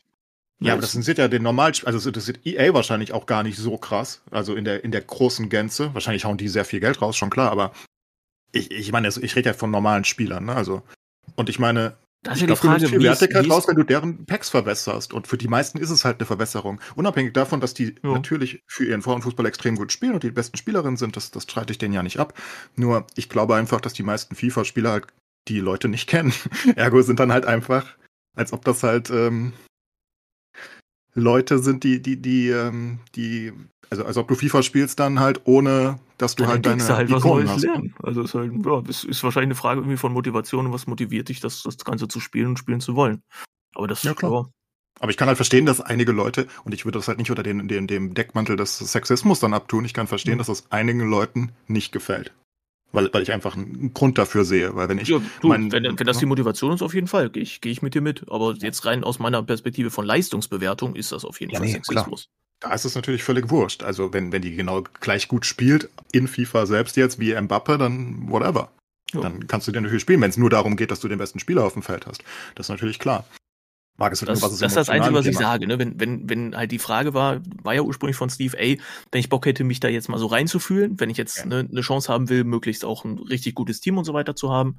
Ja, 0.60 0.74
aber 0.74 0.82
das 0.82 0.92
sind 0.94 1.18
ja 1.20 1.28
den 1.28 1.44
Normal, 1.44 1.72
also 1.86 2.10
das 2.12 2.28
ist 2.28 2.40
EA 2.44 2.74
wahrscheinlich 2.74 3.14
auch 3.14 3.28
gar 3.28 3.44
nicht 3.44 3.58
so 3.60 3.78
krass, 3.78 4.24
also 4.32 4.56
in 4.56 4.66
der, 4.66 4.84
in 4.84 4.92
der 4.92 5.02
großen 5.02 5.50
Gänze. 5.50 5.94
Wahrscheinlich 5.94 6.26
hauen 6.26 6.38
die 6.38 6.48
sehr 6.48 6.66
viel 6.66 6.80
Geld 6.80 7.00
raus, 7.00 7.16
schon 7.16 7.30
klar, 7.30 7.52
aber 7.52 7.72
ich, 8.52 8.72
ich 8.72 8.92
meine, 8.92 9.08
ich 9.08 9.36
rede 9.36 9.50
ja 9.50 9.54
von 9.54 9.70
normalen 9.70 10.04
Spielern, 10.04 10.46
ne, 10.46 10.56
also. 10.56 10.82
Und 11.36 11.50
ich 11.50 11.60
meine, 11.60 11.96
das 12.24 12.38
ist 12.38 12.44
ich 12.44 12.50
ja 12.50 12.56
die 12.56 12.62
du 12.62 12.68
Frage, 12.68 12.86
ist, 12.86 13.04
Wertigkeit 13.04 13.50
raus, 13.50 13.68
wenn 13.68 13.76
du 13.76 13.84
deren 13.84 14.26
Packs 14.26 14.50
verbesserst. 14.50 15.14
Und 15.14 15.28
für 15.28 15.38
die 15.38 15.48
meisten 15.48 15.78
ist 15.78 15.90
es 15.90 16.04
halt 16.04 16.20
eine 16.20 16.26
Verbesserung. 16.26 16.80
Unabhängig 16.96 17.34
davon, 17.34 17.62
dass 17.62 17.74
die 17.74 17.96
Ja. 18.04 18.14
natürlich 18.14 18.64
für 18.68 18.86
ihren 18.86 19.02
Frauenfußball 19.02 19.46
extrem 19.46 19.76
gut 19.76 19.92
spielen 19.92 20.14
und 20.14 20.24
die 20.24 20.32
besten 20.32 20.58
Spielerinnen 20.58 20.98
sind, 20.98 21.16
das, 21.16 21.32
das 21.32 21.44
streite 21.44 21.72
ich 21.72 21.78
denen 21.78 21.94
ja 21.94 22.04
nicht 22.04 22.20
ab. 22.20 22.34
Nur, 22.76 23.06
ich 23.16 23.30
glaube 23.30 23.56
einfach, 23.56 23.82
dass 23.82 23.94
die 23.94 24.04
meisten 24.04 24.36
FIFA-Spieler 24.36 24.92
halt 24.92 25.08
die 25.48 25.60
Leute 25.60 25.88
nicht 25.88 26.08
kennen. 26.10 26.34
Ergo 26.76 27.02
sind 27.02 27.20
dann 27.20 27.32
halt 27.32 27.46
einfach, 27.46 27.96
als 28.36 28.52
ob 28.52 28.66
das 28.66 28.84
halt 28.84 29.10
ähm, 29.10 29.54
Leute 31.20 31.60
sind, 31.60 31.84
die, 31.84 32.02
die, 32.02 32.22
die, 32.22 32.50
ähm, 32.50 33.00
die, 33.16 33.52
also 33.90 34.06
als 34.06 34.18
ob 34.18 34.28
du 34.28 34.36
FIFA 34.36 34.64
spielst 34.64 35.00
dann 35.00 35.20
halt, 35.20 35.42
ohne 35.46 36.00
dass 36.18 36.36
du 36.36 36.44
dann 36.44 36.54
halt 36.54 36.66
deine 36.66 36.88
halt 36.88 37.12
was 37.12 37.24
Neues 37.24 37.50
hast. 37.50 37.64
lernen. 37.64 37.94
Also 38.02 38.22
ist 38.22 38.34
halt, 38.34 38.52
ja, 38.66 38.82
das 38.82 39.04
ist 39.04 39.24
wahrscheinlich 39.24 39.48
eine 39.48 39.56
Frage 39.56 39.82
irgendwie 39.82 39.98
von 39.98 40.14
Motivation 40.14 40.68
und 40.68 40.74
was 40.74 40.88
motiviert 40.88 41.30
dich, 41.30 41.40
das, 41.40 41.64
das 41.64 41.78
Ganze 41.80 42.08
zu 42.08 42.20
spielen 42.20 42.48
und 42.48 42.60
spielen 42.60 42.82
zu 42.82 42.96
wollen. 42.96 43.22
Aber 43.76 43.88
das, 43.88 44.04
Ja, 44.04 44.14
klar. 44.14 44.50
Aber 45.00 45.12
ich 45.12 45.18
kann 45.18 45.28
halt 45.28 45.38
verstehen, 45.38 45.68
dass 45.68 45.80
einige 45.80 46.12
Leute, 46.12 46.48
und 46.64 46.74
ich 46.74 46.86
würde 46.86 46.98
das 46.98 47.08
halt 47.08 47.20
nicht 47.20 47.30
unter 47.30 47.44
den, 47.44 47.68
den, 47.68 47.86
dem 47.86 48.16
Deckmantel 48.16 48.56
des 48.56 48.80
Sexismus 48.80 49.40
dann 49.40 49.54
abtun, 49.54 49.86
ich 49.86 49.94
kann 49.94 50.08
verstehen, 50.08 50.36
Mhm. 50.36 50.38
dass 50.40 50.48
das 50.48 50.72
einigen 50.72 51.08
Leuten 51.08 51.52
nicht 51.68 51.92
gefällt. 51.92 52.34
Weil, 52.94 53.14
weil 53.14 53.22
ich 53.22 53.32
einfach 53.32 53.56
einen 53.56 53.94
Grund 53.94 54.18
dafür 54.18 54.46
sehe. 54.46 54.76
Weil 54.76 54.88
wenn 54.90 54.98
ich. 54.98 55.10
Ja, 55.10 55.20
du, 55.42 55.48
mein- 55.50 55.72
wenn, 55.72 55.84
wenn 56.00 56.08
das 56.08 56.20
die 56.20 56.26
Motivation 56.26 56.72
ist, 56.74 56.82
auf 56.82 56.94
jeden 56.94 57.08
Fall, 57.08 57.30
gehe 57.30 57.44
ich, 57.44 57.60
geh 57.62 57.70
ich 57.70 57.82
mit 57.82 57.94
dir 57.94 58.02
mit. 58.02 58.26
Aber 58.32 58.54
jetzt 58.54 58.86
rein 58.86 59.04
aus 59.04 59.20
meiner 59.20 59.44
Perspektive 59.44 59.92
von 59.92 60.06
Leistungsbewertung 60.06 60.96
ist 60.96 61.12
das 61.12 61.26
auf 61.26 61.40
jeden 61.40 61.52
Ja, 61.52 61.60
Fall 61.60 61.68
nee, 61.68 61.74
Sexismus. 61.74 62.30
Da 62.60 62.74
ist 62.74 62.86
es 62.86 62.96
natürlich 62.96 63.24
völlig 63.24 63.50
wurscht. 63.50 63.84
Also 63.84 64.14
wenn, 64.14 64.32
wenn 64.32 64.42
die 64.42 64.56
genau 64.56 64.84
gleich 65.02 65.28
gut 65.28 65.46
spielt, 65.46 65.90
in 66.12 66.28
FIFA 66.28 66.66
selbst 66.66 66.98
jetzt, 66.98 67.20
wie 67.20 67.40
Mbappe, 67.40 67.78
dann 67.78 68.30
whatever. 68.32 68.72
Ja. 69.14 69.22
Dann 69.22 69.48
kannst 69.48 69.68
du 69.68 69.72
den 69.72 69.84
natürlich 69.84 70.02
spielen, 70.02 70.22
wenn 70.22 70.30
es 70.30 70.38
nur 70.38 70.50
darum 70.50 70.76
geht, 70.76 70.90
dass 70.92 71.00
du 71.00 71.08
den 71.08 71.18
besten 71.20 71.40
Spieler 71.40 71.66
auf 71.66 71.74
dem 71.74 71.84
Feld 71.84 72.08
hast. 72.08 72.24
Das 72.56 72.66
ist 72.66 72.70
natürlich 72.70 73.00
klar. 73.00 73.26
Mag 73.98 74.14
es 74.14 74.22
halt 74.22 74.30
Das, 74.30 74.40
nur, 74.42 74.48
was 74.50 74.54
es 74.54 74.60
das 74.60 74.72
ist 74.72 74.76
das 74.78 74.90
Einzige, 74.90 75.16
was 75.16 75.26
ich 75.26 75.36
Thema- 75.38 75.50
sage. 75.50 75.68
Ne? 75.68 75.80
Wenn, 75.80 76.00
wenn, 76.00 76.30
wenn 76.30 76.56
halt 76.56 76.72
die 76.72 76.80
Frage 76.80 77.14
war, 77.14 77.40
war 77.64 77.74
ja 77.74 77.82
ursprünglich 77.82 78.16
von 78.16 78.30
Steve, 78.30 78.58
ey, 78.60 78.80
wenn 79.12 79.20
ich 79.20 79.30
Bock 79.30 79.46
hätte, 79.46 79.64
mich 79.64 79.80
da 79.80 79.88
jetzt 79.88 80.08
mal 80.08 80.20
so 80.20 80.28
reinzufühlen, 80.28 81.00
wenn 81.00 81.10
ich 81.10 81.18
jetzt 81.18 81.40
Ja. 81.40 81.46
ne, 81.46 81.68
eine 81.70 81.82
Chance 81.82 82.12
haben 82.14 82.30
will, 82.30 82.44
möglichst 82.44 82.86
auch 82.86 83.06
ein 83.06 83.18
richtig 83.18 83.56
gutes 83.56 83.80
Team 83.82 83.98
und 83.98 84.06
so 84.06 84.14
weiter 84.14 84.36
zu 84.36 84.52
haben, 84.52 84.78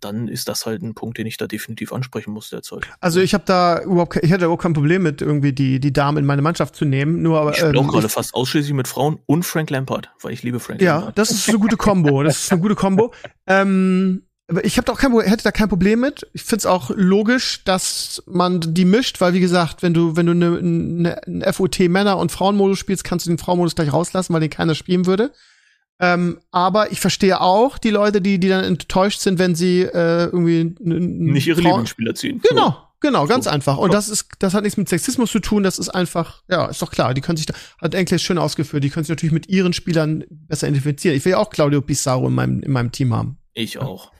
dann 0.00 0.28
ist 0.28 0.48
das 0.48 0.64
halt 0.64 0.80
ein 0.82 0.94
Punkt, 0.94 1.18
den 1.18 1.26
ich 1.26 1.38
da 1.38 1.48
definitiv 1.48 1.92
ansprechen 1.92 2.32
muss 2.32 2.50
derzeit. 2.50 2.82
Also 3.00 3.18
ich 3.20 3.34
habe 3.34 3.42
da 3.46 3.82
überhaupt, 3.82 4.14
ich 4.22 4.30
hätte 4.30 4.44
überhaupt 4.44 4.62
kein 4.62 4.72
Problem 4.72 5.02
mit 5.02 5.20
irgendwie 5.22 5.52
die 5.52 5.80
die 5.80 5.92
Damen 5.92 6.18
in 6.18 6.24
meine 6.24 6.40
Mannschaft 6.42 6.76
zu 6.76 6.84
nehmen. 6.84 7.20
Nur 7.22 7.40
aber 7.40 7.50
Ich 7.50 7.56
spiele 7.56 7.78
ähm, 7.78 7.84
auch 7.88 7.92
gerade 7.92 8.08
fast 8.08 8.32
ausschließlich 8.34 8.74
mit 8.74 8.86
Frauen 8.86 9.18
und 9.26 9.44
Frank 9.44 9.70
Lampard, 9.70 10.10
weil 10.22 10.32
ich 10.32 10.44
liebe 10.44 10.60
Frank 10.60 10.80
Ja, 10.80 10.96
Lampard. 10.98 11.18
das 11.18 11.30
ist 11.32 11.48
eine 11.48 11.58
gute 11.58 11.76
Kombo. 11.76 12.22
Das 12.22 12.44
ist 12.44 12.52
eine 12.52 12.60
gute 12.60 12.74
Kombo. 12.76 13.12
Ähm, 13.50 14.22
ich 14.62 14.76
habe 14.78 14.86
da 14.86 14.92
auch 14.92 14.98
kein, 14.98 15.12
hätte 15.20 15.44
da 15.44 15.52
kein 15.52 15.68
Problem 15.68 16.00
mit. 16.00 16.26
Ich 16.32 16.42
find's 16.42 16.64
auch 16.64 16.90
logisch, 16.94 17.62
dass 17.64 18.22
man 18.26 18.60
die 18.60 18.84
mischt, 18.86 19.20
weil 19.20 19.34
wie 19.34 19.40
gesagt, 19.40 19.82
wenn 19.82 19.92
du 19.94 20.16
wenn 20.16 20.26
du 20.26 20.34
ne, 20.34 20.58
ne, 20.62 21.20
ein 21.26 21.52
FOT 21.52 21.80
Männer 21.88 22.16
und 22.18 22.32
Frauenmodus 22.32 22.78
spielst, 22.78 23.04
kannst 23.04 23.26
du 23.26 23.30
den 23.30 23.38
Frauenmodus 23.38 23.74
gleich 23.74 23.92
rauslassen, 23.92 24.32
weil 24.32 24.40
den 24.40 24.50
keiner 24.50 24.74
spielen 24.74 25.04
würde. 25.06 25.32
Ähm, 26.00 26.38
aber 26.52 26.92
ich 26.92 27.00
verstehe 27.00 27.40
auch 27.40 27.76
die 27.76 27.90
Leute, 27.90 28.20
die 28.22 28.38
die 28.38 28.48
dann 28.48 28.64
enttäuscht 28.64 29.20
sind, 29.20 29.38
wenn 29.38 29.54
sie 29.54 29.82
äh, 29.82 30.26
irgendwie 30.26 30.60
n- 30.60 30.76
n- 30.80 31.18
Nicht 31.32 31.46
ihre 31.48 31.60
Frauen- 31.60 31.70
Lieblingsspieler 31.72 32.14
ziehen. 32.14 32.40
Genau, 32.48 32.76
genau, 33.00 33.26
ganz 33.26 33.46
So. 33.46 33.50
einfach. 33.50 33.76
Und 33.78 33.92
das 33.92 34.08
ist, 34.08 34.28
das 34.38 34.54
hat 34.54 34.62
nichts 34.62 34.76
mit 34.76 34.88
Sexismus 34.88 35.30
zu 35.32 35.40
tun, 35.40 35.64
das 35.64 35.78
ist 35.80 35.88
einfach, 35.88 36.42
ja, 36.48 36.66
ist 36.66 36.80
doch 36.80 36.92
klar. 36.92 37.14
Die 37.14 37.20
können 37.20 37.36
sich 37.36 37.46
da, 37.46 37.54
hat 37.82 37.94
Enkel 37.96 38.20
schön 38.20 38.38
ausgeführt, 38.38 38.84
die 38.84 38.90
können 38.90 39.02
sich 39.04 39.10
natürlich 39.10 39.32
mit 39.32 39.48
ihren 39.48 39.72
Spielern 39.72 40.22
besser 40.30 40.68
identifizieren. 40.68 41.16
Ich 41.16 41.24
will 41.24 41.32
ja 41.32 41.38
auch 41.38 41.50
Claudio 41.50 41.80
Pizarro 41.82 42.28
in 42.28 42.34
meinem, 42.34 42.60
in 42.62 42.70
meinem 42.70 42.92
Team 42.92 43.12
haben. 43.12 43.38
Ich 43.54 43.78
auch. 43.78 44.12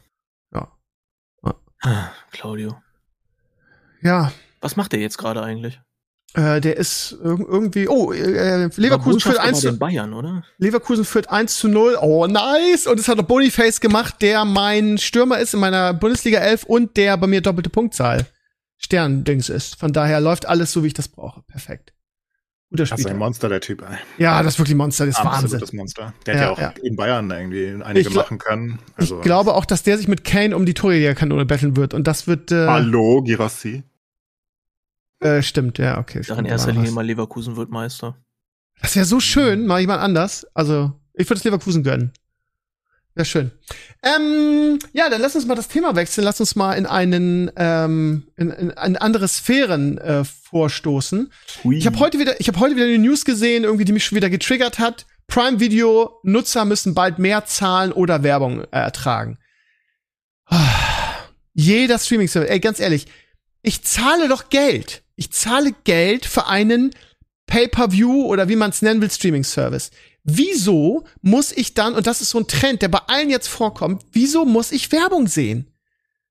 Ah, 1.83 2.09
Claudio. 2.31 2.81
Ja, 4.01 4.33
Was 4.61 4.76
macht 4.76 4.93
der 4.93 5.01
jetzt 5.01 5.18
gerade 5.18 5.43
eigentlich? 5.43 5.81
äh, 6.35 6.61
der 6.61 6.76
ist 6.76 7.12
irg 7.22 7.41
irgendwie, 7.41 7.89
oh, 7.89 8.12
äh, 8.12 8.68
Leverkusen 8.76 8.81
War 8.91 9.01
führt 9.01 9.05
Botschafter 9.05 9.43
1 9.43 9.62
bei 9.62 9.70
zu, 9.70 9.79
Bayern, 9.79 10.12
oder? 10.12 10.45
Leverkusen 10.59 11.05
führt 11.05 11.31
1 11.31 11.57
zu 11.59 11.68
0. 11.68 11.99
Oh, 12.01 12.26
nice. 12.26 12.87
Und 12.87 13.01
es 13.01 13.09
hat 13.09 13.16
noch 13.16 13.24
Boniface 13.24 13.81
gemacht, 13.81 14.16
der 14.20 14.45
mein 14.45 14.99
Stürmer 14.99 15.39
ist 15.39 15.55
in 15.55 15.61
meiner 15.61 15.95
Bundesliga 15.95 16.39
11 16.39 16.64
und 16.64 16.97
der 16.97 17.16
bei 17.16 17.26
mir 17.26 17.41
doppelte 17.41 17.70
Punktzahl 17.70 18.26
Sterndings 18.76 19.49
ist. 19.49 19.76
Von 19.76 19.93
daher 19.93 20.20
läuft 20.20 20.47
alles 20.47 20.70
so, 20.72 20.83
wie 20.83 20.89
ich 20.89 20.95
das 20.95 21.09
brauche. 21.09 21.43
Perfekt. 21.43 21.93
Guter 22.71 22.83
Das 22.83 22.91
ist 22.93 23.01
Spieler. 23.01 23.11
ein 23.14 23.19
Monster, 23.19 23.49
der 23.49 23.61
Typ. 23.62 23.81
Ey. 23.83 23.97
Ja, 24.19 24.43
das 24.43 24.55
ist 24.55 24.59
wirklich 24.59 24.77
Monster, 24.77 25.07
das 25.07 25.16
ist 25.19 25.25
Wahnsinn. 25.25 25.45
Absolutes 25.45 25.73
Monster. 25.73 26.12
Der 26.27 26.35
Ja, 26.35 26.41
hätte 26.41 26.49
ja 26.49 26.53
auch 26.53 26.59
ja. 26.77 26.83
in 26.83 26.97
Bayern 26.97 27.31
irgendwie 27.31 27.83
einige 27.83 28.01
Ich 28.01 28.14
gla- 28.14 28.16
machen 28.23 28.39
können. 28.39 28.79
Also, 28.97 29.16
ich 29.16 29.23
glaube 29.23 29.55
auch, 29.55 29.64
dass 29.64 29.83
der 29.85 29.97
sich 29.97 30.07
mit 30.07 30.23
Kane 30.25 30.55
um 30.55 30.66
die 30.66 30.75
Torjägerkanone 30.75 31.47
betteln 31.47 31.77
wird 31.77 31.95
und 31.95 32.07
das 32.07 32.27
wird 32.27 32.53
äh, 32.53 32.66
Hallo, 32.66 33.23
Girassi. 33.23 33.85
äh, 35.21 35.41
stimmt, 35.43 35.79
ja, 35.79 35.99
okay. 35.99 36.21
Ich 36.21 36.29
in 36.29 36.45
erster 36.45 36.73
Linie 36.73 36.91
mal 36.93 37.05
Leverkusen 37.07 37.57
wird 37.57 37.71
Meister. 37.71 38.16
Das 38.83 38.95
wäre 38.95 39.07
so 39.07 39.19
schön, 39.19 39.66
mal 39.66 39.81
jemand 39.81 40.01
anders. 40.03 40.47
Also, 40.55 40.93
ich 41.14 41.29
würde 41.29 41.39
es 41.39 41.45
Leverkusen 41.45 41.83
gönnen. 41.83 42.12
Wäre 43.15 43.25
schön. 43.25 43.51
Ähm, 44.03 44.79
ja, 44.93 45.09
dann 45.09 45.21
lass 45.21 45.35
uns 45.35 45.47
mal 45.47 45.57
das 45.57 45.69
Thema 45.69 45.97
wechseln. 45.97 46.25
Lass 46.25 46.41
uns 46.41 46.55
mal 46.55 46.75
in 46.75 46.87
einen 46.87 47.51
ähm, 47.57 48.29
in, 48.37 48.51
in, 48.51 48.71
in 48.71 48.97
andere 48.97 49.27
Sphären 49.27 49.99
äh, 49.99 50.25
vorstoßen. 50.25 51.33
Hui. 51.65 51.77
Ich 51.77 51.87
habe 51.87 51.99
heute 51.99 52.19
wieder, 52.19 52.41
ich 52.41 52.49
habe 52.49 52.61
heute 52.61 52.77
wieder 52.77 52.87
eine 52.87 52.99
News 52.99 53.25
gesehen, 53.25 53.65
irgendwie, 53.65 53.85
die 53.85 53.93
mich 53.93 54.05
schon 54.05 54.17
wieder 54.17 54.31
getriggert 54.31 54.79
hat. 54.79 55.07
Prime 55.27 55.61
Video 55.61 56.21
Nutzer 56.23 56.65
müssen 56.65 56.95
bald 56.95 57.19
mehr 57.19 57.45
zahlen 57.45 57.93
oder 57.93 58.23
Werbung 58.23 58.63
äh, 58.65 58.67
ertragen. 58.71 59.39
Ah, 60.47 60.57
Jeder 61.55 61.99
Streaming 61.99 62.29
Service, 62.29 62.51
ey, 62.51 62.61
ganz 62.61 62.79
ehrlich, 62.79 63.07
ich 63.63 63.83
zahle 63.83 64.29
doch 64.29 64.49
Geld. 64.49 65.03
Ich 65.17 65.33
zahle 65.33 65.75
Geld 65.83 66.25
für 66.25 66.47
einen 66.47 66.95
Pay-per-View 67.47 68.27
oder 68.27 68.49
wie 68.49 68.57
man 68.57 68.71
es 68.71 68.83
nennen 68.83 69.01
will, 69.01 69.11
Streaming-Service. 69.11 69.91
Wieso 70.31 71.05
muss 71.22 71.53
ich 71.53 71.74
dann, 71.74 71.95
und 71.95 72.07
das 72.07 72.20
ist 72.20 72.31
so 72.31 72.39
ein 72.39 72.47
Trend, 72.47 72.83
der 72.83 72.89
bei 72.89 73.01
allen 73.07 73.31
jetzt 73.31 73.49
vorkommt, 73.49 74.03
wieso 74.12 74.45
muss 74.45 74.72
ich 74.72 74.93
Werbung 74.93 75.26
sehen? 75.26 75.72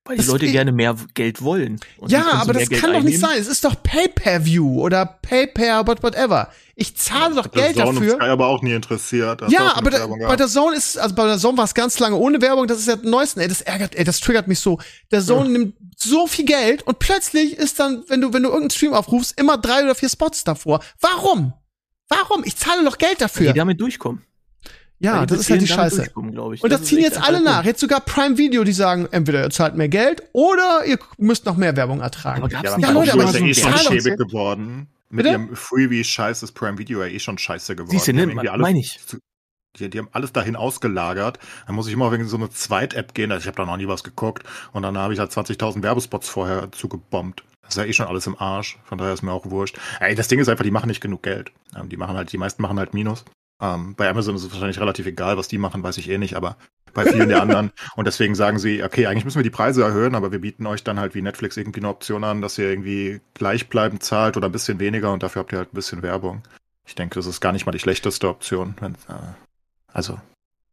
Weil 0.05 0.15
die 0.15 0.21
Das 0.21 0.27
Leute 0.31 0.47
gerne 0.47 0.71
mehr 0.71 0.95
Geld 1.15 1.41
wollen. 1.41 1.79
Und 1.97 2.11
ja, 2.11 2.31
aber 2.33 2.53
das 2.53 2.69
Geld 2.69 2.79
kann 2.81 2.93
doch 2.93 3.01
nicht 3.01 3.19
sein. 3.19 3.37
Es 3.37 3.47
ist 3.47 3.65
doch 3.65 3.75
Pay-per-View 3.83 4.81
oder 4.81 5.05
Pay-per, 5.05 5.85
what- 5.85 6.01
whatever. 6.01 6.49
Ich 6.75 6.95
zahle 6.95 7.35
doch 7.35 7.47
Der 7.47 7.73
Geld 7.73 7.75
Zone 7.85 7.99
dafür. 7.99 8.13
Sky 8.15 8.25
aber 8.29 8.47
auch 8.47 8.61
nie 8.61 8.71
interessiert. 8.71 9.41
Das 9.41 9.51
Ja, 9.51 9.75
aber 9.75 9.89
da, 9.89 10.07
bei 10.07 10.35
der 10.37 10.47
Zone 10.47 10.77
ist, 10.77 10.97
also 10.97 11.13
bei 11.13 11.25
der 11.25 11.37
Zone 11.39 11.57
war 11.57 11.65
es 11.65 11.73
ganz 11.73 11.99
lange 11.99 12.15
ohne 12.15 12.39
Werbung, 12.41 12.67
das 12.67 12.77
ist 12.79 12.87
ja 12.87 12.95
das 12.95 13.03
Neueste, 13.05 13.41
ey, 13.41 13.47
das 13.49 13.61
ärgert, 13.61 13.95
ey, 13.95 14.03
das 14.05 14.19
triggert 14.21 14.47
mich 14.47 14.59
so. 14.59 14.79
Der 15.11 15.21
Zone 15.21 15.49
nimmt 15.49 15.75
so 15.97 16.25
viel 16.27 16.45
Geld 16.45 16.83
und 16.83 16.99
plötzlich 16.99 17.57
ist 17.57 17.79
dann, 17.79 18.03
wenn 18.07 18.21
du, 18.21 18.31
wenn 18.31 18.43
du 18.43 18.49
irgendeinen 18.49 18.69
Stream 18.69 18.93
aufrufst, 18.93 19.37
immer 19.37 19.57
drei 19.57 19.83
oder 19.83 19.95
vier 19.95 20.09
Spots 20.09 20.43
davor. 20.45 20.81
Warum? 21.01 21.51
Warum? 22.09 22.43
Ich 22.45 22.55
zahle 22.55 22.83
doch 22.83 22.97
Geld 22.97 23.19
Weil 23.19 23.27
dafür. 23.27 23.53
die 23.53 23.57
damit 23.59 23.81
durchkommen. 23.81 24.23
Ja, 24.99 25.25
das 25.27 25.41
ist 25.41 25.51
halt 25.51 25.61
die 25.61 25.67
Scheiße. 25.67 26.09
Und 26.15 26.63
das, 26.63 26.81
ist 26.81 26.87
ziehen 26.87 26.99
jetzt 26.99 27.21
alle 27.21 27.41
nach. 27.43 27.63
Jetzt 27.65 27.79
sogar 27.79 28.01
Prime 28.01 28.37
Video, 28.37 28.63
die 28.63 28.71
sagen, 28.71 29.07
entweder 29.11 29.43
ihr 29.43 29.49
zahlt 29.51 29.75
mehr 29.75 29.89
Geld 29.89 30.23
oder 30.33 30.85
ihr 30.85 30.97
müsst 31.19 31.45
noch 31.45 31.55
mehr 31.55 31.75
Werbung 31.75 32.01
ertragen. 32.01 32.41
Aber 32.41 32.49
gab's 32.49 32.63
Ja, 32.63 32.77
nicht 32.77 32.83
Ja, 32.83 32.89
aber 32.89 32.99
Leute, 33.01 33.11
auch 33.11 33.19
aber 33.19 33.29
ist 33.29 33.39
ja 33.39 33.45
eh 33.45 33.53
schon 33.53 33.77
schäbig 33.77 34.17
geworden. 34.17 34.87
Mit 35.09 35.23
Bitte? 35.23 35.29
ihrem 35.35 35.55
Freebie-Scheiß 35.55 36.43
ist 36.43 36.51
Prime 36.53 36.77
Video 36.77 37.01
ja 37.01 37.07
eh 37.07 37.19
schon 37.19 37.37
scheiße 37.37 37.75
geworden. 37.75 37.91
Siehste, 37.91 38.11
Die 38.11 38.17
ne, 38.17 38.21
haben 38.23 38.29
irgendwie 38.31 38.49
alles 38.49 38.61
meine 38.63 38.79
ich. 38.79 38.99
Die, 39.77 39.89
die 39.89 39.99
haben 39.99 40.09
alles 40.11 40.33
dahin 40.33 40.55
ausgelagert. 40.55 41.37
Dann 41.67 41.75
muss 41.75 41.87
ich 41.87 41.93
immer 41.93 42.11
wegen 42.11 42.27
so 42.27 42.35
eine 42.35 42.49
Zweit-App 42.49 43.13
gehen. 43.13 43.31
Also 43.31 43.43
ich 43.43 43.47
habe 43.47 43.57
da 43.57 43.65
noch 43.65 43.77
nie 43.77 43.87
was 43.87 44.03
geguckt. 44.03 44.43
Und 44.73 44.81
dann 44.81 44.97
habe 44.97 45.13
ich 45.13 45.19
halt 45.19 45.31
20.000 45.31 45.83
Werbespots 45.83 46.27
vorher 46.27 46.71
zugebombt. 46.71 47.43
Das 47.67 47.75
ist 47.75 47.83
ja 47.83 47.85
eh 47.85 47.93
schon 47.93 48.07
alles 48.07 48.27
im 48.27 48.39
Arsch. 48.39 48.79
Von 48.83 48.97
daher 48.97 49.13
ist 49.13 49.21
mir 49.21 49.31
auch 49.31 49.45
wurscht. 49.45 49.77
Ey, 49.99 50.15
das 50.15 50.27
Ding 50.27 50.39
ist 50.39 50.49
einfach, 50.49 50.63
die 50.63 50.71
machen 50.71 50.87
nicht 50.87 51.01
genug 51.01 51.23
Geld. 51.23 51.51
Ähm, 51.75 51.89
die 51.89 51.97
machen 51.97 52.15
halt, 52.15 52.31
die 52.31 52.37
meisten 52.37 52.61
machen 52.61 52.79
halt 52.79 52.93
Minus. 52.93 53.25
Ähm, 53.61 53.95
bei 53.95 54.09
Amazon 54.09 54.35
ist 54.35 54.43
es 54.43 54.51
wahrscheinlich 54.51 54.79
relativ 54.79 55.05
egal, 55.05 55.37
was 55.37 55.47
die 55.47 55.57
machen, 55.57 55.83
weiß 55.83 55.97
ich 55.97 56.09
eh 56.09 56.17
nicht, 56.17 56.35
aber 56.35 56.57
bei 56.93 57.05
vielen 57.05 57.29
der 57.29 57.41
anderen. 57.41 57.71
Und 57.95 58.05
deswegen 58.05 58.35
sagen 58.35 58.59
sie, 58.59 58.83
okay, 58.83 59.07
eigentlich 59.07 59.25
müssen 59.25 59.39
wir 59.39 59.43
die 59.43 59.49
Preise 59.49 59.83
erhöhen, 59.83 60.15
aber 60.15 60.31
wir 60.31 60.39
bieten 60.39 60.65
euch 60.67 60.83
dann 60.83 60.99
halt 60.99 61.15
wie 61.15 61.21
Netflix 61.21 61.57
irgendwie 61.57 61.79
eine 61.79 61.89
Option 61.89 62.23
an, 62.23 62.41
dass 62.41 62.57
ihr 62.57 62.69
irgendwie 62.69 63.19
gleichbleibend 63.33 64.03
zahlt 64.03 64.37
oder 64.37 64.47
ein 64.47 64.51
bisschen 64.51 64.79
weniger 64.79 65.11
und 65.11 65.23
dafür 65.23 65.41
habt 65.41 65.51
ihr 65.51 65.59
halt 65.59 65.73
ein 65.73 65.75
bisschen 65.75 66.03
Werbung. 66.03 66.43
Ich 66.85 66.95
denke, 66.95 67.15
das 67.15 67.25
ist 67.25 67.41
gar 67.41 67.51
nicht 67.51 67.65
mal 67.65 67.71
die 67.71 67.79
schlechteste 67.79 68.29
Option. 68.29 68.75
Wenn, 68.79 68.93
äh, 68.93 69.33
also, 69.91 70.19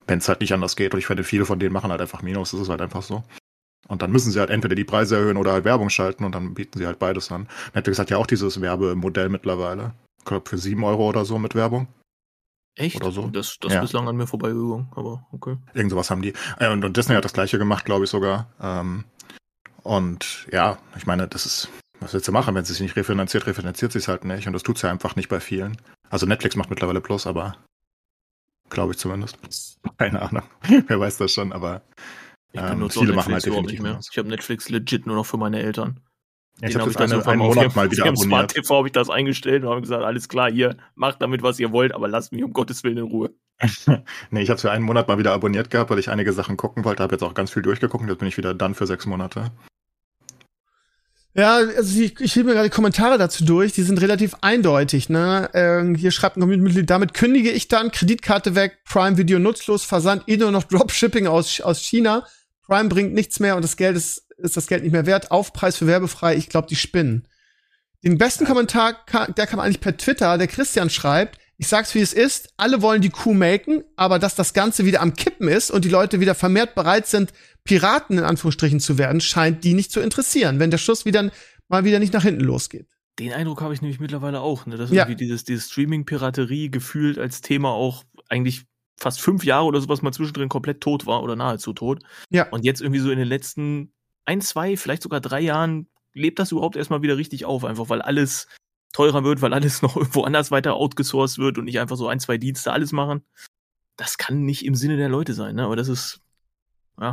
wenn 0.06 0.18
es 0.18 0.28
halt 0.28 0.40
nicht 0.40 0.52
anders 0.52 0.76
geht. 0.76 0.92
Und 0.92 1.00
ich 1.00 1.06
finde, 1.06 1.24
viele 1.24 1.46
von 1.46 1.58
denen 1.58 1.72
machen 1.72 1.90
halt 1.90 2.00
einfach 2.00 2.22
Minus. 2.22 2.52
Das 2.52 2.60
ist 2.60 2.68
halt 2.68 2.82
einfach 2.82 3.02
so. 3.02 3.24
Und 3.88 4.02
dann 4.02 4.10
müssen 4.12 4.30
sie 4.30 4.40
halt 4.40 4.50
entweder 4.50 4.74
die 4.74 4.84
Preise 4.84 5.16
erhöhen 5.16 5.36
oder 5.36 5.52
halt 5.52 5.64
Werbung 5.64 5.90
schalten 5.90 6.24
und 6.24 6.34
dann 6.34 6.54
bieten 6.54 6.78
sie 6.78 6.86
halt 6.86 6.98
beides 6.98 7.30
an. 7.30 7.48
Netflix 7.74 7.98
hat 7.98 8.10
ja 8.10 8.16
auch 8.16 8.26
dieses 8.26 8.60
Werbemodell 8.60 9.28
mittlerweile. 9.28 9.92
Ich 10.18 10.24
glaube, 10.24 10.48
für 10.48 10.56
7 10.58 10.82
Euro 10.84 11.08
oder 11.08 11.24
so 11.24 11.38
mit 11.38 11.54
Werbung. 11.54 11.86
Echt? 12.76 12.96
Oder 12.96 13.12
so. 13.12 13.28
Das, 13.28 13.58
das 13.60 13.74
Ja. 13.74 13.80
bislang 13.80 14.08
an 14.08 14.16
mir 14.16 14.26
vorbeigegangen, 14.26 14.88
aber 14.96 15.26
okay. 15.32 15.56
Irgend 15.74 15.90
sowas 15.90 16.10
haben 16.10 16.22
die. 16.22 16.32
Äh, 16.58 16.70
Und, 16.70 16.84
und 16.84 16.96
Disney 16.96 17.14
hat 17.14 17.24
das 17.24 17.34
gleiche 17.34 17.58
gemacht, 17.58 17.84
glaube 17.84 18.04
ich 18.04 18.10
sogar. 18.10 18.48
Ähm, 18.60 19.04
und 19.82 20.46
ja, 20.50 20.78
ich 20.96 21.06
meine, 21.06 21.28
das 21.28 21.44
ist, 21.46 21.68
was 22.00 22.14
willst 22.14 22.26
du 22.26 22.32
machen, 22.32 22.54
wenn 22.54 22.62
es 22.62 22.68
sich 22.68 22.80
nicht 22.80 22.96
refinanziert, 22.96 23.46
refinanziert 23.46 23.92
sich 23.92 24.08
halt 24.08 24.24
nicht. 24.24 24.46
Und 24.46 24.54
das 24.54 24.62
tut's 24.62 24.82
ja 24.82 24.90
einfach 24.90 25.14
nicht 25.14 25.28
bei 25.28 25.40
vielen. 25.40 25.76
Also 26.10 26.26
Netflix 26.26 26.56
macht 26.56 26.70
mittlerweile 26.70 27.00
Plus, 27.00 27.26
aber 27.26 27.56
glaube 28.70 28.92
ich 28.92 28.98
zumindest. 28.98 29.38
Keine 29.98 30.22
Ahnung. 30.22 30.42
Wer 30.86 30.98
weiß 30.98 31.18
das 31.18 31.32
schon, 31.32 31.52
aber 31.52 31.82
Ich 32.54 32.60
Ähm, 32.60 32.68
benutze 32.68 33.00
viele 33.00 33.14
machen 33.14 33.32
Netflix 33.32 33.34
halt 33.34 33.46
überhaupt 33.46 33.70
definitiv 33.70 33.82
nicht 33.84 33.92
mehr. 33.92 34.00
Ich 34.12 34.18
habe 34.18 34.28
Netflix 34.28 34.68
legit 34.68 35.06
nur 35.06 35.16
noch 35.16 35.26
für 35.26 35.36
meine 35.36 35.60
Eltern. 35.60 36.00
ja, 36.60 36.68
ich 36.68 36.76
habe 36.76 36.84
hab 36.84 36.92
das 36.92 37.26
einen 37.26 37.40
auf 37.42 37.56
Monat 37.56 37.74
mal 37.74 37.90
wieder 37.90 38.04
ihrem 38.06 38.16
Smart 38.16 38.44
abonniert. 38.44 38.54
TV 38.54 38.76
habe 38.76 38.86
ich 38.86 38.92
das 38.92 39.10
eingestellt 39.10 39.64
und 39.64 39.70
habe 39.70 39.80
gesagt, 39.80 40.04
alles 40.04 40.28
klar, 40.28 40.52
hier, 40.52 40.76
macht 40.94 41.20
damit, 41.20 41.42
was 41.42 41.58
ihr 41.58 41.72
wollt, 41.72 41.92
aber 41.92 42.06
lasst 42.06 42.32
mich 42.32 42.44
um 42.44 42.52
Gottes 42.52 42.84
Willen 42.84 42.98
in 42.98 43.04
Ruhe. 43.04 43.34
nee, 44.30 44.42
ich 44.42 44.50
habe 44.50 44.56
es 44.56 44.62
für 44.62 44.70
einen 44.70 44.84
Monat 44.84 45.08
mal 45.08 45.18
wieder 45.18 45.32
abonniert 45.32 45.70
gehabt, 45.70 45.90
weil 45.90 45.98
ich 45.98 46.10
einige 46.10 46.32
Sachen 46.32 46.56
gucken 46.56 46.84
wollte. 46.84 47.02
Habe 47.02 47.16
jetzt 47.16 47.22
auch 47.22 47.34
ganz 47.34 47.50
viel 47.50 47.62
durchgeguckt. 47.62 48.08
Jetzt 48.08 48.18
bin 48.18 48.28
ich 48.28 48.36
wieder 48.36 48.54
dann 48.54 48.76
für 48.76 48.86
sechs 48.86 49.04
Monate. 49.04 49.50
Ja, 51.36 51.56
also 51.56 52.00
ich, 52.00 52.20
ich 52.20 52.36
lese 52.36 52.44
mir 52.44 52.52
gerade 52.52 52.68
die 52.68 52.74
Kommentare 52.74 53.18
dazu 53.18 53.44
durch, 53.44 53.72
die 53.72 53.82
sind 53.82 54.00
relativ 54.00 54.36
eindeutig, 54.40 55.08
ne? 55.08 55.50
Ähm, 55.52 55.96
hier 55.96 56.12
schreibt 56.12 56.36
ein 56.36 56.40
Community-Mitglied, 56.40 56.88
damit 56.88 57.12
kündige 57.12 57.50
ich 57.50 57.66
dann, 57.66 57.90
Kreditkarte 57.90 58.54
weg, 58.54 58.78
Prime 58.84 59.16
Video 59.16 59.40
nutzlos, 59.40 59.84
Versand, 59.84 60.22
eh 60.28 60.36
nur 60.36 60.52
noch 60.52 60.62
Dropshipping 60.62 61.26
aus, 61.26 61.60
aus 61.60 61.80
China, 61.80 62.24
Prime 62.66 62.88
bringt 62.88 63.14
nichts 63.14 63.40
mehr 63.40 63.56
und 63.56 63.62
das 63.62 63.76
Geld 63.76 63.96
ist, 63.96 64.26
ist 64.38 64.56
das 64.56 64.66
Geld 64.66 64.82
nicht 64.82 64.92
mehr 64.92 65.06
wert, 65.06 65.30
Aufpreis 65.30 65.76
für 65.76 65.86
werbefrei, 65.86 66.36
ich 66.36 66.48
glaube, 66.48 66.68
die 66.68 66.76
spinnen. 66.76 67.28
Den 68.02 68.18
besten 68.18 68.44
Kommentar, 68.44 69.04
der 69.36 69.46
kam 69.46 69.60
eigentlich 69.60 69.80
per 69.80 69.96
Twitter, 69.96 70.36
der 70.36 70.46
Christian 70.46 70.90
schreibt, 70.90 71.38
ich 71.56 71.68
sag's 71.68 71.94
wie 71.94 72.00
es 72.00 72.12
ist, 72.12 72.52
alle 72.56 72.82
wollen 72.82 73.00
die 73.00 73.10
Kuh 73.10 73.32
melken, 73.32 73.84
aber 73.96 74.18
dass 74.18 74.34
das 74.34 74.54
Ganze 74.54 74.84
wieder 74.84 75.00
am 75.00 75.14
Kippen 75.14 75.48
ist 75.48 75.70
und 75.70 75.84
die 75.84 75.88
Leute 75.88 76.20
wieder 76.20 76.34
vermehrt 76.34 76.74
bereit 76.74 77.06
sind, 77.06 77.32
Piraten 77.62 78.18
in 78.18 78.24
Anführungsstrichen 78.24 78.80
zu 78.80 78.98
werden, 78.98 79.20
scheint 79.20 79.64
die 79.64 79.74
nicht 79.74 79.92
zu 79.92 80.00
interessieren, 80.00 80.58
wenn 80.58 80.70
der 80.70 80.78
Schuss 80.78 81.04
wieder 81.04 81.30
mal 81.68 81.84
wieder 81.84 81.98
nicht 81.98 82.12
nach 82.12 82.24
hinten 82.24 82.42
losgeht. 82.42 82.88
Den 83.18 83.32
Eindruck 83.32 83.60
habe 83.62 83.72
ich 83.72 83.80
nämlich 83.80 84.00
mittlerweile 84.00 84.40
auch, 84.40 84.66
ne? 84.66 84.76
dass 84.76 84.90
Ja. 84.90 85.04
irgendwie 85.04 85.24
dieses, 85.24 85.44
dieses 85.44 85.70
Streaming-Piraterie 85.70 86.70
gefühlt 86.70 87.18
als 87.18 87.40
Thema 87.40 87.70
auch 87.70 88.02
eigentlich 88.28 88.64
fast 88.98 89.20
fünf 89.20 89.44
Jahre 89.44 89.66
oder 89.66 89.80
sowas 89.80 90.02
mal 90.02 90.12
zwischendrin 90.12 90.48
komplett 90.48 90.80
tot 90.80 91.06
war 91.06 91.22
oder 91.22 91.36
nahezu 91.36 91.72
tot. 91.72 92.02
Ja. 92.30 92.48
Und 92.50 92.64
jetzt 92.64 92.80
irgendwie 92.80 93.00
so 93.00 93.10
in 93.10 93.18
den 93.18 93.28
letzten 93.28 93.92
ein, 94.24 94.40
zwei, 94.40 94.76
vielleicht 94.76 95.02
sogar 95.02 95.20
drei 95.20 95.40
Jahren 95.40 95.88
lebt 96.12 96.38
das 96.38 96.52
überhaupt 96.52 96.76
erstmal 96.76 97.02
wieder 97.02 97.16
richtig 97.16 97.44
auf, 97.44 97.64
einfach 97.64 97.88
weil 97.88 98.00
alles 98.00 98.46
teurer 98.92 99.24
wird, 99.24 99.42
weil 99.42 99.52
alles 99.52 99.82
noch 99.82 99.96
irgendwo 99.96 100.22
anders 100.22 100.50
weiter 100.50 100.74
outgesourced 100.74 101.38
wird 101.38 101.58
und 101.58 101.64
nicht 101.64 101.80
einfach 101.80 101.96
so 101.96 102.08
ein, 102.08 102.20
zwei 102.20 102.38
Dienste 102.38 102.72
alles 102.72 102.92
machen. 102.92 103.22
Das 103.96 104.18
kann 104.18 104.44
nicht 104.44 104.64
im 104.64 104.74
Sinne 104.74 104.96
der 104.96 105.08
Leute 105.08 105.34
sein, 105.34 105.56
ne? 105.56 105.64
Aber 105.64 105.76
das 105.76 105.88
ist, 105.88 106.24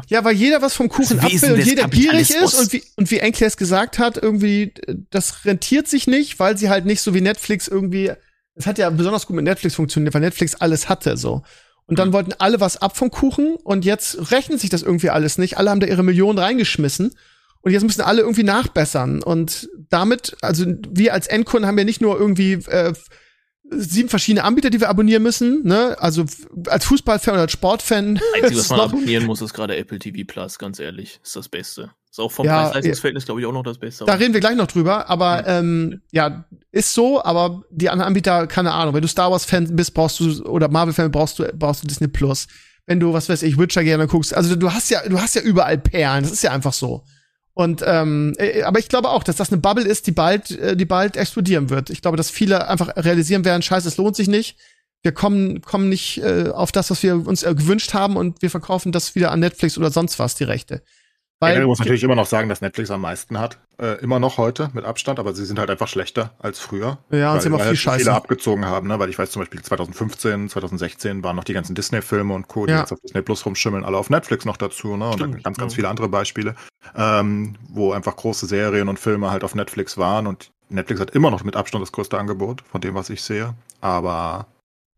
Ja, 0.08 0.24
weil 0.24 0.36
jeder 0.36 0.62
was 0.62 0.76
vom 0.76 0.90
Kuchen 0.90 1.20
ab 1.20 1.32
will 1.32 1.54
und 1.54 1.66
jeder 1.66 1.88
gierig 1.88 2.30
ist 2.30 2.54
und 2.54 2.72
wie, 2.74 2.84
und 2.98 3.10
wie 3.10 3.18
Enkel 3.18 3.48
es 3.48 3.58
gesagt 3.58 3.98
hat, 3.98 4.18
irgendwie, 4.18 4.74
äh, 4.86 4.96
das 5.10 5.46
rentiert 5.46 5.88
sich 5.88 6.08
nicht, 6.08 6.40
weil 6.40 6.58
sie 6.58 6.70
halt 6.70 6.86
nicht 6.86 7.02
so 7.02 7.14
wie 7.14 7.22
Netflix 7.22 7.68
irgendwie, 7.68 8.12
es 8.54 8.68
hat 8.68 8.78
ja 8.78 8.90
besonders 8.90 9.26
gut 9.26 9.36
mit 9.36 9.46
Netflix 9.46 9.76
funktioniert, 9.76 10.14
weil 10.14 10.22
Netflix 10.22 10.56
alles 10.56 10.88
hatte, 10.88 11.18
so. 11.18 11.42
Und 11.92 12.00
dann 12.00 12.14
wollten 12.14 12.32
alle 12.38 12.62
was 12.62 12.82
ab 12.82 12.96
vom 12.96 13.12
Kuchen 13.12 13.58
und 13.66 13.84
jetzt 13.84 14.32
rechnet 14.32 14.62
sich 14.62 14.70
das 14.70 14.82
irgendwie 14.82 15.10
alles 15.10 15.38
nicht. 15.38 15.58
Alle 15.58 15.70
haben 15.72 15.82
da 15.82 15.88
ihre 15.88 16.04
Millionen 16.04 16.40
reingeschmissen 16.40 17.14
und 17.60 17.72
jetzt 17.74 17.84
müssen 17.84 18.00
alle 18.00 18.22
irgendwie 18.22 18.44
nachbessern. 18.44 19.22
Und 19.22 19.68
damit, 19.90 20.38
also 20.40 20.66
wir 20.90 21.14
als 21.14 21.28
Endkunden 21.28 21.68
haben 21.68 21.78
ja 21.78 21.84
nicht 21.84 22.00
nur 22.00 22.18
irgendwie 22.18 22.54
äh, 22.54 22.94
sieben 23.70 24.08
verschiedene 24.08 24.46
Anbieter, 24.46 24.70
die 24.70 24.80
wir 24.80 24.88
abonnieren 24.88 25.22
müssen, 25.22 25.68
ne? 25.68 25.98
Also 26.00 26.24
als 26.68 26.86
Fußballfan 26.86 27.34
oder 27.34 27.42
als 27.42 27.52
Sportfan. 27.52 28.22
Einzige, 28.36 28.56
was 28.62 28.70
man 28.70 28.80
abonnieren 28.80 29.26
muss, 29.26 29.42
ist 29.42 29.54
gerade 29.54 29.76
Apple 29.76 30.00
TV 30.00 30.24
Plus, 30.26 30.60
ganz 30.60 30.80
ehrlich. 30.80 31.20
Ist 31.22 31.36
das 31.36 31.50
Beste. 31.50 31.92
Ist 32.12 32.20
auch 32.20 32.32
vom 32.32 32.46
Ja, 32.46 32.64
Preis-Leistungsverhältnis, 32.64 33.26
glaube 33.26 33.40
ich, 33.40 33.48
auch 33.48 33.54
noch 33.54 33.64
das 33.64 33.78
Beste. 33.78 34.04
Da 34.04 34.16
reden 34.16 34.34
wir 34.34 34.42
gleich 34.42 34.58
noch 34.58 34.68
drüber, 34.68 35.10
aber 35.10 35.48
ähm, 35.48 36.02
ja, 36.12 36.44
ist 36.74 36.94
so, 36.94 37.24
aber 37.24 37.64
die 37.72 37.90
anderen 37.90 38.08
Anbieter, 38.08 38.48
keine 38.48 38.74
Ahnung, 38.74 38.94
wenn 38.94 39.02
du 39.02 39.08
Star 39.08 39.32
Wars-Fan 39.32 39.74
bist, 39.78 39.94
brauchst 39.94 40.20
du, 40.20 40.44
oder 40.44 40.68
Marvel-Fan 40.68 41.10
brauchst 41.10 41.40
du, 41.40 41.50
brauchst 41.54 41.84
du 41.84 41.88
Disney 41.88 42.10
Plus. 42.10 42.48
Wenn 42.86 43.00
du, 43.00 43.14
was 43.14 43.30
weiß 43.30 43.44
ich, 43.44 43.58
Witcher 43.58 43.86
gerne 43.86 44.08
guckst, 44.08 44.34
also 44.34 44.58
du 44.58 44.74
hast 44.74 44.90
ja, 44.90 45.08
du 45.08 45.22
hast 45.22 45.36
ja 45.36 45.42
überall 45.42 45.78
Perlen, 45.78 46.24
das 46.24 46.34
ist 46.34 46.44
ja 46.44 46.52
einfach 46.52 46.74
so. 46.74 47.06
Und 47.54 47.82
ähm, 47.86 48.34
äh, 48.38 48.64
aber 48.64 48.80
ich 48.80 48.90
glaube 48.90 49.10
auch, 49.10 49.24
dass 49.24 49.38
das 49.38 49.52
eine 49.52 49.62
Bubble 49.62 49.86
ist, 49.86 50.06
die 50.06 50.12
bald, 50.12 50.52
äh, 50.52 50.76
die 50.76 50.86
bald 50.86 51.16
explodieren 51.16 51.70
wird. 51.70 51.90
Ich 51.90 52.02
glaube, 52.02 52.18
dass 52.18 52.30
viele 52.30 52.68
einfach 52.68 52.90
realisieren 52.98 53.46
werden, 53.46 53.62
scheiße, 53.62 53.88
es 53.88 53.96
lohnt 53.96 54.18
sich 54.18 54.28
nicht. 54.28 54.58
Wir 55.02 55.14
kommen, 55.14 55.62
kommen 55.62 55.88
nicht 55.88 56.18
äh, 56.18 56.50
auf 56.50 56.74
das, 56.74 56.92
was 56.92 57.02
wir 57.04 57.26
uns 57.26 57.44
äh, 57.44 57.56
gewünscht 57.56 57.94
haben 57.94 58.18
und 58.18 58.42
wir 58.42 58.50
verkaufen 58.50 58.92
das 58.92 59.16
wieder 59.16 59.32
an 59.32 59.40
Netflix 59.40 59.78
oder 59.78 59.92
sonst 59.92 60.20
was, 60.20 60.36
die 60.36 60.44
Rechte. 60.44 60.84
Ja, 61.44 61.48
Weil, 61.48 61.62
du 61.62 61.68
musst 61.68 61.80
natürlich 61.80 62.04
immer 62.04 62.14
noch 62.14 62.28
sagen, 62.28 62.50
dass 62.50 62.62
Netflix 62.62 62.92
am 62.92 63.02
meisten 63.02 63.40
hat. 63.40 63.58
Äh, 63.80 64.00
immer 64.04 64.20
noch 64.20 64.38
heute 64.38 64.70
mit 64.74 64.86
Abstand, 64.86 65.18
aber 65.18 65.34
sie 65.34 65.44
sind 65.44 65.58
halt 65.58 65.72
einfach 65.72 65.88
schlechter 65.88 66.30
als 66.38 66.60
früher. 66.60 67.00
Ja, 67.10 67.34
und 67.34 67.42
sie 67.42 67.48
haben 67.48 67.56
auch 67.56 67.60
viel 67.60 67.68
halt 67.70 67.78
Scheiße. 67.80 67.98
viele 68.04 68.14
abgezogen 68.14 68.64
haben, 68.66 68.88
ne? 68.88 69.00
Weil 69.00 69.10
ich 69.10 69.18
weiß 69.18 69.32
zum 69.32 69.42
Beispiel 69.42 69.60
2015, 69.64 70.50
2016 70.50 71.24
waren 71.24 71.36
noch 71.36 71.44
die 71.44 71.54
ganzen 71.54 71.74
Disney-Filme 71.74 72.32
und 72.36 72.48
Co., 72.48 72.68
die 72.68 72.74
Ja. 72.74 72.82
jetzt 72.82 72.92
auf 72.92 73.00
Disney 73.02 73.24
Plus 73.24 73.44
rumschimmeln, 73.44 73.84
alle 73.84 73.98
auf 73.98 74.12
Netflix 74.12 74.46
noch 74.46 74.58
dazu, 74.58 74.96
ne? 74.98 75.06
Und 75.10 75.20
dann 75.20 75.30
Stimmt, 75.32 75.44
ganz, 75.44 75.58
ganz 75.58 75.74
ja. 75.74 75.76
viele 75.78 75.90
andere 75.90 76.10
Beispiele, 76.10 76.54
ähm, 76.96 77.56
wo 77.70 77.92
einfach 77.92 78.16
große 78.16 78.46
Serien 78.46 78.88
und 78.88 79.00
Filme 79.00 79.32
halt 79.32 79.44
auf 79.44 79.56
Netflix 79.56 79.98
waren 79.98 80.28
und 80.28 80.52
Netflix 80.70 81.02
hat 81.02 81.10
immer 81.12 81.32
noch 81.32 81.44
mit 81.44 81.56
Abstand 81.56 81.82
das 81.82 81.92
größte 81.92 82.20
Angebot 82.20 82.62
von 82.72 82.82
dem, 82.82 82.94
was 82.94 83.10
ich 83.10 83.24
sehe. 83.24 83.56
Aber 83.82 84.46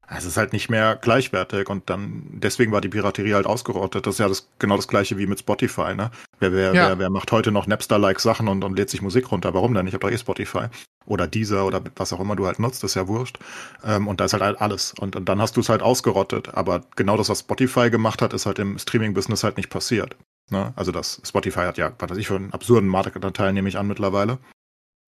es 0.08 0.26
ist 0.26 0.38
halt 0.38 0.54
nicht 0.54 0.70
mehr 0.70 0.96
gleichwertig 0.96 1.70
und 1.70 1.90
dann 1.90 2.24
deswegen 2.34 2.72
war 2.72 2.82
die 2.82 2.90
Piraterie 2.90 3.34
halt 3.34 3.46
ausgerottet. 3.46 4.06
Das 4.06 4.16
ist 4.16 4.20
ja 4.20 4.28
das, 4.28 4.50
genau 4.60 4.76
das 4.76 4.88
gleiche 4.88 5.18
wie 5.18 5.28
mit 5.28 5.40
Spotify, 5.40 5.96
ne? 5.96 6.12
Wer, 6.40 6.52
wer, 6.54 6.74
Ja. 6.74 6.88
wer, 6.90 7.00
wer 7.00 7.10
macht 7.10 7.32
heute 7.32 7.52
noch 7.52 7.68
Napster-like 7.68 8.20
Sachen 8.20 8.48
und, 8.48 8.64
und 8.64 8.78
lädt 8.78 8.90
sich 8.90 9.02
Musik 9.02 9.32
runter? 9.32 9.54
Warum 9.54 9.74
denn? 9.74 9.88
Ich 9.88 9.94
habe 9.94 10.06
doch 10.06 10.12
eh 10.14 10.18
Spotify. 10.18 10.66
Oder 11.06 11.28
Deezer 11.28 11.66
oder 11.66 11.82
was 11.96 12.14
auch 12.14 12.20
immer 12.20 12.36
du 12.36 12.46
halt 12.46 12.60
nutzt, 12.60 12.84
ist 12.84 12.96
ja 12.96 13.08
wurscht. 13.08 13.38
Ähm, 13.84 14.08
und 14.08 14.20
da 14.20 14.26
ist 14.26 14.34
halt 14.34 14.62
alles. 14.62 14.94
Und, 15.00 15.16
und 15.16 15.28
dann 15.28 15.42
hast 15.42 15.58
du 15.58 15.62
es 15.62 15.70
halt 15.70 15.82
ausgerottet. 15.82 16.54
Aber 16.54 16.84
genau 16.96 17.18
das, 17.18 17.30
was 17.30 17.40
Spotify 17.42 17.90
gemacht 17.90 18.22
hat, 18.22 18.34
ist 18.34 18.46
halt 18.46 18.60
im 18.60 18.78
Streaming-Business 18.78 19.44
halt 19.44 19.58
nicht 19.58 19.70
passiert. 19.70 20.16
Ne? 20.50 20.74
Also 20.76 20.92
das 20.92 21.22
Spotify 21.26 21.62
hat 21.62 21.78
ja, 21.78 21.92
was 22.00 22.10
weiß 22.10 22.18
ich, 22.18 22.28
für 22.28 22.36
einen 22.36 22.54
absurden 22.54 22.90
Marktanteil 22.90 23.54
nehme 23.54 23.70
ich 23.70 23.78
an 23.78 23.88
mittlerweile. 23.88 24.38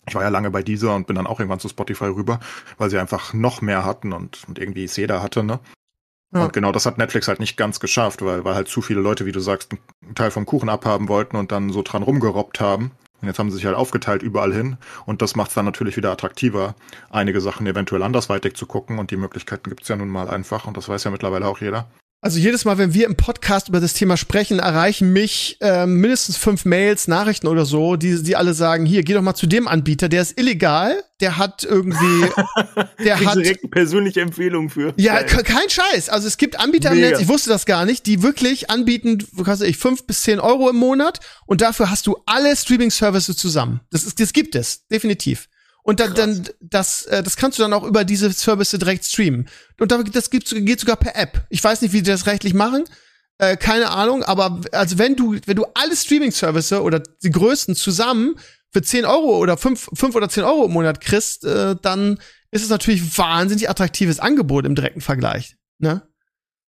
Ich 0.08 0.16
war 0.16 0.24
ja 0.24 0.30
lange 0.30 0.52
bei 0.52 0.62
dieser 0.62 0.96
und 0.96 1.08
bin 1.08 1.16
dann 1.16 1.28
auch 1.28 1.40
irgendwann 1.40 1.60
zu 1.60 1.70
Spotify 1.70 2.06
rüber, 2.06 2.40
weil 2.78 2.90
sie 2.90 3.00
einfach 3.00 3.34
noch 3.34 3.62
mehr 3.62 3.86
hatten 3.86 4.14
und, 4.14 4.44
und 4.48 4.60
irgendwie 4.60 4.84
es 4.84 4.96
jeder 4.96 5.22
hatte, 5.22 5.44
ne? 5.44 5.60
Ja. 6.34 6.44
Und 6.44 6.54
genau 6.54 6.72
das 6.72 6.86
hat 6.86 6.98
Netflix 6.98 7.28
halt 7.28 7.40
nicht 7.40 7.56
ganz 7.56 7.80
geschafft, 7.80 8.24
weil, 8.24 8.44
weil 8.44 8.56
halt 8.56 8.68
zu 8.68 8.82
viele 8.82 9.00
Leute, 9.00 9.26
wie 9.26 9.32
du 9.32 9.40
sagst, 9.40 9.72
einen 10.04 10.16
Teil 10.16 10.32
vom 10.32 10.46
Kuchen 10.46 10.70
abhaben 10.70 11.08
wollten 11.08 11.38
und 11.38 11.52
dann 11.52 11.70
so 11.70 11.82
dran 11.82 12.04
rumgerobbt 12.04 12.60
haben. 12.60 12.92
Und 13.22 13.28
jetzt 13.28 13.40
haben 13.40 13.50
sie 13.50 13.56
sich 13.56 13.66
halt 13.66 13.78
aufgeteilt 13.78 14.22
überall 14.22 14.54
hin. 14.54 14.78
Und 15.06 15.22
das 15.22 15.36
macht 15.36 15.50
es 15.50 15.56
dann 15.56 15.66
natürlich 15.66 15.96
wieder 15.96 16.12
attraktiver, 16.12 16.76
einige 17.10 17.40
Sachen 17.40 17.66
eventuell 17.66 18.04
andersweitig 18.04 18.56
zu 18.56 18.66
gucken. 18.66 19.00
Und 19.00 19.12
die 19.12 19.18
Möglichkeiten 19.18 19.70
gibt's 19.70 19.88
ja 19.88 19.96
nun 19.96 20.10
mal 20.10 20.30
einfach. 20.30 20.68
Und 20.68 20.76
das 20.76 20.90
weiß 20.90 21.06
ja 21.06 21.12
mittlerweile 21.12 21.48
auch 21.48 21.62
jeder. 21.62 21.88
Also 22.22 22.40
jedes 22.40 22.66
Mal, 22.66 22.80
wenn 22.80 22.96
wir 22.96 23.06
im 23.06 23.16
Podcast 23.16 23.70
über 23.70 23.80
das 23.80 23.94
Thema 23.94 24.18
sprechen, 24.18 24.58
erreichen 24.58 25.14
mich 25.14 25.58
ähm, 25.62 25.98
mindestens 25.98 26.38
fünf 26.38 26.66
Mails, 26.66 27.08
Nachrichten 27.08 27.46
oder 27.48 27.66
so, 27.66 27.98
die, 27.98 28.24
die 28.24 28.36
alle 28.36 28.56
sagen, 28.56 28.88
hier, 28.88 29.04
geh 29.04 29.14
doch 29.14 29.22
mal 29.22 29.36
zu 29.36 29.46
dem 29.46 29.68
Anbieter, 29.68 30.10
der 30.10 30.24
ist 30.24 30.40
illegal, 30.40 31.04
der 31.22 31.38
hat 31.38 31.64
irgendwie, 31.64 32.26
der 33.04 33.24
hat, 33.24 33.36
direkt 33.36 33.64
eine 33.64 33.70
persönliche 33.70 34.22
Empfehlung 34.22 34.72
für. 34.72 34.94
ja, 34.98 35.22
kein 35.24 35.70
Scheiß. 35.70 36.10
Also 36.10 36.28
es 36.28 36.38
gibt 36.38 36.60
Anbieter 36.60 36.90
im 36.90 36.96
Mega. 36.96 37.10
Netz, 37.12 37.20
ich 37.22 37.28
wusste 37.28 37.52
das 37.52 37.68
gar 37.68 37.86
nicht, 37.86 38.08
die 38.08 38.24
wirklich 38.24 38.72
anbieten, 38.72 39.24
was 39.32 39.60
weiß 39.60 39.62
ich, 39.62 39.78
fünf 39.78 40.08
bis 40.08 40.24
zehn 40.24 40.40
Euro 40.40 40.70
im 40.72 40.78
Monat 40.78 41.20
und 41.46 41.62
dafür 41.62 41.92
hast 41.92 42.08
du 42.08 42.18
alle 42.26 42.56
Streaming-Services 42.56 43.38
zusammen. 43.38 43.82
Das 43.92 44.04
ist, 44.04 44.20
das 44.20 44.34
gibt 44.34 44.56
es, 44.56 44.88
definitiv. 44.88 45.48
Und 45.88 46.00
dann, 46.00 46.16
dann 46.16 46.50
das, 46.62 47.04
äh, 47.06 47.22
das 47.22 47.36
kannst 47.36 47.60
du 47.60 47.64
dann 47.64 47.72
auch 47.74 47.84
über 47.84 48.04
diese 48.06 48.32
Services 48.32 48.80
direkt 48.80 49.06
streamen. 49.06 49.48
Und 49.80 49.92
da- 49.92 50.02
das 50.02 50.32
gibt's, 50.32 50.52
geht 50.54 50.80
sogar 50.80 50.96
per 50.98 51.16
App. 51.16 51.46
Ich 51.50 51.64
weiß 51.64 51.82
nicht, 51.82 51.94
wie 51.94 52.02
die 52.02 52.10
das 52.10 52.26
rechtlich 52.26 52.56
machen. 52.56 52.86
Äh, 53.38 53.56
keine 53.56 53.92
Ahnung, 53.92 54.24
aber 54.24 54.62
also 54.72 54.98
wenn 54.98 55.16
du, 55.16 55.36
wenn 55.46 55.56
du 55.58 55.66
alle 55.76 55.96
Streaming-Services 55.96 56.80
oder 56.80 57.00
die 57.22 57.30
größten 57.30 57.76
zusammen 57.76 58.36
für 58.72 58.82
10 58.82 59.06
Euro 59.06 59.38
oder 59.38 59.58
5, 59.58 59.90
5 59.94 60.16
oder 60.16 60.28
10 60.28 60.44
Euro 60.44 60.66
im 60.66 60.72
Monat 60.72 61.02
kriegst, 61.02 61.44
äh, 61.46 61.76
dann 61.82 62.18
ist 62.52 62.64
es 62.64 62.70
natürlich 62.70 63.18
wahnsinnig 63.18 63.70
attraktives 63.70 64.20
Angebot 64.20 64.66
im 64.66 64.74
direkten 64.74 65.02
Vergleich. 65.02 65.56
Ne? 65.80 66.02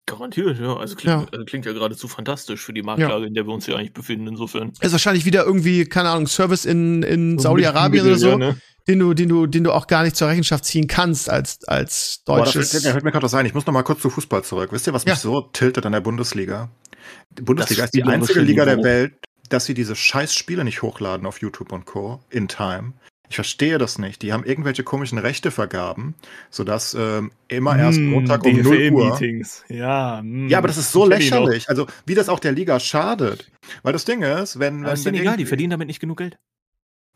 Garantiert, 0.06 0.58
ja. 0.58 0.76
Also 0.76 0.94
klingt 0.96 1.14
Ja. 1.16 1.20
ja, 1.22 1.28
also 1.32 1.44
klingt 1.44 1.64
ja 1.66 1.72
geradezu 1.72 2.08
fantastisch 2.08 2.60
für 2.60 2.72
die 2.72 2.82
Marktlage, 2.82 3.26
in 3.26 3.34
der 3.34 3.46
wir 3.46 3.52
uns 3.54 3.66
hier 3.66 3.76
eigentlich 3.76 3.92
befinden, 3.92 4.26
insofern. 4.26 4.72
Ist 4.80 4.92
wahrscheinlich 4.92 5.24
wieder 5.24 5.44
irgendwie, 5.44 5.84
keine 5.84 6.10
Ahnung, 6.10 6.26
Service 6.26 6.64
in, 6.64 7.02
in 7.02 7.38
Saudi-Arabien 7.38 8.06
oder 8.06 8.18
so, 8.18 8.30
Ja, 8.30 8.36
ne? 8.36 8.56
Den 8.88 8.98
du, 8.98 9.14
den 9.14 9.28
du, 9.28 9.46
den 9.46 9.64
du 9.64 9.72
auch 9.72 9.86
gar 9.86 10.02
nicht 10.02 10.16
zur 10.16 10.28
Rechenschaft 10.28 10.64
ziehen 10.64 10.86
kannst 10.86 11.30
als, 11.30 11.64
als 11.66 12.22
Boah, 12.26 12.38
deutsches. 12.38 12.70
fällt, 12.72 12.84
da 12.84 12.92
fällt 12.92 13.04
mir 13.04 13.12
gerade 13.12 13.24
was 13.24 13.34
ein. 13.34 13.46
Ich 13.46 13.54
muss 13.54 13.66
noch 13.66 13.72
mal 13.72 13.82
kurz 13.82 14.00
zu 14.00 14.10
Fußball 14.10 14.42
zurück. 14.44 14.72
Wisst 14.72 14.86
ihr, 14.86 14.92
was 14.92 15.04
Ja. 15.04 15.12
mich 15.12 15.20
so 15.20 15.40
tiltet 15.42 15.86
an 15.86 15.92
der 15.92 16.00
Bundesliga? 16.00 16.70
Die 17.30 17.42
Bundesliga 17.42 17.82
Das 17.82 17.86
ist 17.88 17.94
die 17.94 18.02
einzige 18.02 18.40
spielerische 18.40 18.40
Liga 18.40 18.64
der. 18.64 18.82
Welt, 18.84 19.14
dass 19.48 19.64
sie 19.66 19.74
diese 19.74 19.96
scheiß 19.96 20.34
Spiele 20.34 20.64
nicht 20.64 20.82
hochladen 20.82 21.26
auf 21.26 21.40
YouTube 21.40 21.72
und 21.72 21.84
Co. 21.84 22.20
in 22.30 22.48
Time. 22.48 22.92
Ich 23.28 23.36
verstehe 23.36 23.78
das 23.78 23.98
nicht. 23.98 24.20
Die 24.20 24.32
haben 24.34 24.44
irgendwelche 24.44 24.82
komischen 24.84 25.16
Rechtevergaben, 25.16 26.14
sodass 26.50 26.92
ähm, 26.92 27.32
immer 27.48 27.78
erst 27.78 27.96
Hm, 27.98 28.10
Montag 28.10 28.44
um 28.44 28.52
0 28.60 28.66
Uhr. 28.66 28.76
DFL-Meetings. 29.16 29.64
Ja, 29.70 30.18
hm. 30.20 30.48
Ja, 30.48 30.58
aber 30.58 30.68
das 30.68 30.76
ist 30.76 30.92
so 30.92 31.06
lächerlich. 31.06 31.68
Also, 31.70 31.86
wie 32.04 32.14
das 32.14 32.28
auch 32.28 32.40
der 32.40 32.52
Liga 32.52 32.78
schadet. 32.78 33.50
Weil 33.82 33.94
das 33.94 34.04
Ding 34.04 34.20
ist, 34.22 34.58
wenn. 34.58 34.80
Aber 34.80 34.88
wenn 34.88 34.94
ist 34.94 35.06
denen 35.06 35.18
egal, 35.18 35.38
die 35.38 35.46
verdienen 35.46 35.70
damit 35.70 35.88
nicht 35.88 36.00
genug 36.00 36.18
Geld. 36.18 36.36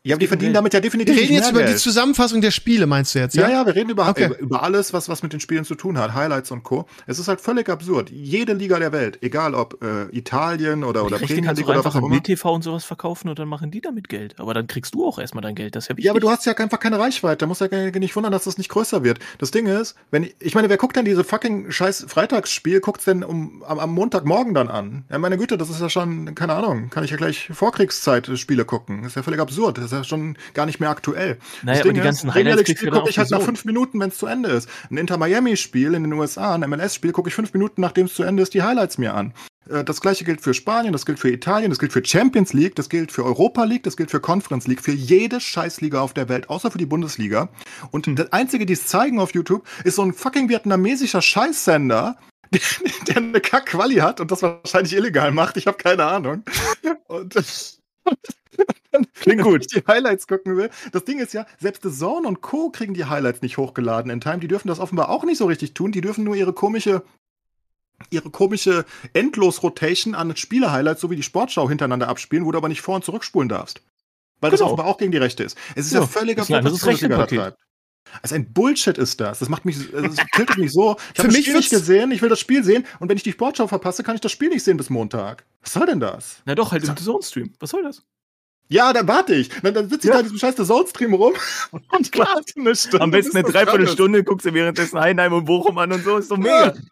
Ja, 0.03 0.15
aber 0.15 0.19
die 0.21 0.27
verdienen 0.27 0.53
damit 0.53 0.73
ja 0.73 0.77
Wir 0.77 0.83
definitiv 0.83 1.15
reden 1.15 1.23
nicht 1.27 1.31
jetzt 1.33 1.43
mehr 1.45 1.51
über 1.51 1.61
die 1.63 1.67
Geld. 1.73 1.79
Zusammenfassung 1.79 2.39
der 2.39 2.51
Spiele, 2.51 2.87
meinst 2.87 3.13
du 3.13 3.19
jetzt, 3.19 3.35
Ja, 3.35 3.49
ja? 3.49 3.59
ja, 3.59 3.65
wir 3.65 3.75
reden 3.75 3.89
über, 3.89 4.07
Okay. 4.07 4.29
über, 4.39 4.63
alles, 4.63 4.93
was, 4.93 5.09
was 5.09 5.21
mit 5.21 5.33
den 5.33 5.41
Spielen 5.41 5.65
zu 5.65 5.75
tun 5.75 5.97
hat, 5.97 6.13
Highlights 6.13 6.49
und 6.51 6.63
Co. 6.63 6.85
Es 7.07 7.19
ist 7.19 7.27
halt 7.27 7.41
völlig 7.41 7.67
absurd. 7.67 8.09
Jede 8.09 8.53
Liga 8.53 8.79
der 8.79 8.93
Welt, 8.93 9.17
egal 9.21 9.53
ob 9.53 9.83
äh, 9.83 10.05
Italien 10.15 10.85
oder, 10.85 11.01
Die 11.01 11.05
oder 11.07 11.17
Premier 11.17 11.51
League 11.51 11.65
oder 11.67 11.77
einfach 11.77 11.85
was 11.85 11.95
auch 11.95 12.05
an 12.07 12.11
immer. 12.11 12.21
BTV 12.21 12.45
und 12.45 12.63
sowas 12.63 12.85
verkaufen 12.85 13.27
und 13.27 13.37
dann 13.37 13.49
machen 13.49 13.69
die 13.69 13.81
damit 13.81 14.07
Geld. 14.07 14.39
Aber 14.39 14.53
dann 14.53 14.67
kriegst 14.67 14.93
du 14.95 15.05
auch 15.05 15.19
erstmal 15.19 15.41
dein 15.41 15.55
Geld. 15.55 15.75
Das 15.75 15.85
ist 15.85 15.87
ja 15.89 15.97
wichtig. 15.97 16.05
Ja, 16.05 16.11
aber 16.13 16.21
du 16.21 16.29
hast 16.29 16.45
ja 16.45 16.53
einfach 16.53 16.79
keine 16.79 16.99
Reichweite. 16.99 17.37
Da 17.39 17.47
muss 17.47 17.59
ja 17.59 17.67
nicht 17.67 18.15
wundern, 18.15 18.31
dass 18.31 18.45
das 18.45 18.57
nicht 18.57 18.69
größer 18.69 19.03
wird. 19.03 19.19
Das 19.39 19.51
Ding 19.51 19.65
ist, 19.65 19.95
wenn 20.11 20.23
ich, 20.23 20.35
ich 20.39 20.55
meine, 20.55 20.69
wer 20.69 20.77
guckt 20.77 20.95
denn 20.95 21.03
diese 21.05 21.25
fucking 21.25 21.69
scheiß 21.71 22.05
Freitagsspiel, 22.07 22.79
guckt's 22.79 23.03
denn 23.05 23.23
um, 23.25 23.63
am, 23.67 23.79
am 23.79 23.91
Montagmorgen 23.93 24.53
dann 24.53 24.69
an? 24.69 25.03
Ja, 25.09 25.17
meine 25.17 25.37
Güte, 25.37 25.57
das 25.57 25.69
ist 25.69 25.81
ja 25.81 25.89
schon, 25.89 26.33
keine 26.35 26.53
Ahnung, 26.53 26.89
kann 26.91 27.03
ich 27.03 27.11
ja 27.11 27.17
gleich 27.17 27.49
Vorkriegszeit 27.51 28.29
äh, 28.29 28.37
Spiele 28.37 28.63
gucken. 28.63 28.99
Das 29.03 29.11
ist 29.11 29.15
ja 29.15 29.23
völlig 29.23 29.39
absurd. 29.41 29.77
Das 29.89 29.99
ist 29.99 30.05
ja 30.05 30.17
schon 30.17 30.37
gar 30.53 30.65
nicht 30.65 30.79
mehr 30.79 30.89
aktuell. 30.89 31.37
Naja, 31.63 31.79
das 31.79 31.85
aber 31.85 31.93
die 31.93 32.01
ganzen 32.01 32.29
Premier 32.29 32.57
Spiel 32.57 32.75
dann 32.89 32.99
gucke 32.99 33.09
ich 33.09 33.17
halt 33.17 33.31
nach 33.31 33.41
fünf 33.41 33.65
Minuten, 33.65 33.99
wenn 33.99 34.09
es 34.09 34.17
zu 34.17 34.25
Ende 34.27 34.49
ist. 34.49 34.69
Ein 34.89 34.97
Inter-Miami-Spiel 34.97 35.93
in 35.93 36.03
den 36.03 36.13
USA, 36.13 36.55
ein 36.55 36.61
MLS-Spiel, 36.69 37.11
gucke 37.11 37.29
ich 37.29 37.35
fünf 37.35 37.53
Minuten, 37.53 37.81
nachdem 37.81 38.05
es 38.05 38.13
zu 38.13 38.23
Ende 38.23 38.43
ist, 38.43 38.53
die 38.53 38.63
Highlights 38.63 38.97
mir 38.97 39.13
an. 39.13 39.33
Äh, 39.69 39.83
Das 39.83 40.01
gleiche 40.01 40.23
gilt 40.25 40.41
für 40.41 40.53
Spanien, 40.53 40.93
das 40.93 41.05
gilt 41.05 41.19
für 41.19 41.29
Italien, 41.31 41.69
das 41.69 41.79
gilt 41.79 41.93
für 41.93 42.03
Champions 42.03 42.53
League, 42.53 42.75
das 42.75 42.89
gilt 42.89 43.11
für 43.11 43.23
Europa 43.25 43.63
League, 43.63 43.83
das 43.83 43.97
gilt 43.97 44.11
für 44.11 44.19
Conference 44.19 44.67
League, 44.67 44.81
für 44.81 44.91
jede 44.91 45.39
Scheißliga 45.39 45.99
auf 46.01 46.13
der 46.13 46.29
Welt, 46.29 46.49
außer 46.49 46.71
für 46.71 46.77
die 46.77 46.85
Bundesliga. 46.85 47.49
Und 47.91 48.07
Hm. 48.07 48.15
das 48.15 48.31
Einzige, 48.33 48.65
die 48.65 48.73
es 48.73 48.87
zeigen 48.87 49.19
auf 49.19 49.33
YouTube, 49.33 49.65
ist 49.83 49.95
so 49.95 50.01
ein 50.03 50.13
fucking 50.13 50.49
vietnamesischer 50.49 51.21
Scheißsender, 51.21 52.17
der, 52.53 52.61
der 53.07 53.17
eine 53.17 53.41
Kack-Quali 53.41 53.95
hat 53.95 54.21
und 54.21 54.31
das 54.31 54.41
wahrscheinlich 54.41 54.93
illegal 54.93 55.31
macht. 55.31 55.57
Ich 55.57 55.67
habe 55.67 55.77
keine 55.77 56.05
Ahnung. 56.05 56.43
Und 57.07 57.35
Klingt 59.15 59.43
gut. 59.43 59.61
ich 59.61 59.67
die 59.67 59.83
Highlights 59.87 60.27
gucken 60.27 60.57
will. 60.57 60.69
Das 60.91 61.05
Ding 61.05 61.19
ist 61.19 61.33
ja, 61.33 61.45
selbst 61.59 61.83
The 61.83 61.91
Zone 61.91 62.27
und 62.27 62.41
Co. 62.41 62.69
kriegen 62.69 62.93
die 62.93 63.05
Highlights 63.05 63.41
nicht 63.41 63.57
hochgeladen 63.57 64.09
in 64.11 64.21
Time. 64.21 64.39
Die 64.39 64.47
dürfen 64.47 64.67
das 64.67 64.79
offenbar 64.79 65.09
auch 65.09 65.23
nicht 65.23 65.37
so 65.37 65.45
richtig 65.45 65.73
tun. 65.73 65.91
Die 65.91 66.01
dürfen 66.01 66.23
nur 66.23 66.35
ihre 66.35 66.53
komische 66.53 67.03
ihre 68.11 68.29
komische 68.29 68.85
Endlos-Rotation 69.13 70.13
an 70.13 70.35
Spiele-Highlights 70.35 71.01
so 71.01 71.09
wie 71.09 71.15
die 71.15 71.23
Sportschau 71.23 71.67
hintereinander 71.67 72.07
abspielen, 72.07 72.45
wo 72.45 72.51
du 72.51 72.57
aber 72.59 72.69
nicht 72.69 72.81
vor- 72.81 72.95
und 72.95 73.03
zurückspulen 73.03 73.49
darfst. 73.49 73.81
Weil 74.39 74.51
das 74.51 74.59
Genau. 74.59 74.71
offenbar 74.71 74.85
auch 74.85 74.99
gegen 74.99 75.11
die 75.11 75.17
Rechte 75.17 75.43
ist. 75.43 75.57
Es 75.75 75.87
ist 75.87 75.93
ja, 75.93 76.01
Ja, 76.01 76.05
völliger 76.07 76.43
ist 76.43 76.49
ein 76.51 76.57
anderes 76.57 76.85
was 76.85 76.99
die 76.99 77.41
Also 78.21 78.35
ein 78.35 78.51
Bullshit 78.53 78.97
ist 78.97 79.19
das. 79.21 79.39
Das 79.39 79.49
macht 79.49 79.65
mich, 79.65 79.77
also 79.93 80.07
das 80.07 80.17
tiltet 80.35 80.57
mich 80.57 80.71
so. 80.71 80.95
Ich 81.13 81.15
Für 81.15 81.23
habe 81.23 81.27
das 81.29 81.37
mich 81.37 81.45
Spiel 81.45 81.55
nicht 81.57 81.69
gesehen, 81.69 82.11
ich 82.11 82.21
will 82.21 82.29
das 82.29 82.39
Spiel 82.39 82.63
sehen 82.63 82.85
und 82.99 83.09
wenn 83.09 83.17
ich 83.17 83.23
die 83.23 83.31
Sportschau 83.31 83.67
verpasse, 83.67 84.03
kann 84.03 84.15
ich 84.15 84.21
das 84.21 84.31
Spiel 84.31 84.49
nicht 84.49 84.63
sehen 84.63 84.77
bis 84.77 84.89
Montag. 84.89 85.45
Was 85.61 85.73
soll 85.73 85.85
denn 85.85 85.99
das? 85.99 86.37
Na 86.45 86.55
doch, 86.55 86.71
halt 86.71 86.83
im 86.83 86.95
Zone-Stream. 86.97 87.53
Was 87.59 87.69
soll 87.71 87.83
das? 87.83 88.03
Ja, 88.69 88.91
dann 88.91 89.07
warte 89.07 89.33
ich. 89.33 89.49
Dann, 89.61 89.73
dann 89.73 89.89
sitze 89.89 90.07
ich 90.07 90.09
Ja. 90.09 90.13
da 90.15 90.19
in 90.19 90.25
diesem 90.25 90.39
scheiß 90.39 90.55
Zone-Stream 90.55 91.13
rum 91.13 91.33
und 91.71 92.17
warte 92.17 92.59
eine 92.59 92.75
Stunde. 92.75 93.01
Am 93.01 93.11
besten 93.11 93.37
eine. 93.37 93.47
Dreiviertelstunde, 93.49 94.23
guckst 94.23 94.45
du 94.45 94.53
währenddessen 94.53 94.99
Heidenheim 94.99 95.33
und 95.33 95.45
Bochum 95.45 95.77
an 95.77 95.91
und 95.93 96.03
so, 96.03 96.17
ist 96.17 96.31
doch 96.31 96.37
mega. 96.37 96.73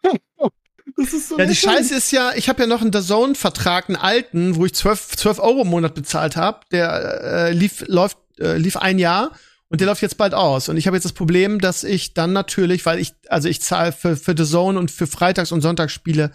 Das 0.98 1.12
ist 1.12 1.28
so 1.28 1.36
Ja, 1.38 1.44
die. 1.44 1.54
Scheiße 1.54 1.94
ist 1.94 2.10
ja, 2.12 2.32
ich 2.36 2.48
habe 2.48 2.62
ja 2.62 2.66
noch 2.68 2.80
einen 2.80 2.90
DAZN-Vertrag, 2.92 3.88
einen 3.88 3.96
alten, 3.96 4.56
wo 4.56 4.64
ich 4.64 4.72
12, 4.74 5.16
12 5.16 5.38
Euro 5.40 5.62
im 5.62 5.68
Monat 5.68 5.94
bezahlt 5.94 6.36
habe. 6.36 6.60
Der 6.72 7.48
äh, 7.48 7.52
lief, 7.52 7.84
läuft, 7.88 8.16
äh, 8.38 8.56
lief 8.56 8.76
ein 8.78 8.98
Jahr 8.98 9.32
und 9.68 9.80
der 9.80 9.86
läuft 9.88 10.02
jetzt 10.02 10.16
bald 10.16 10.34
aus. 10.34 10.68
Und 10.68 10.76
ich 10.76 10.86
habe 10.86 10.96
jetzt 10.96 11.04
das 11.04 11.12
Problem, 11.12 11.60
dass 11.60 11.84
ich 11.84 12.14
dann 12.14 12.32
natürlich, 12.32 12.86
weil 12.86 12.98
ich, 12.98 13.12
also 13.28 13.48
ich 13.48 13.60
zahle 13.60 13.92
für, 13.92 14.16
für 14.16 14.34
DAZN 14.34 14.76
und 14.76 14.90
für 14.90 15.06
Freitags- 15.06 15.52
und 15.52 15.60
Sonntagsspiele 15.60 16.30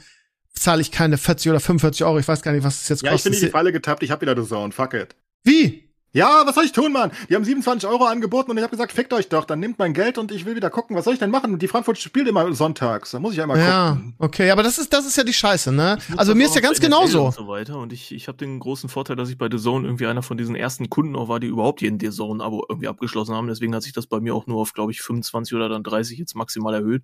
zahle 0.53 0.81
ich 0.81 0.91
keine 0.91 1.17
40 1.17 1.49
oder 1.51 1.59
45 1.59 2.03
Euro. 2.05 2.19
Ich 2.19 2.27
weiß 2.27 2.41
gar 2.41 2.51
nicht, 2.51 2.63
was 2.63 2.81
es 2.81 2.89
jetzt 2.89 3.03
Ja, 3.03 3.13
ich 3.13 3.23
bin 3.23 3.31
kostet. 3.31 3.43
in 3.43 3.47
die 3.47 3.51
Falle 3.51 3.71
getappt, 3.71 4.03
ich 4.03 4.11
hab 4.11 4.21
wieder 4.21 4.35
The 4.35 4.47
Zone, 4.47 4.71
fuck 4.73 4.93
it. 4.93 5.15
Wie? 5.43 5.90
Ja, 6.13 6.43
was 6.45 6.55
soll 6.55 6.65
ich 6.65 6.73
tun, 6.73 6.91
Mann? 6.91 7.11
Die 7.29 7.35
haben 7.35 7.45
27 7.45 7.87
Euro 7.89 8.03
angeboten 8.03 8.51
und 8.51 8.57
ich 8.57 8.63
habe 8.63 8.71
gesagt, 8.71 8.91
fickt 8.91 9.13
euch 9.13 9.29
doch, 9.29 9.45
dann 9.45 9.61
nehmt 9.61 9.79
mein 9.79 9.93
Geld 9.93 10.17
und 10.17 10.31
ich 10.33 10.45
will 10.45 10.55
wieder 10.57 10.69
gucken. 10.69 10.95
Was 10.97 11.05
soll 11.05 11.13
ich 11.13 11.19
denn 11.19 11.29
machen? 11.31 11.57
Die 11.57 11.69
Frankfurt 11.69 11.97
spielt 11.99 12.27
immer 12.27 12.51
sonntags, 12.53 13.11
da 13.11 13.19
muss 13.19 13.33
ich 13.33 13.41
einmal 13.41 13.57
Ja, 13.57 13.91
gucken. 13.91 14.15
okay, 14.19 14.51
aber 14.51 14.61
das 14.61 14.77
ist, 14.77 14.91
das 14.91 15.05
ist 15.05 15.15
ja 15.15 15.23
die 15.23 15.31
Scheiße, 15.31 15.71
ne? 15.71 15.97
Also 16.17 16.31
das 16.31 16.35
mir 16.35 16.45
ist 16.47 16.55
ja 16.55 16.59
ganz 16.61 16.81
genauso. 16.81 17.27
Und 17.27 17.33
so 17.33 17.47
weiter. 17.47 17.77
Und 17.77 17.93
ich, 17.93 18.11
ich 18.11 18.27
habe 18.27 18.37
den 18.37 18.59
großen 18.59 18.89
Vorteil, 18.89 19.15
dass 19.15 19.29
ich 19.29 19.37
bei 19.37 19.47
The 19.49 19.57
Zone 19.57 19.87
irgendwie 19.87 20.05
einer 20.07 20.21
von 20.21 20.37
diesen 20.37 20.55
ersten 20.55 20.89
Kunden 20.89 21.15
auch 21.15 21.29
war, 21.29 21.39
die 21.39 21.47
überhaupt 21.47 21.81
jeden 21.81 21.97
The 21.99 22.09
Zone-Abo 22.09 22.65
irgendwie 22.67 22.89
abgeschlossen 22.89 23.33
haben. 23.33 23.47
Deswegen 23.47 23.73
hat 23.73 23.83
sich 23.83 23.93
das 23.93 24.05
bei 24.07 24.19
mir 24.19 24.35
auch 24.35 24.47
nur 24.47 24.59
auf, 24.59 24.73
glaube 24.73 24.91
ich, 24.91 25.01
25 25.01 25.53
oder 25.55 25.69
dann 25.69 25.83
30 25.83 26.17
jetzt 26.17 26.35
maximal 26.35 26.73
erhöht. 26.73 27.03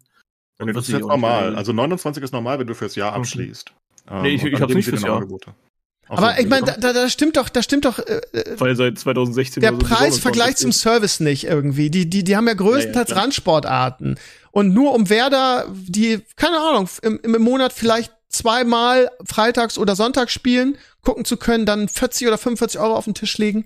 Und 0.60 0.68
das 0.68 0.76
wird 0.76 0.86
ist 0.86 0.92
jetzt 0.94 1.08
normal. 1.08 1.56
Also 1.56 1.72
29 1.72 2.22
ist 2.24 2.34
normal, 2.34 2.60
wenn 2.60 2.68
du 2.68 2.76
fürs 2.76 2.96
Jahr 2.96 3.12
Okay. 3.12 3.20
abschließt. 3.20 3.72
Ähm, 4.10 4.22
Nee, 4.24 4.30
ich- 4.36 4.42
und 4.44 4.52
ich 4.52 4.60
geben 4.60 4.74
nicht 4.74 4.90
fürs 4.90 5.02
Jahr. 5.04 5.16
Angebote. 5.18 5.54
Ach 6.10 6.18
Aber 6.18 6.36
so, 6.36 6.42
ich 6.42 6.48
meine, 6.48 6.66
da, 6.66 6.78
da, 6.78 6.94
da 6.94 7.10
stimmt 7.10 7.38
doch, 7.38 7.50
da 7.50 7.62
stimmt 7.62 7.86
doch 7.86 8.00
äh, 8.00 8.22
äh, 8.32 8.60
Weil 8.60 8.76
seit 8.76 8.98
2016 8.98 9.62
der 9.62 9.72
so 9.72 9.80
The 9.80 9.86
Zone 9.86 9.96
Preis 9.96 10.16
und 10.16 10.22
vergleicht 10.22 10.58
zum 10.58 10.72
Service 10.72 11.20
nicht 11.20 11.46
irgendwie. 11.46 11.90
Die, 11.90 12.10
die, 12.10 12.24
die 12.24 12.36
haben 12.36 12.48
ja 12.48 12.54
größtenteils 12.54 13.10
Ja. 13.10 13.18
Randsportarten. 13.18 14.20
Und 14.52 14.74
nur 14.74 14.94
um 14.94 15.10
Werder, 15.10 15.66
die, 15.74 16.22
keine 16.36 16.60
Ahnung, 16.60 16.90
im, 17.02 17.20
im 17.22 17.42
Monat 17.42 17.74
vielleicht 17.74 18.12
zweimal 18.30 19.10
Freitags- 19.26 19.78
oder 19.78 19.96
Sonntags 19.96 20.34
spielen, 20.34 20.78
gucken 21.02 21.26
zu 21.26 21.38
können, 21.38 21.66
dann 21.66 21.90
40 21.90 22.28
oder 22.28 22.38
45 22.38 22.80
Euro 22.80 22.96
auf 22.96 23.06
den 23.06 23.14
Tisch 23.14 23.38
legen. 23.38 23.66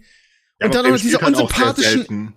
Ja, 0.60 0.68
und 0.68 0.76
dann 0.76 0.90
noch 0.90 0.98
diese 0.98 1.20
unsympathischen. 1.20 2.34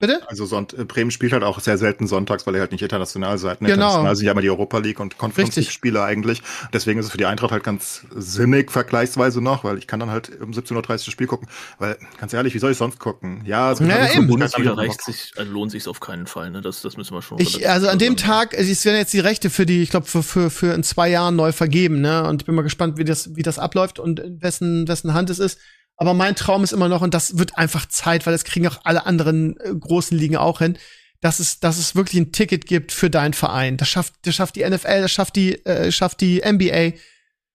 Bitte? 0.00 0.20
Also 0.28 0.46
Sonnt 0.46 0.74
äh, 0.74 0.84
Bremen 0.84 1.10
spielt 1.10 1.32
halt 1.32 1.42
auch 1.42 1.58
sehr 1.58 1.76
selten 1.76 2.06
sonntags, 2.06 2.46
weil 2.46 2.54
ihr 2.54 2.60
halt 2.60 2.70
nicht 2.70 2.82
international 2.82 3.36
seid. 3.36 3.60
Ne? 3.60 3.68
Genau. 3.68 3.86
International 3.86 4.14
sind 4.16 4.26
ja 4.26 4.32
immer 4.32 4.42
die 4.42 4.50
Europa 4.50 4.78
League 4.78 5.00
und 5.00 5.18
Conference 5.18 5.48
Richtig. 5.48 5.66
League 5.66 5.72
Spiele 5.72 6.04
eigentlich. 6.04 6.40
Deswegen 6.72 7.00
ist 7.00 7.06
es 7.06 7.12
für 7.12 7.18
die 7.18 7.26
Eintracht 7.26 7.50
halt 7.50 7.64
ganz 7.64 8.02
sinnig 8.14 8.70
vergleichsweise 8.70 9.40
noch, 9.40 9.64
weil 9.64 9.76
ich 9.76 9.88
kann 9.88 9.98
dann 9.98 10.10
halt 10.10 10.40
um 10.40 10.52
17.30 10.52 10.74
Uhr 10.76 10.82
das 10.82 11.04
Spiel 11.06 11.26
gucken. 11.26 11.48
Weil, 11.78 11.96
ganz 12.18 12.32
ehrlich, 12.32 12.54
wie 12.54 12.60
soll 12.60 12.70
ich 12.70 12.78
sonst 12.78 13.00
gucken? 13.00 13.42
Ja, 13.44 13.72
es 13.72 13.80
Ja, 13.80 13.86
gibt 14.06 14.16
eben. 14.16 14.26
Bundesliga 14.28 14.74
reicht 14.74 15.02
sich, 15.02 15.32
also 15.36 15.50
lohnt 15.50 15.72
sich 15.72 15.88
auf 15.88 15.98
keinen 15.98 16.28
Fall. 16.28 16.50
Ne? 16.50 16.60
Das, 16.60 16.80
das 16.82 16.96
müssen 16.96 17.14
wir 17.14 17.22
schon. 17.22 17.40
Ich, 17.40 17.68
also 17.68 17.88
an 17.88 17.98
dem 17.98 18.16
sagen. 18.16 18.28
Tag, 18.28 18.56
also 18.56 18.70
es 18.70 18.84
werden 18.84 18.98
jetzt 18.98 19.12
die 19.12 19.20
Rechte 19.20 19.50
für 19.50 19.66
die, 19.66 19.82
ich 19.82 19.90
glaube, 19.90 20.06
für, 20.06 20.22
für, 20.22 20.50
für 20.50 20.74
in 20.74 20.84
zwei 20.84 21.08
Jahren 21.08 21.34
neu 21.34 21.50
vergeben, 21.50 22.00
ne? 22.00 22.22
Und 22.24 22.42
ich 22.42 22.46
bin 22.46 22.54
mal 22.54 22.62
gespannt, 22.62 22.98
wie 22.98 23.04
das, 23.04 23.34
wie 23.34 23.42
das 23.42 23.58
abläuft 23.58 23.98
und 23.98 24.20
in 24.20 24.40
wessen, 24.42 24.86
wessen 24.86 25.12
Hand 25.12 25.28
es 25.30 25.40
ist. 25.40 25.58
Aber 25.98 26.14
mein 26.14 26.36
Traum 26.36 26.62
ist 26.62 26.72
immer 26.72 26.88
noch, 26.88 27.02
und 27.02 27.12
das 27.12 27.38
wird 27.38 27.58
einfach 27.58 27.86
Zeit, 27.86 28.24
weil 28.24 28.32
das 28.32 28.44
kriegen 28.44 28.66
auch 28.68 28.80
alle 28.84 29.04
anderen 29.04 29.58
äh, 29.58 29.74
großen 29.74 30.16
Ligen 30.16 30.36
auch 30.36 30.60
hin, 30.60 30.78
dass 31.20 31.40
es, 31.40 31.58
dass 31.58 31.76
es 31.76 31.96
wirklich 31.96 32.20
ein 32.20 32.32
Ticket 32.32 32.66
gibt 32.66 32.92
für 32.92 33.10
deinen 33.10 33.34
Verein. 33.34 33.76
Das 33.76 33.88
schafft, 33.88 34.14
das 34.22 34.36
schafft 34.36 34.54
die 34.54 34.64
NFL, 34.64 35.02
das 35.02 35.10
schafft 35.10 35.34
die, 35.34 35.64
äh, 35.66 35.90
schafft 35.90 36.20
die 36.20 36.40
NBA. 36.40 36.96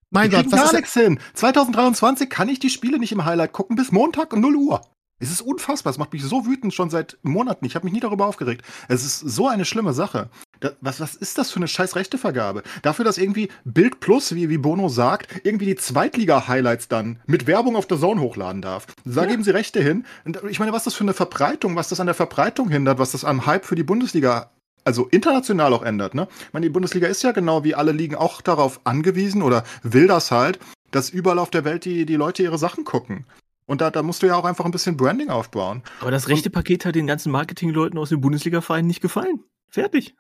Mein 0.10 0.30
Wir 0.30 0.44
Gott, 0.44 0.52
was 0.52 0.60
gar 0.60 0.66
ist, 0.66 0.74
nichts 0.74 0.94
hin. 0.94 1.20
2023 1.34 2.30
kann 2.30 2.50
ich 2.50 2.60
die 2.60 2.70
Spiele 2.70 3.00
nicht 3.00 3.14
im 3.14 3.24
Highlight 3.24 3.54
gucken 3.54 3.78
bis 3.78 3.94
Montag 3.94 4.34
um 4.34 4.42
0 4.42 4.56
Uhr. 4.58 4.82
Es 5.20 5.32
ist 5.32 5.42
unfassbar. 5.42 5.92
Es 5.92 5.98
macht 5.98 6.14
mich 6.14 6.24
so 6.24 6.46
wütend 6.46 6.74
schon 6.74 6.90
seit 6.90 7.18
Monaten. 7.24 7.66
Ich 7.66 7.76
habe 7.76 7.86
mich 7.86 7.94
nie 7.94 8.00
darüber 8.00 8.26
aufgeregt. 8.26 8.64
Es 8.90 9.06
ist 9.06 9.20
so 9.20 9.48
eine 9.48 9.66
schlimme 9.66 9.94
Sache. 9.94 10.30
Da, 10.60 10.72
was, 10.82 11.00
was 11.00 11.16
ist 11.16 11.38
das 11.38 11.52
für 11.52 11.58
eine 11.58 11.68
scheiß 11.68 11.96
Rechtevergabe? 11.96 12.64
Dafür, 12.82 13.06
dass 13.06 13.18
irgendwie 13.18 13.50
Bild 13.64 14.00
Plus, 14.00 14.36
wie, 14.36 14.50
wie 14.50 14.58
Bono 14.58 14.90
sagt, 14.90 15.46
irgendwie 15.46 15.66
die 15.66 15.76
Zweitliga-Highlights 15.76 16.88
dann 16.88 17.20
mit 17.26 17.48
Werbung 17.48 17.76
auf 17.76 17.88
der 17.88 18.00
Zone 18.00 18.22
hochladen 18.22 18.62
darf. 18.62 18.88
Da 19.06 19.26
geben 19.26 19.44
sie 19.44 19.52
Rechte 19.52 19.82
hin. 19.82 20.06
Und 20.26 20.40
ich 20.50 20.60
meine, 20.60 20.74
was 20.74 20.84
das 20.84 20.94
für 20.94 21.04
eine 21.04 21.14
Verbreitung, 21.14 21.76
was 21.76 21.90
das 21.90 22.00
an 22.00 22.08
der 22.08 22.16
Verbreitung 22.16 22.70
hindert, 22.70 23.00
was 23.00 23.12
das 23.12 23.24
am 23.24 23.46
Hype 23.46 23.66
für 23.66 23.76
die 23.76 23.84
Bundesliga 23.84 24.52
also 24.86 25.08
international 25.08 25.74
auch 25.74 25.84
ändert. 25.84 26.14
Ne? 26.14 26.28
Ich 26.48 26.54
meine, 26.54 26.66
die 26.66 26.72
Bundesliga 26.72 27.08
ist 27.08 27.24
ja 27.24 27.32
genau 27.32 27.64
wie 27.64 27.76
alle 27.76 27.92
Ligen 27.92 28.16
auch 28.16 28.42
darauf 28.42 28.82
angewiesen 28.84 29.42
oder 29.42 29.64
will 29.82 30.08
das 30.08 30.32
halt, 30.32 30.60
dass 30.92 31.10
überall 31.10 31.40
auf 31.40 31.50
der 31.50 31.66
Welt 31.66 31.86
die, 31.86 32.06
die 32.06 32.16
Leute 32.16 32.44
ihre 32.44 32.58
Sachen 32.58 32.84
gucken. 32.84 33.26
Und 33.66 33.82
da, 33.82 33.92
da 33.92 34.04
musst 34.04 34.22
du 34.24 34.28
ja 34.28 34.36
auch 34.36 34.46
einfach 34.46 34.66
ein 34.66 34.72
bisschen 34.72 34.98
Branding 34.98 35.30
aufbauen. 35.30 35.84
Aber 36.02 36.12
das 36.12 36.28
rechte 36.28 36.50
Paket 36.50 36.86
hat 36.86 36.96
den 36.96 37.08
ganzen 37.08 37.32
Marketingleuten 37.32 37.98
aus 37.98 38.10
den 38.10 38.22
Bundesliga-Vereinen 38.22 38.88
nicht 38.88 39.02
gefallen. 39.02 39.40
Fertig. 39.70 40.16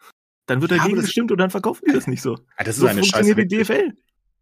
Dann 0.46 0.62
wird 0.62 0.72
Ja, 0.72 0.78
dagegen 0.78 0.96
das- 0.98 1.06
gestimmt 1.06 1.32
und 1.32 1.38
dann 1.38 1.50
verkaufen 1.50 1.86
die 1.88 1.94
das 1.94 2.08
nicht 2.08 2.22
so. 2.22 2.38
Ja, 2.58 2.64
das 2.66 2.76
so 2.78 2.88
funktioniert 2.88 3.38
die 3.38 3.48
DFL. 3.48 3.94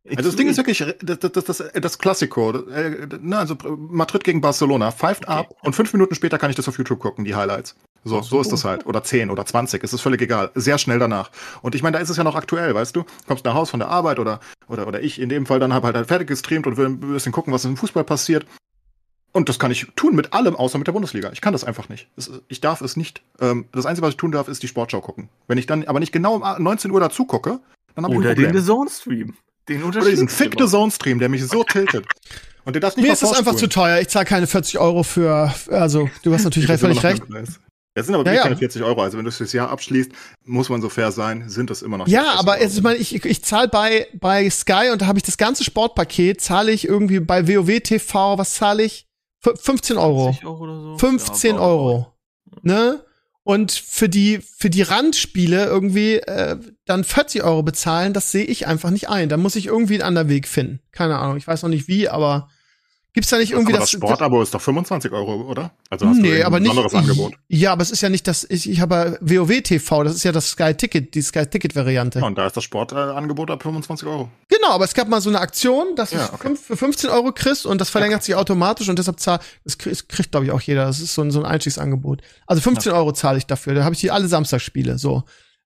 Also 0.10 0.30
das 0.30 0.36
Ding 0.36 0.47
ist 0.47 0.58
wirklich 0.58 0.80
das, 1.04 1.20
das, 1.20 1.32
das, 1.32 1.43
das, 1.45 1.64
das 1.80 1.99
Klassiko. 1.99 2.52
Äh, 2.70 3.08
ne, 3.22 3.38
also 3.38 3.56
Madrid 3.78 4.24
gegen 4.24 4.41
Barcelona. 4.41 4.91
Pfeift 4.91 5.26
Okay. 5.28 5.32
ab 5.38 5.54
und 5.64 5.76
fünf 5.76 5.93
Minuten 5.93 6.16
später 6.16 6.39
kann 6.39 6.49
ich 6.49 6.56
das 6.56 6.68
auf 6.68 6.76
YouTube 6.80 6.99
gucken, 6.99 7.24
die 7.24 7.36
Highlights. 7.36 7.76
So, 8.04 8.20
so 8.24 8.41
ist 8.41 8.52
das 8.52 8.66
halt. 8.66 8.88
Oder 8.88 9.04
10 9.04 9.30
oder 9.30 9.45
20, 9.45 9.84
es 9.84 9.93
ist 9.93 10.02
völlig 10.02 10.20
egal. 10.24 10.49
Sehr 10.56 10.80
schnell 10.80 10.97
danach. 10.97 11.30
Und 11.62 11.76
ich 11.76 11.84
meine, 11.84 11.97
da 11.97 12.02
ist 12.04 12.10
es 12.10 12.18
ja 12.18 12.24
noch 12.24 12.34
aktuell, 12.36 12.74
weißt 12.74 12.95
du? 12.95 13.04
Kommst 13.28 13.45
nach 13.45 13.54
Haus 13.54 13.70
von 13.70 13.80
der 13.80 13.89
Arbeit 13.89 14.18
oder, 14.18 14.39
oder, 14.68 14.88
oder 14.88 15.04
ich 15.04 15.22
in 15.22 15.30
dem 15.30 15.45
Fall 15.45 15.60
dann 15.60 15.72
hab 15.72 15.84
halt, 15.84 15.95
halt 15.95 16.08
fertig 16.08 16.28
gestreamt 16.28 16.66
und 16.66 16.78
will 16.78 16.88
ein 16.88 16.99
bisschen 16.99 17.32
gucken, 17.32 17.54
was 17.54 17.64
im 17.66 17.78
Fußball 17.78 18.04
passiert. 18.04 18.47
Und 19.34 19.47
das 19.47 19.59
kann 19.59 19.71
ich 19.71 19.88
tun 19.95 20.15
mit 20.15 20.34
allem, 20.34 20.55
außer 20.55 20.77
mit 20.77 20.88
der 20.88 20.91
Bundesliga. 20.91 21.32
Ich 21.32 21.39
kann 21.41 21.53
das 21.53 21.63
einfach 21.63 21.88
nicht. 21.89 22.07
Es, 22.17 22.29
ich 22.49 22.59
darf 22.59 22.82
es 22.82 22.97
nicht. 22.97 23.21
Ähm, 23.39 23.65
das 23.71 23.86
Einzige, 23.86 24.05
was 24.05 24.11
ich 24.13 24.17
tun 24.17 24.32
darf, 24.32 24.47
ist 24.47 24.61
die 24.61 24.67
Sportschau 24.67 24.99
gucken. 25.01 25.29
Wenn 25.47 25.57
ich 25.57 25.67
dann 25.67 25.86
aber 25.86 25.99
nicht 25.99 26.11
genau 26.11 26.36
um 26.36 26.63
19 26.63 26.91
Uhr 26.91 26.99
dazu 26.99 27.25
gucke, 27.25 27.59
dann 27.95 28.03
habe 28.05 28.13
ich 28.15 28.19
ein 28.19 28.25
Oder 28.25 28.36
den 28.36 28.53
The 28.57 28.65
Zone 28.65 28.89
Stream. 28.89 29.36
Den 29.69 29.84
Oder 29.84 30.01
diesen 30.01 30.27
fickte 30.27 30.67
Zone-Stream, 30.67 31.19
der 31.19 31.29
mich 31.29 31.45
so 31.47 31.63
tiltet. 31.71 32.05
Und 32.65 32.73
der 32.73 32.82
darf 32.82 32.95
nicht 32.97 33.05
mir 33.05 33.13
ist 33.13 33.21
das 33.23 33.34
einfach 33.34 33.55
zu 33.55 33.67
teuer. 33.69 33.99
Ich 34.01 34.07
zahle 34.09 34.25
keine 34.25 34.47
40 34.47 34.79
Euro 34.79 35.03
für, 35.03 35.53
also, 35.69 36.09
du 36.23 36.34
hast 36.34 36.43
natürlich 36.43 36.67
Das 36.67 36.82
ist 36.82 36.82
völlig 36.82 37.03
recht. 37.03 37.23
Das 37.93 38.05
sind 38.05 38.15
aber 38.15 38.23
Ja, 38.23 38.32
wirklich 38.32 38.36
ja. 38.38 38.43
keine 38.43 38.57
40 38.57 38.84
Euro. 38.84 39.01
Also 39.01 39.17
wenn 39.17 39.25
du 39.25 39.32
fürs 39.32 39.53
Jahr 39.53 39.69
abschließt, 39.69 40.11
muss 40.45 40.69
man 40.69 40.82
so 40.82 40.89
fair 40.89 41.11
sein, 41.11 41.47
sind 41.49 41.69
das 41.69 41.82
immer 41.82 41.97
noch 41.97 42.07
Ja, 42.07 42.21
40 42.23 42.39
aber 42.39 42.51
Euro. 42.53 42.61
jetzt, 42.63 42.77
ich 42.77 42.84
meine, 42.84 42.97
ich, 42.99 43.25
ich 43.25 43.43
zahle 43.43 43.67
bei, 43.67 44.07
bei 44.13 44.49
Sky 44.49 44.89
und 44.91 45.01
da 45.01 45.07
habe 45.07 45.19
ich 45.19 45.23
das 45.23 45.38
ganze 45.38 45.63
Sportpaket, 45.63 46.41
zahle 46.41 46.71
ich 46.71 46.88
irgendwie 46.88 47.19
bei 47.19 47.47
WoW 47.47 47.79
TV, 47.82 48.38
was 48.38 48.53
zahle 48.55 48.84
ich? 48.84 49.05
F 49.43 49.59
15 49.61 49.97
Euro. 49.97 50.25
50 50.27 50.45
Euro 50.45 50.63
oder 50.63 50.81
so. 50.81 50.97
15 50.97 51.55
Ja, 51.55 51.61
Euro. 51.61 52.13
Ne? 52.61 53.03
Und 53.43 53.71
für 53.71 54.07
die, 54.07 54.39
für 54.39 54.69
die 54.69 54.83
Randspiele 54.83 55.65
irgendwie 55.65 56.17
äh, 56.17 56.57
dann 56.85 57.03
40 57.03 57.43
Euro 57.43 57.63
bezahlen, 57.63 58.13
das 58.13 58.31
sehe 58.31 58.45
ich 58.45 58.67
einfach 58.67 58.91
nicht 58.91 59.09
ein. 59.09 59.29
Da 59.29 59.37
muss 59.37 59.55
ich 59.55 59.65
irgendwie 59.67 59.95
einen 59.95 60.03
anderen 60.03 60.29
Weg 60.29 60.47
finden. 60.47 60.79
Keine 60.91 61.17
Ahnung, 61.17 61.37
ich 61.37 61.47
weiß 61.47 61.63
noch 61.63 61.69
nicht 61.69 61.87
wie, 61.87 62.07
aber 62.07 62.49
gibt's 63.14 63.30
da 63.30 63.38
nicht 63.38 63.51
irgendwie 63.51 63.74
aber 63.74 63.82
das 63.82 63.91
das. 63.91 63.97
Sportabo 63.99 64.41
ist 64.41 64.53
doch 64.53 64.62
25 64.62 65.12
Euro, 65.12 65.41
oder? 65.49 65.72
Also 65.89 66.07
hast 66.07 66.18
du 66.18 66.22
nee, 66.22 66.28
irgendein 66.30 66.45
aber 66.47 66.59
nicht. 66.59 66.70
besonderes 66.70 66.95
Angebot. 66.95 67.34
Ja, 67.49 67.74
aber 67.74 67.82
es 67.82 67.91
ist 67.91 68.01
ja 68.01 68.09
nicht 68.09 68.28
das. 68.28 68.45
Ich, 68.49 68.70
ich 68.70 68.80
habe 68.80 68.95
ja 68.95 69.39
WoW 69.47 69.62
TV, 69.62 70.03
das 70.03 70.16
ist 70.16 70.24
ja 70.24 70.32
das 70.32 70.49
Sky 70.49 70.74
Ticket, 70.74 71.14
die 71.16 71.22
Sky 71.22 71.45
Ticket 71.45 71.76
Variante. 71.76 72.20
Ja, 72.20 72.26
und 72.26 72.38
da 72.38 72.47
ist 72.47 72.55
das 72.57 72.64
Sportangebot 72.64 73.51
ab 73.51 73.64
25 73.64 74.07
Euro. 74.07 74.30
Genau, 74.47 74.70
aber 74.72 74.86
es 74.86 74.93
gab 74.93 75.07
mal 75.07 75.22
so 75.22 75.30
eine 75.30 75.39
Aktion, 75.39 75.95
dass 75.95 76.12
Ja, 76.12 76.28
du 76.28 76.34
okay. 76.34 76.47
fünf- 76.47 76.62
für 76.66 76.78
15 76.78 77.09
Euro 77.09 77.32
kriegst 77.34 77.66
und 77.66 77.82
das 77.82 77.89
verlängert 77.89 78.24
sich 78.24 78.36
automatisch 78.36 78.88
und 78.89 78.97
deshalb 78.99 79.20
zahl, 79.20 79.39
das 79.64 79.78
kriegt, 79.78 80.32
glaube 80.32 80.45
ich 80.45 80.51
auch 80.51 80.62
jeder. 80.62 80.86
Das 80.86 80.99
ist 80.99 81.14
so 81.14 81.22
ein, 81.22 81.32
so 81.32 81.39
ein 81.39 81.45
Einstiegsangebot. 81.45 82.22
Also 82.47 82.62
15 82.62 82.91
Euro 82.93 83.12
zahle 83.12 83.38
ich 83.38 83.45
dafür. 83.45 83.74
Da 83.74 83.84
habe 83.84 83.93
ich 83.95 84.01
die 84.01 84.12
alle 84.12 84.28
Samstagsspiele. 84.28 84.97
So, 84.97 85.24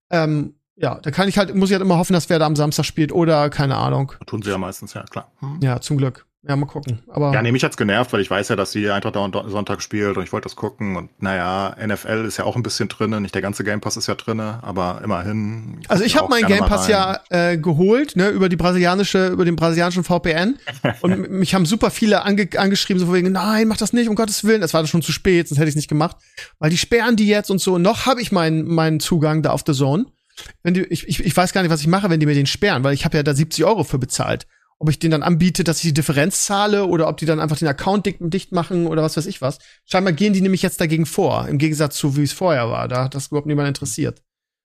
ähm, 0.09 0.55
ja, 0.77 0.99
da 0.99 1.09
kann 1.11 1.29
ich 1.29 1.37
halt, 1.37 1.55
muss 1.55 1.69
ich 1.69 1.73
halt 1.73 1.81
immer 1.83 1.97
hoffen, 1.97 2.13
dass 2.13 2.29
wer 2.29 2.37
da 2.39 2.45
am 2.45 2.55
Samstag 2.55 2.85
spielt 2.85 3.11
oder 3.13 3.49
keine 3.49 3.77
Ahnung. 3.77 4.11
Tun 4.25 4.41
sie 4.41 4.49
ja 4.49 4.57
meistens, 4.57 4.93
ja 4.93 5.03
klar. 5.03 5.31
Hm. 5.39 5.59
Ja, 5.61 5.79
zum 5.79 5.97
Glück. 5.97 6.25
Ja, 6.47 6.55
mal 6.55 6.67
gucken. 6.67 6.99
Aber 7.07 7.33
Ja, 7.33 7.41
nee, 7.41 7.51
mich 7.51 7.63
hat's 7.63 7.77
genervt, 7.77 8.13
weil 8.13 8.21
ich 8.21 8.29
weiß 8.29 8.49
ja, 8.49 8.55
dass 8.55 8.71
die 8.71 8.89
Eintracht 8.89 9.15
da 9.15 9.19
und 9.21 9.33
Sonntag 9.49 9.81
spielt 9.81 10.17
und 10.17 10.23
ich 10.23 10.31
wollte 10.31 10.45
das 10.45 10.55
gucken 10.55 10.95
und 10.95 11.09
naja, 11.21 11.75
NFL 11.83 12.25
ist 12.25 12.37
ja 12.37 12.45
auch 12.45 12.55
ein 12.55 12.61
bisschen 12.61 12.87
drinne, 12.87 13.19
nicht 13.19 13.33
der 13.33 13.41
ganze 13.41 13.63
Game 13.63 13.81
Pass 13.81 13.97
ist 13.97 14.07
ja 14.07 14.15
drinne, 14.15 14.59
aber 14.61 15.01
immerhin. 15.03 15.79
Also 15.87 16.03
ich 16.03 16.15
habe 16.17 16.29
meinen 16.29 16.47
Game 16.47 16.65
Pass 16.65 16.87
ja 16.87 17.19
äh, 17.29 17.57
geholt, 17.57 18.15
ne, 18.15 18.29
über 18.29 18.49
die 18.49 18.57
brasilianische, 18.57 19.27
über 19.27 19.43
den 19.43 19.55
brasilianischen 19.55 20.03
VPN. 20.03 20.57
und 21.01 21.31
mich 21.31 21.55
haben 21.55 21.65
super 21.65 21.89
viele 21.89 22.23
ange 22.23 22.47
angeschrieben, 22.57 22.99
so 22.99 23.07
von 23.07 23.15
wegen, 23.15 23.31
nein, 23.31 23.67
mach 23.67 23.77
das 23.77 23.93
nicht, 23.93 24.07
um 24.07 24.15
Gottes 24.15 24.43
Willen. 24.43 24.61
Es 24.61 24.73
war 24.73 24.85
schon 24.85 25.01
zu 25.01 25.11
spät, 25.11 25.47
sonst 25.47 25.57
hätte 25.57 25.69
ich 25.69 25.73
es 25.73 25.77
nicht 25.77 25.89
gemacht. 25.89 26.17
Weil 26.59 26.69
die 26.69 26.77
sperren 26.77 27.15
die 27.15 27.27
jetzt 27.27 27.49
und 27.49 27.59
so. 27.59 27.77
Noch 27.77 28.05
habe 28.05 28.21
ich 28.21 28.31
meinen 28.31 28.65
meinen 28.67 28.99
Zugang 28.99 29.41
da 29.41 29.51
auf 29.51 29.63
The 29.65 29.73
Zone. 29.73 30.05
Wenn 30.63 30.73
die, 30.73 30.81
ich, 30.81 31.07
ich, 31.07 31.23
ich 31.23 31.35
weiß 31.35 31.53
gar 31.53 31.61
nicht, 31.61 31.71
was 31.71 31.81
ich 31.81 31.87
mache, 31.87 32.09
wenn 32.09 32.19
die 32.19 32.25
mir 32.25 32.35
den 32.35 32.45
sperren, 32.45 32.83
weil 32.83 32.93
ich 32.93 33.05
habe 33.05 33.17
ja 33.17 33.23
da 33.23 33.33
70 33.33 33.63
Euro 33.65 33.83
für 33.83 33.97
bezahlt. 33.97 34.45
Ob 34.77 34.89
ich 34.89 34.99
den 34.99 35.11
dann 35.11 35.23
anbiete, 35.23 35.63
dass 35.63 35.77
ich 35.77 35.83
die 35.83 35.93
Differenz 35.93 36.45
zahle 36.45 36.85
oder 36.85 37.07
ob 37.07 37.17
die 37.17 37.25
dann 37.25 37.39
einfach 37.39 37.57
den 37.57 37.67
Account 37.67 38.05
dicht, 38.05 38.17
dicht 38.19 38.51
machen 38.51 38.87
oder 38.87 39.03
was 39.03 39.15
weiß 39.15 39.25
ich 39.25 39.41
was. 39.41 39.59
Scheinbar 39.85 40.13
gehen 40.13 40.33
die 40.33 40.41
nämlich 40.41 40.61
jetzt 40.61 40.81
dagegen 40.81 41.05
vor, 41.05 41.47
im 41.47 41.57
Gegensatz 41.57 41.95
zu 41.95 42.17
wie 42.17 42.23
es 42.23 42.33
vorher 42.33 42.69
war. 42.69 42.87
Da 42.87 43.05
hat 43.05 43.15
das 43.15 43.27
überhaupt 43.27 43.47
niemand 43.47 43.69
interessiert. 43.69 44.21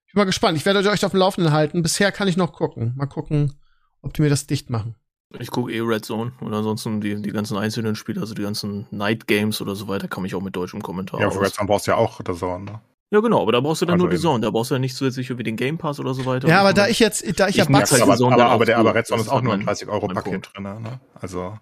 Ich 0.06 0.14
bin 0.14 0.22
mal 0.22 0.24
gespannt. 0.24 0.58
Ich 0.58 0.66
werde 0.66 0.80
euch 0.88 1.04
auf 1.04 1.12
dem 1.12 1.20
Laufenden 1.20 1.52
halten. 1.52 1.82
Bisher 1.82 2.10
kann 2.10 2.26
ich 2.26 2.36
noch 2.36 2.52
gucken. 2.52 2.92
Mal 2.96 3.06
gucken, 3.06 3.54
ob 4.02 4.12
die 4.12 4.22
mir 4.22 4.30
das 4.30 4.48
dicht 4.48 4.68
machen. 4.68 4.96
Ich 5.38 5.52
gucke 5.52 5.72
eh 5.72 5.78
Red 5.80 6.04
Zone 6.04 6.32
und 6.40 6.52
ansonsten 6.52 7.00
die, 7.00 7.22
die 7.22 7.30
ganzen 7.30 7.56
einzelnen 7.56 7.94
Spiele, 7.94 8.20
also 8.20 8.34
die 8.34 8.42
ganzen 8.42 8.88
Night 8.90 9.28
Games 9.28 9.60
oder 9.60 9.76
so 9.76 9.86
weiter, 9.86 10.08
kann 10.08 10.24
ich 10.24 10.34
auch 10.34 10.42
mit 10.42 10.56
deutschem 10.56 10.82
Kommentar 10.82 11.20
Ja, 11.20 11.30
für 11.30 11.40
Red 11.40 11.54
Zone 11.54 11.68
brauchst 11.68 11.86
du 11.86 11.92
ja 11.92 11.96
auch 11.96 12.20
das 12.22 12.40
Zone, 12.40 12.64
ne? 12.64 12.80
Ja, 13.12 13.20
genau, 13.20 13.42
aber 13.42 13.52
da 13.52 13.60
brauchst 13.60 13.82
du 13.82 13.86
dann 13.86 13.94
Also 13.94 14.04
nur 14.06 14.10
die. 14.14 14.18
Zone, 14.20 14.40
da 14.40 14.50
brauchst 14.50 14.70
du 14.70 14.76
ja 14.76 14.78
nicht 14.78 14.94
zusätzlich 14.94 15.28
irgendwie 15.30 15.42
den 15.42 15.56
Game 15.56 15.78
Pass 15.78 15.98
oder 15.98 16.14
so 16.14 16.24
weiter. 16.26 16.46
Ja, 16.48 16.60
aber 16.60 16.72
da 16.72 16.86
ich 16.88 17.00
jetzt, 17.00 17.22
da 17.40 17.48
ich 17.48 17.56
ja 17.56 17.64
Ich 17.64 17.68
merk's 17.68 17.90
Bugs, 17.90 18.00
halt 18.00 18.10
aber, 18.20 18.32
aber, 18.32 18.44
aber, 18.50 18.64
der, 18.64 18.78
aber 18.78 18.94
Red 18.94 19.06
Zone 19.08 19.20
ist 19.22 19.28
auch 19.28 19.42
nur 19.42 19.52
ein 19.54 19.58
mein- 19.60 19.66
30 19.66 19.88
Euro 19.88 20.06
mein 20.06 20.14
Paket 20.14 20.32
Punkt. 20.32 20.50
drin, 20.54 20.62
ne? 20.62 21.00
Also 21.14 21.58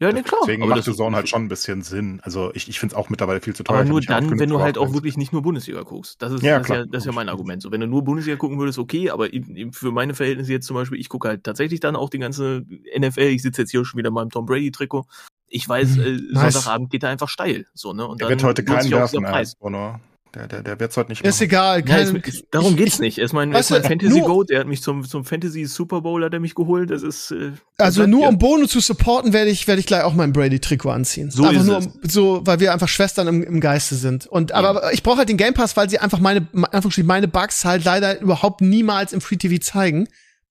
Ja, 0.00 0.10
ne, 0.10 0.22
klar. 0.22 0.40
deswegen 0.42 0.62
aber 0.62 0.74
macht 0.76 0.84
The 0.84 0.94
Zone 0.94 1.14
halt 1.14 1.28
schon 1.28 1.42
ein 1.44 1.48
bisschen 1.48 1.82
Sinn. 1.82 2.20
Also 2.22 2.50
ich, 2.54 2.68
ich 2.70 2.80
finde 2.80 2.94
es 2.94 2.98
auch 2.98 3.10
mittlerweile 3.10 3.42
viel 3.42 3.54
zu 3.54 3.62
teuer. 3.62 3.76
Aber 3.80 3.84
nur 3.84 4.00
dann, 4.00 4.38
wenn 4.38 4.48
du 4.48 4.60
halt 4.60 4.78
auch 4.78 4.94
wirklich 4.94 5.18
nicht 5.18 5.34
nur 5.34 5.42
Bundesliga 5.42 5.82
guckst. 5.82 6.20
Das 6.22 6.32
ist, 6.32 6.42
Ja, 6.42 6.60
das, 6.60 6.68
ja, 6.68 6.86
das 6.86 7.02
ist 7.02 7.06
ja 7.06 7.12
mein 7.12 7.28
Argument. 7.28 7.60
So, 7.62 7.70
wenn 7.72 7.80
du 7.82 7.86
nur 7.86 8.02
Bundesliga 8.02 8.38
gucken 8.38 8.58
würdest, 8.58 8.78
okay, 8.78 9.10
aber 9.10 9.28
für 9.72 9.92
meine 9.92 10.14
Verhältnisse 10.14 10.52
jetzt 10.52 10.66
zum 10.66 10.76
Beispiel, 10.76 10.98
ich 10.98 11.10
gucke 11.10 11.28
halt 11.28 11.44
tatsächlich 11.44 11.80
dann 11.80 11.94
auch 11.94 12.08
die 12.08 12.18
ganze 12.20 12.64
NFL. 12.98 13.20
Ich 13.20 13.42
sitze 13.42 13.60
jetzt 13.62 13.70
hier 13.70 13.84
schon 13.84 13.98
wieder 13.98 14.08
in 14.08 14.14
meinem 14.14 14.30
Tom 14.30 14.46
Brady-Trikot. 14.46 15.04
Ich 15.48 15.68
weiß, 15.68 15.98
äh, 15.98 16.10
Mhm. 16.12 16.28
Nice. 16.32 16.54
Sonntagabend 16.54 16.90
geht 16.90 17.02
er 17.02 17.10
einfach 17.10 17.28
steil. 17.28 17.66
So, 17.74 17.92
ne? 17.92 18.06
Und 18.06 18.20
Der 18.22 18.28
dann 18.28 18.38
wird 18.38 18.44
heute 18.44 18.64
keinen 18.64 18.90
werfen, 18.90 19.24
äh. 19.26 19.44
Bruno. 19.60 20.00
Der, 20.36 20.46
der, 20.48 20.62
der 20.62 20.80
wird's 20.80 20.96
heute 20.96 21.10
nicht 21.10 21.22
ist 21.24 21.36
machen. 21.36 21.44
egal. 21.44 21.78
Ja, 21.80 21.84
Kein, 21.86 22.16
es, 22.16 22.34
es, 22.34 22.44
darum 22.50 22.72
ich- 22.72 22.76
geht's 22.76 22.94
ich- 22.94 23.00
nicht. 23.00 23.18
Er 23.18 23.24
ist 23.24 23.32
mein, 23.32 23.50
er 23.52 23.58
Weißt 23.58 23.70
ist 23.70 23.74
mein 23.74 23.82
du, 23.82 23.88
Fantasy 23.88 24.18
nur- 24.20 24.28
Goat. 24.28 24.50
Er 24.50 24.60
hat 24.60 24.66
mich 24.66 24.82
zum, 24.82 25.04
zum 25.04 25.24
Fantasy 25.24 25.64
Super 25.64 26.02
Bowl 26.02 26.22
hat 26.24 26.32
er 26.34 26.40
mich 26.40 26.54
geholt. 26.54 26.90
Das 26.90 27.02
ist 27.02 27.30
äh, 27.30 27.52
Also 27.78 28.06
nur 28.06 28.20
hier. 28.20 28.28
um 28.28 28.38
Bono 28.38 28.66
zu 28.66 28.80
supporten, 28.80 29.32
werde 29.32 29.50
ich, 29.50 29.66
werde 29.66 29.80
ich 29.80 29.86
gleich 29.86 30.02
auch 30.02 30.14
mein 30.14 30.32
Brady-Trikot 30.32 30.90
anziehen. 30.90 31.30
So 31.30 31.44
einfach 31.44 31.60
ist 31.62 31.66
nur, 31.66 31.78
es. 31.78 32.12
so, 32.12 32.42
weil 32.44 32.60
wir 32.60 32.72
einfach 32.72 32.88
Schwestern 32.88 33.26
im, 33.28 33.42
im 33.42 33.60
Geiste 33.60 33.94
sind. 33.94 34.26
Und 34.26 34.52
aber 34.52 34.92
ich 34.92 35.02
brauche 35.02 35.18
halt 35.18 35.28
den 35.28 35.36
Game 35.38 35.54
Pass, 35.54 35.76
weil 35.76 35.88
sie 35.88 35.98
einfach 35.98 36.18
meine, 36.20 36.46
meine 36.52 37.28
Bugs 37.28 37.64
halt 37.64 37.84
leider 37.84 38.20
überhaupt 38.20 38.60
niemals 38.60 39.12
im 39.12 39.20
Free 39.20 39.36
TV 39.36 39.56
zeigen, 39.62 40.06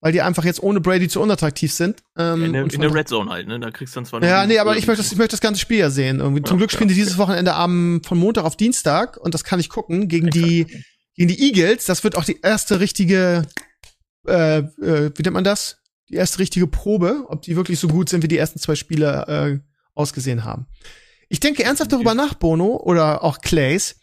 weil 0.06 0.12
die 0.12 0.22
einfach 0.22 0.44
jetzt 0.44 0.62
ohne 0.62 0.80
Brady 0.80 1.08
zu 1.08 1.20
unattraktiv 1.20 1.72
sind. 1.72 2.00
Ähm, 2.16 2.44
in, 2.44 2.52
der, 2.52 2.72
in 2.72 2.80
der 2.80 2.94
Red 2.94 3.08
Zone 3.08 3.28
halt. 3.28 3.48
Ne? 3.48 3.58
Da 3.58 3.72
kriegst 3.72 3.96
du 3.96 3.98
dann 3.98 4.06
zwar 4.06 4.22
Ja, 4.22 4.46
nee, 4.46 4.60
aber 4.60 4.76
ich 4.76 4.86
möchte 4.86 5.02
das, 5.02 5.10
ich 5.10 5.18
möchte 5.18 5.32
das 5.32 5.40
ganze 5.40 5.60
Spiel 5.60 5.78
ja 5.78 5.90
sehen. 5.90 6.20
Irgendwie. 6.20 6.44
Zum 6.44 6.58
Ja, 6.58 6.58
Glück 6.58 6.70
spielen 6.70 6.88
ja, 6.88 6.94
die 6.94 7.00
dieses 7.00 7.18
Wochenende 7.18 7.54
am, 7.54 8.00
von 8.04 8.16
Montag 8.16 8.44
auf 8.44 8.54
Dienstag 8.54 9.16
und 9.16 9.34
das 9.34 9.42
kann 9.42 9.58
ich 9.58 9.68
gucken 9.68 10.06
gegen 10.06 10.30
die, 10.30 10.64
gegen 11.16 11.26
die 11.26 11.42
Eagles. 11.48 11.86
Das 11.86 12.04
wird 12.04 12.16
auch 12.16 12.22
die 12.22 12.38
erste 12.40 12.78
richtige, 12.78 13.48
äh, 14.28 14.58
äh, 14.58 15.10
wie 15.12 15.22
nennt 15.24 15.34
man 15.34 15.42
das? 15.42 15.78
Die 16.08 16.14
erste 16.14 16.38
richtige 16.38 16.68
Probe, 16.68 17.24
ob 17.26 17.42
die 17.42 17.56
wirklich 17.56 17.80
so 17.80 17.88
gut 17.88 18.08
sind, 18.08 18.22
wie 18.22 18.28
die 18.28 18.38
ersten 18.38 18.60
zwei 18.60 18.76
Spiele 18.76 19.26
äh, 19.26 19.58
ausgesehen 19.96 20.44
haben. 20.44 20.68
Ich 21.28 21.40
denke 21.40 21.64
ernsthaft 21.64 21.90
darüber 21.90 22.14
nach, 22.14 22.34
Bono 22.34 22.76
oder 22.76 23.24
auch 23.24 23.40
Clays, 23.40 23.96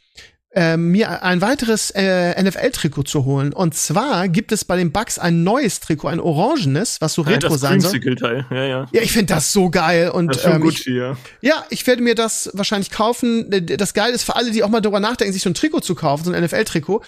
äh, 0.56 0.78
mir 0.78 1.24
ein 1.24 1.42
weiteres 1.42 1.92
äh, 1.92 2.42
NFL-Trikot 2.42 3.04
zu 3.04 3.26
holen. 3.26 3.54
Und 3.54 3.76
zwar 3.76 4.28
gibt 4.28 4.52
es 4.52 4.66
bei 4.66 4.78
den 4.78 4.92
Bucks 4.92 5.18
ein 5.18 5.44
neues 5.44 5.80
Trikot, 5.80 6.10
ein 6.10 6.20
orangenes, 6.20 7.02
was 7.02 7.14
so 7.14 7.24
ja, 7.24 7.30
retro 7.30 7.50
das 7.50 7.62
sein 7.62 7.82
soll. 7.82 7.92
Creamsicle-Teil. 7.92 8.46
Ja, 8.52 8.64
ja. 8.64 8.88
Ja, 8.92 9.02
ich 9.02 9.12
finde 9.12 9.34
das 9.34 9.52
so 9.52 9.70
geil 9.70 10.10
und 10.10 10.28
Das 10.28 10.38
ist 10.38 10.44
schon 10.44 10.52
ähm, 10.54 10.68
ich, 10.68 10.78
Gucci, 10.78 10.98
ja. 10.98 11.18
ja, 11.42 11.66
ich 11.70 11.86
werde 11.88 12.02
mir 12.02 12.16
das 12.16 12.52
wahrscheinlich 12.54 12.92
kaufen. 12.92 13.50
Das 13.50 13.94
Geile 13.94 14.14
ist 14.14 14.24
für 14.24 14.36
alle, 14.36 14.52
die 14.52 14.64
auch 14.64 14.70
mal 14.70 14.82
darüber 14.82 15.00
nachdenken, 15.00 15.34
sich 15.34 15.42
so 15.42 15.50
ein 15.50 15.56
Trikot 15.56 15.82
zu 15.82 15.96
kaufen, 15.96 16.24
so 16.26 16.32
ein 16.32 16.44
NFL-Trikot. 16.44 17.02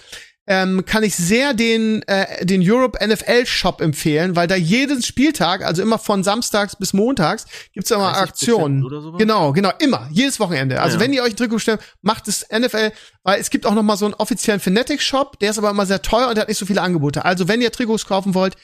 Ähm, 0.48 0.84
kann 0.84 1.02
ich 1.02 1.16
sehr 1.16 1.54
den, 1.54 2.02
äh, 2.06 2.44
den 2.46 2.62
Europe 2.64 2.98
NFL 3.04 3.46
Shop 3.46 3.80
empfehlen, 3.80 4.36
weil 4.36 4.46
da 4.46 4.54
jeden 4.54 5.02
Spieltag, 5.02 5.64
also 5.64 5.82
immer 5.82 5.98
von 5.98 6.22
samstags 6.22 6.76
bis 6.76 6.92
montags, 6.92 7.46
gibt's 7.72 7.90
immer 7.90 8.12
30% 8.12 8.16
Aktionen. 8.22 9.16
Genau, 9.18 9.52
genau, 9.52 9.72
immer, 9.80 10.08
jedes 10.12 10.38
Wochenende. 10.38 10.80
Also 10.80 10.96
Ja. 10.98 11.02
wenn 11.02 11.12
ihr 11.12 11.22
euch 11.24 11.32
ein 11.32 11.36
Trikot 11.36 11.56
bestellt, 11.56 11.80
macht 12.02 12.28
es 12.28 12.46
NFL, 12.50 12.92
weil 13.24 13.40
es 13.40 13.50
gibt 13.50 13.66
auch 13.66 13.74
noch 13.74 13.82
mal 13.82 13.96
so 13.96 14.04
einen 14.04 14.14
offiziellen 14.14 14.60
Fanatic 14.60 15.02
Shop, 15.02 15.38
der 15.40 15.50
ist 15.50 15.58
aber 15.58 15.70
immer 15.70 15.86
sehr 15.86 16.02
teuer 16.02 16.28
und 16.28 16.36
der 16.36 16.42
hat 16.42 16.48
nicht 16.48 16.58
so 16.58 16.66
viele 16.66 16.80
Angebote. 16.82 17.24
Also 17.24 17.48
wenn 17.48 17.60
ihr 17.60 17.72
Trikots 17.72 18.06
kaufen 18.06 18.34
wollt, 18.34 18.54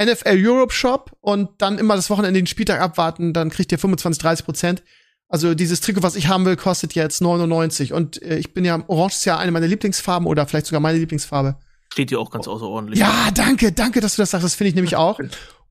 NFL 0.00 0.38
Europe 0.38 0.72
Shop 0.72 1.10
und 1.20 1.50
dann 1.58 1.78
immer 1.78 1.96
das 1.96 2.08
Wochenende 2.08 2.38
den 2.40 2.46
Spieltag 2.46 2.80
abwarten, 2.80 3.32
dann 3.32 3.50
kriegt 3.50 3.72
ihr 3.72 3.78
25, 3.78 4.22
30 4.22 4.44
Prozent. 4.44 4.82
Also 5.32 5.54
dieses 5.54 5.80
Trikot, 5.80 6.02
was 6.02 6.14
ich 6.14 6.28
haben 6.28 6.44
will, 6.44 6.56
kostet 6.56 6.94
jetzt 6.94 7.22
99 7.22 7.94
und 7.94 8.20
äh, 8.20 8.36
ich 8.36 8.52
bin 8.52 8.66
ja, 8.66 8.84
Orange 8.86 9.14
ist 9.14 9.24
ja 9.24 9.38
eine 9.38 9.50
meiner 9.50 9.66
Lieblingsfarben 9.66 10.28
oder 10.28 10.46
vielleicht 10.46 10.66
sogar 10.66 10.80
meine 10.80 10.98
Lieblingsfarbe. 10.98 11.56
Steht 11.90 12.10
dir 12.10 12.20
auch 12.20 12.30
ganz 12.30 12.46
außerordentlich. 12.46 13.00
Ja, 13.00 13.30
danke, 13.32 13.72
danke, 13.72 14.02
dass 14.02 14.16
du 14.16 14.22
das 14.22 14.30
sagst. 14.32 14.44
Das 14.44 14.54
finde 14.54 14.68
ich 14.68 14.74
nämlich 14.74 14.96
auch. 14.96 15.18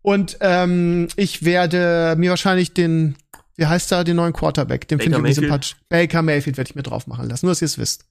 Und 0.01 0.37
ähm, 0.41 1.09
ich 1.15 1.45
werde 1.45 2.15
mir 2.17 2.31
wahrscheinlich 2.31 2.73
den, 2.73 3.15
wie 3.55 3.67
heißt 3.67 3.91
er, 3.91 4.03
den 4.03 4.15
neuen 4.15 4.33
Quarterback, 4.33 4.87
den 4.87 4.99
finde 4.99 5.17
ich 5.17 5.19
irgendwie 5.19 5.33
sympathisch. 5.33 5.75
Baker 5.89 6.23
Mayfield 6.23 6.57
werde 6.57 6.71
ich 6.71 6.75
mir 6.75 6.81
drauf 6.81 7.05
machen 7.05 7.29
lassen, 7.29 7.45
nur 7.45 7.51
dass 7.51 7.61
ihr 7.61 7.67
es 7.67 7.77
wisst. 7.77 8.05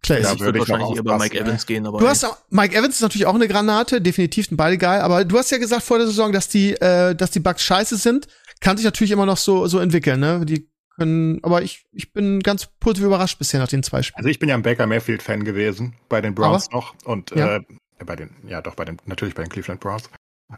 Clay. 0.00 0.22
Ja, 0.22 0.32
ich 0.32 0.40
würde 0.40 0.60
wahrscheinlich 0.60 0.96
eher 0.96 1.02
bei 1.02 1.18
Mike? 1.18 1.38
Evans 1.38 1.66
gehen, 1.66 1.86
aber 1.86 1.98
Du 1.98 2.08
hast 2.08 2.24
auch, 2.24 2.38
Mike 2.48 2.74
Evans 2.74 2.94
ist 2.94 3.02
natürlich 3.02 3.26
auch 3.26 3.34
eine 3.34 3.48
Granate, 3.48 4.00
definitiv 4.00 4.46
sind 4.46 4.56
beide 4.56 4.78
geil, 4.78 5.02
aber 5.02 5.26
du 5.26 5.36
hast 5.36 5.50
ja 5.50 5.58
gesagt 5.58 5.82
vor 5.82 5.98
der 5.98 6.06
Saison, 6.06 6.32
dass 6.32 6.48
die, 6.48 6.72
äh, 6.72 7.14
dass 7.14 7.32
die 7.32 7.40
Bugs 7.40 7.62
scheiße 7.62 7.96
sind. 7.96 8.28
Kann 8.64 8.76
sich 8.78 8.84
natürlich 8.84 9.10
immer 9.10 9.26
noch 9.26 9.36
so, 9.36 9.66
so 9.66 9.78
entwickeln, 9.78 10.18
ne? 10.20 10.44
Die 10.46 10.68
können, 10.96 11.38
aber 11.42 11.62
ich, 11.62 11.84
ich 11.92 12.12
bin 12.12 12.40
ganz 12.40 12.68
positiv 12.80 13.04
überrascht 13.06 13.38
bisher 13.38 13.60
nach 13.60 13.68
den 13.68 13.82
zwei 13.82 14.02
Spielen. 14.02 14.16
Also 14.18 14.28
ich 14.30 14.38
bin 14.38 14.48
ja 14.48 14.54
ein 14.54 14.62
Baker 14.62 14.86
Mayfield-Fan 14.86 15.44
gewesen, 15.44 15.94
bei 16.08 16.20
den 16.20 16.34
Browns 16.34 16.70
noch. 16.70 16.94
Und 17.04 17.30
Ja. 17.32 17.56
äh, 17.56 17.60
bei 18.06 18.16
den, 18.16 18.30
ja 18.48 18.62
doch, 18.62 18.74
bei 18.74 18.84
den, 18.84 18.96
natürlich 19.06 19.34
bei 19.34 19.42
den 19.42 19.50
Cleveland 19.50 19.80
Browns. 19.80 20.08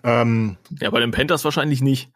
Ähm, 0.04 0.56
ja, 0.80 0.90
bei 0.90 1.00
den 1.00 1.10
Panthers 1.10 1.44
wahrscheinlich 1.44 1.80
nicht. 1.80 2.12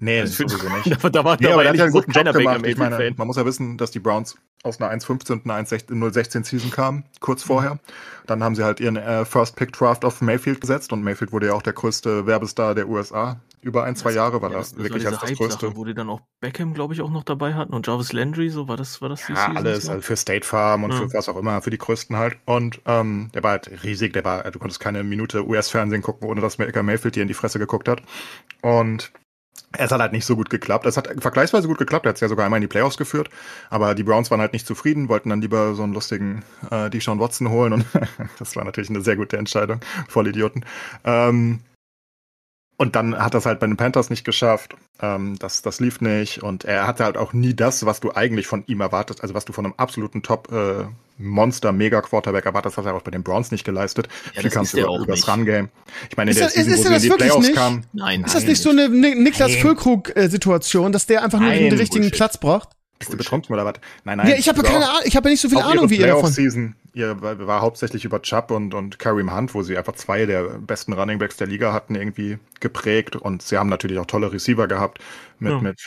nee, 0.00 0.20
Also, 0.20 0.48
sowieso 0.48 0.68
nicht. 0.68 1.04
da, 1.04 1.08
da 1.10 1.24
war, 1.24 1.36
Nee, 1.38 1.44
da 1.46 1.48
aber 1.54 1.56
war 1.58 1.64
er 1.64 1.74
ja 1.74 1.84
einen 1.84 1.92
guten 1.92 2.10
Job 2.10 2.24
Baker 2.24 2.38
gemacht. 2.38 2.66
Ich 2.66 2.76
meine, 2.76 2.90
Mayfield-Fan. 2.90 3.18
man 3.18 3.26
muss 3.26 3.36
ja 3.36 3.46
wissen, 3.46 3.78
dass 3.78 3.90
die 3.90 4.00
Browns 4.00 4.36
aus 4.64 4.80
einer 4.80 4.90
1.15 4.92 5.32
und 5.32 5.44
einer 5.48 5.54
1.16 5.66 5.90
0.16 5.92 6.44
Season 6.44 6.70
kamen, 6.70 7.04
kurz 7.20 7.42
vorher. 7.42 7.78
Dann 8.26 8.42
haben 8.42 8.54
sie 8.54 8.64
halt 8.64 8.80
ihren 8.80 8.96
äh, 8.96 9.24
First 9.24 9.56
Pick 9.56 9.72
Draft 9.72 10.04
auf 10.04 10.20
Mayfield 10.20 10.60
gesetzt 10.60 10.92
und 10.92 11.02
Mayfield 11.02 11.32
wurde 11.32 11.46
ja 11.46 11.52
auch 11.54 11.62
der 11.62 11.72
größte 11.74 12.26
Werbestar 12.26 12.74
der 12.74 12.88
USA 12.88 13.40
über 13.62 13.84
ein, 13.84 13.96
zwei 13.96 14.12
Jahre, 14.12 14.42
weil 14.42 14.50
Ja, 14.50 14.58
das, 14.58 14.72
das 14.74 14.82
wirklich 14.82 15.04
war 15.04 15.12
als 15.12 15.20
das 15.22 15.32
größte. 15.38 15.76
wo 15.76 15.84
die 15.84 15.94
dann 15.94 16.10
auch 16.10 16.20
Beckham, 16.40 16.74
glaube 16.74 16.94
ich, 16.94 17.00
auch 17.00 17.10
noch 17.10 17.22
dabei 17.24 17.54
hatten 17.54 17.72
und 17.72 17.86
Jarvis 17.86 18.12
Landry, 18.12 18.50
so 18.50 18.68
war 18.68 18.76
das, 18.76 19.00
war 19.00 19.08
das 19.08 19.26
die 19.26 19.32
Ja, 19.32 19.46
Season 19.46 19.56
alles, 19.56 19.84
so? 19.84 19.90
also 19.90 20.02
für 20.02 20.16
State 20.16 20.46
Farm 20.46 20.84
und 20.84 20.92
Ja. 20.92 20.98
für 20.98 21.12
was 21.14 21.28
auch 21.28 21.36
immer, 21.36 21.62
für 21.62 21.70
die 21.70 21.78
größten 21.78 22.16
halt. 22.16 22.36
Und 22.44 22.80
ähm, 22.86 23.30
der 23.34 23.42
war 23.44 23.52
halt 23.52 23.70
riesig, 23.84 24.12
der 24.12 24.24
war, 24.24 24.42
du 24.50 24.58
konntest 24.58 24.80
keine 24.80 25.04
Minute 25.04 25.46
US-Fernsehen 25.46 26.02
gucken, 26.02 26.28
ohne 26.28 26.40
dass 26.40 26.56
Baker 26.56 26.82
Mayfield 26.82 27.14
dir 27.16 27.22
in 27.22 27.28
die 27.28 27.34
Fresse 27.34 27.58
geguckt 27.60 27.88
hat. 27.88 28.02
Und 28.62 29.12
es 29.78 29.90
hat 29.90 30.00
halt 30.00 30.12
nicht 30.12 30.26
so 30.26 30.36
gut 30.36 30.50
geklappt. 30.50 30.86
Es 30.86 30.96
hat 30.96 31.08
vergleichsweise 31.22 31.68
gut 31.68 31.78
geklappt, 31.78 32.04
er 32.06 32.10
hat 32.10 32.16
es 32.16 32.20
ja 32.20 32.28
sogar 32.28 32.44
einmal 32.44 32.58
in 32.58 32.62
die 32.62 32.68
Playoffs 32.68 32.96
geführt, 32.96 33.30
aber 33.70 33.94
die 33.94 34.02
Browns 34.02 34.30
waren 34.30 34.40
halt 34.40 34.52
nicht 34.52 34.66
zufrieden, 34.66 35.08
wollten 35.08 35.30
dann 35.30 35.40
lieber 35.40 35.74
so 35.74 35.82
einen 35.82 35.94
lustigen 35.94 36.44
äh, 36.70 36.90
Deshaun 36.90 37.20
Watson 37.20 37.48
holen 37.48 37.72
und 37.72 37.86
das 38.38 38.54
war 38.56 38.64
natürlich 38.64 38.90
eine 38.90 39.00
sehr 39.02 39.16
gute 39.16 39.36
Entscheidung, 39.38 39.80
voll 40.08 40.28
Idioten. 40.28 40.64
Ähm, 41.04 41.60
und 42.78 42.96
dann 42.96 43.16
hat 43.16 43.34
das 43.34 43.46
halt 43.46 43.60
bei 43.60 43.66
den 43.66 43.76
Panthers 43.76 44.10
nicht 44.10 44.24
geschafft. 44.24 44.74
Ähm, 45.00 45.36
das, 45.38 45.62
das 45.62 45.78
lief 45.80 46.00
nicht. 46.00 46.42
Und 46.42 46.64
er 46.64 46.86
hatte 46.86 47.04
halt 47.04 47.16
auch 47.16 47.32
nie 47.32 47.54
das, 47.54 47.86
was 47.86 48.00
du 48.00 48.12
eigentlich 48.12 48.46
von 48.46 48.64
ihm 48.66 48.80
erwartest, 48.80 49.22
also 49.22 49.34
was 49.34 49.44
du 49.44 49.52
von 49.52 49.64
einem 49.66 49.74
absoluten 49.76 50.22
Top 50.22 50.50
äh, 50.52 50.84
Monster, 51.18 51.70
Mega 51.72 52.00
Quarterback 52.00 52.44
erwartest, 52.46 52.78
hat 52.78 52.86
er 52.86 52.94
auch 52.94 53.02
bei 53.02 53.10
den 53.12 53.22
Browns 53.22 53.52
nicht 53.52 53.64
geleistet. 53.64 54.08
Ja, 54.34 54.40
Viel 54.40 54.50
das 54.50 54.72
kam 54.72 54.80
über, 54.80 54.96
übers 54.98 55.16
nicht. 55.20 55.28
Run-Game. 55.28 55.68
Ich 56.10 56.16
meine, 56.16 56.30
in 56.32 56.36
Ist 56.36 56.40
der 56.40 56.46
das- 56.48 56.54
Season, 56.54 56.72
ist- 56.72 56.78
wo 56.78 56.80
ist 56.80 56.82
sie 56.82 56.86
in 56.88 56.92
das 56.94 57.02
die 57.02 57.08
wirklich 57.10 57.28
Playoffs 57.30 57.46
nicht? 57.48 57.56
kamen, 57.56 57.86
Nein, 57.92 58.24
Ist 58.24 58.34
das 58.34 58.42
nein. 58.42 58.50
nicht 58.50 58.62
so 58.62 58.70
eine 58.70 58.88
Ni 58.88 59.14
Niklas. 59.14 59.52
Füllkrug-Situation, 59.56 60.92
dass 60.92 61.06
der 61.06 61.22
einfach 61.22 61.40
nur 61.40 61.50
den 61.50 61.72
richtigen 61.74 62.02
Bullshit. 62.04 62.14
Platz 62.16 62.38
braucht? 62.38 62.70
Bist 63.06 63.12
du 63.12 63.16
betrunken 63.18 63.54
oder 63.54 63.64
was? 63.64 63.74
Nein, 64.04 64.18
nein. 64.18 64.28
ja, 64.28 64.34
ich 64.36 64.48
habe 64.48 64.62
keine 64.62 64.88
Ahnung, 64.88 65.02
ich 65.04 65.16
habe 65.16 65.28
ja 65.28 65.32
nicht 65.32 65.40
so 65.40 65.48
viel 65.48 65.58
Ahnung 65.58 65.90
wie 65.90 65.96
ihr 65.96 66.06
davon. 66.06 66.22
Playoff-Season 66.22 66.74
ihr 66.94 67.20
war, 67.22 67.46
war 67.46 67.60
hauptsächlich 67.60 68.04
über 68.04 68.20
Chubb 68.22 68.50
und, 68.50 68.74
und 68.74 68.98
Kareem 68.98 69.34
Hunt, 69.34 69.54
wo 69.54 69.62
sie 69.62 69.76
einfach 69.76 69.94
zwei 69.94 70.26
der 70.26 70.42
besten 70.58 70.92
Running 70.92 71.18
Backs 71.18 71.36
der 71.36 71.46
Liga 71.46 71.72
hatten, 71.72 71.94
irgendwie 71.94 72.38
geprägt. 72.60 73.16
Und 73.16 73.42
sie 73.42 73.58
haben 73.58 73.68
natürlich 73.68 73.98
auch 73.98 74.06
tolle 74.06 74.32
Receiver 74.32 74.66
gehabt 74.68 74.98
mit, 75.38 75.52
Ja. 75.52 75.60
mit 75.60 75.80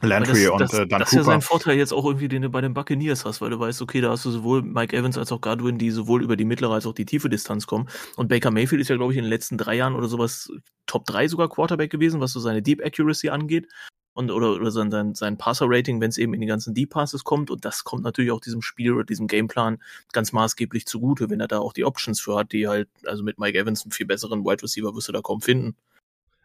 Landry 0.00 0.42
das, 0.42 0.50
und 0.50 0.60
das, 0.60 0.74
äh, 0.74 0.86
dann 0.86 1.00
das 1.00 1.12
ist 1.12 1.16
ja 1.16 1.22
sein 1.24 1.40
Vorteil 1.40 1.78
jetzt 1.78 1.92
auch 1.92 2.04
irgendwie, 2.04 2.28
den 2.28 2.42
du 2.42 2.50
bei 2.50 2.60
den 2.60 2.74
Buccaneers 2.74 3.24
hast, 3.24 3.40
weil 3.40 3.50
du 3.50 3.58
weißt, 3.58 3.80
okay, 3.80 4.00
da 4.00 4.10
hast 4.10 4.24
du 4.24 4.30
sowohl 4.30 4.62
Mike 4.62 4.94
Evans 4.94 5.16
als 5.16 5.32
auch 5.32 5.40
Godwin, 5.40 5.78
die 5.78 5.90
sowohl 5.90 6.22
über 6.22 6.36
die 6.36 6.44
mittlere 6.44 6.74
als 6.74 6.86
auch 6.86 6.92
die 6.92 7.06
tiefe 7.06 7.30
Distanz 7.30 7.66
kommen. 7.66 7.88
Und 8.16 8.28
Baker 8.28 8.50
Mayfield 8.50 8.82
ist 8.82 8.88
ja, 8.88 8.96
glaube 8.96 9.12
ich, 9.12 9.18
in 9.18 9.24
den 9.24 9.30
letzten 9.30 9.56
drei 9.56 9.76
Jahren 9.76 9.94
oder 9.94 10.08
sowas 10.08 10.50
Top 10.86 11.06
3 11.06 11.28
sogar 11.28 11.48
Quarterback 11.48 11.90
gewesen, 11.90 12.20
was 12.20 12.32
so 12.32 12.40
seine 12.40 12.60
Deep 12.60 12.84
Accuracy 12.84 13.30
angeht. 13.30 13.66
Und, 14.14 14.30
oder, 14.30 14.52
oder 14.52 14.70
sein, 14.70 14.92
sein, 14.92 15.14
sein 15.16 15.36
Passer-Rating, 15.36 16.00
wenn 16.00 16.08
es 16.08 16.18
eben 16.18 16.34
in 16.34 16.40
die 16.40 16.46
ganzen 16.46 16.72
Deep 16.72 16.90
Passes 16.90 17.24
kommt. 17.24 17.50
Und 17.50 17.64
das 17.64 17.82
kommt 17.82 18.04
natürlich 18.04 18.30
auch 18.30 18.40
diesem 18.40 18.62
Spiel 18.62 18.92
oder 18.92 19.04
diesem 19.04 19.26
Gameplan 19.26 19.82
ganz 20.12 20.32
maßgeblich 20.32 20.86
zugute, 20.86 21.30
wenn 21.30 21.40
er 21.40 21.48
da 21.48 21.58
auch 21.58 21.72
die 21.72 21.84
Options 21.84 22.20
für 22.20 22.36
hat, 22.36 22.52
die 22.52 22.68
halt, 22.68 22.88
also 23.06 23.24
mit 23.24 23.40
Mike 23.40 23.58
Evans 23.58 23.82
einen 23.82 23.90
viel 23.90 24.06
besseren 24.06 24.44
Wide 24.44 24.62
Receiver 24.62 24.94
wirst 24.94 25.08
du 25.08 25.12
da 25.12 25.20
kaum 25.20 25.40
finden. 25.40 25.74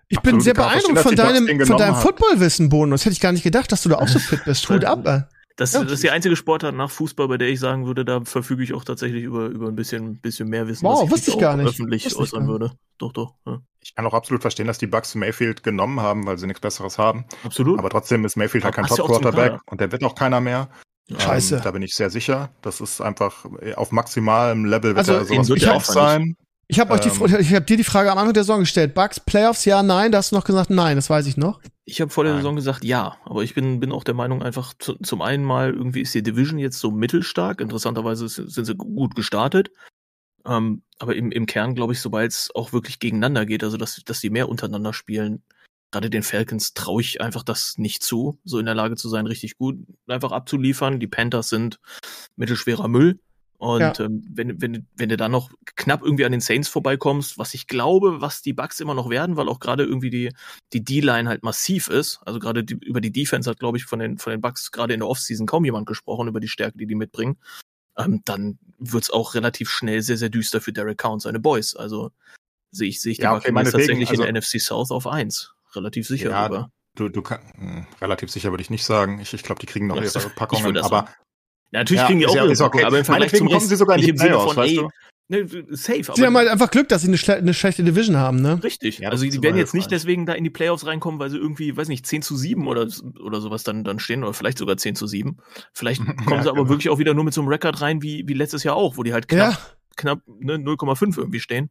Ich 0.07 0.19
bin 0.21 0.37
Absolut, 0.37 0.43
sehr 0.43 0.65
auch 0.65 0.71
verstehen, 0.71 0.93
beeindruckt 0.95 1.07
von 1.07 1.15
deinem, 1.15 1.67
von 1.67 1.77
deinem. 1.77 1.95
Footballwissen, 1.95 2.69
Bonus. 2.69 3.05
Hätte 3.05 3.13
ich 3.13 3.19
gar 3.19 3.31
nicht 3.31 3.43
gedacht, 3.43 3.71
dass 3.71 3.83
du 3.83 3.89
da 3.89 3.97
auch 3.97 4.07
so 4.07 4.17
fit 4.17 4.43
bist. 4.43 4.67
Hut 4.67 4.83
ab, 4.85 5.05
ey. 5.05 5.21
Das, 5.59 5.73
Ja. 5.73 5.83
das 5.83 5.91
ist 5.91 6.03
die 6.03 6.09
einzige 6.09 6.37
Sportart 6.37 6.73
nach 6.73 6.89
Fußball, 6.89 7.27
bei 7.27 7.37
der 7.37 7.49
ich 7.49 7.59
sagen 7.59 7.85
würde, 7.85 8.05
da 8.05 8.21
verfüge 8.21 8.63
ich 8.63 8.73
auch 8.73 8.85
tatsächlich 8.85 9.23
über, 9.23 9.47
über 9.47 9.67
ein 9.67 9.75
bisschen, 9.75 10.15
bisschen 10.21 10.47
mehr 10.47 10.67
Wissen, 10.69 10.85
Wow, 10.85 11.03
was 11.03 11.11
wusste 11.11 11.31
ich 11.31 11.35
nicht 11.35 11.41
gar 11.41 11.53
auch 11.53 11.57
nicht. 11.57 11.67
öffentlich 11.67 12.05
Wusste 12.05 12.17
ich 12.23 12.33
äußern 12.33 12.47
würde. 12.47 12.71
Doch, 12.97 13.11
doch. 13.11 13.33
Ja. 13.45 13.59
Ich 13.81 13.93
kann 13.93 14.05
auch 14.05 14.13
absolut 14.13 14.41
verstehen, 14.41 14.67
dass 14.67 14.77
die 14.77 14.87
Bucks 14.87 15.15
Mayfield 15.15 15.61
genommen 15.63 15.99
haben, 15.99 16.25
weil 16.25 16.37
sie 16.37 16.47
nichts 16.47 16.61
Besseres 16.61 16.97
haben. 16.97 17.25
Absolut. 17.43 17.77
Aber 17.77 17.89
trotzdem 17.89 18.23
ist 18.23 18.37
Mayfield 18.37 18.63
halt 18.63 18.75
kein 18.75 18.85
Top-Quarterback 18.85 19.59
und 19.65 19.81
der 19.81 19.91
wird 19.91 20.03
auch 20.05 20.15
keiner 20.15 20.39
mehr. 20.39 20.69
Scheiße. 21.17 21.57
Ähm, 21.57 21.61
da 21.63 21.71
bin 21.71 21.81
ich 21.81 21.93
sehr 21.93 22.09
sicher. 22.09 22.51
Das 22.61 22.79
ist 22.81 23.01
einfach 23.01 23.45
auf 23.75 23.91
maximalem 23.91 24.63
Level 24.63 24.95
wird 24.95 25.09
Also, 25.09 25.13
er 25.13 25.25
sowas 25.43 25.49
off 25.63 25.67
einfach 25.69 25.81
sein. 25.93 26.35
Ich 26.71 26.79
habe 26.79 26.93
euch 26.93 26.99
die, 26.99 27.09
Ähm. 27.09 27.39
ich 27.39 27.53
habe 27.53 27.65
dir 27.65 27.77
die 27.77 27.83
Frage 27.83 28.11
am 28.11 28.19
Anfang 28.19 28.33
der 28.33 28.43
Saison 28.43 28.59
gestellt. 28.59 28.93
Bucks, 28.93 29.19
Playoffs, 29.19 29.65
ja, 29.65 29.81
nein. 29.81 30.11
Da 30.11 30.19
hast 30.19 30.31
du 30.31 30.35
noch 30.35 30.43
gesagt, 30.43 30.69
nein, 30.69 30.97
das 30.97 31.09
weiß 31.09 31.25
ich 31.25 31.35
noch. 31.35 31.59
Ich 31.83 31.99
habe 31.99 32.11
vor 32.11 32.23
der 32.23 32.33
Nein. 32.33 32.43
Saison 32.43 32.55
gesagt, 32.55 32.83
ja, 32.83 33.17
aber 33.25 33.41
ich 33.43 33.55
bin, 33.55 33.79
bin 33.79 33.91
auch 33.91 34.03
der 34.03 34.13
Meinung, 34.13 34.43
einfach 34.43 34.75
zu, 34.77 34.93
zum 34.97 35.23
einen 35.23 35.43
mal 35.43 35.73
irgendwie 35.73 36.01
ist 36.01 36.13
die 36.13 36.21
Division 36.21 36.59
jetzt 36.59 36.77
so 36.77 36.91
mittelstark. 36.91 37.59
Interessanterweise 37.59 38.27
sind 38.27 38.65
sie 38.65 38.75
gut 38.75 39.15
gestartet. 39.15 39.71
Ähm, 40.45 40.83
aber 40.99 41.15
im, 41.15 41.31
im 41.31 41.47
Kern 41.47 41.73
glaube 41.73 41.93
ich, 41.93 42.01
sobald 42.01 42.31
es 42.31 42.51
auch 42.53 42.71
wirklich 42.71 42.99
gegeneinander 42.99 43.47
geht, 43.47 43.63
also 43.63 43.77
dass, 43.77 44.03
dass 44.05 44.19
die 44.19 44.29
mehr 44.29 44.47
untereinander 44.47 44.93
spielen, 44.93 45.41
gerade 45.91 46.11
den 46.11 46.21
Falcons 46.21 46.75
traue 46.75 47.01
ich 47.01 47.19
einfach 47.19 47.41
das 47.43 47.79
nicht 47.79 48.03
zu, 48.03 48.39
so 48.43 48.59
in 48.59 48.67
der 48.67 48.75
Lage 48.75 48.95
zu 48.95 49.09
sein, 49.09 49.25
richtig 49.25 49.57
gut 49.57 49.77
einfach 50.07 50.31
abzuliefern. 50.31 50.99
Die 50.99 51.07
Panthers 51.07 51.49
sind 51.49 51.79
mittelschwerer 52.35 52.87
Müll. 52.87 53.19
Und 53.59 53.81
Ja. 53.81 53.93
ähm, 53.99 54.23
wenn, 54.31 54.61
wenn, 54.61 54.87
wenn 54.95 55.09
du 55.09 55.17
dann 55.17 55.31
noch 55.31 55.51
knapp 55.75 56.01
irgendwie 56.01 56.23
an 56.25 56.31
den 56.31 56.39
Saints 56.39 56.69
vorbeikommst, 56.69 57.37
was 57.37 57.53
ich 57.53 57.67
glaube, 57.67 58.21
was 58.21 58.41
die 58.41 58.53
Bucks 58.53 58.79
immer 58.79 58.93
noch 58.93 59.09
werden, 59.09 59.35
weil 59.35 59.49
auch 59.49 59.59
gerade 59.59 59.83
irgendwie 59.83 60.09
die, 60.09 60.31
die 60.71 60.81
D-Line 60.83 61.27
halt 61.27 61.43
massiv 61.43 61.89
ist. 61.89 62.21
Also 62.25 62.39
gerade 62.39 62.63
die, 62.63 62.75
über 62.75 63.01
die 63.01 63.11
Defense 63.11 63.49
hat, 63.49 63.59
glaube 63.59 63.77
ich, 63.77 63.83
von 63.83 63.99
den, 63.99 64.17
von 64.17 64.31
den 64.31 64.39
Bucks 64.39 64.71
gerade 64.71 64.93
in 64.93 65.01
der 65.01 65.09
Offseason 65.09 65.45
kaum 65.45 65.65
jemand 65.65 65.87
gesprochen, 65.87 66.29
über 66.29 66.39
die 66.39 66.47
Stärke, 66.47 66.77
die 66.77 66.87
die 66.87 66.95
mitbringen. 66.95 67.37
Ähm, 67.97 68.21
dann 68.23 68.59
wird's 68.77 69.09
auch 69.09 69.33
relativ 69.35 69.69
schnell 69.69 70.01
sehr, 70.01 70.15
sehr 70.17 70.29
düster 70.29 70.61
für 70.61 70.71
Derek 70.71 70.97
Carr 70.97 71.11
und 71.11 71.19
seine 71.21 71.41
Boys. 71.41 71.75
Also 71.75 72.11
sehe 72.71 72.87
ich, 72.87 73.01
sehe 73.01 73.11
ich 73.11 73.17
die 73.17 73.23
Ja, 73.23 73.31
okay, 73.33 73.49
Buccaneers 73.51 73.73
meinetwegen, 73.73 73.99
tatsächlich 73.99 74.09
in 74.09 74.21
also- 74.21 74.23
der 74.23 74.29
NFC 74.41 74.59
South 74.61 74.91
auf 74.91 75.05
eins. 75.05 75.53
Relativ 75.75 76.07
sicher 76.07 76.29
Ja, 76.29 76.45
sogar. 76.45 76.71
Du, 76.95 77.09
du 77.09 77.21
kann, 77.21 77.39
mh, 77.57 77.87
relativ 77.99 78.31
sicher 78.31 78.51
würde 78.51 78.61
ich 78.61 78.69
nicht 78.69 78.85
sagen. 78.85 79.19
Ich, 79.19 79.33
ich 79.33 79.43
glaube, 79.43 79.59
die 79.59 79.67
kriegen 79.67 79.87
noch 79.87 79.97
Ja, 79.97 80.03
ihre 80.03 80.29
Packungen, 80.35 80.77
aber 80.77 81.09
natürlich 81.71 82.01
Ja, 82.01 82.07
kriegen 82.07 82.19
die 82.19 82.25
ist 82.25 82.31
auch 82.31 82.35
ja- 82.35 82.65
okay. 82.65 82.83
Aber 82.83 82.99
im 82.99 83.05
Vergleich 83.05 83.31
zum 83.33 83.47
kommen 83.47 83.57
Rest 83.57 83.69
sie 83.69 83.75
sogar 83.75 83.95
in 83.95 83.99
nicht 84.01 84.07
die 84.07 84.11
im 84.11 84.17
Sinne 84.17 84.29
Playoffs, 84.31 84.53
von, 84.53 84.63
weißt 84.63 84.71
ey, 84.71 84.75
du? 84.77 84.89
ne, 85.29 85.65
safe. 85.75 86.03
Sie 86.15 86.25
haben 86.25 86.35
halt 86.37 86.47
einfach 86.49 86.71
Glück, 86.71 86.89
dass 86.89 87.01
sie 87.03 87.07
eine, 87.07 87.17
schle 87.17 87.35
eine 87.35 87.53
schlechte 87.53 87.83
Division 87.83 88.17
haben, 88.17 88.41
ne? 88.41 88.59
Richtig. 88.63 88.99
Ja, 88.99 89.09
also 89.09 89.23
die 89.25 89.31
immer 89.35 89.43
werden 89.43 89.57
jetzt 89.57 89.73
nicht 89.73 89.91
deswegen 89.91 90.25
da 90.25 90.33
in 90.33 90.43
die 90.43 90.49
Playoffs 90.49 90.85
reinkommen, 90.85 91.19
weil 91.19 91.29
sie 91.29 91.37
irgendwie, 91.37 91.75
weiß 91.77 91.87
nicht, 91.87 92.05
10 92.05 92.21
zu 92.21 92.35
7 92.35 92.67
oder, 92.67 92.87
oder 93.23 93.41
sowas 93.41 93.63
dann, 93.63 93.83
dann 93.83 93.99
stehen 93.99 94.23
oder 94.23 94.33
vielleicht 94.33 94.57
sogar 94.57 94.77
10 94.77 94.95
zu 94.95 95.05
7. 95.07 95.37
Vielleicht 95.73 96.01
kommen 96.25 96.37
Ja, 96.37 96.43
sie 96.43 96.49
aber 96.49 96.57
genau. 96.63 96.69
wirklich 96.69 96.89
auch 96.89 96.97
wieder 96.99 97.13
nur 97.13 97.23
mit 97.23 97.33
so 97.33 97.41
einem 97.41 97.49
Rekord 97.49 97.81
rein 97.81 98.01
wie, 98.01 98.23
wie 98.27 98.33
letztes 98.33 98.63
Jahr 98.63 98.75
auch, 98.75 98.97
wo 98.97 99.03
die 99.03 99.13
halt 99.13 99.27
knapp, 99.27 99.51
Ja. 99.53 99.57
knapp 99.95 100.21
ne, 100.39 100.55
0,5 100.57 101.17
irgendwie 101.17 101.39
stehen. 101.39 101.69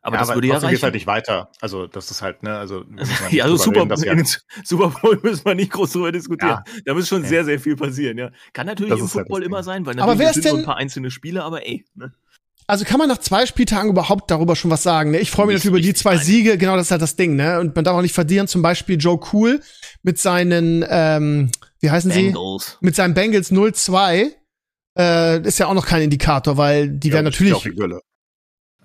Aber 0.00 0.14
ja, 0.16 0.20
das 0.22 0.34
würde 0.34 0.46
ja 0.46 0.54
trotzdem 0.54 0.70
geht's 0.70 0.78
reichen. 0.80 0.84
halt 0.84 0.94
nicht 0.94 1.06
weiter. 1.06 1.50
Also 1.60 1.86
das 1.86 2.10
ist 2.10 2.22
halt, 2.22 2.42
ne, 2.42 2.56
also 2.56 2.84
wir 2.88 2.94
müssen 2.94 3.12
ja, 3.30 3.44
also 3.44 3.56
Super, 3.56 3.80
reden, 3.82 3.96
sie 3.96 4.08
halt- 4.08 4.18
den 4.18 4.64
Super 4.64 4.88
Bowl 5.00 5.18
müssen 5.22 5.44
wir 5.44 5.54
nicht 5.54 5.72
groß 5.72 5.92
drüber 5.92 6.12
diskutieren. 6.12 6.50
Ja. 6.66 6.80
Da 6.84 6.94
muss 6.94 7.08
schon 7.08 7.22
Ja. 7.24 7.28
sehr, 7.28 7.44
sehr 7.44 7.58
viel 7.60 7.76
passieren, 7.76 8.16
ja. 8.16 8.30
Kann 8.52 8.66
natürlich 8.66 8.90
Das 8.90 9.00
im 9.00 9.04
halt 9.06 9.12
Football 9.12 9.40
Ding. 9.40 9.48
immer 9.50 9.62
sein, 9.62 9.84
weil 9.86 9.94
Aber 9.98 10.14
natürlich 10.14 10.20
wer 10.20 10.30
es 10.30 10.36
ist 10.36 10.44
denn- 10.46 10.56
ein 10.58 10.64
paar 10.64 10.76
einzelne 10.76 11.10
Spiele, 11.10 11.42
aber 11.42 11.66
ey, 11.66 11.84
ne? 11.94 12.12
Also 12.70 12.84
kann 12.84 12.98
man 12.98 13.08
nach 13.08 13.18
zwei 13.18 13.46
Spieltagen 13.46 13.88
überhaupt 13.90 14.30
darüber 14.30 14.54
schon 14.54 14.70
was 14.70 14.82
sagen, 14.82 15.10
ne? 15.10 15.18
Ich 15.20 15.30
freue 15.30 15.46
mich 15.46 15.54
Nicht 15.54 15.64
natürlich 15.64 15.84
über 15.86 15.92
die 15.92 15.94
zwei 15.94 16.16
nein. 16.16 16.24
Siege, 16.24 16.58
genau 16.58 16.76
das 16.76 16.88
ist 16.88 16.90
halt 16.90 17.00
das 17.02 17.16
Ding, 17.16 17.34
ne? 17.34 17.58
Und 17.60 17.74
man 17.74 17.82
darf 17.84 17.96
auch 17.96 18.02
nicht 18.02 18.14
verlieren, 18.14 18.46
zum 18.46 18.60
Beispiel 18.62 18.98
Joe 18.98 19.18
Cool 19.32 19.60
mit 20.02 20.18
seinen, 20.18 20.84
ähm, 20.88 21.50
wie 21.80 21.90
heißen 21.90 22.10
sie? 22.10 22.24
Bengals. 22.24 22.76
Mit 22.82 22.94
seinen 22.94 23.14
Bengals 23.14 23.50
0-2. 23.50 24.32
äh, 24.98 25.40
ist 25.46 25.58
ja 25.58 25.66
auch 25.68 25.74
noch 25.74 25.86
kein 25.86 26.02
Indikator, 26.02 26.56
weil 26.56 26.88
die 26.90 27.08
Ja, 27.08 27.14
werden 27.14 27.26
ja 27.26 27.30
natürlich. 27.30 27.54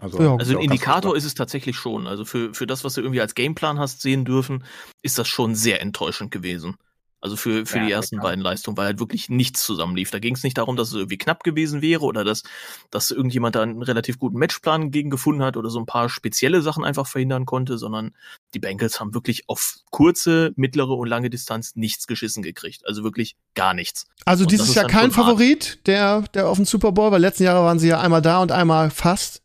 Also, 0.03 0.21
Ja, 0.21 0.35
Also 0.35 0.57
ein 0.57 0.63
Indikator 0.63 1.15
ist 1.15 1.23
es 1.23 1.33
tatsächlich 1.33 1.77
schon. 1.77 2.07
Also 2.07 2.25
für, 2.25 2.53
für 2.53 2.67
das, 2.67 2.83
was 2.83 2.95
du 2.95 3.01
irgendwie 3.01 3.21
als 3.21 3.35
Gameplan 3.35 3.79
hast 3.79 4.01
sehen 4.01 4.25
dürfen, 4.25 4.65
ist 5.01 5.17
das 5.17 5.27
schon 5.27 5.55
sehr 5.55 5.81
enttäuschend 5.81 6.29
gewesen. 6.29 6.75
Also 7.21 7.37
für, 7.37 7.65
für 7.65 7.77
Ja, 7.77 7.85
die 7.85 7.91
ersten 7.93 8.17
klar. 8.17 8.31
beiden 8.31 8.43
Leistungen, 8.43 8.75
weil 8.75 8.87
halt 8.87 8.99
wirklich 8.99 9.29
nichts 9.29 9.63
zusammenlief. 9.63 10.11
Da 10.11 10.19
ging 10.19 10.35
es 10.35 10.43
nicht 10.43 10.57
darum, 10.57 10.75
dass 10.75 10.89
es 10.89 10.95
irgendwie 10.95 11.17
knapp 11.17 11.45
gewesen 11.45 11.81
wäre 11.81 12.01
oder 12.01 12.25
dass, 12.25 12.43
dass 12.91 13.11
irgendjemand 13.11 13.55
da 13.55 13.61
einen 13.61 13.81
relativ 13.81 14.19
guten 14.19 14.37
Matchplan 14.37 14.91
gegen 14.91 15.09
gefunden 15.09 15.41
hat 15.41 15.55
oder 15.55 15.69
so 15.69 15.79
ein 15.79 15.85
paar 15.85 16.09
spezielle 16.09 16.61
Sachen 16.61 16.83
einfach 16.83 17.07
verhindern 17.07 17.45
konnte, 17.45 17.77
sondern 17.77 18.11
die 18.53 18.59
Bengals 18.59 18.99
haben 18.99 19.13
wirklich 19.13 19.47
auf 19.47 19.77
kurze, 19.89 20.51
mittlere 20.57 20.97
und 20.97 21.07
lange 21.07 21.29
Distanz 21.29 21.77
nichts 21.77 22.07
geschissen 22.07 22.43
gekriegt. 22.43 22.85
Also 22.85 23.05
wirklich 23.05 23.37
gar 23.55 23.73
nichts. 23.73 24.05
Also 24.25 24.43
dieses 24.43 24.75
Jahr 24.75 24.87
kein. 24.87 25.11
Favorit, 25.11 25.79
der, 25.87 26.23
der 26.33 26.49
auf 26.49 26.57
dem 26.57 26.65
Super 26.65 26.91
Bowl, 26.91 27.09
weil 27.13 27.21
letzten 27.21 27.43
Jahre 27.43 27.63
waren 27.63 27.79
sie 27.79 27.87
ja 27.87 28.01
einmal 28.01 28.21
da 28.21 28.41
und 28.41 28.51
einmal 28.51 28.89
fast. 28.91 29.42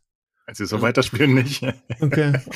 Wenn 0.49 0.55
sie 0.55 0.65
so 0.65 0.81
weiterspielen, 0.81 1.35
nicht. 1.35 1.63
Okay. 2.01 2.33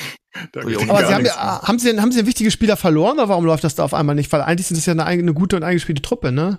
Ja, 0.56 0.62
aber 0.88 1.06
sie 1.06 1.14
haben, 1.14 1.24
ja, 1.24 1.62
haben 1.62 1.78
sie, 1.78 1.96
haben 1.96 2.10
sie 2.10 2.18
ein 2.18 2.26
wichtiges 2.26 2.52
Spieler 2.52 2.76
verloren 2.76 3.18
oder 3.18 3.28
warum 3.28 3.44
läuft 3.44 3.62
das 3.62 3.76
da 3.76 3.84
auf 3.84 3.94
einmal 3.94 4.16
nicht? 4.16 4.32
Weil 4.32 4.42
eigentlich 4.42 4.66
sind 4.66 4.76
es 4.76 4.84
ja 4.84 4.90
eine, 4.90 5.06
eigene 5.06 5.32
gute 5.32 5.54
und 5.54 5.62
eingespielte 5.62 6.02
Truppe, 6.02 6.32
ne? 6.32 6.58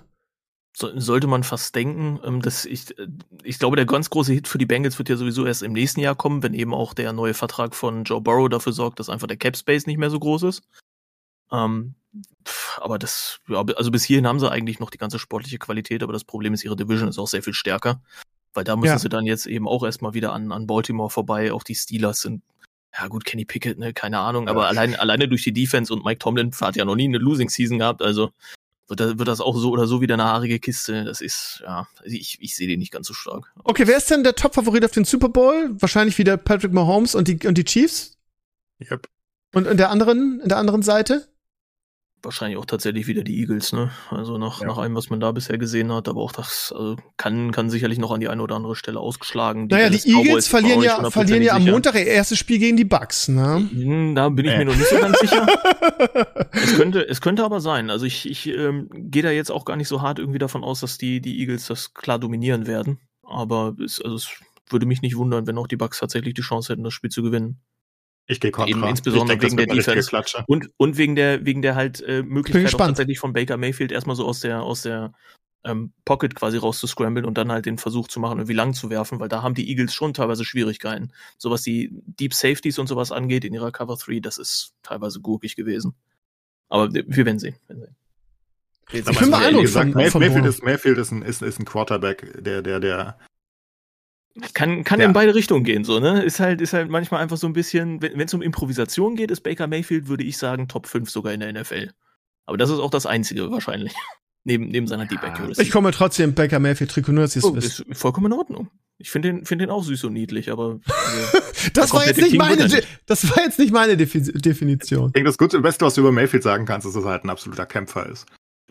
So, 0.74 0.98
sollte 0.98 1.26
man 1.26 1.44
fast 1.44 1.74
denken, 1.74 2.18
ähm, 2.24 2.40
dass 2.40 2.64
ich, 2.64 2.98
äh, 2.98 3.06
ich 3.42 3.58
glaube, 3.58 3.76
der 3.76 3.84
ganz 3.84 4.08
große 4.08 4.32
Hit 4.32 4.48
für 4.48 4.56
die 4.56 4.64
Bengals 4.64 4.96
wird 4.96 5.10
ja 5.10 5.16
sowieso 5.18 5.44
erst 5.44 5.62
im 5.62 5.74
nächsten 5.74 6.00
Jahr 6.00 6.14
kommen, 6.14 6.42
wenn 6.42 6.54
eben 6.54 6.72
auch 6.72 6.94
der 6.94 7.12
neue 7.12 7.34
Vertrag 7.34 7.74
von 7.74 8.04
Joe 8.04 8.22
Burrow 8.22 8.48
dafür 8.48 8.72
sorgt, 8.72 8.98
dass 8.98 9.10
einfach 9.10 9.26
der 9.26 9.36
Cap 9.36 9.58
Space 9.58 9.86
nicht 9.86 9.98
mehr 9.98 10.10
so 10.10 10.18
groß 10.18 10.44
ist. 10.44 10.62
Ähm, 11.52 11.96
pff, 12.48 12.78
aber 12.80 12.98
das, 12.98 13.40
ja, 13.46 13.62
also 13.76 13.90
bis 13.90 14.04
hierhin 14.04 14.26
haben 14.26 14.40
sie 14.40 14.50
eigentlich 14.50 14.80
noch 14.80 14.88
die 14.88 14.98
ganze 14.98 15.18
sportliche 15.18 15.58
Qualität, 15.58 16.02
aber 16.02 16.14
das 16.14 16.24
Problem 16.24 16.54
ist, 16.54 16.64
ihre 16.64 16.76
Division 16.76 17.10
ist 17.10 17.18
auch 17.18 17.28
sehr 17.28 17.42
viel 17.42 17.54
stärker. 17.54 18.00
Weil 18.56 18.64
da 18.64 18.74
müssen 18.76 18.92
Ja. 18.92 18.98
sie 18.98 19.08
dann 19.08 19.26
jetzt 19.26 19.46
eben 19.46 19.68
auch 19.68 19.84
erstmal 19.84 20.14
wieder 20.14 20.32
an, 20.32 20.50
an 20.50 20.66
Baltimore 20.66 21.10
vorbei. 21.10 21.52
Auch 21.52 21.62
die 21.62 21.74
Steelers 21.74 22.20
sind, 22.22 22.42
ja 22.98 23.06
gut, 23.08 23.24
Kenny 23.24 23.44
Pickett, 23.44 23.78
ne, 23.78 23.92
keine 23.92 24.18
Ahnung, 24.18 24.48
aber 24.48 24.62
Ja. 24.62 24.68
allein, 24.68 24.94
alleine 24.96 25.28
durch 25.28 25.42
die 25.44 25.52
Defense 25.52 25.92
und 25.92 26.04
Mike 26.04 26.18
Tomlin 26.18 26.50
hat 26.60 26.74
ja 26.76 26.84
noch 26.84 26.96
nie 26.96 27.04
eine 27.04 27.18
Losing 27.18 27.50
Season 27.50 27.78
gehabt, 27.78 28.00
also 28.02 28.30
wird 28.88 29.00
das, 29.00 29.18
wird 29.18 29.28
das 29.28 29.40
auch 29.40 29.56
so 29.56 29.70
oder 29.70 29.86
so 29.86 30.00
wieder 30.00 30.14
eine 30.14 30.24
haarige 30.24 30.58
Kiste. 30.60 31.04
Das 31.04 31.20
ist, 31.20 31.60
ja, 31.64 31.86
ich, 32.04 32.38
ich 32.40 32.54
sehe 32.56 32.68
den 32.68 32.78
nicht 32.78 32.92
ganz 32.92 33.08
so 33.08 33.14
stark. 33.14 33.52
Okay, 33.64 33.86
wer 33.86 33.96
ist 33.96 34.10
denn 34.10 34.22
der 34.24 34.34
Top-Favorit 34.36 34.84
auf 34.84 34.92
den 34.92 35.04
Super 35.04 35.28
Bowl? 35.28 35.70
Wahrscheinlich 35.80 36.16
wieder 36.18 36.36
Patrick 36.36 36.72
Mahomes 36.72 37.14
und 37.14 37.26
die, 37.28 37.46
und 37.46 37.58
die 37.58 37.64
Chiefs? 37.64 38.16
Yep. 38.88 39.08
Und 39.54 39.66
in 39.66 39.76
der 39.76 39.90
anderen, 39.90 40.40
in 40.40 40.48
der 40.48 40.58
anderen 40.58 40.82
Seite? 40.82 41.26
Wahrscheinlich 42.22 42.58
auch 42.58 42.64
tatsächlich 42.66 43.06
wieder 43.06 43.22
die 43.22 43.38
Eagles, 43.40 43.72
ne? 43.72 43.90
Also 44.10 44.36
nach, 44.38 44.60
Ja. 44.60 44.66
nach 44.66 44.78
allem, 44.78 44.96
was 44.96 45.10
man 45.10 45.20
da 45.20 45.30
bisher 45.32 45.58
gesehen 45.58 45.92
hat, 45.92 46.08
aber 46.08 46.20
auch 46.22 46.32
das 46.32 46.72
also 46.76 46.96
kann, 47.16 47.52
kann 47.52 47.70
sicherlich 47.70 47.98
noch 47.98 48.10
an 48.10 48.18
die 48.20 48.28
eine 48.28 48.42
oder 48.42 48.56
andere 48.56 48.74
Stelle 48.74 48.98
ausgeschlagen. 48.98 49.68
naja, 49.70 49.90
die 49.90 49.98
Dallas 49.98 50.04
Cowboys 50.04 50.26
Eagles 50.26 50.44
auch 50.46 50.50
verlieren 50.50 50.82
ja, 50.82 51.10
verlieren 51.10 51.42
ja 51.42 51.52
am 51.54 51.64
Montag 51.64 51.94
ihr 51.94 52.06
erstes 52.06 52.38
Spiel 52.38 52.58
gegen 52.58 52.76
die 52.76 52.84
Bucks, 52.84 53.28
ne? 53.28 53.68
Hm, 53.70 54.14
Da 54.16 54.28
bin 54.30 54.46
ich 54.46 54.52
Äh. 54.52 54.58
mir 54.58 54.64
noch 54.64 54.76
nicht 54.76 54.88
so 54.88 54.96
ganz 54.98 55.18
sicher. 55.20 55.46
Es 56.52 56.74
könnte, 56.74 57.06
es 57.06 57.20
könnte 57.20 57.44
aber 57.44 57.60
sein. 57.60 57.90
Also 57.90 58.06
ich, 58.06 58.28
ich 58.28 58.46
ähm, 58.48 58.88
gehe 58.92 59.22
da 59.22 59.30
jetzt 59.30 59.50
auch 59.50 59.64
gar 59.64 59.76
nicht 59.76 59.88
so 59.88 60.00
hart 60.02 60.18
irgendwie 60.18 60.38
davon 60.38 60.64
aus, 60.64 60.80
dass 60.80 60.98
die, 60.98 61.20
die 61.20 61.38
Eagles 61.40 61.66
das 61.66 61.92
klar 61.94 62.18
dominieren 62.18 62.66
werden. 62.66 62.98
Aber 63.22 63.76
es, 63.84 64.00
also 64.00 64.16
es 64.16 64.28
würde 64.70 64.86
mich 64.86 65.02
nicht 65.02 65.16
wundern, 65.16 65.46
wenn 65.46 65.58
auch 65.58 65.66
die 65.66 65.76
Bucks 65.76 65.98
tatsächlich 65.98 66.34
die 66.34 66.42
Chance 66.42 66.72
hätten, 66.72 66.82
das 66.84 66.94
Spiel 66.94 67.10
zu 67.10 67.22
gewinnen. 67.22 67.60
Ich 68.26 68.40
gehe 68.40 68.50
kontra. 68.50 68.70
Eben 68.70 68.84
insbesondere 68.84 69.34
ich 69.36 69.40
denk, 69.40 69.52
wegen 69.58 69.76
das 69.76 69.84
der 69.84 69.94
Defense. 69.94 70.44
Und, 70.48 70.68
und 70.76 70.96
wegen 70.98 71.14
der, 71.14 71.44
wegen 71.46 71.62
der 71.62 71.74
halt 71.76 72.00
äh, 72.02 72.22
Möglichkeit 72.22 72.74
auch 72.74 72.78
tatsächlich 72.88 73.18
von 73.18 73.32
Baker 73.32 73.56
Mayfield 73.56 73.92
erstmal 73.92 74.16
so 74.16 74.26
aus 74.26 74.40
der, 74.40 74.62
aus 74.62 74.82
der 74.82 75.12
ähm, 75.64 75.92
Pocket 76.04 76.34
quasi 76.34 76.56
rauszuscramblen 76.58 77.24
und 77.24 77.38
dann 77.38 77.50
halt 77.52 77.66
den 77.66 77.78
Versuch 77.78 78.08
zu 78.08 78.18
machen, 78.20 78.38
irgendwie 78.38 78.54
lang 78.54 78.72
zu 78.74 78.90
werfen, 78.90 79.20
weil 79.20 79.28
da 79.28 79.42
haben 79.42 79.54
die 79.54 79.68
Eagles 79.68 79.94
schon 79.94 80.12
teilweise 80.14 80.44
Schwierigkeiten. 80.44 81.12
So 81.38 81.50
was 81.50 81.62
die 81.62 81.90
Deep 82.06 82.34
Safeties 82.34 82.78
und 82.78 82.86
sowas 82.88 83.12
angeht 83.12 83.44
in 83.44 83.54
ihrer 83.54 83.70
Cover 83.72 83.96
3, 83.96 84.20
das 84.20 84.38
ist 84.38 84.74
teilweise 84.82 85.20
gurkig 85.20 85.54
gewesen. 85.56 85.94
Aber 86.68 86.92
wir 86.92 87.04
werden 87.24 87.38
sehen. 87.38 87.56
Wir 87.68 87.76
werden 87.76 87.84
sehen. 87.86 87.96
Jetzt 88.92 89.08
Ich 89.10 89.14
mal 89.14 89.20
bin 89.20 89.24
so 89.24 89.30
beeindruckt 89.38 89.54
von- 89.54 89.62
gesagt, 89.64 89.94
May- 89.96 90.10
von 90.10 90.20
Mayfield, 90.20 90.46
ist, 90.46 90.62
Mayfield 90.62 90.98
ist, 90.98 91.10
ein, 91.10 91.22
ist, 91.22 91.42
ist 91.42 91.58
ein 91.58 91.64
Quarterback, 91.64 92.42
der, 92.44 92.62
der, 92.62 92.78
der. 92.80 93.18
Kann, 94.54 94.84
kann 94.84 95.00
Ja. 95.00 95.06
in 95.06 95.12
beide 95.12 95.34
Richtungen 95.34 95.64
gehen, 95.64 95.84
so, 95.84 95.98
ne? 95.98 96.22
Ist 96.22 96.40
halt, 96.40 96.60
ist 96.60 96.72
halt 96.72 96.90
manchmal 96.90 97.22
einfach 97.22 97.36
so 97.36 97.46
ein 97.46 97.52
bisschen, 97.52 98.02
wenn 98.02 98.20
es 98.20 98.34
um 98.34 98.42
Improvisation 98.42 99.16
geht, 99.16 99.30
ist 99.30 99.40
Baker 99.40 99.66
Mayfield, 99.66 100.08
würde 100.08 100.24
ich 100.24 100.36
sagen, 100.36 100.68
Top 100.68 100.86
5 100.86 101.10
sogar 101.10 101.32
in 101.32 101.40
der 101.40 101.52
NFL. 101.52 101.90
Aber 102.44 102.56
das 102.56 102.70
ist 102.70 102.78
auch 102.78 102.90
das 102.90 103.06
Einzige 103.06 103.50
wahrscheinlich. 103.50 103.92
neben, 104.46 104.68
neben 104.68 104.86
seiner 104.86 105.06
Deep 105.06 105.22
Accuracy. 105.22 105.60
Ich 105.60 105.70
komme 105.70 105.90
trotzdem 105.90 106.34
Baker 106.34 106.58
Mayfield 106.60 106.96
es 106.96 107.44
oh, 107.44 107.54
ist 107.56 107.84
vollkommen 107.92 108.32
in 108.32 108.38
Ordnung. 108.38 108.70
Ich 108.98 109.10
finde 109.10 109.28
den, 109.28 109.44
find 109.44 109.60
den 109.60 109.68
auch 109.68 109.82
süß 109.82 110.04
und 110.04 110.14
niedlich, 110.14 110.50
aber 110.50 110.80
also, 110.86 111.38
Das 111.74 111.92
war 111.92 112.06
jetzt 112.06 112.16
nicht 112.16 112.30
King 112.30 112.38
meine, 112.38 112.68
De 112.68 112.82
das 113.04 113.28
war 113.28 113.44
jetzt 113.44 113.58
nicht 113.58 113.72
meine 113.72 113.96
Defi 113.96 114.22
Definition. 114.22 115.08
Ich 115.08 115.12
denke, 115.12 115.28
das 115.28 115.36
Gute, 115.36 115.60
Beste, 115.60 115.84
was 115.84 115.94
du 115.94 116.00
über 116.00 116.12
Mayfield 116.12 116.42
sagen 116.42 116.64
kannst, 116.64 116.86
ist, 116.86 116.96
dass 116.96 117.04
er 117.04 117.10
halt 117.10 117.24
ein 117.24 117.30
absoluter 117.30 117.66
Kämpfer 117.66 118.06
ist. 118.08 118.26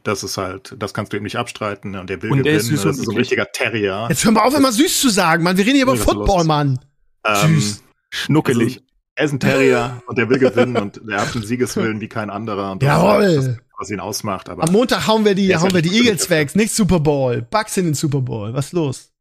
Das 0.06 0.24
ist 0.24 0.38
halt, 0.38 0.76
das 0.78 0.93
kannst 0.93 1.12
du 1.12 1.18
ihm 1.18 1.24
nicht 1.24 1.36
abstreiten 1.38 1.91
ne? 1.91 1.99
und 1.99 2.10
der 2.10 2.22
will 2.22 2.32
Und 2.32 2.38
gewinnen. 2.39 2.56
ist 2.58 2.68
süß 2.68 2.84
das 2.84 2.97
ist 2.99 3.06
so 3.06 3.12
ein 3.12 3.18
richtiger 3.18 3.51
Terrier. 3.51 4.06
Jetzt 4.08 4.24
hör 4.24 4.32
mal 4.32 4.43
auf, 4.43 4.56
immer 4.56 4.72
süß 4.72 5.01
zu 5.01 5.10
sagen, 5.10 5.43
Mann. 5.43 5.58
Wir 5.58 5.66
reden 5.66 5.76
hier 5.76 5.84
über 5.84 5.97
Football, 5.97 6.38
los? 6.38 6.45
Mann. 6.45 6.80
Ähm, 7.26 7.60
Süß. 7.60 7.84
schnuckelig. 8.12 8.76
Also, 8.76 8.80
er 9.16 9.26
ist 9.26 9.32
ein 9.34 9.39
Terrier 9.39 10.03
und 10.08 10.18
der 10.18 10.30
will 10.30 10.38
gewinnen 10.38 10.78
und 10.78 11.01
er 11.10 11.22
hat 11.22 11.34
einen 11.36 11.43
Siegeswillen 11.43 12.01
wie 12.01 12.08
kein 12.08 12.30
anderer. 12.30 12.72
Und 12.72 12.84
das 12.84 12.88
Jawohl. 12.88 13.36
das, 13.36 13.58
was 13.80 13.89
ihn 13.89 13.99
ausmacht. 13.99 14.47
Aber 14.49 14.64
Am 14.64 14.72
Montag 14.72 15.08
hauen 15.08 15.26
wir 15.26 15.34
die, 15.36 15.47
Der 15.47 15.62
hauen 15.62 15.74
wir 15.74 15.82
die 15.82 15.89
nicht 15.89 16.03
Eagles 16.06 16.30
weg. 16.30 16.56
Nicht 16.56 16.74
Super 16.76 16.99
Bowl. 16.99 17.41
Bucks 17.41 17.76
in 17.78 17.86
den 17.86 17.93
Super 17.95 18.22
Bowl. 18.22 18.53
Was 18.53 18.68
ist 18.68 18.74
los? 18.74 19.12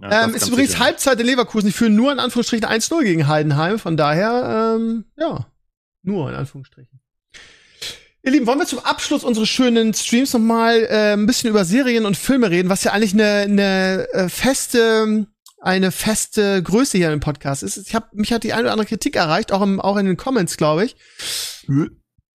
ja, 0.00 0.24
ähm, 0.24 0.34
ist 0.36 0.46
übrigens 0.48 0.70
sicher. 0.72 0.84
Halbzeit 0.84 1.18
in 1.18 1.26
Leverkusen. 1.26 1.66
Die 1.66 1.72
führen 1.72 1.96
nur 1.96 2.12
in 2.12 2.20
Anführungsstrichen 2.20 2.64
1-0 2.64 3.02
gegen 3.02 3.26
Heidenheim. 3.26 3.78
Von 3.80 3.96
daher, 3.96 4.76
ähm, 4.78 5.04
ja, 5.16 5.46
nur 6.02 6.30
in 6.30 6.36
Anführungsstrichen. 6.36 7.00
Ihr 8.24 8.30
Lieben, 8.30 8.46
wollen 8.46 8.60
wir 8.60 8.66
zum 8.66 8.78
Abschluss 8.78 9.24
unseres 9.24 9.48
schönen 9.48 9.94
Streams 9.94 10.32
nochmal 10.32 10.86
äh, 10.88 11.14
ein 11.14 11.26
bisschen 11.26 11.50
über 11.50 11.64
Serien 11.64 12.06
und 12.06 12.16
Filme 12.16 12.50
reden, 12.50 12.68
was 12.68 12.84
ja 12.84 12.92
eigentlich 12.92 13.14
eine, 13.14 13.24
eine 13.24 14.08
äh, 14.12 14.28
feste, 14.28 15.26
eine 15.60 15.90
feste 15.90 16.62
Größe 16.62 16.98
hier 16.98 17.12
im 17.12 17.18
Podcast 17.18 17.64
ist. 17.64 17.78
Ich 17.78 17.96
hab, 17.96 18.14
mich 18.14 18.32
hat 18.32 18.44
die 18.44 18.52
eine 18.52 18.62
oder 18.62 18.72
andere 18.72 18.86
Kritik 18.86 19.16
erreicht, 19.16 19.50
auch, 19.50 19.60
im, 19.60 19.80
auch 19.80 19.96
in 19.96 20.06
den 20.06 20.16
Comments, 20.16 20.56
glaube 20.56 20.84
ich, 20.84 20.94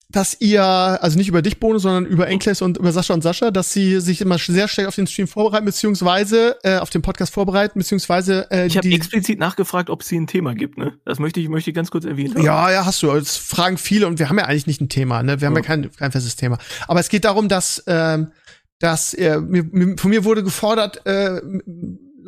dass 0.09 0.37
ihr, 0.39 0.63
also 0.63 1.17
nicht 1.17 1.27
über 1.27 1.41
dich, 1.41 1.59
Bono, 1.59 1.79
sondern 1.79 2.05
über 2.05 2.27
Enkles 2.27 2.61
und 2.61 2.77
über 2.77 2.93
Sascha 2.93 3.13
und 3.13 3.21
Sascha, 3.23 3.51
dass 3.51 3.73
sie 3.73 3.99
sich 3.99 4.21
immer 4.21 4.37
sehr 4.37 4.69
schlecht 4.69 4.87
auf 4.87 4.95
den 4.95 5.05
Stream 5.05 5.27
vorbereiten, 5.27 5.65
beziehungsweise 5.65 6.55
äh, 6.63 6.77
auf 6.77 6.89
den 6.89 7.01
Podcast 7.01 7.33
vorbereiten, 7.33 7.77
beziehungsweise 7.77 8.49
äh, 8.49 8.67
Ich 8.67 8.77
habe 8.77 8.89
explizit 8.89 9.37
nachgefragt, 9.37 9.89
ob 9.89 10.01
es 10.01 10.09
hier 10.09 10.21
ein 10.21 10.27
Thema 10.27 10.55
gibt, 10.55 10.77
ne? 10.77 10.93
Das 11.03 11.19
möchte 11.19 11.41
ich, 11.41 11.49
möchte 11.49 11.71
ich 11.71 11.75
ganz 11.75 11.91
kurz 11.91 12.05
erwähnen. 12.05 12.41
Ja, 12.41 12.71
ja, 12.71 12.85
hast 12.85 13.03
du. 13.03 13.07
Das 13.11 13.35
fragen 13.35 13.77
viele 13.77 14.07
und 14.07 14.17
wir 14.19 14.29
haben 14.29 14.37
ja 14.39 14.45
eigentlich 14.45 14.67
nicht 14.67 14.79
ein 14.79 14.87
Thema, 14.89 15.23
ne? 15.23 15.41
Wir 15.41 15.47
haben 15.47 15.55
ja, 15.55 15.59
Ja. 15.61 15.65
kein, 15.67 15.91
kein 15.91 16.11
festes 16.13 16.37
Thema. 16.37 16.57
Aber 16.87 17.01
es 17.01 17.09
geht 17.09 17.25
darum, 17.25 17.49
dass, 17.49 17.83
ähm, 17.87 18.31
dass 18.79 19.13
äh, 19.13 19.41
mir, 19.41 19.65
mir, 19.71 19.97
von 19.97 20.09
mir 20.09 20.23
wurde 20.23 20.41
gefordert, 20.41 21.05
äh, 21.05 21.41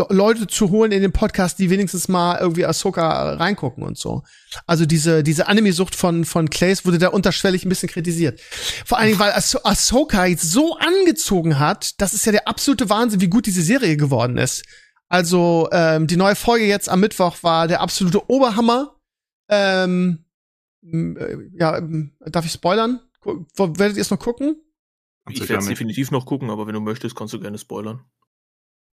Leute 0.09 0.47
zu 0.47 0.69
holen 0.69 0.91
in 0.91 1.01
den 1.01 1.11
Podcast, 1.11 1.59
die 1.59 1.69
wenigstens 1.69 2.07
mal 2.07 2.37
irgendwie 2.39 2.65
Ahsoka 2.65 3.33
reingucken 3.33 3.83
und 3.83 3.97
so. 3.97 4.23
Also 4.65 4.85
diese, 4.85 5.23
diese 5.23 5.47
Anime-Sucht 5.47 5.95
von, 5.95 6.25
von 6.25 6.49
Clays 6.49 6.85
wurde 6.85 6.97
da 6.97 7.09
unterschwellig 7.09 7.65
ein 7.65 7.69
bisschen 7.69 7.89
kritisiert. 7.89 8.39
Vor 8.85 8.97
allen 8.97 9.07
Dingen, 9.07 9.19
weil 9.19 9.31
Ahso- 9.33 9.63
Ahsoka 9.63 10.25
jetzt 10.25 10.49
so 10.49 10.77
angezogen 10.77 11.59
hat, 11.59 11.99
das 12.01 12.13
ist 12.13 12.25
ja 12.25 12.31
der 12.31 12.47
absolute 12.47 12.89
Wahnsinn, 12.89 13.21
wie 13.21 13.29
gut 13.29 13.45
diese 13.45 13.61
Serie 13.61 13.97
geworden 13.97 14.37
ist. 14.37 14.63
Also 15.07 15.67
ähm, 15.71 16.07
die 16.07 16.17
neue 16.17 16.35
Folge 16.35 16.65
jetzt 16.65 16.87
am 16.87 16.99
Mittwoch 16.99 17.37
war 17.41 17.67
der 17.67 17.81
absolute 17.81 18.29
Oberhammer. 18.29 18.95
Ähm, 19.49 20.25
äh, 20.83 21.35
ja, 21.53 21.77
ähm, 21.77 22.15
darf 22.25 22.45
ich 22.45 22.51
spoilern? 22.51 22.99
Werdet 23.23 23.97
ihr 23.97 24.01
es 24.01 24.11
noch 24.11 24.19
gucken? 24.19 24.55
Ich 25.29 25.41
werde 25.41 25.57
es 25.57 25.67
definitiv 25.67 26.11
noch 26.11 26.25
gucken, 26.25 26.49
aber 26.49 26.65
wenn 26.67 26.73
du 26.73 26.79
möchtest, 26.79 27.15
kannst 27.15 27.33
du 27.33 27.39
gerne 27.39 27.57
spoilern. 27.57 28.05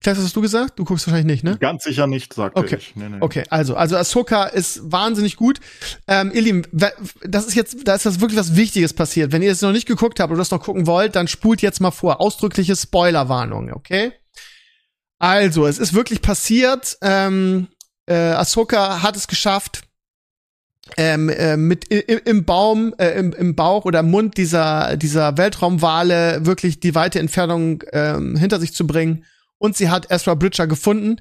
Klaas, 0.03 0.19
hast 0.19 0.37
du 0.37 0.41
gesagt? 0.43 0.79
Du 0.79 0.85
guckst 0.85 1.07
wahrscheinlich 1.07 1.33
nicht, 1.33 1.45
ne? 1.45 1.57
Ganz 1.59 1.83
sicher 1.85 2.07
nicht, 2.07 2.33
sagte 2.35 2.61
Okay. 2.61 2.77
ich. 2.79 2.95
Nee, 2.97 3.09
nee. 3.09 3.17
Okay, 3.21 3.45
also, 3.49 3.75
also 3.77 3.97
Ahsoka 3.97 4.45
ist 4.45 4.81
wahnsinnig 4.85 5.37
gut. 5.37 5.59
Ähm, 6.07 6.31
ihr 6.35 6.43
Lieben, 6.43 6.63
das 7.25 7.47
ist 7.47 7.55
jetzt, 7.55 7.89
da 7.89 7.95
ist 7.95 8.07
das 8.07 8.21
wirklich 8.21 8.39
was 8.39 8.55
Wichtiges 8.57 8.93
passiert. 8.93 9.33
Wenn 9.33 9.43
ihr 9.43 9.51
es 9.51 9.63
noch 9.63 9.73
nicht 9.73 9.87
geguckt 9.89 10.21
habt 10.21 10.31
oder 10.31 10.39
das 10.39 10.51
noch 10.51 10.63
gucken 10.63 10.87
wollt, 10.87 11.17
dann 11.17 11.29
spult 11.29 11.63
jetzt 11.63 11.81
mal 11.81 11.91
vor. 11.91 12.21
Ausdrückliche 12.21 12.77
Spoilerwarnung, 12.77 13.73
okay? 13.73 14.13
Also, 15.19 15.67
es 15.67 15.79
ist 15.79 15.95
wirklich 15.95 16.21
passiert. 16.21 16.99
Ähm, 17.01 17.69
äh, 18.07 18.15
Ahsoka 18.15 19.03
hat 19.03 19.17
es 19.17 19.27
geschafft, 19.27 19.81
ähm, 20.99 21.31
äh, 21.31 21.57
mit 21.57 21.91
i- 21.93 22.05
i- 22.13 22.21
im 22.27 22.45
Baum, 22.45 22.95
äh, 22.99 23.19
im, 23.19 23.33
im 23.33 23.57
Bauch 23.57 23.87
oder 23.87 24.01
im 24.01 24.11
Mund 24.11 24.37
dieser, 24.37 24.97
dieser 24.97 25.37
Weltraumwale 25.37 26.45
wirklich 26.47 26.79
die 26.79 26.95
weite 26.95 27.19
Entfernung 27.19 27.83
ähm, 27.93 28.37
hinter 28.37 28.61
sich 28.61 28.73
zu 28.75 28.87
bringen. 28.87 29.25
Und 29.59 29.77
sie 29.77 29.91
hat 29.91 30.11
Ezra 30.11 30.35
Bridger 30.35 30.67
gefunden, 30.67 31.17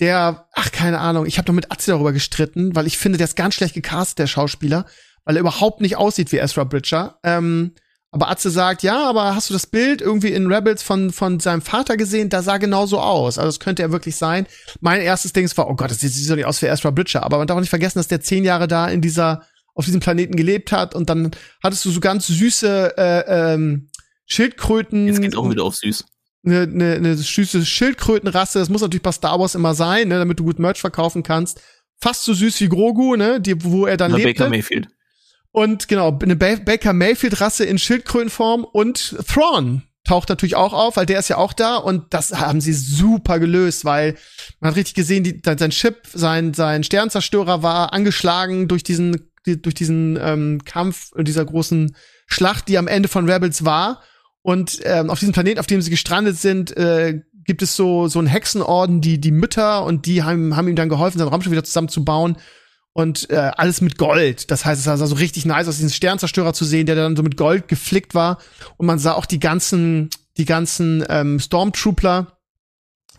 der, 0.00 0.46
ach, 0.52 0.72
keine 0.72 0.98
Ahnung, 0.98 1.26
ich 1.26 1.38
habe 1.38 1.46
doch 1.46 1.54
mit 1.54 1.70
Atze 1.72 1.92
darüber 1.92 2.12
gestritten, 2.12 2.74
weil 2.76 2.86
ich 2.86 2.98
finde, 2.98 3.18
der 3.18 3.26
ist 3.26 3.36
ganz 3.36 3.54
schlecht 3.54 3.74
gecastet, 3.74 4.18
der 4.18 4.26
Schauspieler, 4.26 4.86
weil 5.24 5.36
er 5.36 5.40
überhaupt 5.40 5.80
nicht 5.80 5.96
aussieht 5.96 6.32
wie 6.32 6.38
Ezra 6.38 6.64
Bridger. 6.64 7.18
Ähm, 7.22 7.72
Aber 8.12 8.30
Atze 8.30 8.50
sagt, 8.50 8.82
ja, 8.82 9.08
aber 9.08 9.34
hast 9.34 9.50
du 9.50 9.54
das 9.54 9.66
Bild 9.66 10.00
irgendwie 10.00 10.32
in 10.32 10.50
Rebels 10.50 10.82
von, 10.82 11.12
von 11.12 11.40
seinem 11.40 11.60
Vater 11.60 11.96
gesehen? 11.96 12.28
Da 12.28 12.42
sah 12.42 12.56
genau 12.58 12.86
so 12.86 12.98
aus. 13.00 13.36
Also, 13.38 13.48
das 13.48 13.60
könnte 13.60 13.82
er 13.82 13.92
wirklich 13.92 14.16
sein. 14.16 14.46
Mein 14.80 15.00
erstes 15.02 15.32
Ding 15.32 15.50
war, 15.56 15.68
oh 15.68 15.74
Gott, 15.74 15.90
das 15.90 16.00
sieht 16.00 16.12
so 16.12 16.34
nicht 16.34 16.46
aus 16.46 16.62
wie 16.62 16.66
Ezra 16.66 16.90
Bridger. 16.90 17.22
Aber 17.24 17.38
man 17.38 17.46
darf 17.46 17.56
auch 17.56 17.60
nicht 17.60 17.70
vergessen, 17.70 17.98
dass 17.98 18.08
der 18.08 18.20
zehn 18.20 18.44
Jahre 18.44 18.68
da 18.68 18.88
in 18.88 19.00
dieser, 19.00 19.42
auf 19.74 19.84
diesem 19.84 20.00
Planeten 20.00 20.36
gelebt 20.36 20.72
hat. 20.72 20.94
Und 20.94 21.10
dann 21.10 21.30
hattest 21.62 21.84
du 21.84 21.90
so 21.90 22.00
ganz 22.00 22.26
süße, 22.26 22.96
äh, 22.96 23.54
ähm, 23.54 23.90
Schildkröten. 24.26 25.06
Jetzt 25.06 25.20
geht's 25.20 25.36
auch 25.36 25.50
wieder 25.50 25.64
auf 25.64 25.76
süß. 25.76 26.04
Eine, 26.46 26.62
eine, 26.62 26.94
eine 26.94 27.16
süße 27.16 27.66
Schildkrötenrasse. 27.66 28.58
Das 28.58 28.68
muss 28.68 28.80
natürlich 28.80 29.02
bei 29.02 29.12
Star 29.12 29.38
Wars 29.38 29.54
immer 29.54 29.74
sein, 29.74 30.08
ne, 30.08 30.18
damit 30.18 30.38
du 30.38 30.44
gut 30.44 30.58
Merch 30.58 30.80
verkaufen 30.80 31.22
kannst. 31.22 31.60
Fast 31.98 32.24
so 32.24 32.32
süß 32.32 32.60
wie 32.60 32.68
Grogu, 32.68 33.16
ne, 33.16 33.40
die, 33.40 33.62
wo 33.64 33.86
er 33.86 33.96
dann 33.96 34.12
lebt. 34.12 34.38
Baker 34.38 34.48
Mayfield. 34.48 34.88
Und 35.50 35.88
genau, 35.88 36.16
eine 36.22 36.36
ba 36.36 36.56
Baker 36.56 36.92
Mayfield-Rasse 36.92 37.64
in 37.64 37.78
Schildkrötenform 37.78 38.64
und 38.64 39.16
Thrawn 39.26 39.82
taucht 40.06 40.28
natürlich 40.28 40.56
auch 40.56 40.72
auf, 40.72 40.96
weil 40.96 41.06
der 41.06 41.18
ist 41.18 41.28
ja 41.28 41.36
auch 41.36 41.52
da 41.52 41.76
und 41.76 42.14
das 42.14 42.32
haben 42.32 42.60
sie 42.60 42.72
super 42.72 43.38
gelöst, 43.38 43.84
weil 43.84 44.16
man 44.60 44.70
hat 44.70 44.76
richtig 44.76 44.94
gesehen, 44.94 45.24
die, 45.24 45.40
sein 45.44 45.70
Chip, 45.70 46.02
sein, 46.12 46.54
sein 46.54 46.84
Sternzerstörer 46.84 47.62
war 47.62 47.92
angeschlagen 47.92 48.68
durch 48.68 48.84
diesen, 48.84 49.32
die, 49.46 49.60
durch 49.60 49.74
diesen 49.74 50.18
ähm, 50.20 50.60
Kampf, 50.64 51.10
dieser 51.18 51.44
großen 51.44 51.96
Schlacht, 52.26 52.68
die 52.68 52.78
am 52.78 52.88
Ende 52.88 53.08
von 53.08 53.28
Rebels 53.28 53.64
war. 53.64 54.02
Und 54.46 54.78
ähm, 54.84 55.10
auf 55.10 55.18
diesem 55.18 55.32
Planeten, 55.32 55.58
auf 55.58 55.66
dem 55.66 55.82
sie 55.82 55.90
gestrandet 55.90 56.38
sind, 56.38 56.76
äh, 56.76 57.20
gibt 57.46 57.62
es 57.62 57.74
so 57.74 58.06
so 58.06 58.20
einen 58.20 58.28
Hexenorden, 58.28 59.00
die 59.00 59.20
die 59.20 59.32
Mütter 59.32 59.84
und 59.84 60.06
die 60.06 60.22
haben 60.22 60.54
haben 60.54 60.68
ihm 60.68 60.76
dann 60.76 60.88
geholfen, 60.88 61.18
sein 61.18 61.26
Raumschiff 61.26 61.50
wieder 61.50 61.64
zusammenzubauen 61.64 62.36
und 62.92 63.28
äh, 63.30 63.50
alles 63.56 63.80
mit 63.80 63.98
Gold. 63.98 64.52
Das 64.52 64.64
heißt, 64.64 64.78
es 64.78 64.84
sah 64.84 65.04
so 65.04 65.16
richtig 65.16 65.46
nice 65.46 65.66
aus, 65.66 65.78
diesen 65.78 65.90
Sternzerstörer 65.90 66.54
zu 66.54 66.64
sehen, 66.64 66.86
der 66.86 66.94
dann 66.94 67.16
so 67.16 67.24
mit 67.24 67.36
Gold 67.36 67.66
geflickt 67.66 68.14
war. 68.14 68.38
Und 68.76 68.86
man 68.86 69.00
sah 69.00 69.14
auch 69.14 69.26
die 69.26 69.40
ganzen, 69.40 70.10
die 70.36 70.44
ganzen 70.44 71.04
ähm, 71.08 71.40
Stormtrooper, 71.40 72.38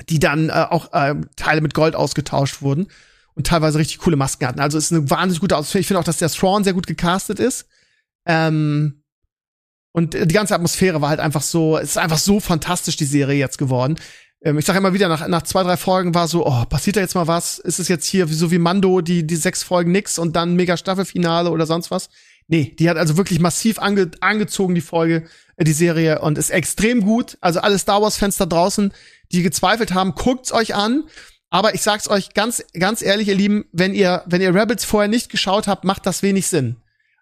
die 0.07 0.19
dann 0.19 0.47
äh, 0.47 0.65
auch 0.69 0.93
äh, 0.93 1.15
Teile 1.35 1.59
mit 1.59 1.73
Gold 1.73 1.97
ausgetauscht 1.97 2.61
wurden 2.61 2.87
und 3.33 3.47
teilweise 3.47 3.79
richtig 3.79 3.97
coole 3.97 4.15
Masken 4.15 4.47
hatten. 4.47 4.61
Also 4.61 4.77
es 4.77 4.85
ist 4.85 4.93
eine 4.93 5.09
wahnsinnig 5.09 5.41
gute 5.41 5.57
Ausführung. 5.57 5.81
Ich 5.81 5.87
finde 5.87 5.99
auch, 5.99 6.05
dass 6.05 6.19
der 6.19 6.29
Thrawn 6.29 6.63
sehr 6.63 6.73
gut 6.73 6.87
gecastet 6.87 7.41
ist. 7.41 7.67
Ähm, 8.25 8.97
und 9.98 10.14
die 10.14 10.28
ganze 10.28 10.53
Atmosphäre 10.53 11.02
war 11.02 11.10
halt 11.10 11.19
einfach 11.19 11.41
so, 11.41 11.76
es 11.76 11.90
ist 11.90 11.98
einfach 11.98 12.19
so 12.19 12.40
fantastisch, 12.40 12.98
die 12.98 13.06
Serie 13.06 13.40
jetzt 13.40 13.57
geworden. 13.57 13.95
Ähm, 14.44 14.60
ich 14.60 14.65
sage 14.65 14.78
immer 14.78 14.94
wieder, 14.94 15.07
nach, 15.07 15.28
nach 15.28 15.41
zwei, 15.41 15.64
drei 15.64 15.76
Folgen 15.76 16.14
war 16.14 16.28
so, 16.28 16.45
oh, 16.45 16.65
passiert 16.65 16.98
da 16.98 16.99
jetzt 16.99 17.15
mal 17.15 17.26
was? 17.26 17.57
Ist 17.57 17.80
es 17.80 17.88
jetzt 17.88 18.06
hier 18.06 18.28
so 18.28 18.52
wie 18.52 18.60
Mando, 18.60 19.02
die, 19.02 19.26
die 19.26 19.36
sechs 19.36 19.64
Folgen 19.64 19.91
nix 19.91 20.19
und 20.19 20.36
dann 20.36 20.56
mega 20.56 20.78
Staffelfinale 20.78 21.49
oder 21.49 21.65
sonst 21.65 21.90
was? 21.90 22.10
Nee, 22.48 22.76
die 22.78 22.91
hat 22.91 22.98
also 22.98 23.18
wirklich 23.18 23.40
massiv 23.40 23.80
ange, 23.80 24.11
angezogen, 24.22 24.76
die 24.76 24.82
Folge, 24.82 25.26
äh, 25.56 25.64
die 25.64 25.74
Serie, 25.74 26.22
und 26.22 26.38
ist 26.38 26.52
extrem 26.52 27.02
gut. 27.02 27.40
Also 27.41 27.61
alle 27.61 27.80
Star 27.80 27.99
Wars-Fans 27.99 28.38
da 28.38 28.45
draußen, 28.45 28.94
die 29.32 29.41
gezweifelt 29.41 29.95
haben, 29.95 30.14
guckt's 30.14 30.53
euch 30.53 30.76
an. 30.76 31.06
Aber 31.49 31.74
ich 31.74 31.82
sag's 31.82 32.07
euch 32.07 32.36
ganz, 32.36 32.64
ganz 32.78 33.02
ehrlich, 33.02 33.30
ihr 33.30 33.36
Lieben, 33.36 33.65
wenn 33.72 33.95
ihr, 33.95 34.22
wenn 34.28 34.41
ihr 34.41 34.53
Rebels 34.53 34.86
vorher 34.86 35.10
nicht 35.10 35.32
geschaut 35.32 35.65
habt, 35.65 35.86
macht 35.86 36.06
das 36.06 36.22
wenig 36.22 36.45
Sinn. 36.45 36.76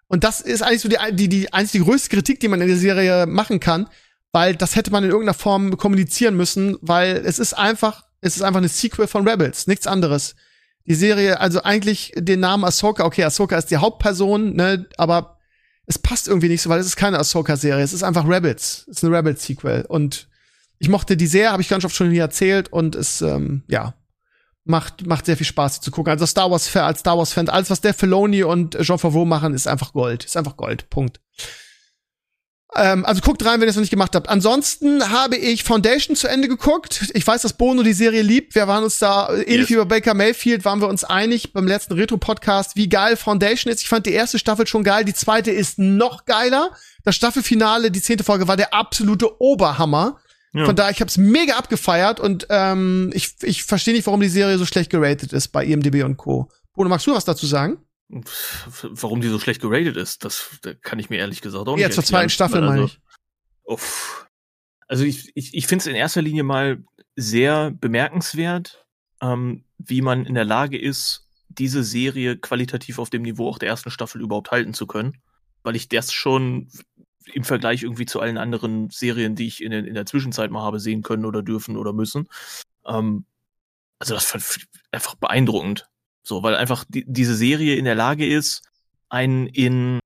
Und 0.07 0.23
das 0.23 0.41
ist 0.41 0.61
eigentlich 0.61 0.81
so 0.81 0.89
die, 0.89 0.97
die, 1.13 1.29
die 1.29 1.53
einzige 1.53 1.83
größte 1.83 2.09
Kritik, 2.09 2.39
die 2.39 2.47
man 2.47 2.61
in 2.61 2.67
der 2.67 2.77
Serie 2.77 3.25
machen 3.25 3.59
kann, 3.59 3.87
weil 4.31 4.55
das 4.55 4.75
hätte 4.75 4.91
man 4.91 5.03
in 5.03 5.09
irgendeiner 5.09 5.33
Form 5.33 5.77
kommunizieren 5.77 6.35
müssen, 6.35 6.77
weil 6.81 7.17
es 7.25 7.39
ist 7.39 7.53
einfach, 7.53 8.03
es 8.21 8.35
ist 8.35 8.43
einfach 8.43 8.59
eine 8.59 8.69
Sequel 8.69 9.07
von 9.07 9.27
Rebels, 9.27 9.67
nichts 9.67 9.87
anderes. 9.87 10.35
Die 10.85 10.93
Serie, 10.93 11.39
also 11.39 11.63
eigentlich 11.63 12.11
den 12.15 12.41
Namen 12.41 12.63
Ahsoka, 12.63 13.05
okay, 13.05 13.23
Ahsoka 13.23 13.57
ist 13.57 13.71
die 13.71 13.77
Hauptperson, 13.77 14.55
ne, 14.55 14.87
aber 14.97 15.39
es 15.87 15.97
passt 15.97 16.27
irgendwie 16.27 16.49
nicht 16.49 16.61
so, 16.61 16.69
weil 16.69 16.79
es 16.79 16.85
ist 16.85 16.95
keine 16.95 17.17
Ahsoka-Serie, 17.19 17.83
es 17.83 17.93
ist 17.93 18.03
einfach 18.03 18.27
Rebels, 18.27 18.85
es 18.89 18.97
ist 18.97 19.03
eine 19.03 19.17
Rebels-Sequel 19.17 19.85
und 19.87 20.27
ich 20.77 20.89
mochte 20.89 21.17
die 21.17 21.27
sehr, 21.27 21.51
habe 21.51 21.61
ich 21.61 21.69
ganz 21.69 21.85
oft 21.85 21.95
schon 21.95 22.11
hier 22.11 22.23
erzählt 22.23 22.71
und 22.71 22.95
es, 22.95 23.21
ähm, 23.21 23.63
ja, 23.67 23.93
macht, 24.65 25.05
macht 25.05 25.25
sehr 25.25 25.37
viel 25.37 25.45
Spaß, 25.45 25.79
zu 25.81 25.91
gucken. 25.91 26.11
Also 26.11 26.25
Star 26.25 26.51
Wars, 26.51 26.75
als 26.75 26.99
Star 26.99 27.17
Wars-Fan, 27.17 27.49
alles, 27.49 27.69
was 27.69 27.81
der 27.81 27.93
Filoni 27.93 28.43
und 28.43 28.77
Jean 28.81 28.99
Favreau 28.99 29.25
machen, 29.25 29.53
ist 29.53 29.67
einfach 29.67 29.93
Gold, 29.93 30.25
ist 30.25 30.35
einfach 30.35 30.57
Gold, 30.57 30.89
Punkt. 30.89 31.19
Ähm, 32.75 33.05
also 33.05 33.21
guckt 33.21 33.45
rein, 33.45 33.61
wenn 33.61 33.67
ihr 33.67 33.69
es 33.69 33.75
noch 33.75 33.81
nicht 33.81 33.91
gemacht 33.91 34.15
habt. 34.15 34.27
Ansonsten 34.27 35.09
habe 35.09 35.37
ich 35.37 35.63
Foundation 35.63 36.15
zu 36.15 36.27
Ende 36.27 36.49
geguckt. 36.49 37.09
Ich 37.13 37.25
weiß, 37.25 37.43
dass 37.43 37.53
Bono 37.53 37.83
die 37.83 37.93
Serie 37.93 38.21
liebt. 38.21 38.53
Wir 38.53 38.67
waren 38.67 38.83
uns 38.83 38.99
da, 38.99 39.29
ähnlich 39.33 39.69
yes. 39.69 39.69
wie 39.69 39.75
bei 39.77 39.85
Baker 39.85 40.13
Mayfield, 40.13 40.65
waren 40.65 40.81
wir 40.81 40.89
uns 40.89 41.05
einig 41.05 41.53
beim 41.53 41.67
letzten 41.67 41.93
Retro-Podcast, 41.93 42.75
wie 42.75 42.89
geil 42.89 43.15
Foundation 43.15 43.71
ist. 43.71 43.81
Ich 43.81 43.87
fand 43.87 44.05
die 44.05 44.11
erste 44.11 44.39
Staffel 44.39 44.67
schon 44.67 44.83
geil, 44.83 45.05
die 45.05 45.13
zweite 45.13 45.51
ist 45.51 45.79
noch 45.79 46.25
geiler. 46.25 46.71
Das 47.03 47.15
Staffelfinale, 47.15 47.91
die 47.91 48.01
zehnte 48.01 48.25
Folge, 48.25 48.47
war 48.47 48.57
der 48.57 48.73
absolute 48.73 49.39
Oberhammer. 49.39 50.17
Ja. 50.55 50.65
Von 50.65 50.75
daher, 50.75 50.91
ich 50.91 51.01
habe 51.01 51.09
es 51.09 51.17
mega 51.17 51.57
abgefeiert 51.57 52.21
und 52.21 52.47
ähm, 52.49 53.11
ich, 53.13 53.35
ich 53.41 53.63
verstehe 53.63 53.93
nicht, 53.93 54.05
warum 54.05 54.21
die 54.21 54.29
Serie 54.29 54.57
so 54.57 54.65
schlecht 54.65 54.89
geratet 54.89 55.33
ist 55.33 55.49
bei 55.49 55.65
IMDb 55.65 56.03
und 56.05 56.15
Co. 56.15 56.49
Bono, 56.73 56.87
magst 56.87 57.05
du 57.07 57.13
was 57.13 57.25
dazu 57.25 57.45
sagen? 57.45 57.77
Warum 58.07 59.19
die 59.19 59.27
so 59.27 59.37
schlecht 59.37 59.61
geratet 59.61 59.97
ist, 59.97 60.23
das, 60.23 60.59
kann 60.81 60.99
ich 60.99 61.09
mir 61.09 61.17
ehrlich 61.17 61.41
gesagt 61.41 61.67
auch 61.67 61.75
nicht 61.75 61.81
Ja, 61.83 61.91
zur 61.91 62.05
zweiten 62.05 62.29
Staffel 62.29 62.61
also, 62.61 62.69
meine 62.69 62.85
ich. 62.85 63.01
Uff. 63.65 64.27
Also 64.87 65.03
ich, 65.03 65.31
ich, 65.35 65.53
ich 65.53 65.67
finde 65.67 65.83
es 65.83 65.87
in 65.87 65.95
erster 65.95 66.21
Linie 66.21 66.43
mal 66.43 66.83
sehr 67.17 67.71
bemerkenswert, 67.71 68.85
ähm, 69.21 69.65
wie 69.77 70.01
man 70.01 70.25
in 70.25 70.35
der 70.35 70.45
Lage 70.45 70.79
ist, 70.79 71.27
diese 71.49 71.83
Serie 71.83 72.37
qualitativ 72.37 72.99
auf 72.99 73.09
dem 73.09 73.23
Niveau 73.23 73.49
auch 73.49 73.57
der 73.57 73.69
ersten 73.69 73.91
Staffel 73.91 74.21
überhaupt 74.21 74.51
halten 74.51 74.73
zu 74.73 74.87
können. 74.87 75.17
Weil 75.63 75.75
ich 75.75 75.89
das 75.89 76.13
schon 76.13 76.69
im 77.33 77.43
Vergleich 77.43 77.83
irgendwie 77.83 78.05
zu 78.05 78.19
allen 78.19 78.37
anderen 78.37 78.89
Serien, 78.89 79.35
die 79.35 79.47
ich 79.47 79.63
in, 79.63 79.71
in 79.71 79.93
der 79.93 80.05
Zwischenzeit 80.05 80.51
mal 80.51 80.61
habe 80.61 80.79
sehen 80.79 81.01
können 81.01 81.25
oder 81.25 81.41
dürfen 81.41 81.77
oder 81.77 81.93
müssen. 81.93 82.27
Ähm, 82.85 83.25
also 83.99 84.13
das 84.13 84.25
fand 84.25 84.67
einfach 84.91 85.15
beeindruckend. 85.15 85.87
So, 86.23 86.43
weil 86.43 86.55
einfach 86.55 86.85
die, 86.87 87.05
diese 87.07 87.35
Serie 87.35 87.75
in 87.75 87.85
der 87.85 87.95
Lage 87.95 88.27
ist, 88.27 88.63
einen 89.09 89.47
in 89.47 89.99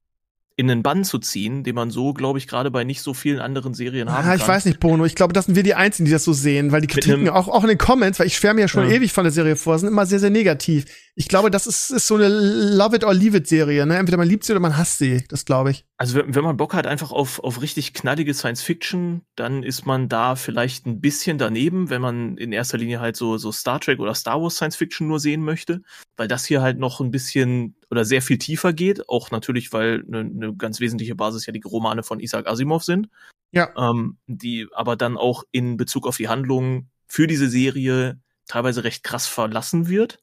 in 0.59 0.69
einen 0.69 0.83
Bann 0.83 1.05
zu 1.05 1.19
ziehen, 1.19 1.63
den 1.63 1.73
man 1.73 1.89
so, 1.89 2.11
glaube 2.11 2.37
ich, 2.37 2.45
gerade 2.45 2.69
bei 2.69 2.83
nicht 2.83 3.01
so 3.01 3.13
vielen 3.13 3.39
anderen 3.39 3.73
Serien 3.73 4.11
haben 4.11 4.27
ja, 4.27 4.35
ich 4.35 4.45
weiß 4.45 4.65
nicht, 4.65 4.81
Bono. 4.81 5.05
Ich 5.05 5.15
glaube, 5.15 5.31
das 5.31 5.45
sind 5.45 5.55
wir 5.55 5.63
die 5.63 5.73
Einzigen, 5.73 6.03
die 6.03 6.11
das 6.11 6.25
so 6.25 6.33
sehen, 6.33 6.73
weil 6.73 6.81
die 6.81 6.87
Kritiken 6.87 7.29
auch, 7.29 7.47
auch 7.47 7.63
in 7.63 7.69
den 7.69 7.77
Comments, 7.77 8.19
weil 8.19 8.27
ich 8.27 8.35
schwärme 8.35 8.59
ja 8.59 8.67
schon 8.67 8.83
ja. 8.83 8.97
ewig 8.97 9.13
von 9.13 9.23
der 9.23 9.31
Serie 9.31 9.55
vor, 9.55 9.79
sind 9.79 9.87
immer 9.87 10.05
sehr, 10.05 10.19
sehr 10.19 10.31
negativ. 10.31 10.83
Ich 11.15 11.29
glaube, 11.29 11.49
das 11.49 11.65
ist, 11.65 11.91
ist 11.91 12.07
so 12.07 12.15
eine 12.15 12.27
Love 12.27 12.97
it 12.97 13.05
or 13.05 13.13
leave 13.13 13.37
it 13.37 13.47
Serie, 13.47 13.85
ne? 13.85 13.97
Entweder 13.97 14.17
man 14.17 14.27
liebt 14.27 14.43
sie 14.43 14.51
oder 14.51 14.59
man 14.59 14.75
hasst 14.75 14.97
sie. 14.97 15.23
Das 15.29 15.45
glaube 15.45 15.71
ich. 15.71 15.85
Also, 15.95 16.17
wenn, 16.17 16.35
wenn 16.35 16.43
man 16.43 16.57
Bock 16.57 16.73
hat 16.73 16.87
einfach 16.87 17.13
auf, 17.13 17.39
auf 17.39 17.61
richtig 17.61 17.93
knallige 17.93 18.33
Science 18.33 18.61
Fiction, 18.61 19.21
dann 19.37 19.63
ist 19.63 19.85
man 19.85 20.09
da 20.09 20.35
vielleicht 20.35 20.85
ein 20.87 20.99
bisschen 20.99 21.37
daneben, 21.37 21.89
wenn 21.89 22.01
man 22.01 22.37
in 22.37 22.51
erster 22.51 22.77
Linie 22.77 22.99
halt 22.99 23.15
so, 23.15 23.37
so 23.37 23.53
Star 23.53 23.79
Trek 23.79 23.99
oder 23.99 24.13
Star 24.13 24.41
Wars 24.41 24.55
Science 24.55 24.75
Fiction 24.75 25.07
nur 25.07 25.21
sehen 25.21 25.41
möchte, 25.41 25.83
weil 26.17 26.27
das 26.27 26.43
hier 26.43 26.61
halt 26.61 26.79
noch 26.79 26.99
ein 26.99 27.11
bisschen 27.11 27.75
oder 27.89 28.05
sehr 28.05 28.21
viel 28.21 28.37
tiefer 28.37 28.73
geht. 28.73 29.09
Auch 29.09 29.31
natürlich, 29.31 29.73
weil 29.73 30.03
eine 30.07 30.23
ne 30.23 30.55
ganz 30.55 30.79
wesentliche 30.79 31.15
Basis 31.15 31.45
ja 31.45 31.53
die 31.53 31.61
Romane 31.63 32.03
von 32.03 32.19
Isaac 32.19 32.47
Asimov 32.47 32.83
sind. 32.83 33.09
Ja. 33.51 33.69
Ähm, 33.77 34.17
die 34.27 34.67
aber 34.73 34.95
dann 34.95 35.17
auch 35.17 35.43
in 35.51 35.77
Bezug 35.77 36.07
auf 36.07 36.17
die 36.17 36.27
Handlung 36.27 36.89
für 37.07 37.25
diese 37.25 37.49
Serie 37.49 38.19
teilweise 38.47 38.83
recht 38.83 39.03
krass 39.03 39.27
verlassen 39.27 39.87
wird. 39.87 40.19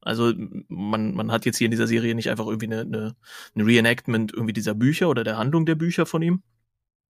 Also 0.00 0.32
man, 0.68 1.12
man 1.14 1.32
hat 1.32 1.44
jetzt 1.44 1.58
hier 1.58 1.66
in 1.66 1.72
dieser 1.72 1.88
Serie 1.88 2.14
nicht 2.14 2.30
einfach 2.30 2.46
irgendwie 2.46 2.66
eine, 2.66 2.80
eine, 2.82 3.16
eine 3.54 3.66
Reenactment 3.66 4.32
irgendwie 4.32 4.52
dieser 4.52 4.74
Bücher 4.74 5.08
oder 5.08 5.24
der 5.24 5.36
Handlung 5.36 5.66
der 5.66 5.74
Bücher 5.74 6.06
von 6.06 6.22
ihm. 6.22 6.42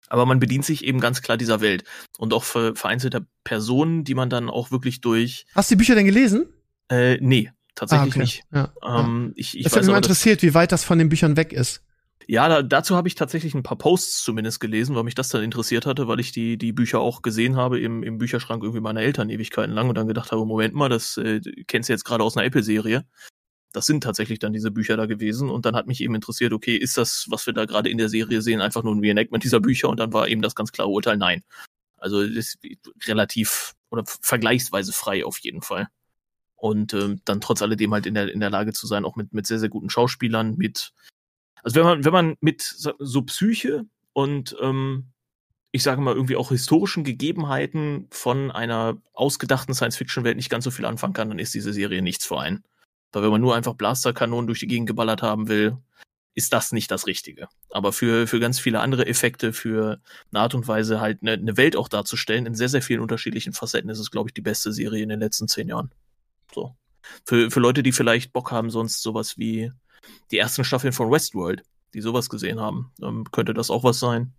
Aber 0.09 0.25
man 0.25 0.39
bedient 0.39 0.63
sich 0.63 0.85
eben 0.85 1.01
ganz 1.01 1.21
klar 1.21 1.35
dieser 1.35 1.59
Welt 1.59 1.83
und 2.17 2.33
auch 2.33 2.45
für 2.45 2.75
vereinzelte 2.75 3.27
Personen, 3.43 4.05
die 4.05 4.15
man 4.15 4.29
dann 4.29 4.49
auch 4.49 4.71
wirklich 4.71 5.01
durch. 5.01 5.45
Hast 5.53 5.69
du 5.69 5.75
die 5.75 5.79
Bücher 5.79 5.95
denn 5.95 6.05
gelesen? 6.05 6.47
Äh, 6.89 7.17
nee 7.19 7.51
tatsächlich 7.77 8.13
ah, 8.13 8.17
okay. 8.17 8.19
nicht. 8.19 8.43
Ja, 8.51 8.73
ähm, 8.83 9.33
Ich, 9.35 9.57
ich 9.57 9.63
das 9.63 9.75
hat 9.75 9.85
mich 9.85 9.95
interessiert, 9.95 10.41
wie 10.41 10.53
weit 10.53 10.71
das 10.71 10.83
von 10.83 10.97
den 10.97 11.07
Büchern 11.09 11.37
weg 11.37 11.53
ist. 11.53 11.81
Ja, 12.29 12.49
da, 12.49 12.61
dazu 12.61 12.97
habe 12.97 13.07
ich 13.07 13.15
tatsächlich 13.15 13.53
ein 13.53 13.63
paar 13.63 13.77
Posts 13.77 14.23
zumindest 14.23 14.59
gelesen, 14.59 14.95
weil 14.95 15.03
mich 15.03 15.15
das 15.15 15.29
dann 15.29 15.43
interessiert 15.43 15.85
hatte, 15.85 16.09
weil 16.09 16.19
ich 16.19 16.33
die, 16.33 16.57
die 16.57 16.73
Bücher 16.73 16.99
auch 16.99 17.21
gesehen 17.21 17.55
habe 17.55 17.79
im, 17.79 18.03
im 18.03 18.17
Bücherschrank 18.17 18.63
irgendwie 18.63 18.81
meiner 18.81 19.01
Eltern 19.01 19.29
Ewigkeiten 19.29 19.73
lang 19.73 19.87
und 19.87 19.95
dann 19.95 20.09
gedacht 20.09 20.33
habe, 20.33 20.45
Moment 20.45 20.73
mal, 20.73 20.89
das 20.89 21.15
äh, 21.15 21.39
kennst 21.67 21.87
du 21.87 21.93
jetzt 21.93 22.03
gerade 22.03 22.25
aus 22.25 22.35
einer 22.35 22.45
Apple-Serie. 22.45 23.05
Das 23.71 23.85
sind 23.85 24.03
tatsächlich 24.03 24.39
dann 24.39 24.51
diese 24.51 24.71
Bücher 24.71 24.97
da 24.97 25.05
gewesen 25.05 25.49
und 25.49 25.65
dann 25.65 25.75
hat 25.75 25.87
mich 25.87 26.01
eben 26.01 26.15
interessiert, 26.15 26.51
okay, 26.51 26.75
ist 26.75 26.97
das, 26.97 27.27
was 27.29 27.45
wir 27.45 27.53
da 27.53 27.63
gerade 27.63 27.89
in 27.89 27.97
der 27.97 28.09
Serie 28.09 28.41
sehen, 28.41 28.59
einfach 28.59 28.83
nur 28.83 28.93
ein 28.93 28.99
Reenactment 28.99 29.43
dieser 29.43 29.61
Bücher 29.61 29.87
und 29.87 29.99
dann 29.99 30.11
war 30.11 30.27
eben 30.27 30.41
das 30.41 30.55
ganz 30.55 30.73
klare 30.73 30.89
Urteil, 30.89 31.17
nein. 31.17 31.43
Also 31.97 32.21
ist 32.21 32.57
relativ 33.05 33.73
oder 33.89 34.03
vergleichsweise 34.21 34.91
frei 34.91 35.23
auf 35.23 35.37
jeden 35.39 35.61
Fall 35.61 35.87
und 36.57 36.93
ähm, 36.93 37.21
dann 37.23 37.39
trotz 37.39 37.61
alledem 37.61 37.93
halt 37.93 38.05
in 38.05 38.13
der, 38.13 38.31
in 38.31 38.39
der 38.39 38.49
Lage 38.49 38.73
zu 38.73 38.87
sein, 38.87 39.05
auch 39.05 39.15
mit, 39.15 39.33
mit 39.33 39.47
sehr, 39.47 39.59
sehr 39.59 39.69
guten 39.69 39.89
Schauspielern, 39.89 40.57
mit, 40.57 40.93
also 41.63 41.75
wenn 41.75 41.83
man, 41.83 42.05
wenn 42.05 42.13
man 42.13 42.35
mit 42.41 42.61
so 42.61 43.21
Psyche 43.21 43.85
und 44.13 44.55
ähm, 44.61 45.11
ich 45.71 45.83
sage 45.83 46.01
mal, 46.01 46.15
irgendwie 46.15 46.35
auch 46.35 46.49
historischen 46.49 47.03
Gegebenheiten 47.03 48.07
von 48.09 48.51
einer 48.51 48.97
ausgedachten 49.13 49.75
Science-Fiction-Welt 49.75 50.35
nicht 50.35 50.49
ganz 50.49 50.63
so 50.63 50.71
viel 50.71 50.85
anfangen 50.85 51.13
kann, 51.13 51.29
dann 51.29 51.39
ist 51.39 51.53
diese 51.53 51.73
Serie 51.73 52.01
nichts 52.01 52.25
für 52.25 52.39
einen. 52.39 52.63
Weil 53.11 53.23
wenn 53.23 53.31
man 53.31 53.41
nur 53.41 53.55
einfach 53.55 53.75
Blasterkanonen 53.75 54.47
durch 54.47 54.59
die 54.59 54.67
Gegend 54.67 54.87
geballert 54.87 55.21
haben 55.21 55.47
will, 55.47 55.77
ist 56.33 56.53
das 56.53 56.71
nicht 56.71 56.91
das 56.91 57.07
Richtige. 57.07 57.47
Aber 57.69 57.91
für, 57.91 58.27
für 58.27 58.39
ganz 58.39 58.59
viele 58.59 58.79
andere 58.79 59.07
Effekte, 59.07 59.53
für 59.53 59.99
eine 60.31 60.41
Art 60.41 60.55
und 60.55 60.67
Weise 60.67 61.01
halt 61.01 61.21
eine, 61.21 61.33
eine 61.33 61.57
Welt 61.57 61.75
auch 61.75 61.89
darzustellen, 61.89 62.45
in 62.45 62.55
sehr, 62.55 62.69
sehr 62.69 62.81
vielen 62.81 63.01
unterschiedlichen 63.01 63.53
Facetten 63.53 63.89
ist 63.89 63.99
es, 63.99 64.11
glaube 64.11 64.29
ich, 64.29 64.33
die 64.33 64.41
beste 64.41 64.71
Serie 64.71 65.03
in 65.03 65.09
den 65.09 65.19
letzten 65.19 65.47
zehn 65.47 65.67
Jahren. 65.67 65.91
So. 66.53 66.75
Für, 67.25 67.51
für 67.51 67.59
Leute, 67.59 67.83
die 67.83 67.91
vielleicht 67.91 68.33
Bock 68.33 68.51
haben, 68.51 68.69
sonst 68.69 69.01
sowas 69.01 69.37
wie 69.37 69.71
die 70.31 70.37
ersten 70.37 70.63
Staffeln 70.63 70.93
von 70.93 71.11
Westworld, 71.11 71.63
die 71.93 72.01
sowas 72.01 72.29
gesehen 72.29 72.59
haben, 72.59 72.91
ähm, 73.01 73.25
könnte 73.31 73.53
das 73.53 73.69
auch 73.69 73.83
was 73.83 73.99
sein. 73.99 74.33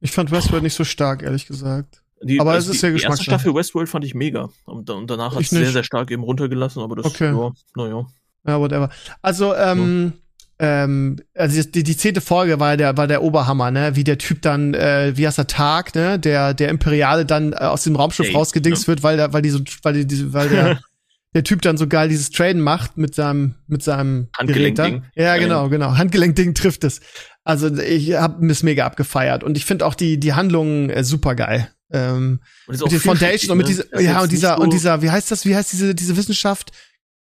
Ich 0.00 0.12
fand 0.12 0.30
Westworld 0.30 0.62
nicht 0.62 0.74
so 0.74 0.84
stark, 0.84 1.22
ehrlich 1.22 1.46
gesagt. 1.46 2.02
Die, 2.22 2.40
Aber 2.40 2.52
also 2.52 2.70
es 2.70 2.76
ist 2.76 2.82
ja 2.82 2.88
Die 2.88 2.94
erste 2.94 3.08
Geschmackssache. 3.08 3.24
Staffel 3.24 3.54
Westworld 3.54 3.88
fand 3.88 4.04
ich 4.04 4.14
mega. 4.14 4.48
Und, 4.64 4.88
und 4.90 5.08
danach 5.08 5.34
hat 5.34 5.40
Ich 5.40 5.52
es 5.52 5.58
sehr, 5.58 5.70
sehr 5.72 5.84
stark 5.84 6.10
eben 6.10 6.22
runtergelassen, 6.22 6.82
aber 6.82 6.96
das, 6.96 7.06
Okay. 7.06 7.32
ja, 7.34 7.52
naja. 7.76 8.06
Ja, 8.46 8.60
whatever. 8.60 8.90
Also, 9.22 9.54
ähm, 9.54 10.12
ähm, 10.58 11.16
also 11.34 11.62
die, 11.62 11.82
die 11.82 11.96
zehnte 11.96 12.20
Folge 12.20 12.60
war 12.60 12.76
der, 12.76 12.96
war 12.96 13.06
der 13.06 13.22
Oberhammer, 13.22 13.70
ne? 13.70 13.96
Wie 13.96 14.04
der 14.04 14.18
Typ 14.18 14.40
dann, 14.42 14.74
äh, 14.74 15.12
wie 15.16 15.26
heißt 15.26 15.38
der 15.38 15.46
Tag, 15.48 15.94
ne? 15.94 16.18
Der, 16.18 16.54
der 16.54 16.68
Imperiale 16.68 17.26
dann 17.26 17.52
äh, 17.52 17.56
aus 17.56 17.82
dem 17.84 17.96
Raumschiff 17.96 18.26
Dave, 18.26 18.38
rausgedingst 18.38 18.82
ne? 18.84 18.88
wird, 18.88 19.02
weil 19.02 19.16
der, 19.16 19.32
weil 19.32 19.42
die 19.42 19.50
so, 19.50 19.60
weil 19.82 20.04
die, 20.04 20.32
weil 20.32 20.48
der, 20.48 20.80
der 21.34 21.42
Typ 21.42 21.62
dann 21.62 21.76
so 21.76 21.88
geil 21.88 22.08
dieses 22.08 22.30
Traden 22.30 22.62
macht 22.62 22.96
mit 22.96 23.14
seinem, 23.14 23.56
mit 23.66 23.82
seinem. 23.82 24.28
Handgelenkding. 24.38 25.02
Ja, 25.16 25.34
Ja, 25.34 25.36
genau, 25.38 25.68
genau. 25.68 25.96
Handgelenkding 25.96 26.54
trifft 26.54 26.84
es. 26.84 27.00
Also 27.42 27.76
ich 27.76 28.14
hab 28.14 28.40
es 28.42 28.62
mega 28.62 28.86
abgefeiert 28.86 29.42
und 29.42 29.56
ich 29.56 29.64
finde 29.64 29.84
auch 29.84 29.94
die, 29.94 30.18
die 30.18 30.34
Handlungen 30.34 30.88
äh, 30.88 31.02
super 31.02 31.34
geil. 31.34 31.68
Ähm, 31.92 32.40
mit 32.66 32.80
den 32.90 33.00
Foundation 33.00 33.52
und 33.52 33.58
mit 33.58 33.68
dieser, 33.68 33.84
dieser, 33.84 34.00
ja, 34.00 34.22
und 34.22 34.32
dieser, 34.32 34.58
und 34.58 34.72
dieser, 34.72 35.02
wie 35.02 35.10
heißt 35.10 35.30
das, 35.30 35.44
wie 35.44 35.54
heißt 35.54 35.72
diese, 35.72 35.94
diese 35.94 36.16
Wissenschaft? 36.16 36.72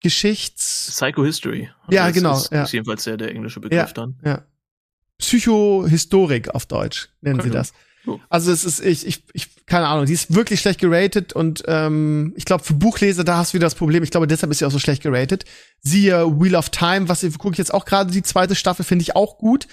Geschichts, 0.01 0.91
Psychohistory. 0.93 1.70
Ja, 1.91 2.07
das 2.07 2.15
genau, 2.15 2.37
Ist, 2.37 2.53
ja. 2.53 2.62
ist 2.62 2.73
jedenfalls 2.73 3.05
der, 3.05 3.16
der 3.16 3.31
englische 3.31 3.61
Begriff 3.61 3.93
dann. 3.93 4.16
ja. 4.25 4.43
Psychohistorik 5.19 6.55
auf 6.55 6.66
Deutsch 6.66 7.09
nennen 7.20 7.41
sie 7.41 7.49
Okay. 7.49 7.57
das. 7.57 7.73
So. 8.05 8.20
Also 8.31 8.53
es 8.53 8.65
ist, 8.65 8.81
ich, 8.81 9.07
ich, 9.07 9.23
ich, 9.33 9.66
keine 9.66 9.89
Ahnung, 9.89 10.07
die 10.07 10.12
ist 10.12 10.33
wirklich 10.35 10.61
schlecht 10.61 10.81
geratet 10.81 11.33
und 11.33 11.65
ähm, 11.66 12.33
ich 12.37 12.45
glaube, 12.45 12.62
für 12.65 12.73
Buchleser, 12.75 13.25
da 13.25 13.37
hast 13.37 13.53
du 13.53 13.55
wieder 13.57 13.66
das 13.66 13.75
Problem. 13.75 14.03
Ich 14.03 14.11
glaube, 14.11 14.27
deshalb 14.27 14.51
ist 14.53 14.59
sie 14.59 14.65
auch 14.65 14.70
so 14.70 14.79
schlecht 14.79 15.03
geratet. 15.03 15.45
Siehe 15.81 16.25
Wheel 16.41 16.55
of 16.55 16.70
Time, 16.70 17.09
was 17.09 17.27
gucke 17.37 17.53
ich 17.55 17.59
jetzt 17.59 17.75
auch 17.75 17.85
gerade, 17.85 18.11
die 18.12 18.23
zweite 18.23 18.55
Staffel 18.55 18.85
finde 18.85 19.03
ich 19.03 19.16
auch 19.16 19.37
gut. 19.37 19.66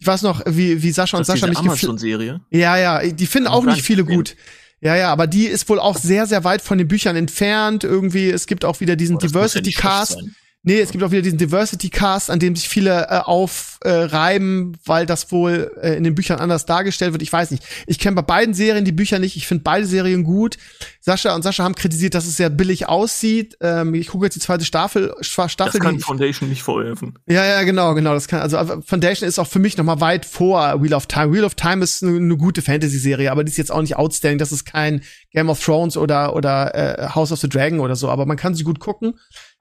Ich 0.00 0.06
weiß 0.06 0.22
noch, 0.22 0.42
wie, 0.46 0.82
wie 0.82 0.90
Sascha 0.90 1.16
und 1.16 1.26
Das 1.26 1.34
ist 1.36 1.40
Sascha 1.40 1.46
mich 1.48 1.58
Amazon-Serie. 1.58 2.40
Ja, 2.50 2.76
ja, 2.76 3.06
die 3.06 3.26
finden 3.26 3.48
auch 3.48 3.64
nicht 3.64 3.82
viele 3.82 4.04
gut. 4.04 4.34
Ja, 4.80 4.96
ja, 4.96 5.10
aber 5.10 5.26
die 5.26 5.46
ist 5.46 5.68
wohl 5.68 5.80
auch 5.80 5.96
sehr, 5.96 6.26
sehr 6.26 6.44
weit 6.44 6.62
von 6.62 6.78
den 6.78 6.86
Büchern 6.86 7.16
entfernt. 7.16 7.82
Irgendwie, 7.84 8.30
es 8.30 8.46
gibt 8.46 8.64
auch 8.64 8.80
wieder 8.80 8.94
diesen 8.96 9.16
ja 9.16 9.26
Diversity 9.26 9.72
Cast. 9.72 10.18
Nee, 10.68 10.80
es 10.80 10.90
gibt 10.90 11.02
auch 11.02 11.10
wieder 11.10 11.22
diesen 11.22 11.38
Diversity 11.38 11.88
Cast, 11.88 12.30
an 12.30 12.40
dem 12.40 12.54
sich 12.54 12.68
viele 12.68 13.06
äh, 13.08 13.20
aufreiben, 13.24 14.74
äh, 14.74 14.78
weil 14.84 15.06
das 15.06 15.32
wohl 15.32 15.72
äh, 15.80 15.96
in 15.96 16.04
den 16.04 16.14
Büchern 16.14 16.40
anders 16.40 16.66
dargestellt 16.66 17.12
wird. 17.12 17.22
Ich 17.22 17.32
weiß 17.32 17.52
nicht. 17.52 17.64
Ich 17.86 17.98
kenne 17.98 18.16
bei 18.16 18.20
beiden 18.20 18.52
Serien 18.52 18.84
die 18.84 18.92
Bücher 18.92 19.18
nicht. 19.18 19.34
Ich 19.36 19.46
finde 19.46 19.64
beide 19.64 19.86
Serien 19.86 20.24
gut. 20.24 20.58
Sascha 21.00 21.34
und 21.34 21.40
Sascha 21.40 21.64
haben 21.64 21.74
kritisiert, 21.74 22.12
dass 22.12 22.26
es 22.26 22.36
sehr 22.36 22.50
billig 22.50 22.86
aussieht. 22.86 23.56
Ähm, 23.62 23.94
ich 23.94 24.08
gucke 24.08 24.26
jetzt 24.26 24.34
die 24.34 24.40
zweite 24.40 24.66
Staffel. 24.66 25.14
Staffel 25.22 25.56
Das 25.56 25.80
kann 25.80 26.00
Foundation 26.00 26.50
nicht 26.50 26.62
vorwerfen. 26.62 27.18
ja, 27.26 27.46
ja, 27.46 27.62
genau, 27.62 27.94
genau. 27.94 28.12
Das 28.12 28.28
kann, 28.28 28.42
also 28.42 28.58
äh, 28.58 28.82
Foundation 28.82 29.26
ist 29.26 29.38
auch 29.38 29.46
für 29.46 29.60
mich 29.60 29.78
noch 29.78 29.86
mal 29.86 30.02
weit 30.02 30.26
vor 30.26 30.82
Wheel 30.82 30.92
of 30.92 31.06
Time. 31.06 31.32
Wheel 31.32 31.44
of 31.44 31.54
Time 31.54 31.82
ist 31.82 32.02
eine 32.02 32.20
ne 32.20 32.36
gute 32.36 32.60
Fantasy-Serie, 32.60 33.32
aber 33.32 33.42
die 33.42 33.50
ist 33.50 33.56
jetzt 33.56 33.72
auch 33.72 33.80
nicht 33.80 33.96
outstanding. 33.96 34.36
Das 34.36 34.52
ist 34.52 34.66
kein 34.66 35.00
Game 35.32 35.48
of 35.48 35.64
Thrones 35.64 35.96
oder 35.96 36.36
oder 36.36 36.74
äh, 36.74 37.08
House 37.14 37.32
of 37.32 37.40
the 37.40 37.48
Dragon 37.48 37.80
oder 37.80 37.96
so. 37.96 38.10
Aber 38.10 38.26
man 38.26 38.36
kann 38.36 38.54
sie 38.54 38.64
gut 38.64 38.80
gucken. 38.80 39.14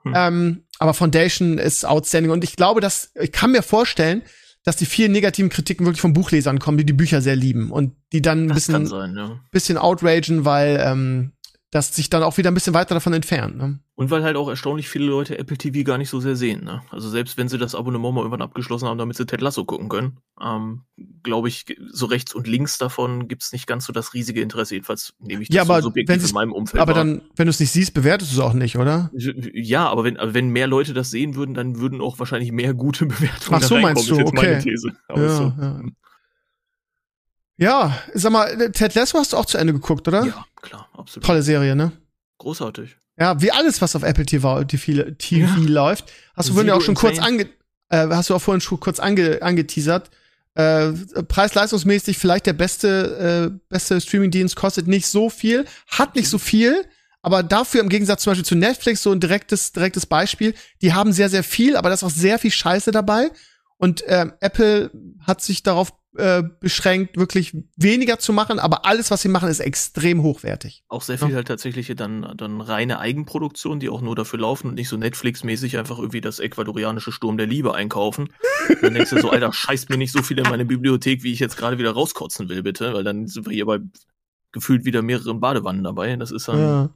Hm. 0.03 0.13
Ähm, 0.15 0.63
aber 0.79 0.93
Foundation 0.93 1.57
ist 1.57 1.85
outstanding 1.85 2.31
und 2.31 2.43
ich 2.43 2.55
glaube, 2.55 2.81
dass 2.81 3.11
ich 3.15 3.31
kann 3.31 3.51
mir 3.51 3.63
vorstellen, 3.63 4.23
dass 4.63 4.75
die 4.75 4.85
vielen 4.85 5.13
negativen 5.13 5.49
Kritiken 5.49 5.85
wirklich 5.85 6.01
von 6.01 6.11
Buchlesern 6.11 6.59
kommen, 6.59 6.77
die 6.77 6.85
die 6.85 6.93
Bücher 6.93 7.21
sehr 7.21 7.37
lieben 7.37 7.71
und 7.71 7.95
die 8.11 8.21
dann 8.21 8.45
ein 8.45 8.47
Das 8.49 8.55
bisschen 8.55 8.85
sein, 8.85 9.15
ja. 9.15 9.39
bisschen 9.51 9.77
outragen, 9.77 10.43
weil 10.43 10.83
ähm, 10.83 11.31
das 11.69 11.93
sich 11.93 12.09
dann 12.09 12.23
auch 12.23 12.37
wieder 12.37 12.49
ein 12.49 12.53
bisschen 12.53 12.73
weiter 12.73 12.93
davon 12.93 13.11
entfernt. 13.11 13.57
Ne? 13.57 13.79
Und 13.95 14.09
weil 14.09 14.23
halt 14.23 14.37
auch 14.37 14.47
erstaunlich 14.47 14.87
viele 14.87 15.07
Leute 15.07 15.37
Apple 15.37 15.57
TV 15.57 15.83
gar 15.83 15.97
nicht 15.97 16.09
so 16.09 16.21
sehr 16.21 16.37
sehen. 16.37 16.63
Ne? 16.63 16.81
Also 16.91 17.09
selbst 17.09 17.35
wenn 17.37 17.49
sie 17.49 17.57
das 17.57 17.75
Abonnement 17.75 18.15
mal 18.15 18.21
irgendwann 18.21 18.41
abgeschlossen 18.41 18.87
haben, 18.87 18.97
damit 18.97 19.17
sie 19.17 19.25
Ted 19.25 19.41
Lasso 19.41 19.65
gucken 19.65 19.89
können, 19.89 20.17
ähm, 20.41 20.83
glaube 21.23 21.49
ich, 21.49 21.65
so 21.91 22.05
rechts 22.05 22.33
und 22.33 22.47
links 22.47 22.77
davon 22.77 23.27
gibt's 23.27 23.51
nicht 23.51 23.67
ganz 23.67 23.85
so 23.85 23.91
das 23.91 24.13
riesige 24.13 24.39
Interesse. 24.41 24.75
Jedenfalls 24.75 25.13
nehme 25.19 25.41
ich 25.41 25.49
das 25.49 25.55
Ja, 25.55 25.63
aber 25.63 25.81
so 25.81 25.89
subjektiv 25.89 26.25
in 26.25 26.33
meinem 26.33 26.53
Umfeld 26.53 26.81
Aber 26.81 26.95
wahr. 26.95 27.03
dann, 27.03 27.21
wenn 27.35 27.47
du 27.47 27.49
es 27.49 27.59
nicht 27.59 27.71
siehst, 27.71 27.93
bewertest 27.93 28.31
du 28.31 28.35
es 28.35 28.41
auch 28.41 28.53
nicht, 28.53 28.77
oder? 28.77 29.11
Ja, 29.53 29.89
aber 29.89 30.05
wenn, 30.05 30.17
wenn 30.21 30.49
mehr 30.49 30.67
Leute 30.67 30.93
das 30.93 31.09
sehen 31.09 31.35
würden, 31.35 31.53
dann 31.53 31.79
würden 31.81 31.99
auch 31.99 32.17
wahrscheinlich 32.17 32.53
mehr 32.53 32.73
gute 32.73 33.05
Bewertungen 33.07 33.59
Ach 33.61 33.67
so, 33.67 33.77
meinst 33.77 34.09
du? 34.09 34.13
ist 34.13 34.19
jetzt 34.19 34.33
meine 34.33 34.57
Okay. 34.57 34.75
Ja, 35.17 35.29
so. 35.29 35.53
ja. 35.59 35.81
Ja, 37.59 37.97
sag 38.13 38.31
mal, 38.31 38.71
Ted 38.71 38.93
Lasso 38.95 39.17
hast 39.17 39.33
du 39.33 39.37
auch 39.37 39.45
zu 39.45 39.57
Ende 39.57 39.73
geguckt, 39.73 40.07
oder? 40.07 40.23
ja, 40.25 40.45
klar, 40.61 40.89
absolut. 40.93 41.25
Tolle 41.25 41.41
Serie, 41.43 41.75
ne? 41.75 41.91
Großartig. 42.39 42.95
Ja, 43.19 43.41
wie 43.41 43.51
alles, 43.51 43.81
was 43.81 43.95
auf 43.95 44.03
Apple 44.03 44.25
TV, 44.25 44.63
TV, 44.65 45.11
TV 45.17 45.47
Ja. 45.61 45.67
läuft. 45.67 46.11
Hast 46.35 46.49
du 46.49 46.53
vorhin 46.53 46.67
ja 46.69 46.75
auch 46.75 46.81
schon 46.81 46.95
kurz 46.95 47.17
ange, 47.19 47.47
äh, 47.89 48.07
hast 48.09 48.29
du 48.29 48.35
auch 48.35 48.41
vorhin 48.41 48.61
schon 48.61 48.79
kurz 48.79 48.99
ange, 48.99 49.41
angeteasert. 49.41 50.11
Äh, 50.53 50.91
Preis-leistungsmäßig 51.27 52.17
vielleicht 52.17 52.45
der 52.45 52.53
beste, 52.53 53.51
äh, 53.53 53.59
beste 53.69 54.01
Streamingdienst 54.01 54.55
kostet 54.55 54.87
nicht 54.87 55.07
so 55.07 55.29
viel, 55.29 55.65
hat 55.87 56.15
nicht 56.15 56.29
so 56.29 56.37
viel, 56.37 56.83
aber 57.21 57.43
dafür 57.43 57.81
im 57.81 57.89
Gegensatz 57.89 58.23
zum 58.23 58.31
Beispiel 58.31 58.45
zu 58.45 58.55
Netflix 58.55 59.03
so 59.03 59.11
ein 59.11 59.19
direktes, 59.19 59.71
direktes 59.71 60.05
Beispiel. 60.05 60.53
Die 60.81 60.93
haben 60.93 61.13
sehr, 61.13 61.29
sehr 61.29 61.43
viel, 61.43 61.75
aber 61.75 61.89
da 61.89 61.95
ist 61.95 62.03
auch 62.03 62.09
sehr 62.09 62.39
viel 62.39 62.51
Scheiße 62.51 62.91
dabei. 62.91 63.29
Und 63.77 64.03
ähm, 64.07 64.33
Apple 64.39 64.89
hat 65.25 65.41
sich 65.41 65.61
darauf 65.61 65.93
äh, 66.17 66.43
beschränkt, 66.59 67.17
wirklich 67.17 67.55
weniger 67.75 68.19
zu 68.19 68.33
machen, 68.33 68.59
aber 68.59 68.85
alles, 68.85 69.11
was 69.11 69.21
sie 69.21 69.29
machen, 69.29 69.49
ist 69.49 69.59
extrem 69.59 70.23
hochwertig. 70.23 70.83
Auch 70.87 71.01
sehr 71.01 71.17
viel 71.17 71.29
Ja. 71.29 71.35
halt 71.35 71.47
tatsächlich 71.47 71.91
dann, 71.95 72.33
dann 72.37 72.61
reine 72.61 72.99
Eigenproduktion, 72.99 73.79
die 73.79 73.89
auch 73.89 74.01
nur 74.01 74.15
dafür 74.15 74.39
laufen 74.39 74.67
und 74.69 74.73
nicht 74.75 74.89
so 74.89 74.97
Netflix-mäßig 74.97 75.77
einfach 75.77 75.97
irgendwie 75.99 76.21
das 76.21 76.39
ecuadorianische 76.39 77.11
Sturm 77.11 77.37
der 77.37 77.47
Liebe 77.47 77.73
einkaufen. 77.75 78.29
Und 78.69 78.77
dann 78.83 78.93
denkst 78.93 79.11
du 79.11 79.19
so, 79.21 79.29
Alter, 79.29 79.53
scheißt 79.53 79.89
mir 79.89 79.97
nicht 79.97 80.11
so 80.11 80.21
viel 80.23 80.37
in 80.39 80.45
meine 80.49 80.65
Bibliothek, 80.65 81.23
wie 81.23 81.31
ich 81.33 81.39
jetzt 81.39 81.57
gerade 81.57 81.77
wieder 81.77 81.91
rauskotzen 81.91 82.49
will, 82.49 82.63
bitte, 82.63 82.93
weil 82.93 83.03
dann 83.03 83.27
sind 83.27 83.45
wir 83.47 83.53
hier 83.53 83.65
bei 83.65 83.79
gefühlt 84.51 84.85
wieder 84.85 85.01
mehreren 85.01 85.39
Badewannen 85.39 85.83
dabei. 85.83 86.15
Das 86.15 86.31
ist 86.31 86.47
dann, 86.47 86.59
Ja. 86.59 86.89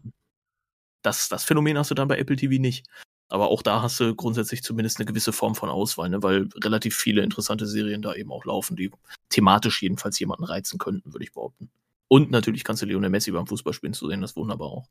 das, 1.03 1.29
das 1.29 1.43
Phänomen 1.43 1.77
hast 1.77 1.91
du 1.91 1.95
dann 1.95 2.07
bei 2.07 2.17
Apple 2.17 2.35
TV 2.35 2.59
nicht. 2.61 2.85
Aber 3.31 3.49
auch 3.49 3.61
da 3.61 3.81
hast 3.81 3.99
du 3.99 4.13
grundsätzlich 4.13 4.61
zumindest 4.61 4.99
eine 4.99 5.05
gewisse 5.05 5.31
Form 5.31 5.55
von 5.55 5.69
Auswahl, 5.69 6.09
ne? 6.09 6.21
weil 6.21 6.49
relativ 6.63 6.95
viele 6.95 7.23
interessante 7.23 7.65
Serien 7.65 8.01
da 8.01 8.13
eben 8.13 8.31
auch 8.31 8.45
laufen, 8.45 8.75
die 8.75 8.91
thematisch 9.29 9.81
jedenfalls 9.81 10.19
jemanden 10.19 10.43
reizen 10.43 10.79
könnten, 10.79 11.13
würde 11.13 11.23
ich 11.23 11.31
behaupten. 11.31 11.69
Und 12.07 12.29
natürlich 12.29 12.65
kannst 12.65 12.81
du 12.81 12.85
Lionel 12.85 13.09
Messi 13.09 13.31
beim 13.31 13.47
Fußballspielen 13.47 13.93
zu 13.93 14.09
sehen, 14.09 14.19
das 14.19 14.31
ist 14.31 14.37
wunderbar 14.37 14.67
auch. 14.67 14.87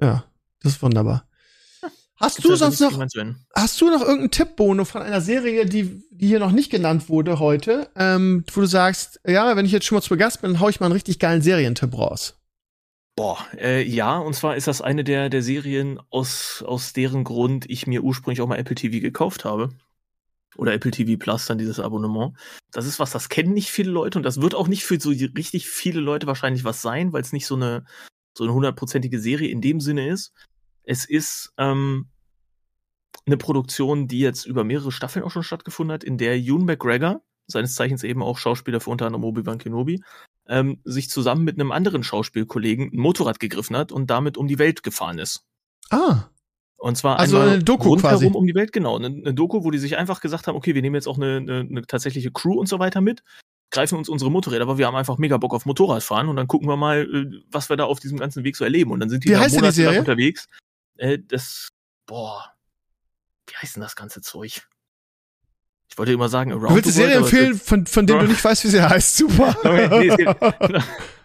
Ja, 0.00 0.24
das 0.60 0.72
ist 0.72 0.82
wunderbar. 0.82 1.26
Hast 2.16 2.36
Gibt's 2.36 2.50
du 2.50 2.56
sonst 2.56 2.80
noch, 2.80 2.98
hast 3.54 3.80
du 3.80 3.86
noch 3.86 4.00
irgendeinen 4.00 4.30
Tipp, 4.30 4.54
Bono, 4.54 4.84
von 4.84 5.02
einer 5.02 5.20
Serie, 5.20 5.66
die, 5.66 6.04
die 6.10 6.26
hier 6.28 6.38
noch 6.38 6.52
nicht 6.52 6.70
genannt 6.70 7.08
wurde 7.08 7.40
heute, 7.40 7.90
ähm, 7.96 8.44
wo 8.52 8.60
du 8.60 8.66
sagst, 8.66 9.20
ja, 9.26 9.56
wenn 9.56 9.66
ich 9.66 9.72
jetzt 9.72 9.86
schon 9.86 9.96
mal 9.96 10.02
zu 10.02 10.16
Gast 10.16 10.40
bin, 10.40 10.52
dann 10.52 10.60
hau 10.60 10.68
ich 10.68 10.78
mal 10.78 10.86
einen 10.86 10.92
richtig 10.92 11.18
geilen 11.18 11.42
Serientipp 11.42 11.96
raus. 11.98 12.36
Boah, 13.14 13.46
äh, 13.58 13.82
ja, 13.82 14.18
und 14.18 14.34
zwar 14.34 14.56
ist 14.56 14.68
das 14.68 14.80
eine 14.80 15.04
der, 15.04 15.28
der 15.28 15.42
Serien, 15.42 16.00
aus, 16.10 16.62
aus 16.66 16.94
deren 16.94 17.24
Grund 17.24 17.68
ich 17.68 17.86
mir 17.86 18.02
ursprünglich 18.02 18.40
auch 18.40 18.48
mal 18.48 18.58
Apple 18.58 18.74
TV 18.74 19.00
gekauft 19.00 19.44
habe. 19.44 19.68
Oder 20.56 20.72
Apple 20.74 20.90
TV 20.90 21.18
Plus, 21.18 21.46
dann 21.46 21.58
dieses 21.58 21.80
Abonnement. 21.80 22.36
Das 22.72 22.86
ist 22.86 22.98
was, 22.98 23.10
das 23.10 23.28
kennen 23.28 23.54
nicht 23.54 23.70
viele 23.70 23.90
Leute 23.90 24.18
und 24.18 24.22
das 24.22 24.40
wird 24.40 24.54
auch 24.54 24.68
nicht 24.68 24.84
für 24.84 25.00
so 25.00 25.10
richtig 25.10 25.68
viele 25.68 26.00
Leute 26.00 26.26
wahrscheinlich 26.26 26.64
was 26.64 26.82
sein, 26.82 27.12
weil 27.12 27.22
es 27.22 27.32
nicht 27.32 27.46
so 27.46 27.54
eine, 27.54 27.84
so 28.36 28.44
eine 28.44 28.52
hundertprozentige 28.52 29.18
Serie 29.18 29.48
in 29.48 29.60
dem 29.60 29.80
Sinne 29.80 30.08
ist. 30.08 30.32
Es 30.82 31.04
ist 31.06 31.52
ähm, 31.58 32.08
eine 33.26 33.36
Produktion, 33.36 34.08
die 34.08 34.20
jetzt 34.20 34.46
über 34.46 34.64
mehrere 34.64 34.92
Staffeln 34.92 35.24
auch 35.24 35.30
schon 35.30 35.42
stattgefunden 35.42 35.92
hat, 35.94 36.04
in 36.04 36.18
der 36.18 36.36
Ewan 36.36 36.64
McGregor, 36.64 37.22
seines 37.46 37.74
Zeichens 37.74 38.04
eben 38.04 38.22
auch 38.22 38.38
Schauspieler 38.38 38.80
für 38.80 38.90
unter 38.90 39.06
anderem 39.06 39.24
Obi-Wan 39.24 39.58
Kenobi, 39.58 40.02
ähm, 40.48 40.80
sich 40.84 41.08
zusammen 41.10 41.44
mit 41.44 41.58
einem 41.58 41.72
anderen 41.72 42.02
Schauspielkollegen 42.02 42.90
ein 42.92 42.98
Motorrad 42.98 43.40
gegriffen 43.40 43.76
hat 43.76 43.92
und 43.92 44.08
damit 44.10 44.36
um 44.36 44.48
die 44.48 44.58
Welt 44.58 44.82
gefahren 44.82 45.18
ist. 45.18 45.44
Ah, 45.90 46.24
Und 46.78 46.96
zwar 46.96 47.18
Also 47.18 47.38
eine 47.38 47.62
Doku 47.62 47.90
rundherum 47.90 48.18
quasi. 48.18 48.26
um 48.26 48.46
die 48.46 48.54
Welt, 48.54 48.72
genau. 48.72 48.96
Eine, 48.96 49.06
eine 49.06 49.34
Doku, 49.34 49.62
wo 49.64 49.70
die 49.70 49.78
sich 49.78 49.96
einfach 49.96 50.20
gesagt 50.20 50.46
haben, 50.46 50.56
okay, 50.56 50.74
wir 50.74 50.82
nehmen 50.82 50.96
jetzt 50.96 51.06
auch 51.06 51.16
eine, 51.16 51.36
eine, 51.36 51.60
eine 51.60 51.82
tatsächliche 51.86 52.32
Crew 52.32 52.58
und 52.58 52.68
so 52.68 52.78
weiter 52.78 53.00
mit, 53.00 53.22
greifen 53.70 53.96
uns 53.98 54.08
unsere 54.08 54.30
Motorräder, 54.30 54.62
aber 54.62 54.78
wir 54.78 54.86
haben 54.86 54.96
einfach 54.96 55.18
mega 55.18 55.36
Bock 55.36 55.54
auf 55.54 55.64
Motorradfahren 55.66 56.28
und 56.28 56.36
dann 56.36 56.48
gucken 56.48 56.68
wir 56.68 56.76
mal, 56.76 57.02
äh, 57.02 57.40
was 57.50 57.68
wir 57.70 57.76
da 57.76 57.84
auf 57.84 58.00
diesem 58.00 58.18
ganzen 58.18 58.42
Weg 58.44 58.56
so 58.56 58.64
erleben. 58.64 58.90
Und 58.90 59.00
dann 59.00 59.10
sind 59.10 59.24
die 59.24 59.28
Wie 59.28 59.32
da 59.34 59.48
monatelang 59.48 59.98
unterwegs. 59.98 60.48
Äh, 60.96 61.18
das, 61.26 61.68
boah, 62.06 62.52
wie 63.46 63.54
heißt 63.56 63.76
denn 63.76 63.82
das 63.82 63.96
ganze 63.96 64.20
Zeug? 64.20 64.68
Ich 65.92 65.98
wollte 65.98 66.12
immer 66.12 66.30
sagen, 66.30 66.52
Around 66.52 66.70
du 66.70 66.74
willst 66.76 66.86
eine 66.86 66.94
Serie 66.94 67.16
empfehlen, 67.16 67.54
von, 67.54 67.84
von 67.84 68.06
der 68.06 68.20
du 68.20 68.26
nicht 68.26 68.42
weißt, 68.42 68.64
wie 68.64 68.68
sie 68.68 68.82
heißt. 68.82 69.14
Super. 69.14 69.54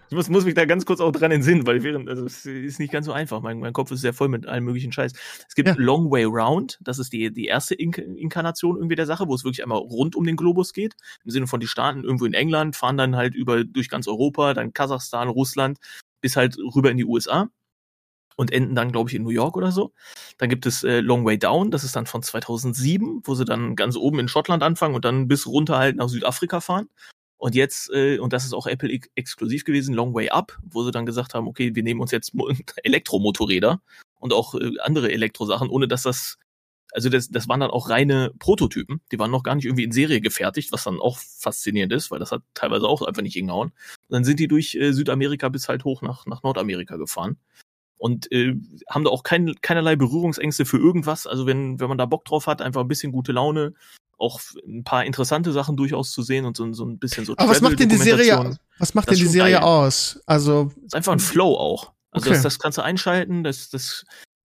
Ich 0.10 0.16
muss, 0.16 0.30
muss 0.30 0.46
mich 0.46 0.54
da 0.54 0.64
ganz 0.64 0.86
kurz 0.86 1.02
auch 1.02 1.12
dran 1.12 1.32
entsinnen, 1.32 1.68
weil 1.68 1.84
während, 1.84 2.08
also 2.08 2.24
es 2.26 2.46
ist 2.46 2.80
nicht 2.80 2.94
ganz 2.94 3.06
so 3.06 3.12
einfach. 3.12 3.42
Mein, 3.42 3.60
mein 3.60 3.74
Kopf 3.74 3.92
ist 3.92 4.00
sehr 4.00 4.14
voll 4.14 4.30
mit 4.30 4.46
allem 4.46 4.64
möglichen 4.64 4.94
Scheiß. 4.94 5.12
Es 5.50 5.54
gibt 5.54 5.68
Ja. 5.68 5.76
Long 5.78 6.10
Way 6.10 6.24
Round, 6.24 6.80
das 6.82 6.98
ist 6.98 7.12
die, 7.12 7.30
die 7.34 7.46
erste 7.46 7.76
Ink 7.76 7.98
Inkarnation 7.98 8.78
irgendwie 8.78 8.96
der 8.96 9.06
Sache, 9.06 9.28
wo 9.28 9.36
es 9.36 9.44
wirklich 9.44 9.64
einmal 9.64 9.80
rund 9.80 10.16
um 10.16 10.24
den 10.24 10.38
Globus 10.38 10.72
geht. 10.72 10.96
Im 11.26 11.32
Sinne 11.32 11.48
von, 11.48 11.60
die 11.60 11.68
starten 11.68 12.06
irgendwo 12.06 12.24
in 12.24 12.34
England, 12.34 12.78
fahren 12.78 12.96
dann 12.96 13.18
halt 13.18 13.36
über 13.36 13.66
durch 13.66 13.90
ganz 13.90 14.08
Europa, 14.08 14.54
dann 14.54 14.72
Kasachstan, 14.72 15.28
Russland, 15.28 15.78
bis 16.22 16.38
halt 16.38 16.58
rüber 16.58 16.90
in 16.90 16.96
die 16.96 17.06
USA 17.06 17.50
und 18.38 18.52
enden 18.52 18.76
dann, 18.76 18.92
glaube 18.92 19.10
ich, 19.10 19.16
in 19.16 19.24
New 19.24 19.32
York 19.32 19.58
oder 19.58 19.72
so. 19.72 19.92
Dann 20.38 20.48
gibt 20.48 20.66
es 20.66 20.84
äh, 20.84 21.02
Long 21.02 21.26
Way 21.26 21.40
Down, 21.40 21.72
das 21.72 21.84
ist 21.84 21.96
dann 21.96 22.06
von 22.06 22.24
2007, 22.24 23.22
wo 23.26 23.36
sie 23.36 23.46
dann 23.46 23.76
ganz 23.76 23.98
oben 23.98 24.20
in 24.20 24.28
Schottland 24.30 24.64
anfangen 24.64 24.96
und 24.96 25.04
dann 25.04 25.28
bis 25.28 25.48
runter 25.48 25.78
halt 25.78 25.98
nach 25.98 26.08
Südafrika 26.08 26.62
fahren. 26.62 26.88
Und 27.38 27.56
jetzt, 27.56 27.92
äh, 27.92 28.20
und 28.20 28.34
das 28.34 28.46
ist 28.46 28.54
auch 28.54 28.68
Apple 28.68 28.90
ex 28.90 29.10
exklusiv 29.16 29.66
gewesen, 29.66 29.94
Long 29.94 30.14
Way 30.14 30.30
Up, 30.30 30.58
wo 30.64 30.84
sie 30.84 30.92
dann 30.92 31.06
gesagt 31.06 31.34
haben, 31.34 31.48
okay, 31.48 31.76
wir 31.76 31.84
nehmen 31.84 32.00
uns 32.00 32.12
jetzt 32.12 32.34
Mo 32.34 32.50
Elektromotorräder 32.84 33.82
und 34.20 34.34
auch 34.34 34.56
äh, 34.56 34.72
andere 34.82 35.12
Elektrosachen, 35.12 35.70
ohne 35.70 35.88
dass 35.88 36.04
das, 36.04 36.38
also 36.94 37.10
das, 37.10 37.30
das 37.30 37.48
waren 37.48 37.60
dann 37.60 37.72
auch 37.72 37.90
reine 37.90 38.32
Prototypen, 38.40 39.02
die 39.12 39.20
waren 39.20 39.32
noch 39.32 39.44
gar 39.44 39.56
nicht 39.56 39.66
irgendwie 39.66 39.84
in 39.84 39.92
Serie 39.92 40.22
gefertigt, 40.22 40.72
was 40.72 40.84
dann 40.84 41.00
auch 41.00 41.18
faszinierend 41.18 41.94
ist, 41.94 42.12
weil 42.12 42.20
das 42.20 42.32
hat 42.32 42.44
teilweise 42.54 42.88
auch 42.88 43.02
einfach 43.02 43.24
nicht 43.24 43.34
hingehauen. 43.34 43.70
Und 43.70 44.14
dann 44.14 44.24
sind 44.24 44.40
die 44.40 44.48
durch 44.48 44.76
äh, 44.76 44.92
Südamerika 44.92 45.50
bis 45.50 45.70
halt 45.70 45.84
hoch 45.86 46.02
nach, 46.04 46.26
nach 46.28 46.44
Nordamerika 46.44 46.98
gefahren 46.98 47.38
und 47.98 48.32
äh, 48.32 48.54
haben 48.90 49.04
da 49.04 49.10
auch 49.10 49.24
kein, 49.24 49.56
keinerlei 49.62 49.96
Berührungsängste 49.96 50.66
für 50.66 50.78
irgendwas. 50.78 51.28
Also 51.28 51.46
wenn, 51.46 51.80
wenn 51.80 51.90
man 51.90 51.98
da 51.98 52.06
Bock 52.06 52.26
drauf 52.26 52.48
hat, 52.48 52.62
einfach 52.62 52.82
ein 52.82 52.88
bisschen 52.88 53.12
gute 53.12 53.32
Laune, 53.32 53.74
auch 54.18 54.40
ein 54.68 54.84
paar 54.84 55.06
interessante 55.06 55.52
Sachen 55.52 55.78
durchaus 55.78 56.12
zu 56.12 56.22
sehen 56.22 56.46
und 56.46 56.58
so, 56.58 56.72
so 56.74 56.86
ein 56.86 56.98
bisschen 56.98 57.26
so 57.26 57.34
Aber 57.38 57.52
was 57.52 57.62
macht 57.62 57.80
denn 57.80 57.90
die 57.90 57.98
Serie, 57.98 58.58
was 58.80 58.94
macht 58.94 59.10
denn 59.10 59.18
die 59.18 59.28
Serie 59.28 59.56
geil. 59.56 59.64
aus? 59.64 60.20
Also, 60.26 60.72
ist 60.86 60.96
einfach 60.96 61.14
ein 61.14 61.20
Flow 61.20 61.56
auch. 61.56 61.92
Also 62.12 62.30
Okay. 62.30 62.36
das, 62.36 62.44
das 62.44 62.60
kannst 62.60 62.78
du 62.78 62.82
einschalten, 62.82 63.44
das, 63.44 63.70
das 63.70 64.06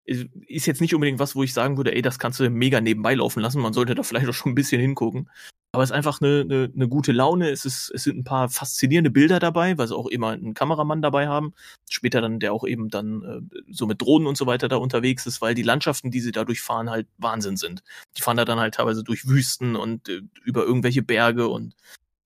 ist 0.05 0.65
jetzt 0.67 0.79
nicht 0.79 0.95
unbedingt 0.95 1.19
was, 1.19 1.35
wo 1.35 1.43
ich 1.43 1.53
sagen 1.53 1.75
würde, 1.75 1.93
ey, 1.93 2.01
das 2.01 2.17
kannst 2.17 2.39
du 2.39 2.49
mega 2.49 2.79
nebenbei 2.79 3.13
laufen 3.15 3.41
lassen. 3.41 3.61
Man 3.61 3.73
sollte 3.73 3.93
da 3.93 4.03
vielleicht 4.03 4.27
auch 4.27 4.33
schon 4.33 4.53
ein 4.53 4.55
bisschen 4.55 4.79
hingucken. 4.79 5.29
Aber 5.73 5.83
es 5.83 5.89
ist 5.89 5.95
einfach 5.95 6.21
eine, 6.21 6.41
eine, 6.41 6.71
eine 6.73 6.87
gute 6.87 7.11
Laune. 7.11 7.49
Es, 7.49 7.65
ist, 7.65 7.91
es 7.93 8.03
sind 8.03 8.17
ein 8.17 8.23
paar 8.23 8.49
faszinierende 8.49 9.11
Bilder 9.11 9.39
dabei, 9.39 9.77
weil 9.77 9.87
sie 9.87 9.95
auch 9.95 10.07
immer 10.07 10.29
einen 10.29 10.53
Kameramann 10.53 11.01
dabei 11.01 11.27
haben. 11.27 11.53
Später 11.89 12.21
dann, 12.21 12.39
der 12.39 12.53
auch 12.53 12.65
eben 12.65 12.89
dann 12.89 13.23
äh, 13.23 13.59
so 13.69 13.85
mit 13.85 14.01
Drohnen 14.01 14.27
und 14.27 14.37
so 14.37 14.45
weiter 14.47 14.69
da 14.69 14.77
unterwegs 14.77 15.25
ist, 15.25 15.41
weil 15.41 15.55
die 15.55 15.63
Landschaften, 15.63 16.09
die 16.09 16.21
sie 16.21 16.31
da 16.31 16.45
durchfahren, 16.45 16.89
halt 16.89 17.07
Wahnsinn 17.17 17.57
sind. 17.57 17.83
Die 18.17 18.21
fahren 18.21 18.37
da 18.37 18.45
dann 18.45 18.59
halt 18.59 18.75
teilweise 18.75 19.03
durch 19.03 19.27
Wüsten 19.27 19.75
und 19.75 20.09
äh, 20.09 20.21
über 20.45 20.63
irgendwelche 20.63 21.03
Berge 21.03 21.47
und 21.47 21.75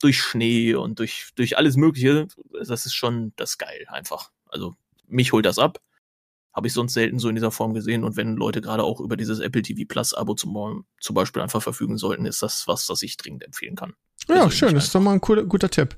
durch 0.01 0.21
Schnee 0.21 0.75
und 0.75 0.99
durch, 0.99 1.31
durch 1.35 1.57
alles 1.57 1.77
Mögliche. 1.77 2.27
Das 2.53 2.85
ist 2.85 2.93
schon 2.93 3.33
das 3.35 3.57
geil 3.57 3.85
einfach. 3.89 4.31
Also 4.47 4.75
mich 5.07 5.33
holt 5.33 5.45
das 5.45 5.59
ab. 5.59 5.79
Habe 6.53 6.67
ich 6.67 6.73
sonst 6.73 6.93
selten 6.93 7.17
so 7.19 7.29
in 7.29 7.35
dieser 7.35 7.51
Form 7.51 7.73
gesehen. 7.73 8.03
Und 8.03 8.17
wenn 8.17 8.35
Leute 8.35 8.61
gerade 8.61 8.83
auch 8.83 8.99
über 8.99 9.15
dieses 9.15 9.39
Apple 9.39 9.61
TV 9.61 9.83
Plus 9.87 10.13
Abo 10.13 10.33
zum, 10.33 10.85
zum 10.99 11.13
Beispiel 11.13 11.41
einfach 11.41 11.63
verfügen 11.63 11.97
sollten, 11.97 12.25
ist 12.25 12.41
das 12.41 12.67
was, 12.67 12.85
das 12.87 13.01
ich 13.03 13.15
dringend 13.17 13.43
empfehlen 13.43 13.75
kann. 13.75 13.93
ja, 14.27 14.49
schön, 14.51 14.73
das 14.73 14.85
ist 14.85 14.95
doch 14.95 14.99
mal 14.99 15.13
ein 15.13 15.21
cooler, 15.21 15.43
guter 15.43 15.69
Tipp. 15.69 15.97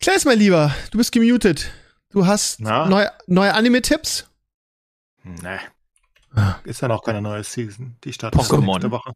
Klaas, 0.00 0.24
mein 0.24 0.38
Lieber, 0.38 0.74
du 0.90 0.98
bist 0.98 1.12
gemutet. 1.12 1.70
Du 2.10 2.26
hast 2.26 2.60
Na? 2.60 2.88
neue, 2.88 3.10
neue 3.26 3.54
Anime-Tipps? 3.54 4.28
Nee. 5.22 5.58
Ah. 6.34 6.56
Ist 6.64 6.80
ja 6.80 6.88
noch 6.88 7.02
keine 7.02 7.20
neue 7.22 7.44
Season. 7.44 7.96
Die 8.02 8.12
startet 8.12 8.40
Pokémon. 8.40 8.74
nächste 8.74 8.90
Woche. 8.90 9.12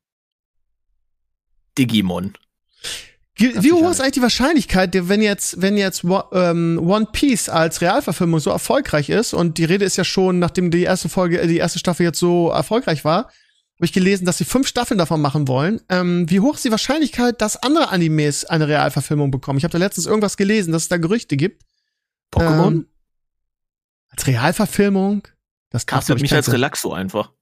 Digimon. 1.78 2.34
Wie, 3.36 3.72
hoch 3.72 3.90
ist 3.90 4.00
eigentlich 4.00 4.12
die 4.12 4.22
Wahrscheinlichkeit, 4.22 5.08
wenn 5.08 5.20
jetzt, 5.20 5.60
wenn 5.60 5.76
jetzt 5.76 6.04
ähm, 6.04 6.80
One 6.80 7.08
Piece 7.10 7.48
als 7.48 7.80
Realverfilmung 7.80 8.38
so 8.38 8.50
erfolgreich 8.50 9.08
ist 9.08 9.34
und 9.34 9.58
die 9.58 9.64
Rede 9.64 9.84
ist 9.84 9.96
ja 9.96 10.04
schon, 10.04 10.38
nachdem 10.38 10.70
die 10.70 10.84
erste 10.84 11.08
Folge, 11.08 11.40
äh, 11.40 11.48
die 11.48 11.56
erste 11.56 11.80
Staffel 11.80 12.04
jetzt 12.04 12.20
so 12.20 12.50
erfolgreich 12.50 13.04
war, 13.04 13.30
habe 13.76 13.86
ich 13.86 13.92
gelesen, 13.92 14.24
dass 14.24 14.38
sie 14.38 14.44
fünf 14.44 14.68
Staffeln 14.68 14.98
davon 14.98 15.20
machen 15.20 15.48
wollen. 15.48 15.80
Ähm, 15.88 16.30
wie 16.30 16.38
hoch 16.38 16.54
ist 16.54 16.64
die 16.64 16.70
Wahrscheinlichkeit, 16.70 17.40
dass 17.40 17.60
andere 17.60 17.88
Animes 17.88 18.44
eine 18.44 18.68
Realverfilmung 18.68 19.32
bekommen? 19.32 19.58
Ich 19.58 19.64
habe 19.64 19.72
da 19.72 19.78
letztens 19.78 20.06
irgendwas 20.06 20.36
gelesen, 20.36 20.72
dass 20.72 20.82
es 20.82 20.88
da 20.88 20.96
Gerüchte 20.96 21.36
gibt. 21.36 21.64
Pokémon 22.32 22.68
Ähm, 22.68 22.86
als 24.10 24.28
Realverfilmung? 24.28 25.26
Das 25.70 25.86
castet 25.86 26.16
ich, 26.16 26.22
mich 26.22 26.32
als. 26.32 26.52
Relaxo 26.52 26.92
einfach. 26.92 27.32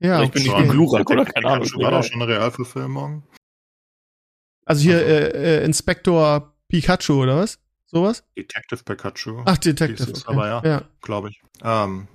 Ja, 0.00 0.16
Vielleicht 0.16 0.32
bin 0.32 0.42
ich 0.42 0.50
okay. 0.50 0.64
wie 0.64 0.68
Glurak 0.68 1.08
oder 1.08 1.24
keine 1.24 1.46
Ahnung. 1.46 1.68
War 1.76 1.92
doch 1.92 2.02
schon 2.02 2.20
eine 2.20 2.32
Realverfilmung. 2.32 3.22
Also 4.66 4.82
hier 4.82 4.96
Also- 4.98 5.08
äh, 5.08 5.58
äh, 5.60 5.64
Inspektor 5.64 6.52
Pikachu 6.68 7.22
oder 7.22 7.36
was? 7.38 7.58
Sowas? 7.86 8.24
Detective 8.36 8.82
Pikachu. 8.84 9.42
Ach, 9.46 9.56
Detective. 9.56 10.10
Okay. 10.10 10.22
aber, 10.26 10.46
ja. 10.48 10.62
ja. 10.64 10.82
Glaube 11.00 11.30
ich. 11.30 11.40
Ähm, 11.62 12.08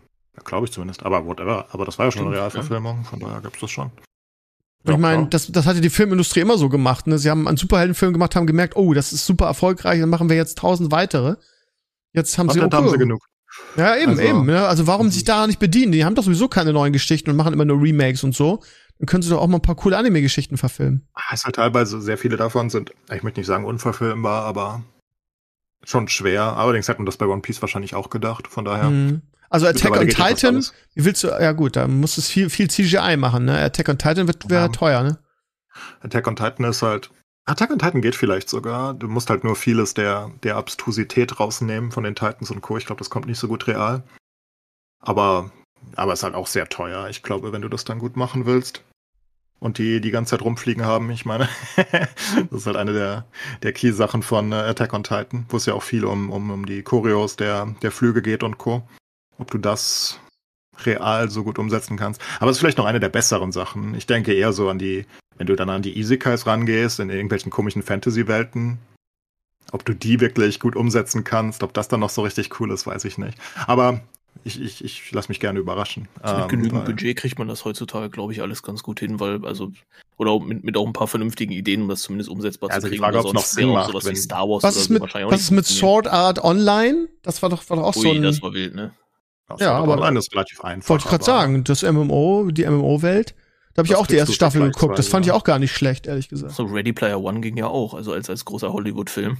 glaube 0.43 0.65
ich 0.67 0.71
zumindest. 0.73 1.03
Aber 1.03 1.25
whatever. 1.25 1.67
Aber 1.71 1.85
das 1.85 1.97
war 1.97 2.05
ja 2.07 2.11
schon 2.11 2.21
eine 2.27 2.31
Stimmt, 2.35 2.53
Realverfilmung. 2.53 3.03
Von 3.05 3.19
daher 3.21 3.41
gibt's 3.41 3.61
das 3.61 3.71
schon. 3.71 3.89
Und 4.83 4.93
ich 4.93 4.97
meine, 4.99 5.27
das, 5.27 5.47
das 5.51 5.65
hatte 5.65 5.79
die 5.79 5.89
Filmindustrie 5.91 6.39
immer 6.41 6.57
so 6.57 6.67
gemacht. 6.67 7.05
Ne? 7.07 7.17
Sie 7.19 7.29
haben 7.29 7.47
einen 7.47 7.55
Superheldenfilm 7.57 8.13
gemacht, 8.13 8.35
haben 8.35 8.47
gemerkt, 8.47 8.75
oh, 8.75 8.93
das 8.93 9.13
ist 9.13 9.25
super 9.25 9.45
erfolgreich, 9.45 9.99
dann 9.99 10.09
machen 10.09 10.27
wir 10.27 10.35
jetzt 10.35 10.57
tausend 10.57 10.91
weitere. 10.91 11.35
Jetzt 12.13 12.37
haben 12.37 12.49
sie, 12.49 12.59
Content 12.59 12.73
okay. 12.73 12.83
haben 12.83 12.91
sie 12.91 12.97
genug. 12.97 13.21
Ja, 13.77 13.95
eben, 13.95 14.11
Also- 14.11 14.21
eben. 14.23 14.45
Ne? 14.45 14.65
Also 14.67 14.87
warum 14.87 15.05
Mhm. 15.07 15.11
sich 15.11 15.23
da 15.23 15.45
nicht 15.47 15.59
bedienen? 15.59 15.91
Die 15.91 16.03
haben 16.03 16.15
doch 16.15 16.23
sowieso 16.23 16.47
keine 16.47 16.73
neuen 16.73 16.93
Geschichten 16.93 17.29
und 17.29 17.35
machen 17.35 17.53
immer 17.53 17.63
nur 17.65 17.81
Remakes 17.81 18.23
und 18.23 18.35
so. 18.35 18.61
Dann 19.01 19.07
können 19.07 19.23
sie 19.23 19.31
doch 19.31 19.41
auch 19.41 19.47
mal 19.47 19.57
ein 19.57 19.63
paar 19.63 19.73
coole 19.73 19.97
Anime-Geschichten 19.97 20.57
verfilmen. 20.57 21.07
Ah, 21.15 21.33
Ist 21.33 21.43
halt 21.45 21.55
teilweise, 21.55 21.99
sehr 22.03 22.19
viele 22.19 22.37
davon 22.37 22.69
sind, 22.69 22.93
ich 23.11 23.23
möchte 23.23 23.39
nicht 23.39 23.47
sagen 23.47 23.65
unverfilmbar, 23.65 24.45
aber 24.45 24.83
schon 25.83 26.07
schwer. 26.07 26.55
Allerdings 26.55 26.87
hat 26.87 26.99
man 26.99 27.07
das 27.07 27.17
bei 27.17 27.25
One 27.25 27.41
Piece 27.41 27.63
wahrscheinlich 27.63 27.95
auch 27.95 28.11
gedacht. 28.11 28.47
Von 28.47 28.63
daher. 28.63 28.91
Mhm. 28.91 29.23
Also 29.49 29.65
Attack 29.65 29.97
on 29.99 30.07
Titan, 30.07 30.63
wie 30.93 31.03
willst 31.03 31.23
du, 31.23 31.29
ja 31.29 31.51
gut, 31.53 31.75
da 31.77 31.87
muss 31.87 32.19
es 32.19 32.29
viel, 32.29 32.51
viel 32.51 32.69
CGI 32.69 33.17
machen, 33.17 33.45
ne? 33.45 33.57
Attack 33.57 33.89
on 33.89 33.97
Titan 33.97 34.27
wird 34.27 34.47
wäre 34.51 34.65
Ja. 34.65 34.67
teuer, 34.67 35.01
ne? 35.01 35.17
Attack 36.01 36.27
on 36.27 36.35
Titan 36.35 36.65
ist 36.65 36.83
halt. 36.83 37.09
Attack 37.45 37.71
on 37.71 37.79
Titan 37.79 38.03
geht 38.03 38.15
vielleicht 38.15 38.49
sogar. 38.49 38.93
Du 38.93 39.07
musst 39.07 39.31
halt 39.31 39.43
nur 39.43 39.55
vieles 39.55 39.95
der, 39.95 40.29
der 40.43 40.57
Abstrusität 40.57 41.39
rausnehmen 41.39 41.91
von 41.91 42.03
den 42.03 42.13
Titans 42.13 42.51
und 42.51 42.61
Co. 42.61 42.77
Ich 42.77 42.85
glaube, 42.85 42.99
das 42.99 43.09
kommt 43.09 43.25
nicht 43.25 43.39
so 43.39 43.47
gut 43.47 43.65
real. 43.65 44.03
Aber, 44.99 45.51
aber 45.95 46.13
ist 46.13 46.21
halt 46.21 46.35
auch 46.35 46.45
sehr 46.45 46.69
teuer. 46.69 47.09
Ich 47.09 47.23
glaube, 47.23 47.51
wenn 47.51 47.63
du 47.63 47.67
das 47.67 47.83
dann 47.83 47.97
gut 47.97 48.15
machen 48.15 48.45
willst 48.45 48.83
und 49.61 49.77
die 49.77 50.01
die 50.01 50.11
ganze 50.11 50.31
Zeit 50.31 50.41
rumfliegen 50.41 50.83
haben, 50.83 51.11
ich 51.11 51.23
meine, 51.23 51.47
das 51.75 52.61
ist 52.61 52.65
halt 52.65 52.77
eine 52.77 52.93
der, 52.93 53.25
der 53.61 53.71
Key-Sachen 53.71 54.23
von 54.23 54.51
äh, 54.51 54.55
Attack 54.55 54.91
on 54.93 55.03
Titan, 55.03 55.45
wo 55.49 55.57
es 55.57 55.67
ja 55.67 55.75
auch 55.75 55.83
viel 55.83 56.03
um, 56.03 56.31
um, 56.31 56.49
um 56.49 56.65
die 56.65 56.81
Choreos 56.81 57.35
der, 57.35 57.67
der 57.81 57.91
Flüge 57.91 58.21
geht 58.21 58.43
und 58.43 58.57
Co. 58.57 58.81
Ob 59.37 59.51
du 59.51 59.59
das 59.59 60.19
real 60.83 61.29
so 61.29 61.43
gut 61.43 61.59
umsetzen 61.59 61.95
kannst. 61.95 62.21
Aber 62.39 62.49
es 62.49 62.57
ist 62.57 62.59
vielleicht 62.59 62.79
noch 62.79 62.85
eine 62.85 62.99
der 62.99 63.09
besseren 63.09 63.51
Sachen. 63.51 63.93
Ich 63.93 64.07
denke 64.07 64.33
eher 64.33 64.51
so 64.51 64.67
an 64.67 64.79
die, 64.79 65.05
wenn 65.37 65.45
du 65.45 65.55
dann 65.55 65.69
an 65.69 65.83
die 65.83 65.97
Isekais 65.97 66.47
rangehst, 66.47 66.99
in 66.99 67.11
irgendwelchen 67.11 67.51
komischen 67.51 67.83
Fantasy-Welten, 67.83 68.79
ob 69.71 69.85
du 69.85 69.93
die 69.93 70.19
wirklich 70.19 70.59
gut 70.59 70.75
umsetzen 70.75 71.23
kannst, 71.23 71.61
ob 71.61 71.73
das 71.75 71.87
dann 71.87 71.99
noch 71.99 72.09
so 72.09 72.23
richtig 72.23 72.59
cool 72.59 72.71
ist, 72.71 72.87
weiß 72.87 73.05
ich 73.05 73.19
nicht. 73.19 73.37
Aber 73.67 74.01
ich, 74.43 74.59
ich, 74.59 74.83
ich 74.83 75.11
lasse 75.11 75.29
mich 75.29 75.39
gerne 75.39 75.59
überraschen. 75.59 76.07
Also 76.21 76.35
mit 76.35 76.43
Ähm, 76.43 76.49
genügend 76.49 76.73
weil- 76.79 76.85
Budget 76.93 77.17
kriegt 77.17 77.37
man 77.39 77.47
das 77.47 77.63
heutzutage, 77.65 78.09
glaube 78.09 78.33
ich, 78.33 78.41
alles 78.41 78.63
ganz 78.63 78.81
gut 78.83 78.99
hin, 78.99 79.19
weil, 79.19 79.45
also, 79.45 79.71
oder 80.17 80.39
mit, 80.39 80.63
mit 80.63 80.77
auch 80.77 80.87
ein 80.87 80.93
paar 80.93 81.07
vernünftigen 81.07 81.51
Ideen, 81.53 81.83
um 81.83 81.89
das 81.89 82.01
zumindest 82.01 82.29
umsetzbar 82.29 82.69
Ja, 82.69 82.75
also 82.75 82.87
zu 82.87 82.91
die 82.91 82.97
kriegen. 82.97 83.03
Frage, 83.03 83.19
oder 83.19 83.25
ob's 83.29 83.33
noch 83.33 83.41
sonst 83.41 83.51
Sinn 83.55 83.67
wäre 83.67 83.71
auch 83.71 83.75
macht, 83.83 83.91
sowas 83.91 84.05
wenn- 84.05 84.11
wie 84.13 84.19
Star 84.19 84.49
Wars 84.49 84.63
Was 84.63 84.73
oder 84.75 84.81
ist 84.81 84.87
so 84.87 84.93
mit, 84.93 85.01
wahrscheinlich 85.01 85.27
auch 85.27 85.31
was 85.33 85.41
ist 85.41 85.51
mit. 85.51 85.65
Sword 85.65 86.07
Art 86.07 86.43
Online? 86.43 87.07
Das 87.23 87.41
war 87.41 87.49
doch, 87.49 87.69
war 87.69 87.77
doch 87.77 87.83
auch 87.83 87.93
so 87.93 88.09
Ui, 88.09 88.15
ein, 88.17 88.23
das 88.23 88.41
war 88.41 88.53
wild, 88.53 88.73
ne? 88.75 88.93
Ja, 89.59 89.73
war 89.73 89.83
aber- 89.83 89.93
online 89.93 90.19
ist 90.19 90.33
relativ 90.33 90.61
einfach. 90.63 90.89
wollte 90.89 91.03
ich 91.05 91.09
gerade 91.09 91.23
sagen, 91.23 91.63
das 91.65 91.83
MMO, 91.83 92.49
die 92.51 92.65
MMO-Welt. 92.65 93.35
Da 93.73 93.79
habe 93.81 93.87
ich 93.87 93.95
auch 93.95 94.07
die 94.07 94.15
erste 94.15 94.33
Staffel 94.33 94.61
geguckt. 94.63 94.97
Das 94.97 95.07
fand 95.07 95.25
ich 95.25 95.31
vergleichsweise. 95.31 95.33
auch 95.35 95.43
gar 95.43 95.59
nicht 95.59 95.71
schlecht, 95.73 96.07
ehrlich 96.07 96.27
gesagt. 96.29 96.53
So 96.53 96.63
Ready 96.65 96.91
Player 96.93 97.21
One 97.21 97.39
ging 97.41 97.55
ja 97.57 97.67
auch, 97.67 97.93
also 97.93 98.11
als, 98.13 98.29
als 98.29 98.43
großer 98.45 98.71
Hollywood-Film. 98.73 99.37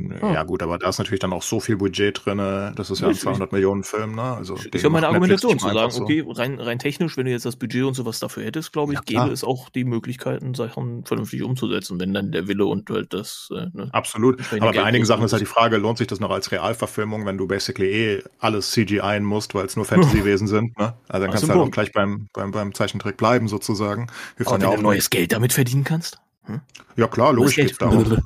Oh. 0.00 0.26
Ja, 0.32 0.42
gut, 0.42 0.62
aber 0.62 0.78
da 0.78 0.88
ist 0.88 0.98
natürlich 0.98 1.20
dann 1.20 1.32
auch 1.32 1.42
so 1.42 1.60
viel 1.60 1.76
Budget 1.76 2.22
drin. 2.24 2.38
Das 2.74 2.90
ist 2.90 3.00
ja 3.00 3.06
ein 3.06 3.10
Richtig. 3.10 3.24
200 3.24 3.52
Millionen 3.52 3.84
Film, 3.84 4.14
ne? 4.14 4.22
Also, 4.22 4.56
Ich 4.56 4.70
den 4.70 4.82
habe 4.82 4.90
meine 4.90 5.06
Argumentation 5.06 5.58
zu 5.58 5.68
sagen, 5.68 5.90
so. 5.90 6.02
okay, 6.02 6.24
rein, 6.26 6.58
rein 6.58 6.78
technisch, 6.78 7.16
wenn 7.16 7.26
du 7.26 7.30
jetzt 7.30 7.44
das 7.44 7.56
Budget 7.56 7.84
und 7.84 7.94
sowas 7.94 8.18
dafür 8.18 8.44
hättest, 8.44 8.72
glaube 8.72 8.94
ich, 8.94 8.98
Ja, 9.10 9.22
gäbe 9.24 9.32
es 9.32 9.44
auch 9.44 9.68
die 9.68 9.84
Möglichkeiten, 9.84 10.54
Sachen 10.54 11.04
vernünftig 11.04 11.42
umzusetzen, 11.42 12.00
wenn 12.00 12.14
dann 12.14 12.32
der 12.32 12.48
Wille 12.48 12.64
und 12.64 12.88
halt 12.90 13.12
das, 13.12 13.50
äh, 13.52 13.66
ne? 13.72 13.90
Absolut. 13.92 14.40
Aber 14.60 14.72
bei 14.72 14.82
einigen 14.82 15.04
Sachen 15.04 15.24
ist 15.24 15.32
halt 15.32 15.42
die 15.42 15.46
Frage, 15.46 15.76
lohnt 15.76 15.98
sich 15.98 16.06
das 16.06 16.20
noch 16.20 16.30
als 16.30 16.50
Realverfilmung, 16.50 17.26
wenn 17.26 17.36
du 17.38 17.46
basically 17.46 17.90
eh 17.90 18.22
alles 18.40 18.70
CGI 18.72 19.20
musst, 19.20 19.54
weil 19.54 19.66
es 19.66 19.76
nur 19.76 19.84
Fantasy-Wesen 19.84 20.48
sind, 20.48 20.76
ne? 20.78 20.94
Also 21.08 21.22
dann 21.24 21.30
kannst 21.30 21.44
ist 21.44 21.48
du 21.48 21.54
halt 21.54 21.68
auch 21.68 21.70
gleich 21.70 21.92
beim, 21.92 22.28
beim, 22.32 22.50
beim 22.50 22.74
Zeichentrick 22.74 23.16
bleiben, 23.18 23.46
sozusagen. 23.46 24.08
Hilft 24.36 24.50
dann 24.50 24.60
wenn 24.62 24.68
ja 24.68 24.74
du 24.74 24.78
auch 24.78 24.82
neues 24.82 25.10
Geld 25.10 25.32
damit 25.32 25.52
verdienen 25.52 25.84
kannst. 25.84 26.18
Ja 26.96 27.06
klar, 27.06 27.32
logisch 27.32 27.54
geht's 27.56 27.78
darum. 27.78 28.18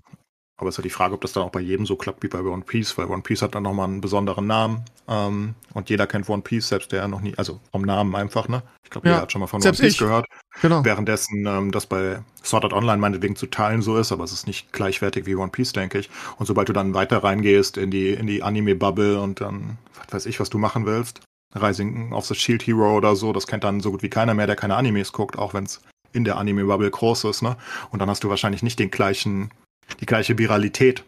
Aber 0.58 0.68
es 0.68 0.74
ist 0.74 0.78
halt 0.78 0.86
die 0.86 0.90
Frage, 0.90 1.14
ob 1.14 1.20
das 1.20 1.32
dann 1.34 1.42
auch 1.42 1.50
bei 1.50 1.60
jedem 1.60 1.84
so 1.84 1.96
klappt 1.96 2.22
wie 2.22 2.28
bei 2.28 2.40
One 2.40 2.62
Piece, 2.62 2.96
weil 2.96 3.06
One 3.06 3.22
Piece 3.22 3.42
hat 3.42 3.54
dann 3.54 3.62
nochmal 3.64 3.88
einen 3.88 4.00
besonderen 4.00 4.46
Namen. 4.46 4.84
Ähm, 5.06 5.54
und 5.74 5.90
jeder 5.90 6.06
kennt 6.06 6.28
One 6.30 6.40
Piece, 6.42 6.68
selbst 6.68 6.92
der 6.92 7.06
noch 7.08 7.20
nie, 7.20 7.34
also 7.36 7.60
vom 7.72 7.82
Namen 7.82 8.14
einfach, 8.16 8.48
ne? 8.48 8.62
Ich 8.82 8.90
glaube, 8.90 9.06
Ja, 9.08 9.14
jeder 9.14 9.22
hat 9.22 9.32
schon 9.32 9.40
mal 9.40 9.48
von 9.48 9.60
One 9.62 9.70
Piece 9.72 9.80
ich. 9.92 9.98
gehört. 9.98 10.26
Genau. 10.62 10.82
Währenddessen 10.82 11.44
ähm, 11.46 11.72
das 11.72 11.86
bei 11.86 12.22
Sword 12.42 12.64
Art 12.64 12.72
Online 12.72 12.96
meinetwegen 12.98 13.36
zu 13.36 13.46
teilen 13.46 13.82
so 13.82 13.98
ist, 13.98 14.12
aber 14.12 14.24
es 14.24 14.32
ist 14.32 14.46
nicht 14.46 14.72
gleichwertig 14.72 15.26
wie 15.26 15.34
One 15.34 15.50
Piece, 15.50 15.72
denke 15.72 15.98
ich. 15.98 16.08
Und 16.38 16.46
sobald 16.46 16.68
du 16.70 16.72
dann 16.72 16.94
weiter 16.94 17.22
reingehst 17.22 17.76
in 17.76 17.90
die, 17.90 18.10
in 18.14 18.26
die 18.26 18.42
Anime-Bubble 18.42 19.20
und 19.20 19.42
dann, 19.42 19.76
was 19.98 20.12
weiß 20.14 20.26
ich, 20.26 20.40
was 20.40 20.48
du 20.48 20.56
machen 20.56 20.86
willst, 20.86 21.20
Rising 21.54 22.12
of 22.14 22.24
the 22.26 22.34
Shield 22.34 22.66
Hero 22.66 22.96
oder 22.96 23.14
so, 23.14 23.32
das 23.34 23.46
kennt 23.46 23.64
dann 23.64 23.80
so 23.80 23.90
gut 23.90 24.02
wie 24.02 24.10
keiner 24.10 24.32
mehr, 24.34 24.46
der 24.46 24.56
keine 24.56 24.76
Animes 24.76 25.12
guckt, 25.12 25.38
auch 25.38 25.52
wenn 25.52 25.64
es 25.64 25.82
in 26.12 26.24
der 26.24 26.38
Anime-Bubble 26.38 26.90
groß 26.90 27.24
ist, 27.24 27.42
ne? 27.42 27.56
Und 27.90 27.98
dann 28.00 28.08
hast 28.08 28.24
du 28.24 28.30
wahrscheinlich 28.30 28.62
nicht 28.62 28.78
den 28.78 28.90
gleichen, 28.90 29.50
die 30.00 30.06
gleiche 30.06 30.38
Viralität. 30.38 31.04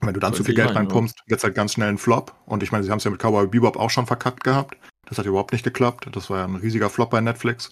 Wenn 0.00 0.14
du 0.14 0.20
dann 0.20 0.34
zu 0.34 0.44
viel 0.44 0.54
Geld 0.54 0.68
sein, 0.68 0.74
ja. 0.74 0.80
reinpumpst, 0.80 1.22
wird's 1.26 1.42
halt 1.42 1.54
ganz 1.54 1.72
schnell 1.72 1.88
ein 1.88 1.98
Flop. 1.98 2.34
Und 2.44 2.62
ich 2.62 2.70
meine, 2.70 2.84
sie 2.84 2.90
haben 2.90 2.98
es 2.98 3.04
ja 3.04 3.10
mit 3.10 3.20
Cowboy 3.20 3.46
Bebop 3.46 3.76
auch 3.76 3.90
schon 3.90 4.06
verkackt 4.06 4.44
gehabt. 4.44 4.76
Das 5.06 5.18
hat 5.18 5.26
überhaupt 5.26 5.52
nicht 5.52 5.64
geklappt. 5.64 6.08
Das 6.12 6.28
war 6.28 6.38
ja 6.38 6.44
ein 6.44 6.56
riesiger 6.56 6.90
Flop 6.90 7.10
bei 7.10 7.20
Netflix. 7.20 7.70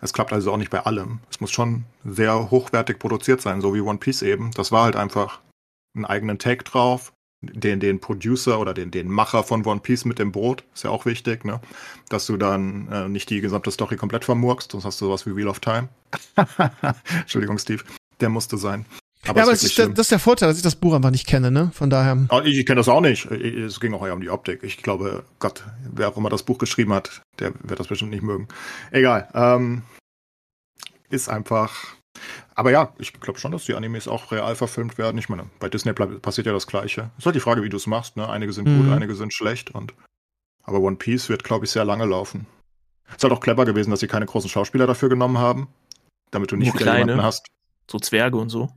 Es 0.00 0.12
klappt 0.12 0.32
also 0.32 0.52
auch 0.52 0.56
nicht 0.56 0.70
bei 0.70 0.80
allem. 0.80 1.20
Es 1.30 1.40
muss 1.40 1.50
schon 1.50 1.84
sehr 2.04 2.50
hochwertig 2.50 2.98
produziert 2.98 3.40
sein, 3.40 3.60
so 3.60 3.74
wie 3.74 3.80
One 3.80 3.98
Piece 3.98 4.22
eben. 4.22 4.50
Das 4.52 4.72
war 4.72 4.84
halt 4.84 4.96
einfach 4.96 5.40
einen 5.94 6.04
eigenen 6.04 6.38
Take 6.38 6.64
drauf, 6.64 7.12
den, 7.40 7.80
den 7.80 8.00
Producer 8.00 8.60
oder 8.60 8.74
den, 8.74 8.90
den 8.90 9.08
Macher 9.08 9.42
von 9.42 9.64
One 9.64 9.80
Piece 9.80 10.04
mit 10.04 10.18
dem 10.18 10.32
Brot, 10.32 10.64
ist 10.74 10.84
ja 10.84 10.90
auch 10.90 11.06
wichtig, 11.06 11.44
ne? 11.44 11.60
Dass 12.08 12.26
du 12.26 12.36
dann 12.36 12.88
äh, 12.90 13.08
nicht 13.08 13.30
die 13.30 13.40
gesamte 13.40 13.70
Story 13.70 13.96
komplett 13.96 14.24
vermurkst, 14.24 14.72
sonst 14.72 14.84
hast 14.84 15.00
du 15.00 15.06
sowas 15.06 15.26
wie 15.26 15.36
Wheel 15.36 15.48
of 15.48 15.60
Time. 15.60 15.88
Entschuldigung, 17.20 17.58
Steve. 17.58 17.84
Der 18.20 18.28
musste 18.28 18.56
sein. 18.56 18.86
Ja, 19.34 19.42
aber 19.42 19.52
es 19.52 19.58
es 19.58 19.62
ist 19.64 19.70
ist 19.70 19.78
der, 19.78 19.88
das 19.88 20.06
ist 20.06 20.10
der 20.12 20.18
Vorteil, 20.18 20.48
dass 20.48 20.56
ich 20.56 20.62
das 20.62 20.76
Buch 20.76 20.94
einfach 20.94 21.10
nicht 21.10 21.26
kenne, 21.26 21.50
ne? 21.50 21.70
Von 21.74 21.90
daher. 21.90 22.16
Ich, 22.44 22.58
ich 22.58 22.66
kenne 22.66 22.78
das 22.80 22.88
auch 22.88 23.00
nicht. 23.00 23.26
Es 23.30 23.80
ging 23.80 23.94
auch 23.94 24.06
eher 24.06 24.14
um 24.14 24.20
die 24.20 24.30
Optik. 24.30 24.62
Ich 24.62 24.78
glaube, 24.78 25.24
Gott, 25.38 25.64
wer 25.92 26.08
auch 26.08 26.16
immer 26.16 26.28
das 26.30 26.42
Buch 26.42 26.58
geschrieben 26.58 26.92
hat, 26.92 27.22
der 27.38 27.52
wird 27.62 27.78
das 27.80 27.86
bestimmt 27.88 28.10
nicht 28.10 28.22
mögen. 28.22 28.48
Egal. 28.90 29.28
Ähm, 29.34 29.82
ist 31.10 31.28
einfach. 31.28 31.74
Aber 32.54 32.70
ja, 32.70 32.92
ich 32.98 33.12
glaube 33.20 33.38
schon, 33.38 33.52
dass 33.52 33.66
die 33.66 33.74
Animes 33.74 34.08
auch 34.08 34.32
real 34.32 34.54
verfilmt 34.56 34.96
werden. 34.96 35.18
Ich 35.18 35.28
meine, 35.28 35.44
bei 35.58 35.68
Disney 35.68 35.92
passiert 35.92 36.46
ja 36.46 36.52
das 36.52 36.66
Gleiche. 36.66 37.10
Ist 37.18 37.26
halt 37.26 37.36
die 37.36 37.40
Frage, 37.40 37.62
wie 37.62 37.68
du 37.68 37.76
es 37.76 37.86
machst. 37.86 38.16
Ne? 38.16 38.28
Einige 38.28 38.52
sind 38.52 38.66
Mhm. 38.66 38.84
gut, 38.84 38.92
einige 38.92 39.14
sind 39.14 39.34
schlecht. 39.34 39.70
Und 39.72 39.92
aber 40.64 40.80
One 40.80 40.96
Piece 40.96 41.28
wird, 41.28 41.44
glaube 41.44 41.66
ich, 41.66 41.70
sehr 41.70 41.84
lange 41.84 42.06
laufen. 42.06 42.46
Ist 43.14 43.22
halt 43.22 43.32
auch 43.32 43.40
clever 43.40 43.64
gewesen, 43.66 43.90
dass 43.90 44.00
sie 44.00 44.08
keine 44.08 44.26
großen 44.26 44.48
Schauspieler 44.50 44.86
dafür 44.86 45.08
genommen 45.08 45.38
haben, 45.38 45.68
damit 46.30 46.50
du 46.50 46.56
nicht 46.56 46.68
Nur 46.68 46.74
wieder 46.74 46.84
kleine. 46.92 47.00
jemanden 47.12 47.22
hast. 47.22 47.46
So 47.88 47.98
Zwerge 48.00 48.36
und 48.38 48.48
so. 48.48 48.70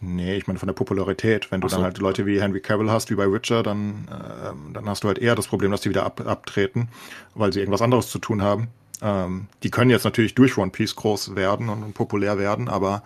Nee, 0.00 0.36
ich 0.36 0.46
meine 0.46 0.58
von 0.58 0.66
der 0.66 0.74
Popularität. 0.74 1.50
Wenn 1.50 1.60
du 1.60 1.68
so. 1.68 1.76
dann 1.76 1.84
halt 1.84 1.98
Leute 1.98 2.26
wie 2.26 2.40
Henry 2.40 2.60
Cavill 2.60 2.90
hast, 2.90 3.10
wie 3.10 3.14
bei 3.14 3.30
Witcher, 3.30 3.62
dann, 3.62 4.08
ähm, 4.10 4.72
dann 4.74 4.88
hast 4.88 5.04
du 5.04 5.08
halt 5.08 5.18
eher 5.18 5.34
das 5.34 5.46
Problem, 5.46 5.70
dass 5.70 5.80
die 5.80 5.88
wieder 5.88 6.04
ab, 6.04 6.20
abtreten, 6.26 6.88
weil 7.34 7.52
sie 7.52 7.60
irgendwas 7.60 7.82
anderes 7.82 8.08
zu 8.10 8.18
tun 8.18 8.42
haben. 8.42 8.68
Ähm, 9.00 9.48
die 9.62 9.70
können 9.70 9.90
jetzt 9.90 10.04
natürlich 10.04 10.34
durch 10.34 10.58
One 10.58 10.70
Piece 10.70 10.96
groß 10.96 11.34
werden 11.34 11.68
und, 11.68 11.82
und 11.82 11.94
populär 11.94 12.38
werden, 12.38 12.68
aber 12.68 13.02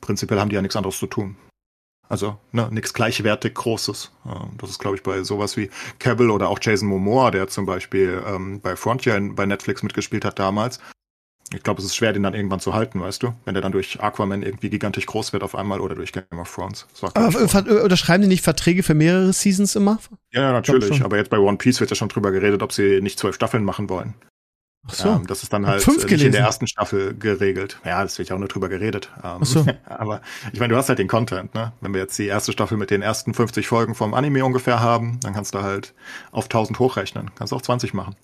prinzipiell 0.00 0.40
haben 0.40 0.48
die 0.48 0.56
ja 0.56 0.62
nichts 0.62 0.76
anderes 0.76 0.98
zu 0.98 1.06
tun. 1.06 1.36
Also, 2.08 2.38
ne, 2.52 2.68
nichts 2.70 2.94
gleichwertig 2.94 3.54
Großes. 3.54 4.12
Ähm, 4.26 4.50
das 4.58 4.70
ist, 4.70 4.78
glaube 4.78 4.96
ich, 4.96 5.02
bei 5.02 5.22
sowas 5.22 5.56
wie 5.56 5.70
Cavill 5.98 6.30
oder 6.30 6.48
auch 6.48 6.58
Jason 6.60 6.88
Momoa, 6.88 7.30
der 7.30 7.48
zum 7.48 7.66
Beispiel 7.66 8.22
ähm, 8.26 8.60
bei 8.60 8.76
Frontier 8.76 9.20
bei 9.32 9.46
Netflix 9.46 9.82
mitgespielt 9.82 10.24
hat 10.24 10.38
damals. 10.38 10.80
Ich 11.56 11.62
glaube, 11.62 11.80
es 11.80 11.86
ist 11.86 11.96
schwer, 11.96 12.12
den 12.12 12.22
dann 12.22 12.34
irgendwann 12.34 12.60
zu 12.60 12.74
halten, 12.74 13.00
weißt 13.00 13.22
du? 13.22 13.34
Wenn 13.44 13.54
der 13.54 13.62
dann 13.62 13.72
durch 13.72 14.00
Aquaman 14.00 14.42
irgendwie 14.42 14.68
gigantisch 14.70 15.06
groß 15.06 15.32
wird 15.32 15.42
auf 15.42 15.54
einmal 15.54 15.80
oder 15.80 15.94
durch 15.94 16.12
Game 16.12 16.24
of 16.38 16.54
Thrones. 16.54 16.86
Aber 17.14 17.82
unterschreiben 17.82 18.22
die 18.22 18.28
nicht 18.28 18.44
Verträge 18.44 18.82
für 18.82 18.94
mehrere 18.94 19.32
Seasons 19.32 19.74
immer? 19.74 19.98
ja, 20.32 20.52
natürlich. 20.52 21.02
Aber 21.02 21.16
jetzt 21.16 21.30
bei 21.30 21.38
One 21.38 21.56
Piece 21.56 21.80
wird 21.80 21.90
ja 21.90 21.96
schon 21.96 22.08
drüber 22.08 22.30
geredet, 22.30 22.62
ob 22.62 22.72
sie 22.72 23.00
nicht 23.00 23.18
zwölf 23.18 23.34
Staffeln 23.34 23.64
machen 23.64 23.88
wollen. 23.88 24.14
Ach 24.88 24.94
so. 24.94 25.08
Ähm, 25.08 25.26
das 25.26 25.42
ist 25.42 25.52
dann 25.52 25.66
halt 25.66 25.82
Fünf 25.82 26.04
äh, 26.04 26.12
nicht 26.12 26.24
in 26.24 26.32
der 26.32 26.42
ersten 26.42 26.66
Staffel 26.66 27.14
geregelt. 27.14 27.80
Ja, 27.84 28.02
das 28.02 28.18
wird 28.18 28.28
ja 28.28 28.36
auch 28.36 28.38
nur 28.38 28.48
drüber 28.48 28.68
geredet. 28.68 29.10
Ähm, 29.16 29.38
Ach 29.40 29.44
so. 29.44 29.66
aber 29.86 30.20
ich 30.52 30.60
meine, 30.60 30.72
du 30.72 30.78
hast 30.78 30.88
halt 30.88 30.98
den 30.98 31.08
Content, 31.08 31.54
ne? 31.54 31.72
Wenn 31.80 31.92
wir 31.92 32.00
jetzt 32.02 32.16
die 32.18 32.26
erste 32.26 32.52
Staffel 32.52 32.76
mit 32.78 32.90
den 32.90 33.02
ersten 33.02 33.34
50 33.34 33.66
Folgen 33.66 33.94
vom 33.94 34.14
Anime 34.14 34.44
ungefähr 34.44 34.80
haben, 34.80 35.18
dann 35.20 35.34
kannst 35.34 35.54
du 35.54 35.62
halt 35.62 35.94
auf 36.30 36.44
1000 36.44 36.78
hochrechnen. 36.78 37.30
Kannst 37.34 37.52
auch 37.52 37.62
20 37.62 37.94
machen. 37.94 38.14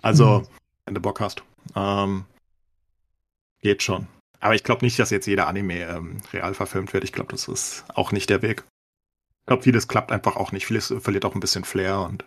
Also, 0.00 0.40
Mhm. 0.40 0.46
wenn 0.86 0.94
du 0.94 1.00
Bock 1.00 1.20
hast. 1.20 1.42
Ähm, 1.74 2.24
geht 3.62 3.82
schon. 3.82 4.06
Aber 4.40 4.54
ich 4.54 4.62
glaube 4.64 4.84
nicht, 4.84 4.98
dass 4.98 5.10
jetzt 5.10 5.26
jeder 5.26 5.48
Anime 5.48 5.80
ähm, 5.82 6.18
real 6.32 6.54
verfilmt 6.54 6.92
wird. 6.92 7.04
Ich 7.04 7.12
glaube, 7.12 7.32
das 7.32 7.48
ist 7.48 7.84
auch 7.94 8.12
nicht 8.12 8.30
der 8.30 8.42
Weg. 8.42 8.64
Ich 9.40 9.46
glaube, 9.46 9.62
vieles 9.62 9.88
klappt 9.88 10.12
einfach 10.12 10.36
auch 10.36 10.52
nicht. 10.52 10.66
Vieles 10.66 10.92
verliert 11.00 11.24
auch 11.24 11.34
ein 11.34 11.40
bisschen 11.40 11.64
Flair 11.64 12.00
und 12.02 12.24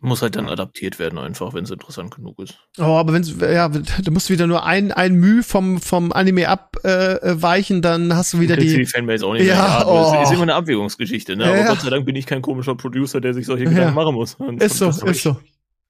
Muss 0.00 0.22
halt 0.22 0.36
dann 0.36 0.48
adaptiert 0.48 1.00
werden, 1.00 1.18
einfach, 1.18 1.54
wenn 1.54 1.64
es 1.64 1.70
interessant 1.72 2.14
genug 2.14 2.38
ist. 2.38 2.56
Oh, 2.78 2.82
aber 2.84 3.12
wenn 3.14 3.24
ja, 3.24 3.68
du 3.68 4.10
musst 4.12 4.30
wieder 4.30 4.46
nur 4.46 4.64
ein, 4.64 4.92
ein 4.92 5.14
Müh 5.16 5.42
vom, 5.42 5.80
vom 5.80 6.12
Anime 6.12 6.48
abweichen, 6.48 7.20
äh, 7.22 7.42
weichen, 7.42 7.82
dann 7.82 8.14
hast 8.14 8.34
du 8.34 8.40
wieder 8.40 8.56
die. 8.56 8.76
die 8.76 8.86
Fanbase 8.86 9.26
auch 9.26 9.32
nicht 9.32 9.46
Ja, 9.46 9.78
mehr. 9.80 9.88
oh. 9.88 10.14
Es 10.22 10.28
ist 10.28 10.34
immer 10.34 10.42
eine 10.44 10.54
Abwägungsgeschichte, 10.54 11.34
ne? 11.34 11.44
Ja, 11.44 11.50
Aber 11.50 11.58
ja. 11.58 11.66
Gott 11.66 11.80
sei 11.80 11.90
Dank 11.90 12.06
bin 12.06 12.14
ich 12.14 12.26
kein 12.26 12.42
komischer 12.42 12.76
Producer, 12.76 13.20
der 13.20 13.34
sich 13.34 13.46
solche 13.46 13.64
Ja. 13.64 13.70
Gedanken 13.70 13.94
machen 13.94 14.14
muss. 14.14 14.34
Und 14.36 14.62
Ist 14.62 14.76
so, 14.76 14.86
das- 14.86 15.02
ist 15.02 15.22
so. 15.22 15.36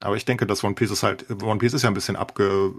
Aber 0.00 0.16
ich 0.16 0.24
denke, 0.24 0.46
dass 0.46 0.62
One 0.64 0.74
Piece 0.76 0.92
ist 0.92 1.02
halt, 1.02 1.26
One 1.42 1.58
Piece 1.58 1.74
ist 1.74 1.82
ja 1.82 1.90
ein 1.90 1.94
bisschen 1.94 2.14
abge, 2.16 2.72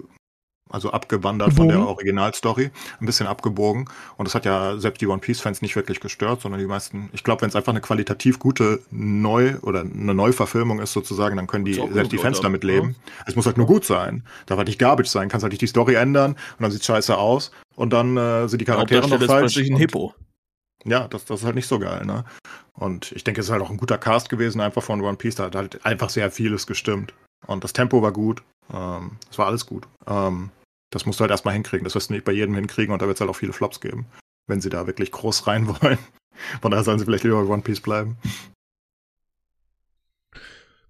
also 0.69 0.91
abgewandert 0.91 1.53
von 1.53 1.67
Gebogen. 1.67 1.85
der 1.85 1.87
Originalstory, 1.87 2.71
ein 2.99 3.05
bisschen 3.05 3.27
abgebogen. 3.27 3.89
Und 4.17 4.27
das 4.27 4.35
hat 4.35 4.45
ja 4.45 4.77
selbst 4.77 5.01
die 5.01 5.07
One 5.07 5.19
Piece-Fans 5.19 5.61
nicht 5.61 5.75
wirklich 5.75 5.99
gestört, 5.99 6.41
sondern 6.41 6.59
die 6.59 6.67
meisten, 6.67 7.09
ich 7.13 7.23
glaube, 7.23 7.41
wenn 7.41 7.49
es 7.49 7.55
einfach 7.55 7.73
eine 7.73 7.81
qualitativ 7.81 8.39
gute 8.39 8.81
Neu- 8.91 9.57
oder 9.61 9.81
eine 9.81 10.13
Neuverfilmung 10.13 10.79
ist 10.79 10.93
sozusagen, 10.93 11.35
dann 11.35 11.47
können 11.47 11.65
die, 11.65 11.79
Ist 11.79 11.93
selbst 11.93 12.11
die 12.11 12.17
Fans 12.17 12.39
damit 12.41 12.63
leben. 12.63 12.95
Es 13.25 13.35
muss 13.35 13.45
halt 13.45 13.57
nur 13.57 13.67
gut 13.67 13.85
sein. 13.85 14.23
Darf 14.45 14.57
halt 14.57 14.67
nicht 14.67 14.79
garbage 14.79 15.09
sein. 15.09 15.29
Kannst 15.29 15.43
halt 15.43 15.53
nicht 15.53 15.61
die 15.61 15.67
Story 15.67 15.95
ändern 15.95 16.31
und 16.33 16.61
dann 16.61 16.71
sieht's 16.71 16.85
scheiße 16.85 17.17
aus 17.17 17.51
und 17.75 17.91
dann 17.91 18.17
äh, 18.17 18.47
sind 18.47 18.59
die 18.59 18.65
Charaktere 18.65 19.07
noch 19.07 19.19
ist 19.19 19.27
falsch. 19.27 19.53
plötzlich 19.53 19.71
ein 19.71 19.77
Hippo. 19.77 20.13
ja, 20.85 21.07
das, 21.07 21.25
das 21.25 21.39
ist 21.39 21.45
halt 21.45 21.55
nicht 21.55 21.67
so 21.67 21.79
geil, 21.79 22.05
ne? 22.05 22.25
Und 22.73 23.11
ich 23.11 23.23
denke, 23.23 23.41
es 23.41 23.47
ist 23.47 23.51
halt 23.51 23.61
auch 23.61 23.69
ein 23.69 23.77
guter 23.77 23.97
Cast 23.97 24.29
gewesen, 24.29 24.61
einfach 24.61 24.83
von 24.83 25.01
One 25.01 25.17
Piece. 25.17 25.35
Da 25.35 25.45
hat 25.45 25.55
halt 25.55 25.85
einfach 25.85 26.09
sehr 26.09 26.31
vieles 26.31 26.65
gestimmt. 26.65 27.13
Und 27.45 27.63
das 27.63 27.73
Tempo 27.73 28.01
war 28.01 28.13
gut. 28.13 28.41
Ähm, 28.73 29.17
es 29.29 29.37
war 29.37 29.47
alles 29.47 29.65
gut. 29.65 29.87
Ähm, 30.07 30.51
das 30.89 31.05
musst 31.05 31.19
du 31.19 31.21
halt 31.21 31.31
erstmal 31.31 31.53
hinkriegen. 31.53 31.83
Das 31.83 31.95
wirst 31.95 32.09
du 32.09 32.13
nicht 32.13 32.25
bei 32.25 32.31
jedem 32.31 32.55
hinkriegen 32.55 32.93
und 32.93 33.01
da 33.01 33.07
wird 33.07 33.17
es 33.17 33.21
halt 33.21 33.29
auch 33.29 33.35
viele 33.35 33.53
Flops 33.53 33.79
geben, 33.79 34.07
wenn 34.47 34.61
sie 34.61 34.69
da 34.69 34.87
wirklich 34.87 35.11
groß 35.11 35.47
rein 35.47 35.67
wollen. 35.67 35.99
Von 36.61 36.71
daher 36.71 36.83
sollen 36.83 36.99
sie 36.99 37.05
vielleicht 37.05 37.23
lieber 37.23 37.43
bei 37.43 37.51
One 37.51 37.61
Piece 37.61 37.81
bleiben. 37.81 38.17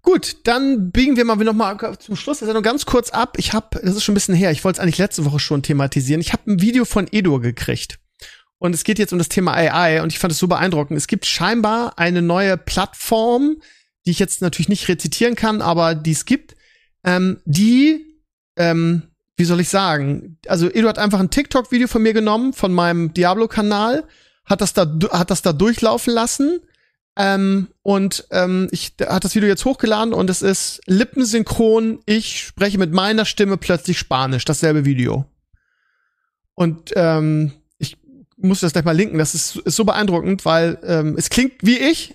Gut, 0.02 0.38
dann 0.44 0.90
biegen 0.92 1.16
wir 1.16 1.24
mal 1.24 1.36
noch 1.36 1.52
mal 1.52 1.98
zum 1.98 2.16
Schluss 2.16 2.38
der 2.38 2.46
Sendung 2.46 2.62
ganz 2.62 2.86
kurz 2.86 3.10
ab. 3.10 3.34
Ich 3.36 3.52
habe, 3.52 3.80
das 3.82 3.96
ist 3.96 4.04
schon 4.04 4.12
ein 4.12 4.14
bisschen 4.14 4.34
her, 4.34 4.50
ich 4.50 4.64
wollte 4.64 4.78
es 4.78 4.82
eigentlich 4.82 4.98
letzte 4.98 5.24
Woche 5.24 5.38
schon 5.38 5.62
thematisieren. 5.62 6.20
Ich 6.20 6.32
habe 6.32 6.50
ein 6.50 6.62
Video 6.62 6.84
von 6.84 7.06
Edur 7.12 7.40
gekriegt. 7.40 7.98
Und 8.58 8.74
es 8.74 8.84
geht 8.84 8.98
jetzt 8.98 9.12
um 9.12 9.18
das 9.18 9.28
Thema 9.28 9.54
AI 9.54 10.02
und 10.02 10.12
ich 10.12 10.18
fand 10.18 10.32
es 10.32 10.38
so 10.38 10.46
beeindruckend. 10.46 10.96
Es 10.96 11.06
gibt 11.06 11.26
scheinbar 11.26 11.98
eine 11.98 12.22
neue 12.22 12.56
Plattform, 12.56 13.60
die 14.04 14.10
ich 14.10 14.18
jetzt 14.18 14.42
natürlich 14.42 14.68
nicht 14.68 14.88
rezitieren 14.88 15.34
kann, 15.34 15.62
aber 15.62 15.94
die 15.94 16.12
es 16.12 16.24
gibt, 16.26 16.56
ähm, 17.04 17.40
die, 17.44 18.20
ähm, 18.56 19.09
wie 19.40 19.44
soll 19.46 19.60
ich 19.60 19.70
sagen, 19.70 20.36
also 20.48 20.68
Edu 20.68 20.86
hat 20.86 20.98
einfach 20.98 21.18
ein 21.18 21.30
TikTok-Video 21.30 21.88
von 21.88 22.02
mir 22.02 22.12
genommen, 22.12 22.52
von 22.52 22.74
meinem 22.74 23.14
Diablo-Kanal, 23.14 24.04
hat 24.44 24.60
das 24.60 24.74
da, 24.74 24.82
hat 25.12 25.30
das 25.30 25.40
da 25.40 25.54
durchlaufen 25.54 26.12
lassen 26.12 26.60
ähm, 27.16 27.68
und 27.82 28.26
ähm, 28.32 28.68
ich 28.70 28.92
hat 29.00 29.24
das 29.24 29.34
Video 29.34 29.48
jetzt 29.48 29.64
hochgeladen 29.64 30.12
und 30.12 30.28
es 30.28 30.42
ist 30.42 30.82
lippensynchron. 30.86 32.00
Ich 32.04 32.40
spreche 32.42 32.76
mit 32.76 32.92
meiner 32.92 33.24
Stimme 33.24 33.56
plötzlich 33.56 33.98
Spanisch, 33.98 34.44
dasselbe 34.44 34.84
Video. 34.84 35.24
Und 36.52 36.92
ähm, 36.96 37.52
ich 37.78 37.96
muss 38.36 38.60
das 38.60 38.74
gleich 38.74 38.84
mal 38.84 38.94
linken. 38.94 39.16
Das 39.16 39.34
ist, 39.34 39.56
ist 39.56 39.76
so 39.76 39.86
beeindruckend, 39.86 40.44
weil 40.44 40.78
ähm, 40.84 41.14
es 41.16 41.30
klingt 41.30 41.62
wie 41.62 41.78
ich. 41.78 42.14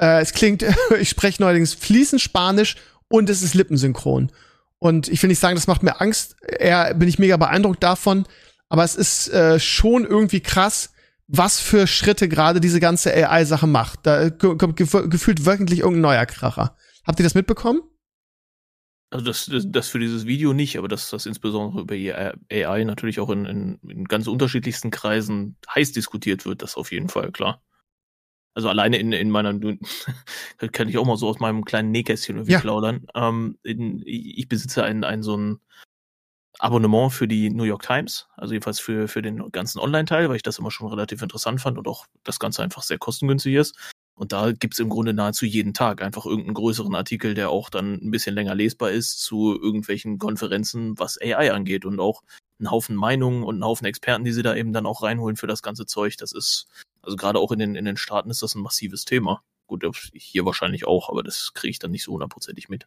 Äh, 0.00 0.20
es 0.20 0.32
klingt, 0.32 0.64
ich 1.00 1.08
spreche 1.08 1.40
neuerdings 1.40 1.72
fließend 1.72 2.20
Spanisch 2.20 2.74
und 3.06 3.30
es 3.30 3.42
ist 3.42 3.54
lippensynchron. 3.54 4.32
Und 4.84 5.08
ich 5.08 5.22
will 5.22 5.28
nicht 5.28 5.38
sagen, 5.38 5.54
das 5.54 5.66
macht 5.66 5.82
mir 5.82 5.98
Angst. 6.02 6.36
Eher 6.46 6.92
bin 6.92 7.08
ich 7.08 7.18
mega 7.18 7.38
beeindruckt 7.38 7.82
davon. 7.82 8.26
Aber 8.68 8.84
es 8.84 8.96
ist 8.96 9.28
äh, 9.32 9.58
schon 9.58 10.04
irgendwie 10.04 10.40
krass, 10.40 10.92
was 11.26 11.58
für 11.58 11.86
Schritte 11.86 12.28
gerade 12.28 12.60
diese 12.60 12.80
ganze 12.80 13.10
AI-Sache 13.14 13.66
macht. 13.66 14.00
Da 14.02 14.28
kommt 14.28 14.76
gef 14.76 14.92
gefühlt 15.08 15.46
wöchentlich 15.46 15.78
irgendein 15.78 16.02
neuer 16.02 16.26
Kracher. 16.26 16.76
Habt 17.06 17.18
ihr 17.18 17.24
das 17.24 17.34
mitbekommen? 17.34 17.80
Also 19.08 19.24
das, 19.24 19.46
das, 19.46 19.64
das 19.66 19.88
für 19.88 20.00
dieses 20.00 20.26
Video 20.26 20.52
nicht, 20.52 20.76
aber 20.76 20.88
dass 20.88 21.08
das 21.08 21.24
insbesondere 21.24 21.80
über 21.80 21.94
die 21.94 22.12
AI 22.12 22.84
natürlich 22.84 23.20
auch 23.20 23.30
in, 23.30 23.46
in, 23.46 23.78
in 23.88 24.04
ganz 24.04 24.26
unterschiedlichsten 24.26 24.90
Kreisen 24.90 25.56
heiß 25.74 25.92
diskutiert 25.92 26.44
wird, 26.44 26.60
das 26.60 26.76
auf 26.76 26.92
jeden 26.92 27.08
Fall, 27.08 27.32
klar. 27.32 27.62
Also 28.54 28.68
alleine 28.68 28.98
in, 28.98 29.12
in 29.12 29.30
meiner, 29.30 29.52
kann 30.72 30.88
ich 30.88 30.98
auch 30.98 31.04
mal 31.04 31.16
so 31.16 31.28
aus 31.28 31.40
meinem 31.40 31.64
kleinen 31.64 31.90
Nähkästchen 31.90 32.36
irgendwie 32.36 32.52
Ja. 32.52 32.60
plaudern. 32.60 33.06
Ähm, 33.14 33.58
in, 33.62 34.02
ich 34.06 34.48
besitze 34.48 34.84
einen, 34.84 35.04
einen 35.04 35.22
so 35.22 35.34
einen 35.34 35.60
Abonnement 36.60 37.12
für 37.12 37.26
die 37.26 37.50
New 37.50 37.64
York 37.64 37.82
Times, 37.82 38.28
also 38.36 38.54
jedenfalls 38.54 38.78
für, 38.78 39.08
für 39.08 39.22
den 39.22 39.50
ganzen 39.50 39.80
Online-Teil, 39.80 40.28
weil 40.28 40.36
ich 40.36 40.42
das 40.42 40.58
immer 40.58 40.70
schon 40.70 40.88
relativ 40.88 41.20
interessant 41.20 41.60
fand 41.60 41.78
und 41.78 41.88
auch 41.88 42.06
das 42.22 42.38
Ganze 42.38 42.62
einfach 42.62 42.82
sehr 42.82 42.98
kostengünstig 42.98 43.54
ist. 43.54 43.76
Und 44.16 44.30
da 44.32 44.52
gibt's 44.52 44.78
im 44.78 44.88
Grunde 44.88 45.12
nahezu 45.12 45.44
jeden 45.44 45.74
Tag 45.74 46.00
einfach 46.00 46.24
irgendeinen 46.24 46.54
größeren 46.54 46.94
Artikel, 46.94 47.34
der 47.34 47.50
auch 47.50 47.68
dann 47.68 47.94
ein 47.94 48.12
bisschen 48.12 48.36
länger 48.36 48.54
lesbar 48.54 48.92
ist 48.92 49.18
zu 49.18 49.60
irgendwelchen 49.60 50.18
Konferenzen, 50.18 50.96
was 50.96 51.20
AI 51.20 51.52
angeht 51.52 51.84
und 51.84 51.98
auch 51.98 52.22
einen 52.60 52.70
Haufen 52.70 52.94
Meinungen 52.94 53.42
und 53.42 53.56
einen 53.56 53.64
Haufen 53.64 53.86
Experten, 53.86 54.22
die 54.22 54.32
sie 54.32 54.44
da 54.44 54.54
eben 54.54 54.72
dann 54.72 54.86
auch 54.86 55.02
reinholen 55.02 55.36
für 55.36 55.48
das 55.48 55.62
ganze 55.62 55.86
Zeug. 55.86 56.16
Das 56.18 56.30
ist, 56.30 56.68
also 57.04 57.16
gerade 57.16 57.38
auch 57.38 57.52
in 57.52 57.58
den, 57.58 57.74
in 57.74 57.84
den 57.84 57.96
Staaten 57.96 58.30
ist 58.30 58.42
das 58.42 58.54
ein 58.54 58.62
massives 58.62 59.04
Thema. 59.04 59.42
Gut, 59.66 59.84
hier 60.12 60.44
wahrscheinlich 60.44 60.86
auch, 60.86 61.08
aber 61.08 61.22
das 61.22 61.52
kriege 61.54 61.70
ich 61.70 61.78
dann 61.78 61.90
nicht 61.90 62.04
so 62.04 62.12
hundertprozentig 62.12 62.68
mit. 62.68 62.86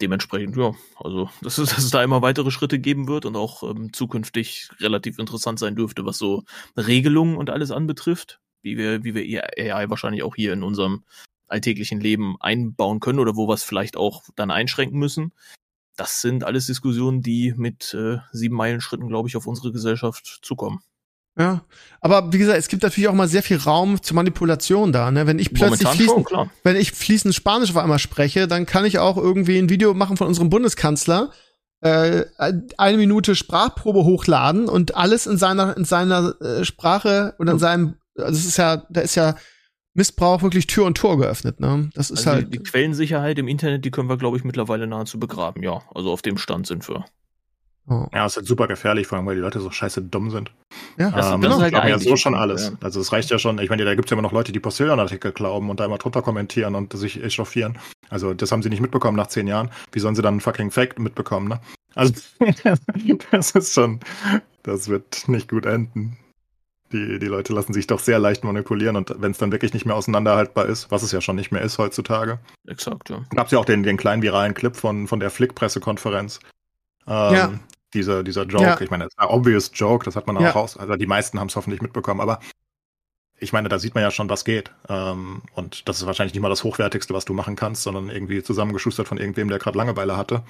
Dementsprechend, 0.00 0.56
ja, 0.56 0.74
also 0.96 1.30
dass, 1.42 1.56
dass 1.56 1.78
es 1.78 1.90
da 1.90 2.02
immer 2.02 2.22
weitere 2.22 2.50
Schritte 2.50 2.78
geben 2.78 3.06
wird 3.06 3.24
und 3.26 3.36
auch 3.36 3.62
ähm, 3.62 3.92
zukünftig 3.92 4.68
relativ 4.80 5.18
interessant 5.18 5.58
sein 5.58 5.76
dürfte, 5.76 6.04
was 6.04 6.18
so 6.18 6.44
Regelungen 6.76 7.36
und 7.36 7.50
alles 7.50 7.70
anbetrifft 7.70 8.40
wie 8.64 8.76
wir, 8.76 9.04
wie 9.04 9.14
wir 9.14 9.44
AI 9.56 9.88
wahrscheinlich 9.90 10.24
auch 10.24 10.34
hier 10.34 10.52
in 10.52 10.64
unserem 10.64 11.04
alltäglichen 11.46 12.00
Leben 12.00 12.36
einbauen 12.40 12.98
können 12.98 13.20
oder 13.20 13.36
wo 13.36 13.46
wir 13.46 13.54
es 13.54 13.62
vielleicht 13.62 13.96
auch 13.96 14.24
dann 14.34 14.50
einschränken 14.50 14.98
müssen. 14.98 15.32
Das 15.96 16.20
sind 16.20 16.42
alles 16.42 16.66
Diskussionen, 16.66 17.22
die 17.22 17.54
mit 17.56 17.94
äh, 17.94 18.18
sieben 18.32 18.56
Meilenschritten, 18.56 19.06
glaube 19.06 19.28
ich, 19.28 19.36
auf 19.36 19.46
unsere 19.46 19.70
Gesellschaft 19.70 20.40
zukommen. 20.42 20.80
Ja, 21.36 21.64
aber 22.00 22.32
wie 22.32 22.38
gesagt, 22.38 22.58
es 22.58 22.68
gibt 22.68 22.84
natürlich 22.84 23.08
auch 23.08 23.14
mal 23.14 23.26
sehr 23.26 23.42
viel 23.42 23.56
Raum 23.56 24.00
zur 24.00 24.14
Manipulation 24.14 24.92
da. 24.92 25.10
Ne? 25.10 25.26
Wenn 25.26 25.40
ich 25.40 25.52
plötzlich 25.52 25.88
fließend, 25.88 26.30
schon, 26.30 26.50
wenn 26.62 26.76
ich 26.76 26.92
fließend 26.92 27.34
Spanisch 27.34 27.70
auf 27.70 27.76
einmal 27.76 27.98
spreche, 27.98 28.46
dann 28.46 28.66
kann 28.66 28.84
ich 28.84 29.00
auch 29.00 29.16
irgendwie 29.16 29.58
ein 29.58 29.68
Video 29.68 29.94
machen 29.94 30.16
von 30.16 30.28
unserem 30.28 30.48
Bundeskanzler, 30.48 31.32
äh, 31.80 32.24
eine 32.78 32.98
Minute 32.98 33.34
Sprachprobe 33.34 34.04
hochladen 34.04 34.68
und 34.68 34.94
alles 34.94 35.26
in 35.26 35.36
seiner 35.36 35.76
in 35.76 35.84
seiner 35.84 36.40
äh, 36.40 36.64
Sprache 36.64 37.34
oder 37.38 37.52
in 37.52 37.58
seinem 37.58 37.96
also 38.18 38.38
es 38.38 38.46
ist 38.46 38.56
ja, 38.56 38.84
da 38.90 39.00
ist 39.00 39.14
ja 39.14 39.36
Missbrauch 39.94 40.42
wirklich 40.42 40.66
Tür 40.66 40.86
und 40.86 40.96
Tor 40.96 41.18
geöffnet, 41.18 41.60
ne? 41.60 41.90
Das 41.94 42.10
ist 42.10 42.20
also 42.20 42.30
halt. 42.32 42.46
Die, 42.52 42.58
die 42.58 42.64
Quellensicherheit 42.64 43.38
im 43.38 43.46
Internet, 43.46 43.84
die 43.84 43.90
können 43.90 44.08
wir, 44.08 44.16
glaube 44.16 44.36
ich, 44.36 44.44
mittlerweile 44.44 44.86
nahezu 44.86 45.20
begraben, 45.20 45.62
ja. 45.62 45.82
Also 45.94 46.10
auf 46.10 46.22
dem 46.22 46.36
Stand 46.36 46.66
sind 46.66 46.88
wir. 46.88 47.04
Oh. 47.86 48.06
Ja, 48.14 48.24
ist 48.24 48.36
halt 48.36 48.46
super 48.46 48.66
gefährlich, 48.66 49.06
vor 49.06 49.18
allem, 49.18 49.26
weil 49.26 49.34
die 49.34 49.42
Leute 49.42 49.60
so 49.60 49.70
scheiße 49.70 50.00
dumm 50.00 50.30
sind. 50.30 50.50
Ja, 50.96 51.10
das, 51.10 51.32
ähm, 51.32 51.42
das 51.42 51.56
ist 51.56 51.60
halt 51.60 51.72
ja 51.74 51.98
so 51.98 52.16
schon 52.16 52.34
alles. 52.34 52.68
Ja. 52.68 52.72
Also 52.82 53.00
es 53.00 53.12
reicht 53.12 53.30
ja 53.30 53.38
schon, 53.38 53.58
ich 53.58 53.68
meine, 53.68 53.84
da 53.84 53.94
gibt 53.94 54.06
es 54.06 54.10
ja 54.10 54.14
immer 54.14 54.22
noch 54.22 54.32
Leute, 54.32 54.52
die 54.52 54.60
Postillion-Artikel 54.60 55.32
glauben 55.32 55.68
und 55.68 55.80
da 55.80 55.84
immer 55.84 55.98
drunter 55.98 56.22
kommentieren 56.22 56.74
und 56.76 56.96
sich 56.96 57.22
echauffieren. 57.22 57.78
Also 58.08 58.32
das 58.32 58.52
haben 58.52 58.62
sie 58.62 58.70
nicht 58.70 58.80
mitbekommen 58.80 59.16
nach 59.16 59.26
zehn 59.26 59.46
Jahren. 59.46 59.70
Wie 59.92 60.00
sollen 60.00 60.14
sie 60.14 60.22
dann 60.22 60.40
fucking 60.40 60.70
Fake 60.70 60.98
mitbekommen, 60.98 61.48
ne? 61.48 61.60
Also 61.94 62.14
das 63.30 63.50
ist 63.52 63.74
schon, 63.74 64.00
das 64.62 64.88
wird 64.88 65.28
nicht 65.28 65.50
gut 65.50 65.66
enden. 65.66 66.16
Die, 66.92 67.18
die 67.18 67.26
Leute 67.26 67.52
lassen 67.52 67.72
sich 67.72 67.86
doch 67.86 67.98
sehr 67.98 68.18
leicht 68.18 68.44
manipulieren 68.44 68.96
und 68.96 69.14
wenn 69.18 69.32
es 69.32 69.38
dann 69.38 69.52
wirklich 69.52 69.74
nicht 69.74 69.84
mehr 69.84 69.96
auseinanderhaltbar 69.96 70.66
ist, 70.66 70.90
was 70.90 71.02
es 71.02 71.12
ja 71.12 71.20
schon 71.20 71.36
nicht 71.36 71.50
mehr 71.50 71.62
ist 71.62 71.78
heutzutage. 71.78 72.38
Exakt, 72.66 73.10
ja. 73.10 73.24
Gab 73.34 73.46
es 73.46 73.52
ja 73.52 73.58
auch 73.58 73.64
den, 73.64 73.82
den 73.82 73.96
kleinen 73.96 74.22
viralen 74.22 74.54
Clip 74.54 74.74
von, 74.74 75.06
von 75.06 75.20
der 75.20 75.30
Flick-Pressekonferenz. 75.30 76.40
Ähm, 77.06 77.34
ja. 77.34 77.52
Dieser, 77.94 78.22
dieser 78.22 78.44
Joke, 78.44 78.64
ja. 78.64 78.80
ich 78.80 78.90
meine, 78.90 79.04
das 79.04 79.14
ist 79.14 79.18
ein 79.18 79.28
obvious 79.28 79.70
Joke, 79.72 80.04
das 80.04 80.16
hat 80.16 80.26
man 80.26 80.36
auch 80.36 80.42
ja. 80.42 80.50
raus. 80.50 80.76
Also 80.76 80.96
die 80.96 81.06
meisten 81.06 81.38
haben 81.40 81.48
es 81.48 81.56
hoffentlich 81.56 81.80
mitbekommen, 81.80 82.20
aber 82.20 82.40
ich 83.38 83.52
meine, 83.52 83.68
da 83.68 83.78
sieht 83.78 83.94
man 83.94 84.02
ja 84.02 84.10
schon, 84.10 84.28
was 84.28 84.44
geht. 84.44 84.70
Ähm, 84.88 85.42
und 85.54 85.88
das 85.88 86.00
ist 86.00 86.06
wahrscheinlich 86.06 86.34
nicht 86.34 86.42
mal 86.42 86.48
das 86.48 86.64
Hochwertigste, 86.64 87.14
was 87.14 87.24
du 87.24 87.34
machen 87.34 87.56
kannst, 87.56 87.82
sondern 87.82 88.08
irgendwie 88.08 88.42
zusammengeschustert 88.42 89.08
von 89.08 89.18
irgendwem, 89.18 89.48
der 89.48 89.58
gerade 89.58 89.78
Langeweile 89.78 90.16
hatte. 90.16 90.42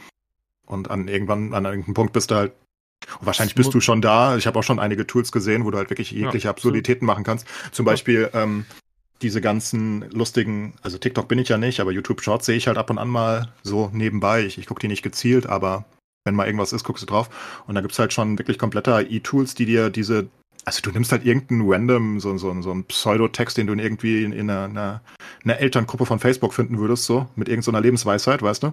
Und 0.67 0.91
an 0.91 1.09
irgendwann, 1.09 1.55
an 1.55 1.65
irgendeinem 1.65 1.95
Punkt 1.95 2.13
bist 2.13 2.31
du 2.31 2.37
halt 2.37 2.53
und 3.21 3.27
wahrscheinlich 3.27 3.55
bist 3.55 3.75
du 3.75 3.81
schon 3.81 4.01
da. 4.01 4.37
Ich 4.37 4.47
habe 4.47 4.59
auch 4.59 4.63
schon 4.63 4.79
einige 4.79 5.07
Tools 5.07 5.33
gesehen, 5.33 5.65
wo 5.65 5.71
du 5.71 5.79
halt 5.79 5.91
wirklich 5.91 6.11
jegliche 6.11 6.47
ja, 6.47 6.51
Absurditäten 6.51 7.07
machen 7.07 7.25
kannst. 7.25 7.47
Zum 7.73 7.85
Beispiel 7.85 8.31
ähm, 8.33 8.65
diese 9.23 9.41
ganzen 9.41 10.09
lustigen, 10.11 10.75
also 10.83 10.99
TikTok 10.99 11.29
bin 11.29 11.39
ich 11.39 11.49
ja 11.49 11.59
nicht, 11.59 11.81
aber 11.81 11.93
YouTube 11.93 12.23
Shorts 12.23 12.47
sehe 12.47 12.57
ich 12.57 12.67
halt 12.67 12.79
ab 12.79 12.91
und 12.91 12.99
an 12.99 13.09
mal 13.09 13.53
so 13.63 13.91
nebenbei. 13.93 14.45
Ich, 14.45 14.59
ich 14.59 14.67
gucke 14.67 14.81
die 14.81 14.89
nicht 14.89 15.03
gezielt, 15.03 15.47
aber 15.47 15.85
wenn 16.25 16.35
mal 16.35 16.47
irgendwas 16.47 16.73
ist, 16.73 16.85
guckst 16.85 17.03
du 17.03 17.07
drauf. 17.07 17.31
Und 17.67 17.75
da 17.75 17.81
gibt's 17.81 17.99
halt 17.99 18.13
schon 18.13 18.39
wirklich 18.39 18.59
komplette 18.59 18.95
AI-Tools, 18.95 19.55
die 19.55 19.67
dir 19.67 19.91
diese, 19.91 20.29
also 20.65 20.81
du 20.83 20.91
nimmst 20.91 21.13
halt 21.13 21.25
irgendeinen 21.25 21.63
random, 21.71 22.21
so, 22.21 22.37
so, 22.39 22.61
so 22.63 22.71
einen 22.71 22.85
Pseudotext, 22.85 23.57
den 23.57 23.67
du 23.67 23.75
irgendwie 23.75 24.25
in, 24.25 24.33
in 24.33 24.51
einer, 24.51 24.65
einer, 24.65 25.01
einer 25.45 25.59
Elterngruppe 25.59 26.07
von 26.07 26.19
Facebook 26.19 26.55
finden 26.55 26.79
würdest, 26.79 27.05
so, 27.05 27.29
mit 27.37 27.49
irgendeiner 27.49 27.79
so 27.79 27.83
Lebensweisheit, 27.83 28.43
weißt 28.43 28.65
du? 28.65 28.73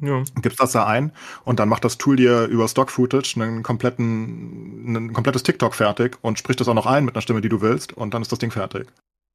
Ja. 0.00 0.22
Gibst 0.40 0.58
das 0.58 0.72
da 0.72 0.86
ein 0.86 1.12
und 1.44 1.60
dann 1.60 1.68
macht 1.68 1.84
das 1.84 1.98
Tool 1.98 2.16
dir 2.16 2.46
über 2.46 2.66
Stock-Footage 2.66 3.40
einen 3.40 3.62
kompletten, 3.62 4.96
ein 4.96 5.12
komplettes 5.12 5.44
TikTok 5.44 5.74
fertig 5.74 6.18
und 6.22 6.38
spricht 6.38 6.60
das 6.60 6.66
auch 6.66 6.74
noch 6.74 6.86
ein 6.86 7.04
mit 7.04 7.14
einer 7.14 7.22
Stimme, 7.22 7.40
die 7.40 7.48
du 7.48 7.60
willst 7.60 7.92
und 7.92 8.12
dann 8.14 8.22
ist 8.22 8.32
das 8.32 8.40
Ding 8.40 8.50
fertig. 8.50 8.88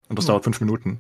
Und 0.10 0.18
das 0.18 0.26
ja. 0.26 0.34
dauert 0.34 0.44
fünf 0.44 0.60
Minuten. 0.60 1.00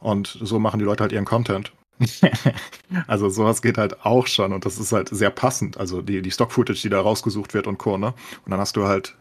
Und 0.00 0.38
so 0.40 0.58
machen 0.58 0.78
die 0.78 0.84
Leute 0.84 1.02
halt 1.02 1.12
ihren 1.12 1.24
Content. 1.24 1.72
also 3.06 3.28
sowas 3.28 3.62
geht 3.62 3.78
halt 3.78 4.04
auch 4.04 4.26
schon 4.26 4.52
und 4.52 4.64
das 4.64 4.78
ist 4.78 4.92
halt 4.92 5.08
sehr 5.08 5.30
passend. 5.30 5.76
Also 5.76 6.02
die, 6.02 6.22
die 6.22 6.30
Stock-Footage, 6.30 6.82
die 6.82 6.90
da 6.90 7.00
rausgesucht 7.00 7.54
wird 7.54 7.66
und 7.66 7.78
Co. 7.78 7.98
Ne? 7.98 8.14
Und 8.44 8.50
dann 8.50 8.60
hast 8.60 8.76
du 8.76 8.84
halt 8.84 9.16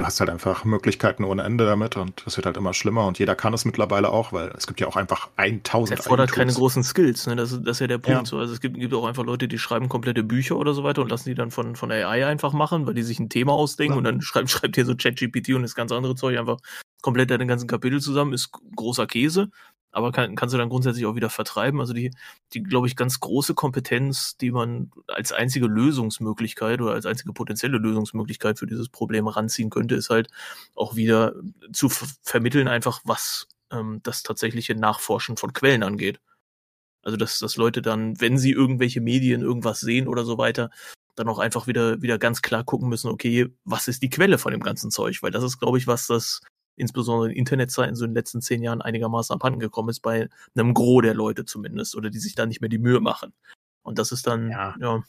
du 0.00 0.06
hast 0.06 0.18
halt 0.20 0.30
einfach 0.30 0.64
Möglichkeiten 0.64 1.24
ohne 1.24 1.42
Ende 1.42 1.66
damit 1.66 1.96
und 1.96 2.24
es 2.26 2.36
wird 2.36 2.46
halt 2.46 2.56
immer 2.56 2.72
schlimmer 2.72 3.06
und 3.06 3.18
jeder 3.18 3.34
kann 3.34 3.52
es 3.52 3.64
mittlerweile 3.64 4.08
auch, 4.10 4.32
weil 4.32 4.48
es 4.56 4.66
gibt 4.66 4.80
ja 4.80 4.86
auch 4.86 4.96
einfach 4.96 5.28
1000 5.36 5.98
Es 5.98 6.06
fordert 6.06 6.32
keine 6.32 6.52
großen 6.52 6.82
Skills, 6.82 7.26
ne? 7.26 7.36
das, 7.36 7.52
ist, 7.52 7.64
das 7.64 7.76
ist 7.76 7.80
ja 7.80 7.86
der 7.86 7.98
Punkt. 7.98 8.20
Ja. 8.20 8.24
So. 8.24 8.38
Also 8.38 8.54
es 8.54 8.60
gibt, 8.60 8.76
gibt 8.76 8.94
auch 8.94 9.04
einfach 9.04 9.24
Leute, 9.24 9.46
die 9.46 9.58
schreiben 9.58 9.88
komplette 9.88 10.22
Bücher 10.22 10.56
oder 10.56 10.72
so 10.72 10.84
weiter 10.84 11.02
und 11.02 11.10
lassen 11.10 11.28
die 11.28 11.34
dann 11.34 11.50
von, 11.50 11.76
von 11.76 11.90
AI 11.90 12.26
einfach 12.26 12.52
machen, 12.52 12.86
weil 12.86 12.94
die 12.94 13.02
sich 13.02 13.18
ein 13.18 13.28
Thema 13.28 13.52
ausdenken 13.52 13.94
ja. 13.94 13.98
und 13.98 14.04
dann 14.04 14.20
schreibt, 14.22 14.50
schreibt 14.50 14.76
hier 14.76 14.86
so 14.86 14.94
ChatGPT 14.94 15.50
und 15.50 15.62
das 15.62 15.74
ganze 15.74 15.96
andere 15.96 16.14
Zeug 16.14 16.38
einfach 16.38 16.58
komplett 17.02 17.30
den 17.30 17.48
ganzen 17.48 17.66
Kapitel 17.66 18.00
zusammen, 18.00 18.32
ist 18.32 18.52
großer 18.76 19.06
Käse 19.06 19.50
aber 19.92 20.12
kann, 20.12 20.36
kannst 20.36 20.54
du 20.54 20.58
dann 20.58 20.68
grundsätzlich 20.68 21.06
auch 21.06 21.16
wieder 21.16 21.30
vertreiben. 21.30 21.80
Also 21.80 21.92
die, 21.92 22.12
die, 22.52 22.62
glaube 22.62 22.86
ich, 22.86 22.96
ganz 22.96 23.20
große 23.20 23.54
Kompetenz, 23.54 24.36
die 24.36 24.50
man 24.50 24.92
als 25.08 25.32
einzige 25.32 25.66
Lösungsmöglichkeit 25.66 26.80
oder 26.80 26.92
als 26.92 27.06
einzige 27.06 27.32
potenzielle 27.32 27.78
Lösungsmöglichkeit 27.78 28.58
für 28.58 28.66
dieses 28.66 28.88
Problem 28.88 29.26
ranziehen 29.26 29.70
könnte, 29.70 29.96
ist 29.96 30.10
halt 30.10 30.28
auch 30.74 30.96
wieder 30.96 31.34
zu 31.72 31.88
vermitteln, 31.88 32.68
einfach 32.68 33.00
was 33.04 33.48
ähm, 33.72 34.00
das 34.02 34.22
tatsächliche 34.22 34.74
Nachforschen 34.74 35.36
von 35.36 35.52
Quellen 35.52 35.82
angeht. 35.82 36.20
Also 37.02 37.16
dass, 37.16 37.38
dass 37.38 37.56
Leute 37.56 37.82
dann, 37.82 38.20
wenn 38.20 38.38
sie 38.38 38.52
irgendwelche 38.52 39.00
Medien 39.00 39.40
irgendwas 39.40 39.80
sehen 39.80 40.06
oder 40.06 40.24
so 40.24 40.38
weiter, 40.38 40.70
dann 41.16 41.28
auch 41.28 41.38
einfach 41.38 41.66
wieder, 41.66 42.02
wieder 42.02 42.18
ganz 42.18 42.42
klar 42.42 42.64
gucken 42.64 42.88
müssen, 42.88 43.10
okay, 43.10 43.48
was 43.64 43.88
ist 43.88 44.02
die 44.02 44.10
Quelle 44.10 44.38
von 44.38 44.52
dem 44.52 44.62
ganzen 44.62 44.90
Zeug? 44.90 45.22
Weil 45.22 45.30
das 45.30 45.44
ist, 45.44 45.58
glaube 45.58 45.78
ich, 45.78 45.86
was 45.86 46.06
das 46.06 46.40
insbesondere 46.80 47.30
in 47.30 47.36
Internetzeiten 47.36 47.94
so 47.94 48.04
in 48.04 48.10
den 48.10 48.16
letzten 48.16 48.40
zehn 48.40 48.62
Jahren 48.62 48.82
einigermaßen 48.82 49.34
abhanden 49.34 49.60
gekommen 49.60 49.90
ist, 49.90 50.00
bei 50.00 50.28
einem 50.56 50.74
Gros 50.74 51.02
der 51.02 51.14
Leute 51.14 51.44
zumindest, 51.44 51.96
oder 51.96 52.10
die 52.10 52.18
sich 52.18 52.34
da 52.34 52.46
nicht 52.46 52.60
mehr 52.60 52.70
die 52.70 52.78
Mühe 52.78 53.00
machen. 53.00 53.32
Und 53.82 53.98
das 53.98 54.12
ist 54.12 54.26
dann, 54.26 54.50
ja. 54.50 54.74
ja 54.80 55.02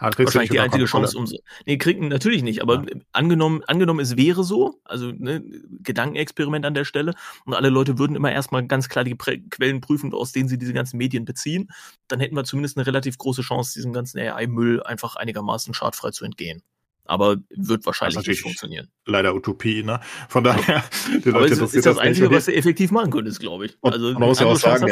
wahrscheinlich 0.00 0.50
die 0.50 0.60
einzige 0.60 0.86
Chance, 0.86 1.18
um 1.18 1.28
Nee, 1.66 1.76
kriegen 1.76 2.08
natürlich 2.08 2.42
nicht, 2.42 2.62
aber 2.62 2.84
ja. 2.88 3.00
angenommen, 3.12 3.62
angenommen, 3.66 4.00
es 4.00 4.16
wäre 4.16 4.44
so, 4.44 4.80
also 4.84 5.12
ne, 5.12 5.42
Gedankenexperiment 5.82 6.64
an 6.64 6.74
der 6.74 6.84
Stelle, 6.84 7.14
und 7.44 7.54
alle 7.54 7.68
Leute 7.68 7.98
würden 7.98 8.16
immer 8.16 8.32
erstmal 8.32 8.66
ganz 8.66 8.88
klar 8.88 9.04
die 9.04 9.14
Prä 9.14 9.38
Quellen 9.50 9.80
prüfen, 9.80 10.12
aus 10.14 10.32
denen 10.32 10.48
sie 10.48 10.58
diese 10.58 10.72
ganzen 10.72 10.96
Medien 10.96 11.24
beziehen, 11.24 11.70
dann 12.08 12.20
hätten 12.20 12.34
wir 12.34 12.44
zumindest 12.44 12.78
eine 12.78 12.86
relativ 12.86 13.18
große 13.18 13.42
Chance, 13.42 13.74
diesem 13.74 13.92
ganzen 13.92 14.18
AI-Müll 14.18 14.82
einfach 14.82 15.16
einigermaßen 15.16 15.74
schadfrei 15.74 16.10
zu 16.10 16.24
entgehen 16.24 16.62
aber 17.10 17.36
wird 17.50 17.84
wahrscheinlich 17.86 18.26
nicht 18.26 18.40
funktionieren. 18.40 18.88
Leider 19.04 19.34
Utopie, 19.34 19.82
ne? 19.82 20.00
Von 20.28 20.44
daher, 20.44 20.84
die 21.08 21.30
Leute 21.30 21.30
aber 21.36 21.44
es 21.46 21.60
ist 21.74 21.74
das, 21.74 21.96
das 21.96 21.98
Einzige, 21.98 22.30
was 22.30 22.44
du 22.44 22.54
effektiv 22.54 22.92
machen 22.92 23.10
könntest, 23.10 23.40
glaube 23.40 23.66
ich. 23.66 23.76
Und, 23.80 23.92
also, 23.92 24.12
man 24.12 24.28
muss 24.28 24.40
ja 24.40 24.46
auch 24.46 24.56
sagen, 24.56 24.88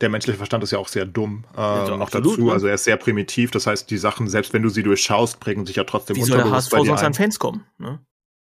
der 0.00 0.08
menschliche 0.08 0.38
Verstand 0.38 0.64
ist 0.64 0.70
ja 0.70 0.78
auch 0.78 0.88
sehr 0.88 1.04
dumm. 1.04 1.44
Äh, 1.54 1.60
ja, 1.60 1.90
noch 1.90 2.06
absolut, 2.06 2.32
dazu, 2.32 2.46
ne? 2.46 2.52
also 2.52 2.66
er 2.66 2.74
ist 2.74 2.84
sehr 2.84 2.96
primitiv. 2.96 3.50
Das 3.50 3.66
heißt, 3.66 3.90
die 3.90 3.98
Sachen, 3.98 4.28
selbst 4.28 4.52
wenn 4.52 4.62
du 4.62 4.68
sie 4.68 4.82
durchschaust, 4.82 5.40
prägen 5.40 5.66
sich 5.66 5.76
ja 5.76 5.84
trotzdem 5.84 6.16
Wie 6.16 6.22
soll 6.22 6.38
der 6.38 6.50
HSV 6.50 6.70
sonst 6.70 7.02
an 7.02 7.14
Fans 7.14 7.38
kommen? 7.38 7.64
Ne? 7.78 7.98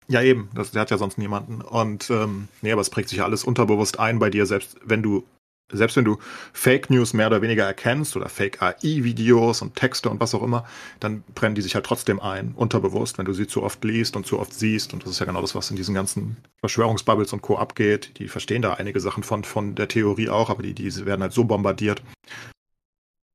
Ja, 0.08 0.20
eben. 0.22 0.50
Das, 0.54 0.72
der 0.72 0.82
hat 0.82 0.90
ja 0.90 0.98
sonst 0.98 1.16
niemanden. 1.16 1.62
Und 1.62 2.10
ähm, 2.10 2.48
nee, 2.60 2.72
aber 2.72 2.82
es 2.82 2.90
prägt 2.90 3.08
sich 3.08 3.18
ja 3.18 3.24
alles 3.24 3.44
unterbewusst 3.44 3.98
ein 3.98 4.18
bei 4.18 4.30
dir, 4.30 4.46
selbst 4.46 4.76
wenn 4.84 5.02
du 5.02 5.24
selbst 5.72 5.96
wenn 5.96 6.04
du 6.04 6.18
Fake 6.52 6.90
News 6.90 7.14
mehr 7.14 7.26
oder 7.28 7.42
weniger 7.42 7.64
erkennst 7.64 8.16
oder 8.16 8.28
Fake 8.28 8.62
AI-Videos 8.62 9.62
und 9.62 9.74
Texte 9.74 10.10
und 10.10 10.20
was 10.20 10.34
auch 10.34 10.42
immer, 10.42 10.64
dann 11.00 11.22
brennen 11.34 11.54
die 11.54 11.62
sich 11.62 11.74
halt 11.74 11.86
trotzdem 11.86 12.20
ein, 12.20 12.52
unterbewusst, 12.54 13.18
wenn 13.18 13.24
du 13.24 13.32
sie 13.32 13.46
zu 13.46 13.62
oft 13.62 13.82
liest 13.84 14.16
und 14.16 14.26
zu 14.26 14.38
oft 14.38 14.52
siehst. 14.52 14.92
Und 14.92 15.02
das 15.02 15.10
ist 15.10 15.18
ja 15.20 15.26
genau 15.26 15.40
das, 15.40 15.54
was 15.54 15.70
in 15.70 15.76
diesen 15.76 15.94
ganzen 15.94 16.36
Verschwörungsbubbles 16.60 17.32
und 17.32 17.42
Co. 17.42 17.56
abgeht. 17.56 18.18
Die 18.18 18.28
verstehen 18.28 18.62
da 18.62 18.74
einige 18.74 19.00
Sachen 19.00 19.22
von, 19.22 19.44
von 19.44 19.74
der 19.74 19.88
Theorie 19.88 20.28
auch, 20.28 20.50
aber 20.50 20.62
die, 20.62 20.74
die 20.74 21.06
werden 21.06 21.22
halt 21.22 21.32
so 21.32 21.44
bombardiert. 21.44 22.02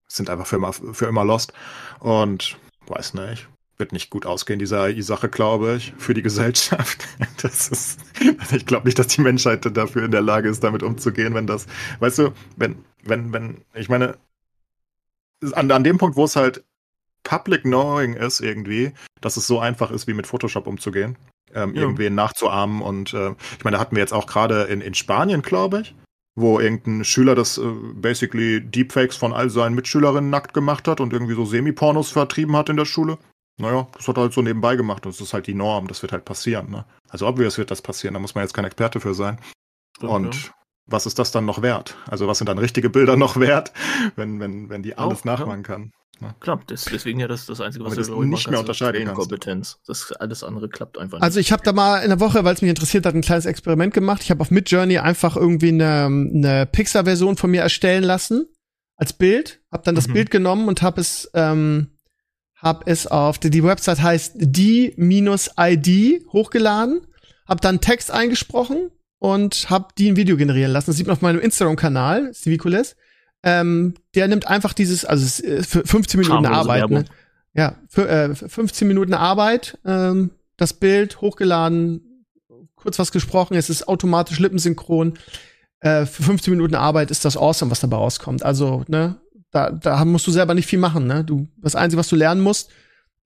Sind 0.07 0.29
einfach 0.29 0.47
für 0.47 0.57
immer, 0.57 0.73
für 0.73 1.05
immer 1.05 1.25
lost. 1.25 1.53
Und 1.99 2.57
weiß 2.87 3.15
nicht 3.15 3.47
wird 3.79 3.93
nicht 3.93 4.09
gut 4.09 4.25
ausgehen, 4.25 4.59
diese 4.59 4.79
AI-Sache, 4.79 5.29
glaube 5.29 5.75
ich, 5.77 5.93
für 5.97 6.13
die 6.13 6.21
Gesellschaft. 6.21 7.07
Das 7.41 7.69
ist, 7.69 7.99
ich 8.53 8.65
glaube 8.65 8.85
nicht, 8.85 8.99
dass 8.99 9.07
die 9.07 9.21
Menschheit 9.21 9.65
dafür 9.77 10.03
in 10.03 10.11
der 10.11 10.21
Lage 10.21 10.49
ist, 10.49 10.61
damit 10.61 10.83
umzugehen, 10.83 11.33
wenn 11.35 11.47
das, 11.47 11.67
weißt 12.01 12.19
du, 12.19 12.33
wenn, 12.57 12.83
wenn, 13.03 13.31
wenn, 13.31 13.61
ich 13.73 13.87
meine, 13.87 14.17
an, 15.53 15.71
an 15.71 15.85
dem 15.85 15.97
Punkt, 15.97 16.17
wo 16.17 16.25
es 16.25 16.35
halt 16.35 16.65
Public 17.23 17.61
Knowing 17.61 18.13
ist 18.13 18.41
irgendwie, 18.41 18.91
dass 19.21 19.37
es 19.37 19.47
so 19.47 19.59
einfach 19.59 19.89
ist, 19.91 20.05
wie 20.07 20.13
mit 20.13 20.27
Photoshop 20.27 20.67
umzugehen. 20.67 21.17
Ähm, 21.53 21.73
Ja. 21.75 21.83
Irgendwen 21.83 22.13
nachzuahmen. 22.13 22.81
Und 22.81 23.13
äh, 23.13 23.35
ich 23.57 23.63
meine, 23.63 23.77
da 23.77 23.81
hatten 23.81 23.95
wir 23.95 24.01
jetzt 24.01 24.13
auch 24.13 24.27
gerade 24.27 24.63
in, 24.63 24.81
in 24.81 24.93
Spanien, 24.95 25.41
glaube 25.41 25.81
ich, 25.81 25.95
wo 26.35 26.59
irgendein 26.59 27.05
Schüler 27.05 27.35
das 27.35 27.57
äh, 27.57 27.63
basically 27.93 28.59
Deepfakes 28.59 29.15
von 29.15 29.31
all 29.31 29.49
seinen 29.49 29.75
Mitschülerinnen 29.75 30.29
nackt 30.29 30.53
gemacht 30.53 30.89
hat 30.89 30.99
und 30.99 31.13
irgendwie 31.13 31.35
so 31.35 31.45
Semi-Pornos 31.45 32.11
vertrieben 32.11 32.57
hat 32.57 32.67
in 32.67 32.75
der 32.77 32.85
Schule. 32.85 33.17
Naja, 33.59 33.87
das 33.95 34.07
hat 34.07 34.17
er 34.17 34.21
halt 34.21 34.33
so 34.33 34.41
nebenbei 34.41 34.75
gemacht 34.75 35.05
und 35.05 35.13
das 35.13 35.21
ist 35.21 35.33
halt 35.33 35.45
die 35.47 35.53
Norm, 35.53 35.87
das 35.87 36.01
wird 36.01 36.11
halt 36.11 36.25
passieren. 36.25 36.69
Ne? 36.71 36.85
Also 37.09 37.27
obvious 37.27 37.57
wird 37.57 37.71
das 37.71 37.81
passieren, 37.81 38.13
da 38.13 38.19
muss 38.19 38.33
man 38.33 38.43
jetzt 38.43 38.53
kein 38.53 38.65
Experte 38.65 38.99
für 38.99 39.13
sein. 39.13 39.37
Stimmt, 39.97 40.11
und 40.11 40.35
ja. 40.35 40.51
was 40.85 41.05
ist 41.05 41.19
das 41.19 41.31
dann 41.31 41.45
noch 41.45 41.61
wert? 41.61 41.95
Also 42.07 42.27
was 42.27 42.37
sind 42.37 42.47
dann 42.47 42.57
richtige 42.57 42.89
Bilder 42.89 43.17
noch 43.17 43.37
wert, 43.37 43.73
wenn, 44.15 44.39
wenn, 44.39 44.69
wenn 44.69 44.81
die 44.81 44.97
alles 44.97 45.21
Auch, 45.21 45.25
ja. 45.25 45.31
nachmachen 45.31 45.63
kann? 45.63 45.91
Klar, 46.41 46.59
das, 46.67 46.83
deswegen 46.85 47.19
ja 47.21 47.29
das, 47.29 47.45
das 47.45 47.61
Einzige, 47.61 47.85
was 47.85 47.93
Aber 47.93 48.01
das 48.01 48.09
nicht 48.09 48.31
machen 48.31 48.51
mehr 48.51 48.59
unterscheiden 48.59 49.05
kannst. 49.05 49.21
Kompetenz. 49.21 49.77
Das 49.87 50.11
alles 50.11 50.43
andere 50.43 50.67
klappt 50.67 50.97
einfach 50.97 51.17
nicht. 51.17 51.23
Also 51.23 51.39
ich 51.39 51.53
habe 51.53 51.63
da 51.63 51.71
mal 51.71 51.99
in 51.99 52.09
der 52.09 52.19
Woche, 52.19 52.43
weil 52.43 52.53
es 52.53 52.61
mich 52.61 52.69
interessiert 52.69 53.05
hat, 53.05 53.15
ein 53.15 53.21
kleines 53.21 53.45
Experiment 53.45 53.93
gemacht. 53.93 54.21
Ich 54.23 54.29
habe 54.29 54.41
auf 54.41 54.51
Midjourney 54.51 54.97
einfach 54.97 55.37
irgendwie 55.37 55.69
eine, 55.69 56.05
eine 56.07 56.65
Pixar-Version 56.65 57.37
von 57.37 57.51
mir 57.51 57.61
erstellen 57.61 58.03
lassen 58.03 58.47
als 58.97 59.13
Bild. 59.13 59.61
Habe 59.71 59.83
dann 59.85 59.95
das 59.95 60.09
Mhm. 60.09 60.13
Bild 60.13 60.31
genommen 60.31 60.67
und 60.67 60.81
habe 60.81 60.99
es, 60.99 61.29
ähm, 61.35 61.91
habe 62.61 62.83
es 62.85 63.07
auf 63.07 63.39
die, 63.39 63.49
die 63.49 63.63
Website 63.63 64.01
heißt 64.01 64.33
die-id 64.35 65.87
hochgeladen. 66.31 67.01
Habe 67.47 67.61
dann 67.61 67.81
Text 67.81 68.11
eingesprochen 68.11 68.91
und 69.17 69.69
habe 69.69 69.87
die 69.97 70.09
ein 70.09 70.15
Video 70.15 70.37
generieren 70.37 70.71
lassen. 70.71 70.87
Das 70.87 70.97
sieht 70.97 71.07
man 71.07 71.15
auf 71.15 71.21
meinem 71.21 71.39
Instagram-Kanal, 71.39 72.33
Civicules. 72.33 72.95
Ähm, 73.43 73.93
der 74.15 74.27
nimmt 74.27 74.47
einfach 74.47 74.73
dieses, 74.73 75.05
also 75.05 75.25
es 75.25 75.39
ist 75.39 75.71
für 75.71 75.85
15 75.85 76.19
Minuten 76.19 76.43
Schamlose 76.43 76.59
Arbeit. 76.59 76.79
Werbung. 76.81 76.97
Ne? 76.99 77.05
Ja, 77.53 77.75
für, 77.87 78.07
äh, 78.07 78.35
15 78.35 78.87
Minuten 78.87 79.13
Arbeit, 79.13 79.77
ähm, 79.85 80.31
das 80.57 80.73
Bild 80.73 81.21
hochgeladen, 81.21 82.25
kurz 82.75 82.99
was 82.99 83.11
gesprochen, 83.11 83.55
es 83.55 83.69
ist 83.69 83.87
automatisch 83.87 84.39
lippensynchron. 84.39 85.17
Äh, 85.79 86.05
für 86.05 86.23
15 86.23 86.51
Minuten 86.51 86.75
Arbeit 86.75 87.11
ist 87.11 87.23
das 87.23 87.37
awesome, 87.37 87.71
was 87.71 87.79
dabei 87.79 87.97
rauskommt. 87.97 88.43
Also, 88.43 88.83
ne, 88.87 89.15
da, 89.51 89.71
da 89.71 90.05
musst 90.05 90.27
du 90.27 90.31
selber 90.31 90.53
nicht 90.53 90.67
viel 90.67 90.79
machen, 90.79 91.07
ne? 91.07 91.23
Du, 91.23 91.47
das 91.57 91.75
Einzige, 91.75 91.99
was 91.99 92.07
du 92.07 92.15
lernen 92.15 92.41
musst, 92.41 92.71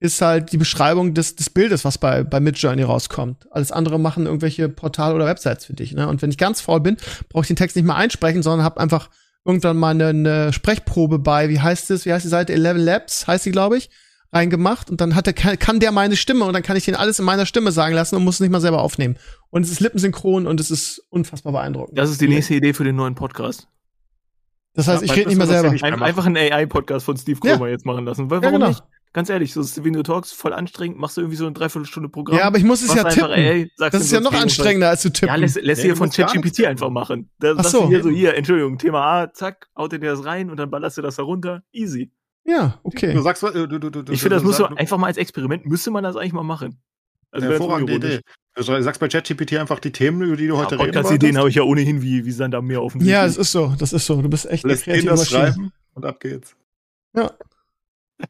ist 0.00 0.20
halt 0.20 0.52
die 0.52 0.58
Beschreibung 0.58 1.14
des, 1.14 1.36
des 1.36 1.50
Bildes, 1.50 1.84
was 1.84 1.98
bei, 1.98 2.24
bei 2.24 2.40
Midjourney 2.40 2.82
rauskommt. 2.82 3.46
Alles 3.50 3.72
andere 3.72 3.98
machen 3.98 4.26
irgendwelche 4.26 4.68
Portale 4.68 5.14
oder 5.14 5.26
Websites 5.26 5.64
für 5.64 5.74
dich, 5.74 5.92
ne? 5.92 6.08
Und 6.08 6.22
wenn 6.22 6.30
ich 6.30 6.38
ganz 6.38 6.60
faul 6.60 6.80
bin, 6.80 6.96
brauche 7.28 7.42
ich 7.42 7.48
den 7.48 7.56
Text 7.56 7.76
nicht 7.76 7.84
mehr 7.84 7.96
einsprechen, 7.96 8.42
sondern 8.42 8.64
habe 8.64 8.80
einfach 8.80 9.10
irgendwann 9.44 9.76
mal 9.76 9.90
eine, 9.90 10.08
eine 10.08 10.52
Sprechprobe 10.52 11.18
bei, 11.18 11.48
wie 11.48 11.60
heißt 11.60 11.90
es, 11.90 12.06
wie 12.06 12.12
heißt 12.12 12.24
die 12.24 12.30
Seite? 12.30 12.52
11 12.52 12.78
Labs 12.78 13.26
heißt 13.26 13.44
die, 13.44 13.50
glaube 13.50 13.76
ich, 13.76 13.90
reingemacht 14.32 14.90
und 14.90 15.00
dann 15.00 15.14
hat 15.14 15.26
der, 15.26 15.32
kann, 15.32 15.58
kann 15.58 15.80
der 15.80 15.92
meine 15.92 16.16
Stimme 16.16 16.44
und 16.44 16.54
dann 16.54 16.62
kann 16.62 16.76
ich 16.76 16.84
den 16.84 16.96
alles 16.96 17.18
in 17.18 17.24
meiner 17.24 17.46
Stimme 17.46 17.70
sagen 17.70 17.94
lassen 17.94 18.16
und 18.16 18.24
muss 18.24 18.36
es 18.36 18.40
nicht 18.40 18.50
mal 18.50 18.60
selber 18.60 18.82
aufnehmen. 18.82 19.16
Und 19.50 19.62
es 19.62 19.70
ist 19.70 19.80
lippensynchron 19.80 20.46
und 20.46 20.60
es 20.60 20.70
ist 20.70 21.02
unfassbar 21.10 21.52
beeindruckend. 21.52 21.96
das 21.96 22.10
ist 22.10 22.20
die 22.20 22.28
nächste 22.28 22.54
Idee 22.54 22.72
für 22.72 22.84
den 22.84 22.96
neuen 22.96 23.14
Podcast. 23.14 23.68
Das 24.74 24.88
heißt, 24.88 25.02
Ja, 25.02 25.06
ich 25.06 25.16
rede 25.18 25.28
nicht 25.28 25.38
mehr 25.38 25.46
das 25.46 25.54
ja 25.54 25.60
selber. 25.60 25.72
nicht- 25.72 25.82
mehr 25.82 26.02
einfach 26.02 26.26
einen 26.26 26.36
AI-Podcast 26.36 27.04
von 27.06 27.16
Steve 27.16 27.38
Ja. 27.44 27.52
Kromer 27.54 27.68
jetzt 27.68 27.86
machen 27.86 28.04
lassen. 28.04 28.28
Weil, 28.30 28.38
Ja, 28.38 28.42
warum 28.44 28.54
genau. 28.58 28.68
nicht? 28.68 28.82
Ganz 29.12 29.30
ehrlich, 29.30 29.52
so 29.52 29.60
ist 29.60 29.84
Video 29.84 30.02
Talks 30.02 30.32
voll 30.32 30.52
anstrengend, 30.52 30.98
machst 30.98 31.16
du 31.16 31.20
irgendwie 31.20 31.36
so 31.36 31.44
eine 31.44 31.52
Dreiviertelstunde 31.54 32.08
Programm. 32.08 32.36
Ja, 32.36 32.46
aber 32.46 32.58
ich 32.58 32.64
muss 32.64 32.82
es 32.82 32.92
ja 32.92 33.04
tippen. 33.04 33.30
AI, 33.30 33.70
sagst 33.76 33.94
Das 33.94 34.02
ist 34.02 34.10
ja 34.12 34.18
noch 34.20 34.32
anstrengender 34.32 34.88
als 34.88 35.02
zu 35.02 35.08
Ja, 35.08 35.12
tippen. 35.14 35.36
lässt, 35.40 35.62
lässt 35.62 35.78
Nee, 35.78 35.82
hier 35.84 35.92
du 35.92 35.98
von 35.98 36.10
ChatGPT 36.10 36.66
einfach 36.66 36.90
machen. 36.90 37.30
Da 37.38 37.52
Ach 37.52 37.56
sagst 37.58 37.70
so. 37.70 37.82
du 37.82 37.88
hier 37.90 38.02
so, 38.02 38.10
hier, 38.10 38.34
Entschuldigung, 38.34 38.76
Thema 38.78 39.00
A, 39.22 39.32
zack, 39.32 39.68
haut 39.78 39.92
dir 39.92 40.00
das 40.00 40.24
rein 40.24 40.50
und 40.50 40.56
dann 40.58 40.68
ballerst 40.68 40.98
du 40.98 41.02
das 41.02 41.14
da 41.14 41.22
runter. 41.22 41.62
Easy. 41.72 42.10
ja, 42.44 42.80
Du 42.82 42.88
okay. 42.88 43.16
sagst, 43.22 43.44
äh, 43.44 43.52
du, 43.52 43.78
du, 43.78 43.88
du, 43.90 44.12
Ich 44.12 44.20
finde, 44.20 44.34
das 44.36 44.42
du 44.42 44.48
du 44.48 44.52
sagst- 44.54 44.76
einfach 44.78 44.98
mal 44.98 45.06
als 45.06 45.16
Experiment, 45.16 45.64
müsste 45.64 45.92
man 45.92 46.02
das 46.02 46.16
eigentlich 46.16 46.32
mal 46.32 46.42
machen. 46.42 46.80
Also 47.34 47.48
hervorragende. 47.48 47.94
Idee. 47.94 48.20
Du 48.54 48.62
sagst 48.62 49.00
bei 49.00 49.08
ChatGPT 49.08 49.54
einfach 49.54 49.80
die 49.80 49.90
Themen, 49.90 50.22
über 50.22 50.36
die 50.36 50.46
du 50.46 50.54
Ja, 50.54 50.60
heute 50.60 50.78
reden 50.78 50.92
Podcast-Ideen 50.92 51.36
habe 51.36 51.48
ich 51.48 51.56
ja 51.56 51.62
ohnehin 51.62 52.00
wie, 52.00 52.24
wie 52.24 52.30
Sand 52.30 52.54
am 52.54 52.66
Meer 52.66 52.82
offensichtlich. 52.82 53.12
Ja, 53.12 53.26
es 53.26 53.36
ist 53.36 53.50
so, 53.50 53.74
das 53.76 53.92
ist 53.92 54.06
so. 54.06 54.22
Du 54.22 54.28
bist 54.28 54.46
echt 54.46 54.64
eine 54.64 54.74
Lässt 54.74 54.86
ihn 54.86 54.92
kreative 54.92 55.10
das 55.10 55.28
schreiben 55.28 55.72
und 55.94 56.04
ab 56.04 56.20
geht's. 56.20 56.54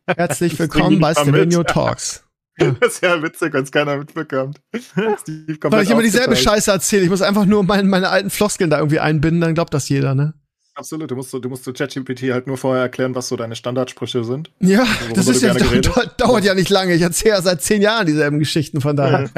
Herzlich 0.07 0.53
Das 0.57 0.61
willkommen 0.61 0.99
bei. 0.99 1.13
Stevenio 1.15 1.63
Talks. 1.63 2.25
Das 2.57 2.95
ist 2.95 3.03
ja 3.03 3.21
witzig, 3.21 3.53
wenn 3.53 3.65
es 3.65 3.73
keiner 3.73 3.97
mitbekommt. 3.97 4.61
Weil 4.73 5.83
ich 5.83 5.91
immer 5.91 6.03
dieselbe. 6.03 6.37
Scheiße 6.37 6.71
erzähle. 6.71 7.03
Ich 7.03 7.11
muss 7.11 7.21
einfach 7.21 7.47
nur 7.47 7.65
mein, 7.65 7.89
meine 7.89 8.11
alten 8.11 8.31
Floskeln 8.31 8.71
da 8.71 8.79
irgendwie 8.79 9.01
einbinden, 9.01 9.41
dann 9.41 9.55
glaubt 9.55 9.75
das 9.75 9.89
jeder, 9.89 10.15
ne? 10.15 10.35
Absolut, 10.77 11.09
du 11.09 11.15
musst, 11.15 11.33
du 11.33 11.49
musst 11.49 11.63
zu 11.63 11.73
ChatGPT 11.73 12.33
halt 12.33 12.49
nur 12.49 12.57
vorher 12.57 12.83
erklären, 12.83 13.15
was 13.15 13.29
so 13.29 13.37
deine 13.37 13.55
Standardsprüche 13.55 14.25
sind. 14.25 14.51
Ja, 14.59 14.81
Worüber 14.81 15.15
das 15.15 15.29
ist 15.29 15.41
geredet 15.43 15.87
dauert, 15.87 16.21
dauert 16.21 16.45
ja 16.45 16.55
nicht 16.55 16.69
lange. 16.69 16.95
Ich 16.95 17.03
erzähle 17.03 17.37
ja 17.37 17.43
seit 17.43 17.63
zehn 17.63 17.81
Jahren 17.81 18.07
dieselben 18.07 18.41
Geschichten, 18.41 18.81
von 18.81 18.97
daher. 18.97 19.31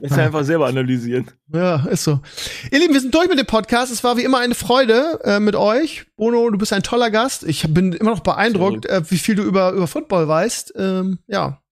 Lässt 0.00 0.16
ja 0.16 0.26
einfach 0.26 0.44
selber 0.44 0.66
analysieren. 0.66 1.30
Ja, 1.50 1.86
ist 1.86 2.04
so. 2.04 2.20
Ihr 2.70 2.78
Lieben, 2.78 2.92
wir 2.92 3.00
sind 3.00 3.14
durch 3.14 3.26
mit 3.28 3.38
dem 3.38 3.46
Podcast. 3.46 3.90
Es 3.90 4.04
war 4.04 4.18
wie 4.18 4.24
immer 4.24 4.38
eine 4.38 4.54
Freude 4.54 5.18
äh, 5.24 5.40
mit 5.40 5.56
euch. 5.56 6.04
Bono, 6.16 6.50
du 6.50 6.58
bist 6.58 6.74
ein 6.74 6.82
toller 6.82 7.10
Gast. 7.10 7.44
Ich 7.44 7.62
bin 7.72 7.94
immer 7.94 8.10
noch 8.10 8.20
beeindruckt, 8.20 8.84
äh, 8.84 9.00
wie 9.08 9.18
viel 9.18 9.34
du 9.34 9.44
über, 9.44 9.72
über 9.72 9.86
Football 9.86 10.28
weißt. 10.28 10.74
Ähm, 10.76 11.20
ja. 11.26 11.62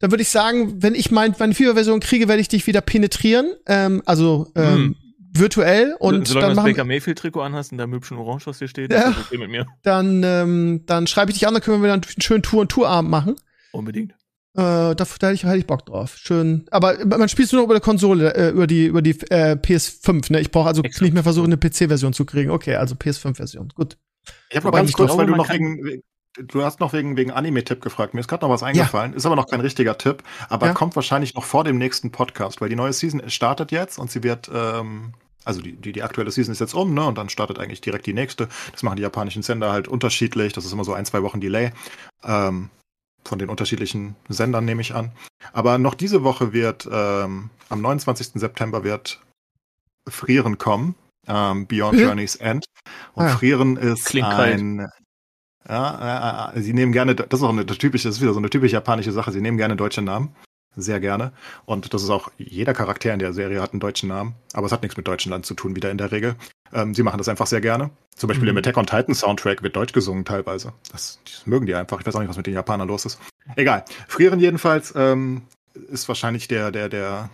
Dann 0.00 0.10
würde 0.10 0.22
ich 0.22 0.30
sagen, 0.30 0.82
wenn 0.82 0.96
ich 0.96 1.12
mein, 1.12 1.36
meine 1.38 1.54
FIFA-Version 1.54 2.00
kriege, 2.00 2.26
werde 2.26 2.40
ich 2.40 2.48
dich 2.48 2.66
wieder 2.66 2.80
penetrieren. 2.80 3.52
Ähm, 3.66 4.02
also 4.06 4.50
ähm, 4.56 4.74
Hm. 4.74 4.96
Virtuell. 5.32 5.96
Und 5.98 6.26
Solange 6.28 6.40
dann, 6.46 6.50
du 6.50 6.56
das 6.56 6.56
machen, 6.56 6.72
Baker 6.72 6.84
Mayfield-Trikot 6.84 7.40
anhast 7.40 7.72
und 7.72 7.78
da 7.78 7.86
hübschen 7.86 8.18
Orange, 8.18 8.46
was 8.46 8.58
hier 8.58 8.68
steht, 8.68 8.92
Ja. 8.92 9.08
ist 9.08 9.16
das 9.18 9.26
okay 9.26 9.38
mit 9.38 9.50
mir. 9.50 9.66
dann, 9.82 10.22
ähm, 10.24 10.82
dann 10.86 11.06
schreibe 11.06 11.30
ich 11.30 11.38
dich 11.38 11.46
an, 11.46 11.54
dann 11.54 11.62
können 11.62 11.82
wir 11.82 11.88
dann 11.88 12.02
einen 12.02 12.22
schönen 12.22 12.42
Tour- 12.42 12.62
und 12.62 12.70
Tourabend 12.70 13.10
machen. 13.10 13.36
Unbedingt. 13.72 14.12
Äh, 14.54 14.56
da, 14.56 14.94
da 14.94 15.04
hätte 15.04 15.32
ich, 15.32 15.44
hätte 15.44 15.56
ich 15.58 15.66
Bock 15.66 15.86
drauf. 15.86 16.16
Schön. 16.16 16.66
Aber 16.72 16.96
man 17.06 17.28
spielt 17.28 17.52
nur 17.52 17.60
noch 17.62 17.66
über 17.66 17.74
der 17.74 17.80
Konsole, 17.82 18.34
äh, 18.34 18.50
über 18.50 18.66
die, 18.66 18.86
über 18.86 19.00
die 19.00 19.12
äh, 19.30 19.52
PS5, 19.56 20.32
ne? 20.32 20.40
Ich 20.40 20.50
brauche 20.50 20.66
also 20.68 20.82
Exakt. 20.82 21.02
nicht 21.02 21.14
mehr 21.14 21.22
versuchen, 21.22 21.46
eine 21.52 21.56
PC-Version 21.56 22.12
zu 22.12 22.24
kriegen. 22.24 22.50
Okay, 22.50 22.74
also 22.74 22.96
PS5-Version. 22.96 23.68
Gut. 23.76 23.96
Ich 24.50 24.56
habe 24.56 24.66
noch 24.66 24.74
ganz 24.74 24.92
kurz, 24.92 25.16
weil 25.16 25.26
du 25.26 25.36
noch 25.36 25.48
wegen, 25.48 26.02
du 26.38 26.62
hast 26.64 26.80
noch 26.80 26.92
wegen, 26.92 27.16
wegen 27.16 27.30
Anime-Tipp 27.30 27.80
gefragt. 27.80 28.14
Mir 28.14 28.20
ist 28.20 28.28
gerade 28.28 28.44
noch 28.44 28.50
was 28.52 28.62
eingefallen. 28.62 29.14
Ist 29.14 29.26
aber 29.26 29.36
noch 29.36 29.46
kein 29.48 29.60
richtiger 29.60 29.98
Tipp, 29.98 30.22
aber 30.48 30.68
Ja. 30.68 30.72
kommt 30.74 30.94
wahrscheinlich 30.96 31.34
noch 31.34 31.44
vor 31.44 31.64
dem 31.64 31.78
nächsten 31.78 32.10
Podcast, 32.12 32.60
weil 32.60 32.68
die 32.68 32.76
neue 32.76 32.92
Season 32.92 33.28
startet 33.30 33.72
jetzt 33.72 33.98
und 33.98 34.10
sie 34.10 34.22
wird, 34.22 34.50
ähm, 34.52 35.14
also 35.44 35.60
die, 35.60 35.72
die, 35.72 35.92
die 35.92 36.02
aktuelle 36.02 36.30
Season 36.30 36.52
ist 36.52 36.60
jetzt 36.60 36.74
um, 36.74 36.92
ne? 36.94 37.04
Und 37.04 37.16
dann 37.18 37.28
startet 37.28 37.58
eigentlich 37.58 37.80
direkt 37.80 38.06
die 38.06 38.12
nächste. 38.12 38.48
Das 38.72 38.82
machen 38.82 38.96
die 38.96 39.02
japanischen 39.02 39.42
Sender 39.42 39.72
halt 39.72 39.88
unterschiedlich. 39.88 40.52
Das 40.52 40.64
ist 40.64 40.72
immer 40.72 40.84
so 40.84 40.92
ein, 40.92 41.06
zwei 41.06 41.22
Wochen 41.22 41.40
Delay. 41.40 41.72
Ähm, 42.24 42.70
von 43.24 43.38
den 43.38 43.48
unterschiedlichen 43.50 44.16
Sendern 44.28 44.64
nehme 44.64 44.80
ich 44.82 44.94
an. 44.94 45.12
Aber 45.52 45.78
noch 45.78 45.94
diese 45.94 46.22
Woche 46.22 46.52
wird, 46.52 46.88
ähm, 46.90 47.50
am 47.68 47.80
29. 47.82 48.32
September 48.40 48.82
wird 48.84 49.20
Frieren 50.08 50.58
kommen. 50.58 50.94
Ähm, 51.26 51.66
Beyond 51.66 51.92
Bitte? 51.92 52.04
Journey's 52.04 52.36
End. 52.36 52.64
Und 53.14 53.24
Ah 53.24 53.28
ja. 53.28 53.36
Frieren 53.36 53.76
ist 53.76 54.06
Klingt 54.06 54.28
kalt. 54.30 54.60
Ja, 55.70 56.52
sie 56.56 56.72
nehmen 56.72 56.92
gerne, 56.92 57.14
das 57.14 57.40
ist 57.40 57.44
auch 57.44 57.50
eine 57.50 57.64
typische, 57.66 58.08
das 58.08 58.16
ist 58.16 58.22
wieder 58.22 58.32
so 58.32 58.38
eine 58.38 58.50
typische 58.50 58.74
japanische 58.74 59.12
Sache, 59.12 59.32
sie 59.32 59.40
nehmen 59.40 59.56
gerne 59.56 59.76
deutsche 59.76 60.02
Namen. 60.02 60.34
Sehr 60.76 61.00
gerne. 61.00 61.32
Und 61.64 61.92
das 61.94 62.02
ist 62.04 62.10
auch, 62.10 62.30
jeder 62.38 62.74
Charakter 62.74 63.12
in 63.12 63.18
der 63.18 63.32
Serie 63.32 63.60
hat 63.60 63.72
einen 63.72 63.80
deutschen 63.80 64.08
Namen, 64.08 64.36
aber 64.52 64.66
es 64.66 64.72
hat 64.72 64.82
nichts 64.82 64.96
mit 64.96 65.08
Deutschland 65.08 65.44
zu 65.44 65.54
tun, 65.54 65.74
wieder 65.74 65.90
in 65.90 65.98
der 65.98 66.12
Regel. 66.12 66.36
Ähm, 66.72 66.94
sie 66.94 67.02
machen 67.02 67.18
das 67.18 67.28
einfach 67.28 67.48
sehr 67.48 67.60
gerne. 67.60 67.90
Zum 68.14 68.28
Beispiel 68.28 68.44
Mhm. 68.44 68.50
im 68.50 68.58
Attack 68.58 68.76
on 68.76 68.86
Titan 68.86 69.14
Soundtrack 69.14 69.64
wird 69.64 69.74
Deutsch 69.74 69.92
gesungen 69.92 70.24
teilweise. 70.24 70.72
Das, 70.92 71.18
das 71.24 71.44
mögen 71.46 71.66
die 71.66 71.74
einfach. 71.74 71.98
Ich 72.00 72.06
weiß 72.06 72.14
auch 72.14 72.20
nicht, 72.20 72.28
was 72.28 72.36
mit 72.36 72.46
den 72.46 72.54
Japanern 72.54 72.86
los 72.86 73.04
ist. 73.04 73.18
Egal. 73.56 73.84
Frieren 74.06 74.38
jedenfalls 74.38 74.94
ähm, 74.96 75.42
ist 75.90 76.06
wahrscheinlich 76.06 76.46
der, 76.46 76.70
der, 76.70 76.88
der, 76.88 77.30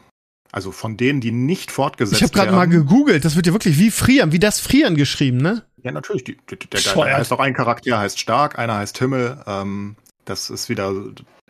also 0.56 0.72
von 0.72 0.96
denen, 0.96 1.20
die 1.20 1.32
nicht 1.32 1.70
fortgesetzt 1.70 2.18
Ich 2.18 2.22
habe 2.22 2.32
gerade 2.32 2.50
mal 2.52 2.70
werden. 2.70 2.86
gegoogelt. 2.86 3.26
Das 3.26 3.36
wird 3.36 3.46
ja 3.46 3.52
wirklich 3.52 3.78
wie 3.78 3.90
frieren, 3.90 4.32
wie 4.32 4.38
das 4.38 4.58
Frieren 4.58 4.94
geschrieben, 4.96 5.36
ne? 5.36 5.66
Ja, 5.82 5.92
natürlich. 5.92 6.24
Die, 6.24 6.38
die, 6.48 6.56
der, 6.56 6.80
der, 6.80 6.94
der 6.94 7.16
heißt 7.18 7.30
auch 7.30 7.40
ein 7.40 7.52
Charakter 7.52 7.98
heißt 7.98 8.18
stark, 8.18 8.58
einer 8.58 8.76
heißt 8.76 8.96
Himmel. 8.96 9.38
Ähm, 9.46 9.96
das 10.24 10.48
ist 10.48 10.70
wieder. 10.70 10.94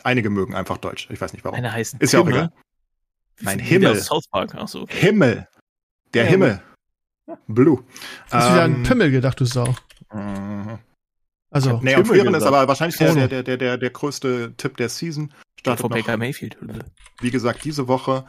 Einige 0.03 0.29
mögen 0.29 0.57
einfach 0.57 0.79
Deutsch. 0.79 1.07
Ich 1.09 1.21
weiß 1.21 1.33
nicht 1.35 1.45
warum. 1.45 1.57
Einer 1.57 1.73
heißt 1.73 1.95
Ist 2.01 2.15
ja 2.15 2.19
auch 2.21 2.29
egal. 2.29 2.51
Nein, 3.43 3.61
Himmel. 3.61 3.95
South 3.95 4.27
Park. 4.27 4.57
Ach 4.59 4.67
so, 4.67 4.83
okay. 4.83 4.97
Himmel. 4.99 5.47
Der 6.13 6.25
Ja, 6.25 6.31
Himmel. 6.31 6.63
Blue. 7.47 7.85
Hast 8.33 8.49
du 8.49 8.53
wieder 8.55 8.65
an 8.65 8.75
Ähm, 8.75 8.83
Pimmel 8.83 9.11
gedacht, 9.13 9.39
du 9.39 9.45
Sau. 9.45 9.73
mhm. 10.13 10.81
Also, 11.53 11.79
Nee, 11.81 11.95
und 11.95 12.03
Himmel 12.03 12.07
Frieren 12.07 12.35
ist 12.35 12.43
aber 12.43 12.67
wahrscheinlich 12.67 12.99
der, 12.99 13.15
der, 13.29 13.43
der, 13.45 13.57
der, 13.57 13.79
der, 13.79 13.91
größte 13.91 14.55
Tipp 14.57 14.77
der 14.79 14.89
Season. 14.89 15.33
Startet 15.61 15.81
von 15.81 15.91
noch, 15.91 15.97
Baker 15.97 16.17
Mayfield. 16.17 16.57
wie 17.21 17.31
gesagt, 17.31 17.65
diese 17.65 17.87
Woche 17.87 18.27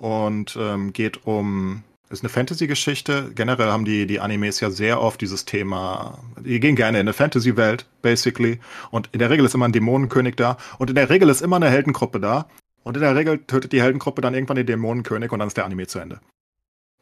und 0.00 0.56
ähm, 0.58 0.92
geht 0.92 1.26
um, 1.26 1.82
ist 2.08 2.22
eine 2.22 2.30
Fantasy-Geschichte. 2.30 3.30
Generell 3.34 3.68
haben 3.68 3.84
die, 3.84 4.06
die 4.06 4.18
Animes 4.18 4.58
ja 4.60 4.70
sehr 4.70 5.00
oft 5.00 5.20
dieses 5.20 5.44
Thema, 5.44 6.18
die 6.40 6.58
gehen 6.58 6.74
gerne 6.74 6.98
in 6.98 7.04
eine 7.04 7.12
Fantasy-Welt, 7.12 7.86
basically. 8.02 8.58
Und 8.90 9.10
in 9.12 9.18
der 9.18 9.30
Regel 9.30 9.44
ist 9.44 9.54
immer 9.54 9.68
ein 9.68 9.72
Dämonenkönig 9.72 10.34
da. 10.36 10.56
Und 10.78 10.90
in 10.90 10.96
der 10.96 11.10
Regel 11.10 11.28
ist 11.28 11.42
immer 11.42 11.56
eine 11.56 11.70
Heldengruppe 11.70 12.18
da. 12.18 12.46
Und 12.82 12.96
in 12.96 13.02
der 13.02 13.14
Regel 13.14 13.38
tötet 13.46 13.72
die 13.72 13.82
Heldengruppe 13.82 14.22
dann 14.22 14.34
irgendwann 14.34 14.56
den 14.56 14.66
Dämonenkönig 14.66 15.30
und 15.30 15.38
dann 15.38 15.48
ist 15.48 15.56
der 15.56 15.66
Anime 15.66 15.86
zu 15.86 15.98
Ende. 15.98 16.20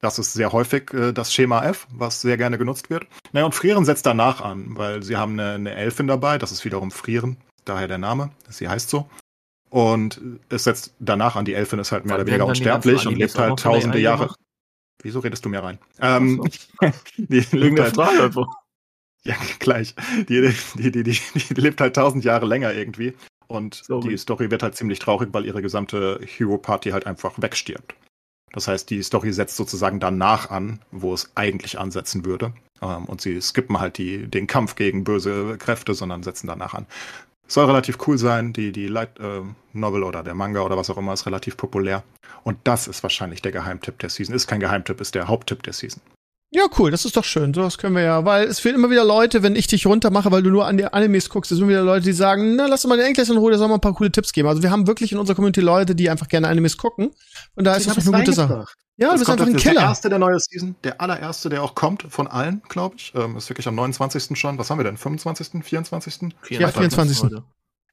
Das 0.00 0.18
ist 0.18 0.32
sehr 0.32 0.52
häufig 0.52 0.92
äh, 0.92 1.12
das 1.12 1.32
Schema 1.32 1.64
F, 1.64 1.86
was 1.90 2.20
sehr 2.20 2.36
gerne 2.36 2.58
genutzt 2.58 2.90
wird. 2.90 3.06
Naja, 3.32 3.46
und 3.46 3.54
Frieren 3.54 3.84
setzt 3.84 4.06
danach 4.06 4.40
an, 4.40 4.76
weil 4.76 5.02
sie 5.02 5.16
haben 5.16 5.38
eine, 5.38 5.52
eine 5.52 5.74
Elfin 5.74 6.06
dabei, 6.06 6.38
das 6.38 6.52
ist 6.52 6.64
wiederum 6.64 6.90
Frieren. 6.90 7.36
daher 7.64 7.88
der 7.88 7.98
Name. 7.98 8.30
Sie 8.48 8.68
heißt 8.68 8.90
so. 8.90 9.08
Und 9.70 10.20
es 10.48 10.64
setzt 10.64 10.94
danach 10.98 11.36
an, 11.36 11.44
die 11.44 11.54
Elfin 11.54 11.78
ist 11.78 11.92
halt 11.92 12.06
mehr 12.06 12.16
oder 12.16 12.26
weniger 12.26 12.46
unsterblich 12.46 13.06
und 13.06 13.16
lebt 13.16 13.38
halt 13.38 13.58
tausende 13.58 13.98
Jahre. 13.98 14.24
gemacht? 14.24 14.40
Wieso 15.02 15.20
redest 15.20 15.44
du 15.44 15.48
mir 15.48 15.62
rein? 15.62 15.78
Ähm, 16.00 16.42
Ach 16.80 16.92
die 17.16 17.40
lebt 17.52 17.78
halt, 17.78 17.94
Frage 17.94 18.22
einfach. 18.24 18.48
ja, 19.24 19.36
gleich. 19.58 19.94
Die, 20.28 20.52
die, 20.76 20.90
die, 20.90 21.02
die, 21.02 21.20
die 21.34 21.60
lebt 21.60 21.80
halt 21.80 21.94
tausend 21.94 22.24
Jahre 22.24 22.46
länger 22.46 22.72
irgendwie. 22.72 23.14
Und 23.46 23.74
Sorry. 23.74 24.10
die 24.10 24.18
Story 24.18 24.50
wird 24.50 24.62
halt 24.62 24.76
ziemlich 24.76 24.98
traurig, 24.98 25.30
weil 25.32 25.46
ihre 25.46 25.62
gesamte 25.62 26.20
Hero-Party 26.24 26.90
halt 26.90 27.06
einfach 27.06 27.40
wegstirbt. 27.40 27.94
Das 28.52 28.68
heißt, 28.68 28.90
die 28.90 29.02
Story 29.02 29.32
setzt 29.32 29.56
sozusagen 29.56 30.00
danach 30.00 30.50
an, 30.50 30.80
wo 30.90 31.14
es 31.14 31.30
eigentlich 31.34 31.78
ansetzen 31.78 32.24
würde. 32.24 32.52
Ähm, 32.82 33.04
und 33.04 33.20
sie 33.20 33.40
skippen 33.40 33.80
halt 33.80 33.98
die, 33.98 34.26
den 34.26 34.46
Kampf 34.46 34.74
gegen 34.74 35.04
böse 35.04 35.56
Kräfte, 35.58 35.94
sondern 35.94 36.22
setzen 36.22 36.46
danach 36.46 36.74
an. 36.74 36.86
Soll 37.48 37.64
relativ 37.66 37.98
cool 38.06 38.18
sein. 38.18 38.52
Die, 38.52 38.72
die 38.72 38.86
Light 38.86 39.18
äh, 39.18 39.40
Novel 39.72 40.02
oder 40.02 40.22
der 40.22 40.34
Manga 40.34 40.60
oder 40.60 40.76
was 40.76 40.90
auch 40.90 40.98
immer 40.98 41.14
ist 41.14 41.26
relativ 41.26 41.56
populär. 41.56 42.04
Und 42.44 42.58
das 42.64 42.86
ist 42.86 43.02
wahrscheinlich 43.02 43.42
der 43.42 43.52
Geheimtipp 43.52 43.98
der 43.98 44.10
Season. 44.10 44.34
Ist 44.34 44.46
kein 44.46 44.60
Geheimtipp, 44.60 45.00
ist 45.00 45.14
der 45.14 45.28
Haupttipp 45.28 45.62
der 45.62 45.72
Season. 45.72 46.00
Ja, 46.50 46.64
cool, 46.78 46.90
das 46.90 47.04
ist 47.04 47.16
doch 47.16 47.24
schön. 47.24 47.52
So, 47.52 47.60
das 47.60 47.76
können 47.76 47.94
wir 47.94 48.02
ja, 48.02 48.24
weil 48.24 48.46
es 48.46 48.58
fehlen 48.58 48.76
immer 48.76 48.88
wieder 48.88 49.04
Leute, 49.04 49.42
wenn 49.42 49.54
ich 49.54 49.66
dich 49.66 49.84
runtermache, 49.84 50.30
weil 50.30 50.42
du 50.42 50.50
nur 50.50 50.66
an 50.66 50.78
die 50.78 50.86
Animes 50.86 51.28
guckst, 51.28 51.52
es 51.52 51.58
sind 51.58 51.64
immer 51.64 51.72
wieder 51.72 51.84
Leute, 51.84 52.06
die 52.06 52.12
sagen, 52.12 52.56
na, 52.56 52.66
lass 52.66 52.82
doch 52.82 52.88
mal 52.88 52.96
den 52.96 53.06
Enkel 53.06 53.28
in 53.28 53.36
Ruhe, 53.36 53.50
der 53.50 53.58
soll 53.58 53.68
mal 53.68 53.74
ein 53.74 53.82
paar 53.82 53.92
coole 53.92 54.10
Tipps 54.10 54.32
geben. 54.32 54.48
Also 54.48 54.62
wir 54.62 54.70
haben 54.70 54.86
wirklich 54.86 55.12
in 55.12 55.18
unserer 55.18 55.34
Community 55.34 55.60
Leute, 55.60 55.94
die 55.94 56.08
einfach 56.08 56.28
gerne 56.28 56.48
Animes 56.48 56.78
gucken. 56.78 57.10
Und 57.54 57.64
da 57.64 57.74
ist 57.76 57.86
das 57.86 57.98
eine 57.98 58.18
gute 58.18 58.32
Sache. 58.32 58.64
Ja, 59.00 59.10
Das 59.12 59.20
bist 59.20 59.26
kommt 59.26 59.40
einfach 59.40 59.46
ein 59.46 59.52
jetzt- 59.52 59.54
das 59.54 59.60
ist 59.60 59.64
Der 59.66 59.72
Killer. 59.74 59.88
erste 59.88 60.08
der 60.08 60.18
neue 60.18 60.38
Season, 60.40 60.74
der 60.84 61.00
allererste, 61.00 61.48
der 61.48 61.62
auch 61.62 61.74
kommt 61.74 62.04
von 62.10 62.26
allen, 62.26 62.62
glaube 62.68 62.96
ich. 62.96 63.12
Ähm, 63.14 63.36
ist 63.36 63.48
wirklich 63.48 63.68
am 63.68 63.76
29. 63.76 64.36
schon. 64.36 64.58
Was 64.58 64.70
haben 64.70 64.78
wir 64.78 64.84
denn? 64.84 64.96
25., 64.96 65.62
24.? 65.64 66.34
Ja, 66.50 66.68
24.. 66.68 67.22
Leute. 67.22 67.44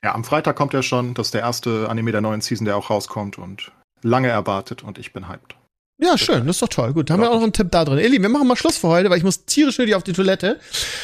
Ja, 0.03 0.15
am 0.15 0.23
Freitag 0.23 0.55
kommt 0.55 0.73
er 0.73 0.83
schon. 0.83 1.13
Das 1.13 1.27
ist 1.27 1.33
der 1.35 1.41
erste 1.41 1.89
Anime 1.89 2.11
der 2.11 2.21
neuen 2.21 2.41
Season, 2.41 2.65
der 2.65 2.75
auch 2.75 2.89
rauskommt 2.89 3.37
und 3.37 3.71
lange 4.01 4.27
erwartet 4.29 4.83
und 4.83 4.97
ich 4.97 5.13
bin 5.13 5.27
hyped. 5.29 5.55
Ja, 5.97 6.17
schön, 6.17 6.45
das 6.45 6.57
ist 6.57 6.61
doch 6.61 6.67
toll. 6.67 6.93
Gut, 6.93 7.09
da 7.09 7.13
haben 7.13 7.21
wir 7.21 7.29
auch 7.29 7.35
noch 7.35 7.43
einen 7.43 7.53
Tipp 7.53 7.71
da 7.71 7.85
drin. 7.85 7.99
Eli, 7.99 8.21
wir 8.21 8.27
machen 8.27 8.47
mal 8.47 8.57
Schluss 8.57 8.77
für 8.77 8.89
heute, 8.89 9.09
weil 9.09 9.17
ich 9.17 9.23
muss 9.23 9.45
tierisch 9.45 9.77
nötig 9.77 9.95
auf 9.95 10.03
die 10.03 10.11
Toilette. 10.11 10.59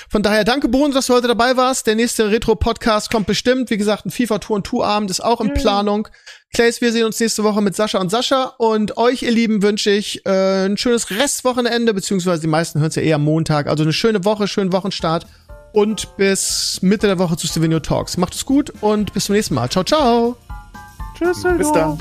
Von 0.10 0.22
daher 0.22 0.44
danke, 0.44 0.68
Bohnen, 0.68 0.94
dass 0.94 1.08
du 1.08 1.14
heute 1.14 1.30
dabei 1.30 1.56
warst. 1.56 1.88
Der 1.88 1.96
nächste 1.96 2.30
Retro-Podcast 2.30 3.10
kommt 3.10 3.26
bestimmt. 3.26 3.70
Wie 3.70 3.78
gesagt, 3.78 4.06
ein 4.06 4.12
FIFA-Tour 4.12 4.58
und 4.58 4.66
Tour-Abend 4.66 5.10
ist 5.10 5.22
auch 5.22 5.40
in 5.40 5.54
Planung. 5.54 6.10
Clays, 6.54 6.82
wir 6.82 6.92
sehen 6.92 7.06
uns 7.06 7.22
nächste 7.22 7.46
Woche 7.46 7.62
mit 7.62 7.74
Sascha 7.74 8.00
und 8.00 8.10
Sascha. 8.10 8.54
Und 8.58 8.98
euch, 8.98 9.24
ihr 9.24 9.32
Lieben, 9.32 9.62
wünsche 9.62 9.92
ich 9.92 10.26
äh, 10.26 10.66
ein 10.66 10.76
schönes 10.76 11.10
Restwochenende, 11.10 11.94
beziehungsweise 11.94 12.42
die 12.42 12.48
meisten 12.48 12.80
hören 12.80 12.90
es 12.90 12.96
ja 12.96 13.02
eher 13.02 13.16
am 13.16 13.24
Montag. 13.24 13.68
Also 13.68 13.84
eine 13.84 13.94
schöne 13.94 14.26
Woche, 14.26 14.50
schönen 14.50 14.74
Wochenstart. 14.74 15.26
Und 15.72 16.18
bis 16.18 16.80
Mitte 16.82 17.08
der 17.08 17.18
Woche 17.18 17.38
zu 17.38 17.48
Stevenio 17.48 17.80
Talks. 17.80 18.18
Macht 18.18 18.36
es 18.36 18.46
gut 18.46 18.74
und 18.82 19.14
bis 19.14 19.26
zum 19.26 19.36
nächsten 19.36 19.56
Mal. 19.56 19.70
Ciao, 19.70 19.86
ciao. 19.86 20.36
Tschüss, 21.18 21.44
Bis 21.58 21.72
dann. 21.72 21.98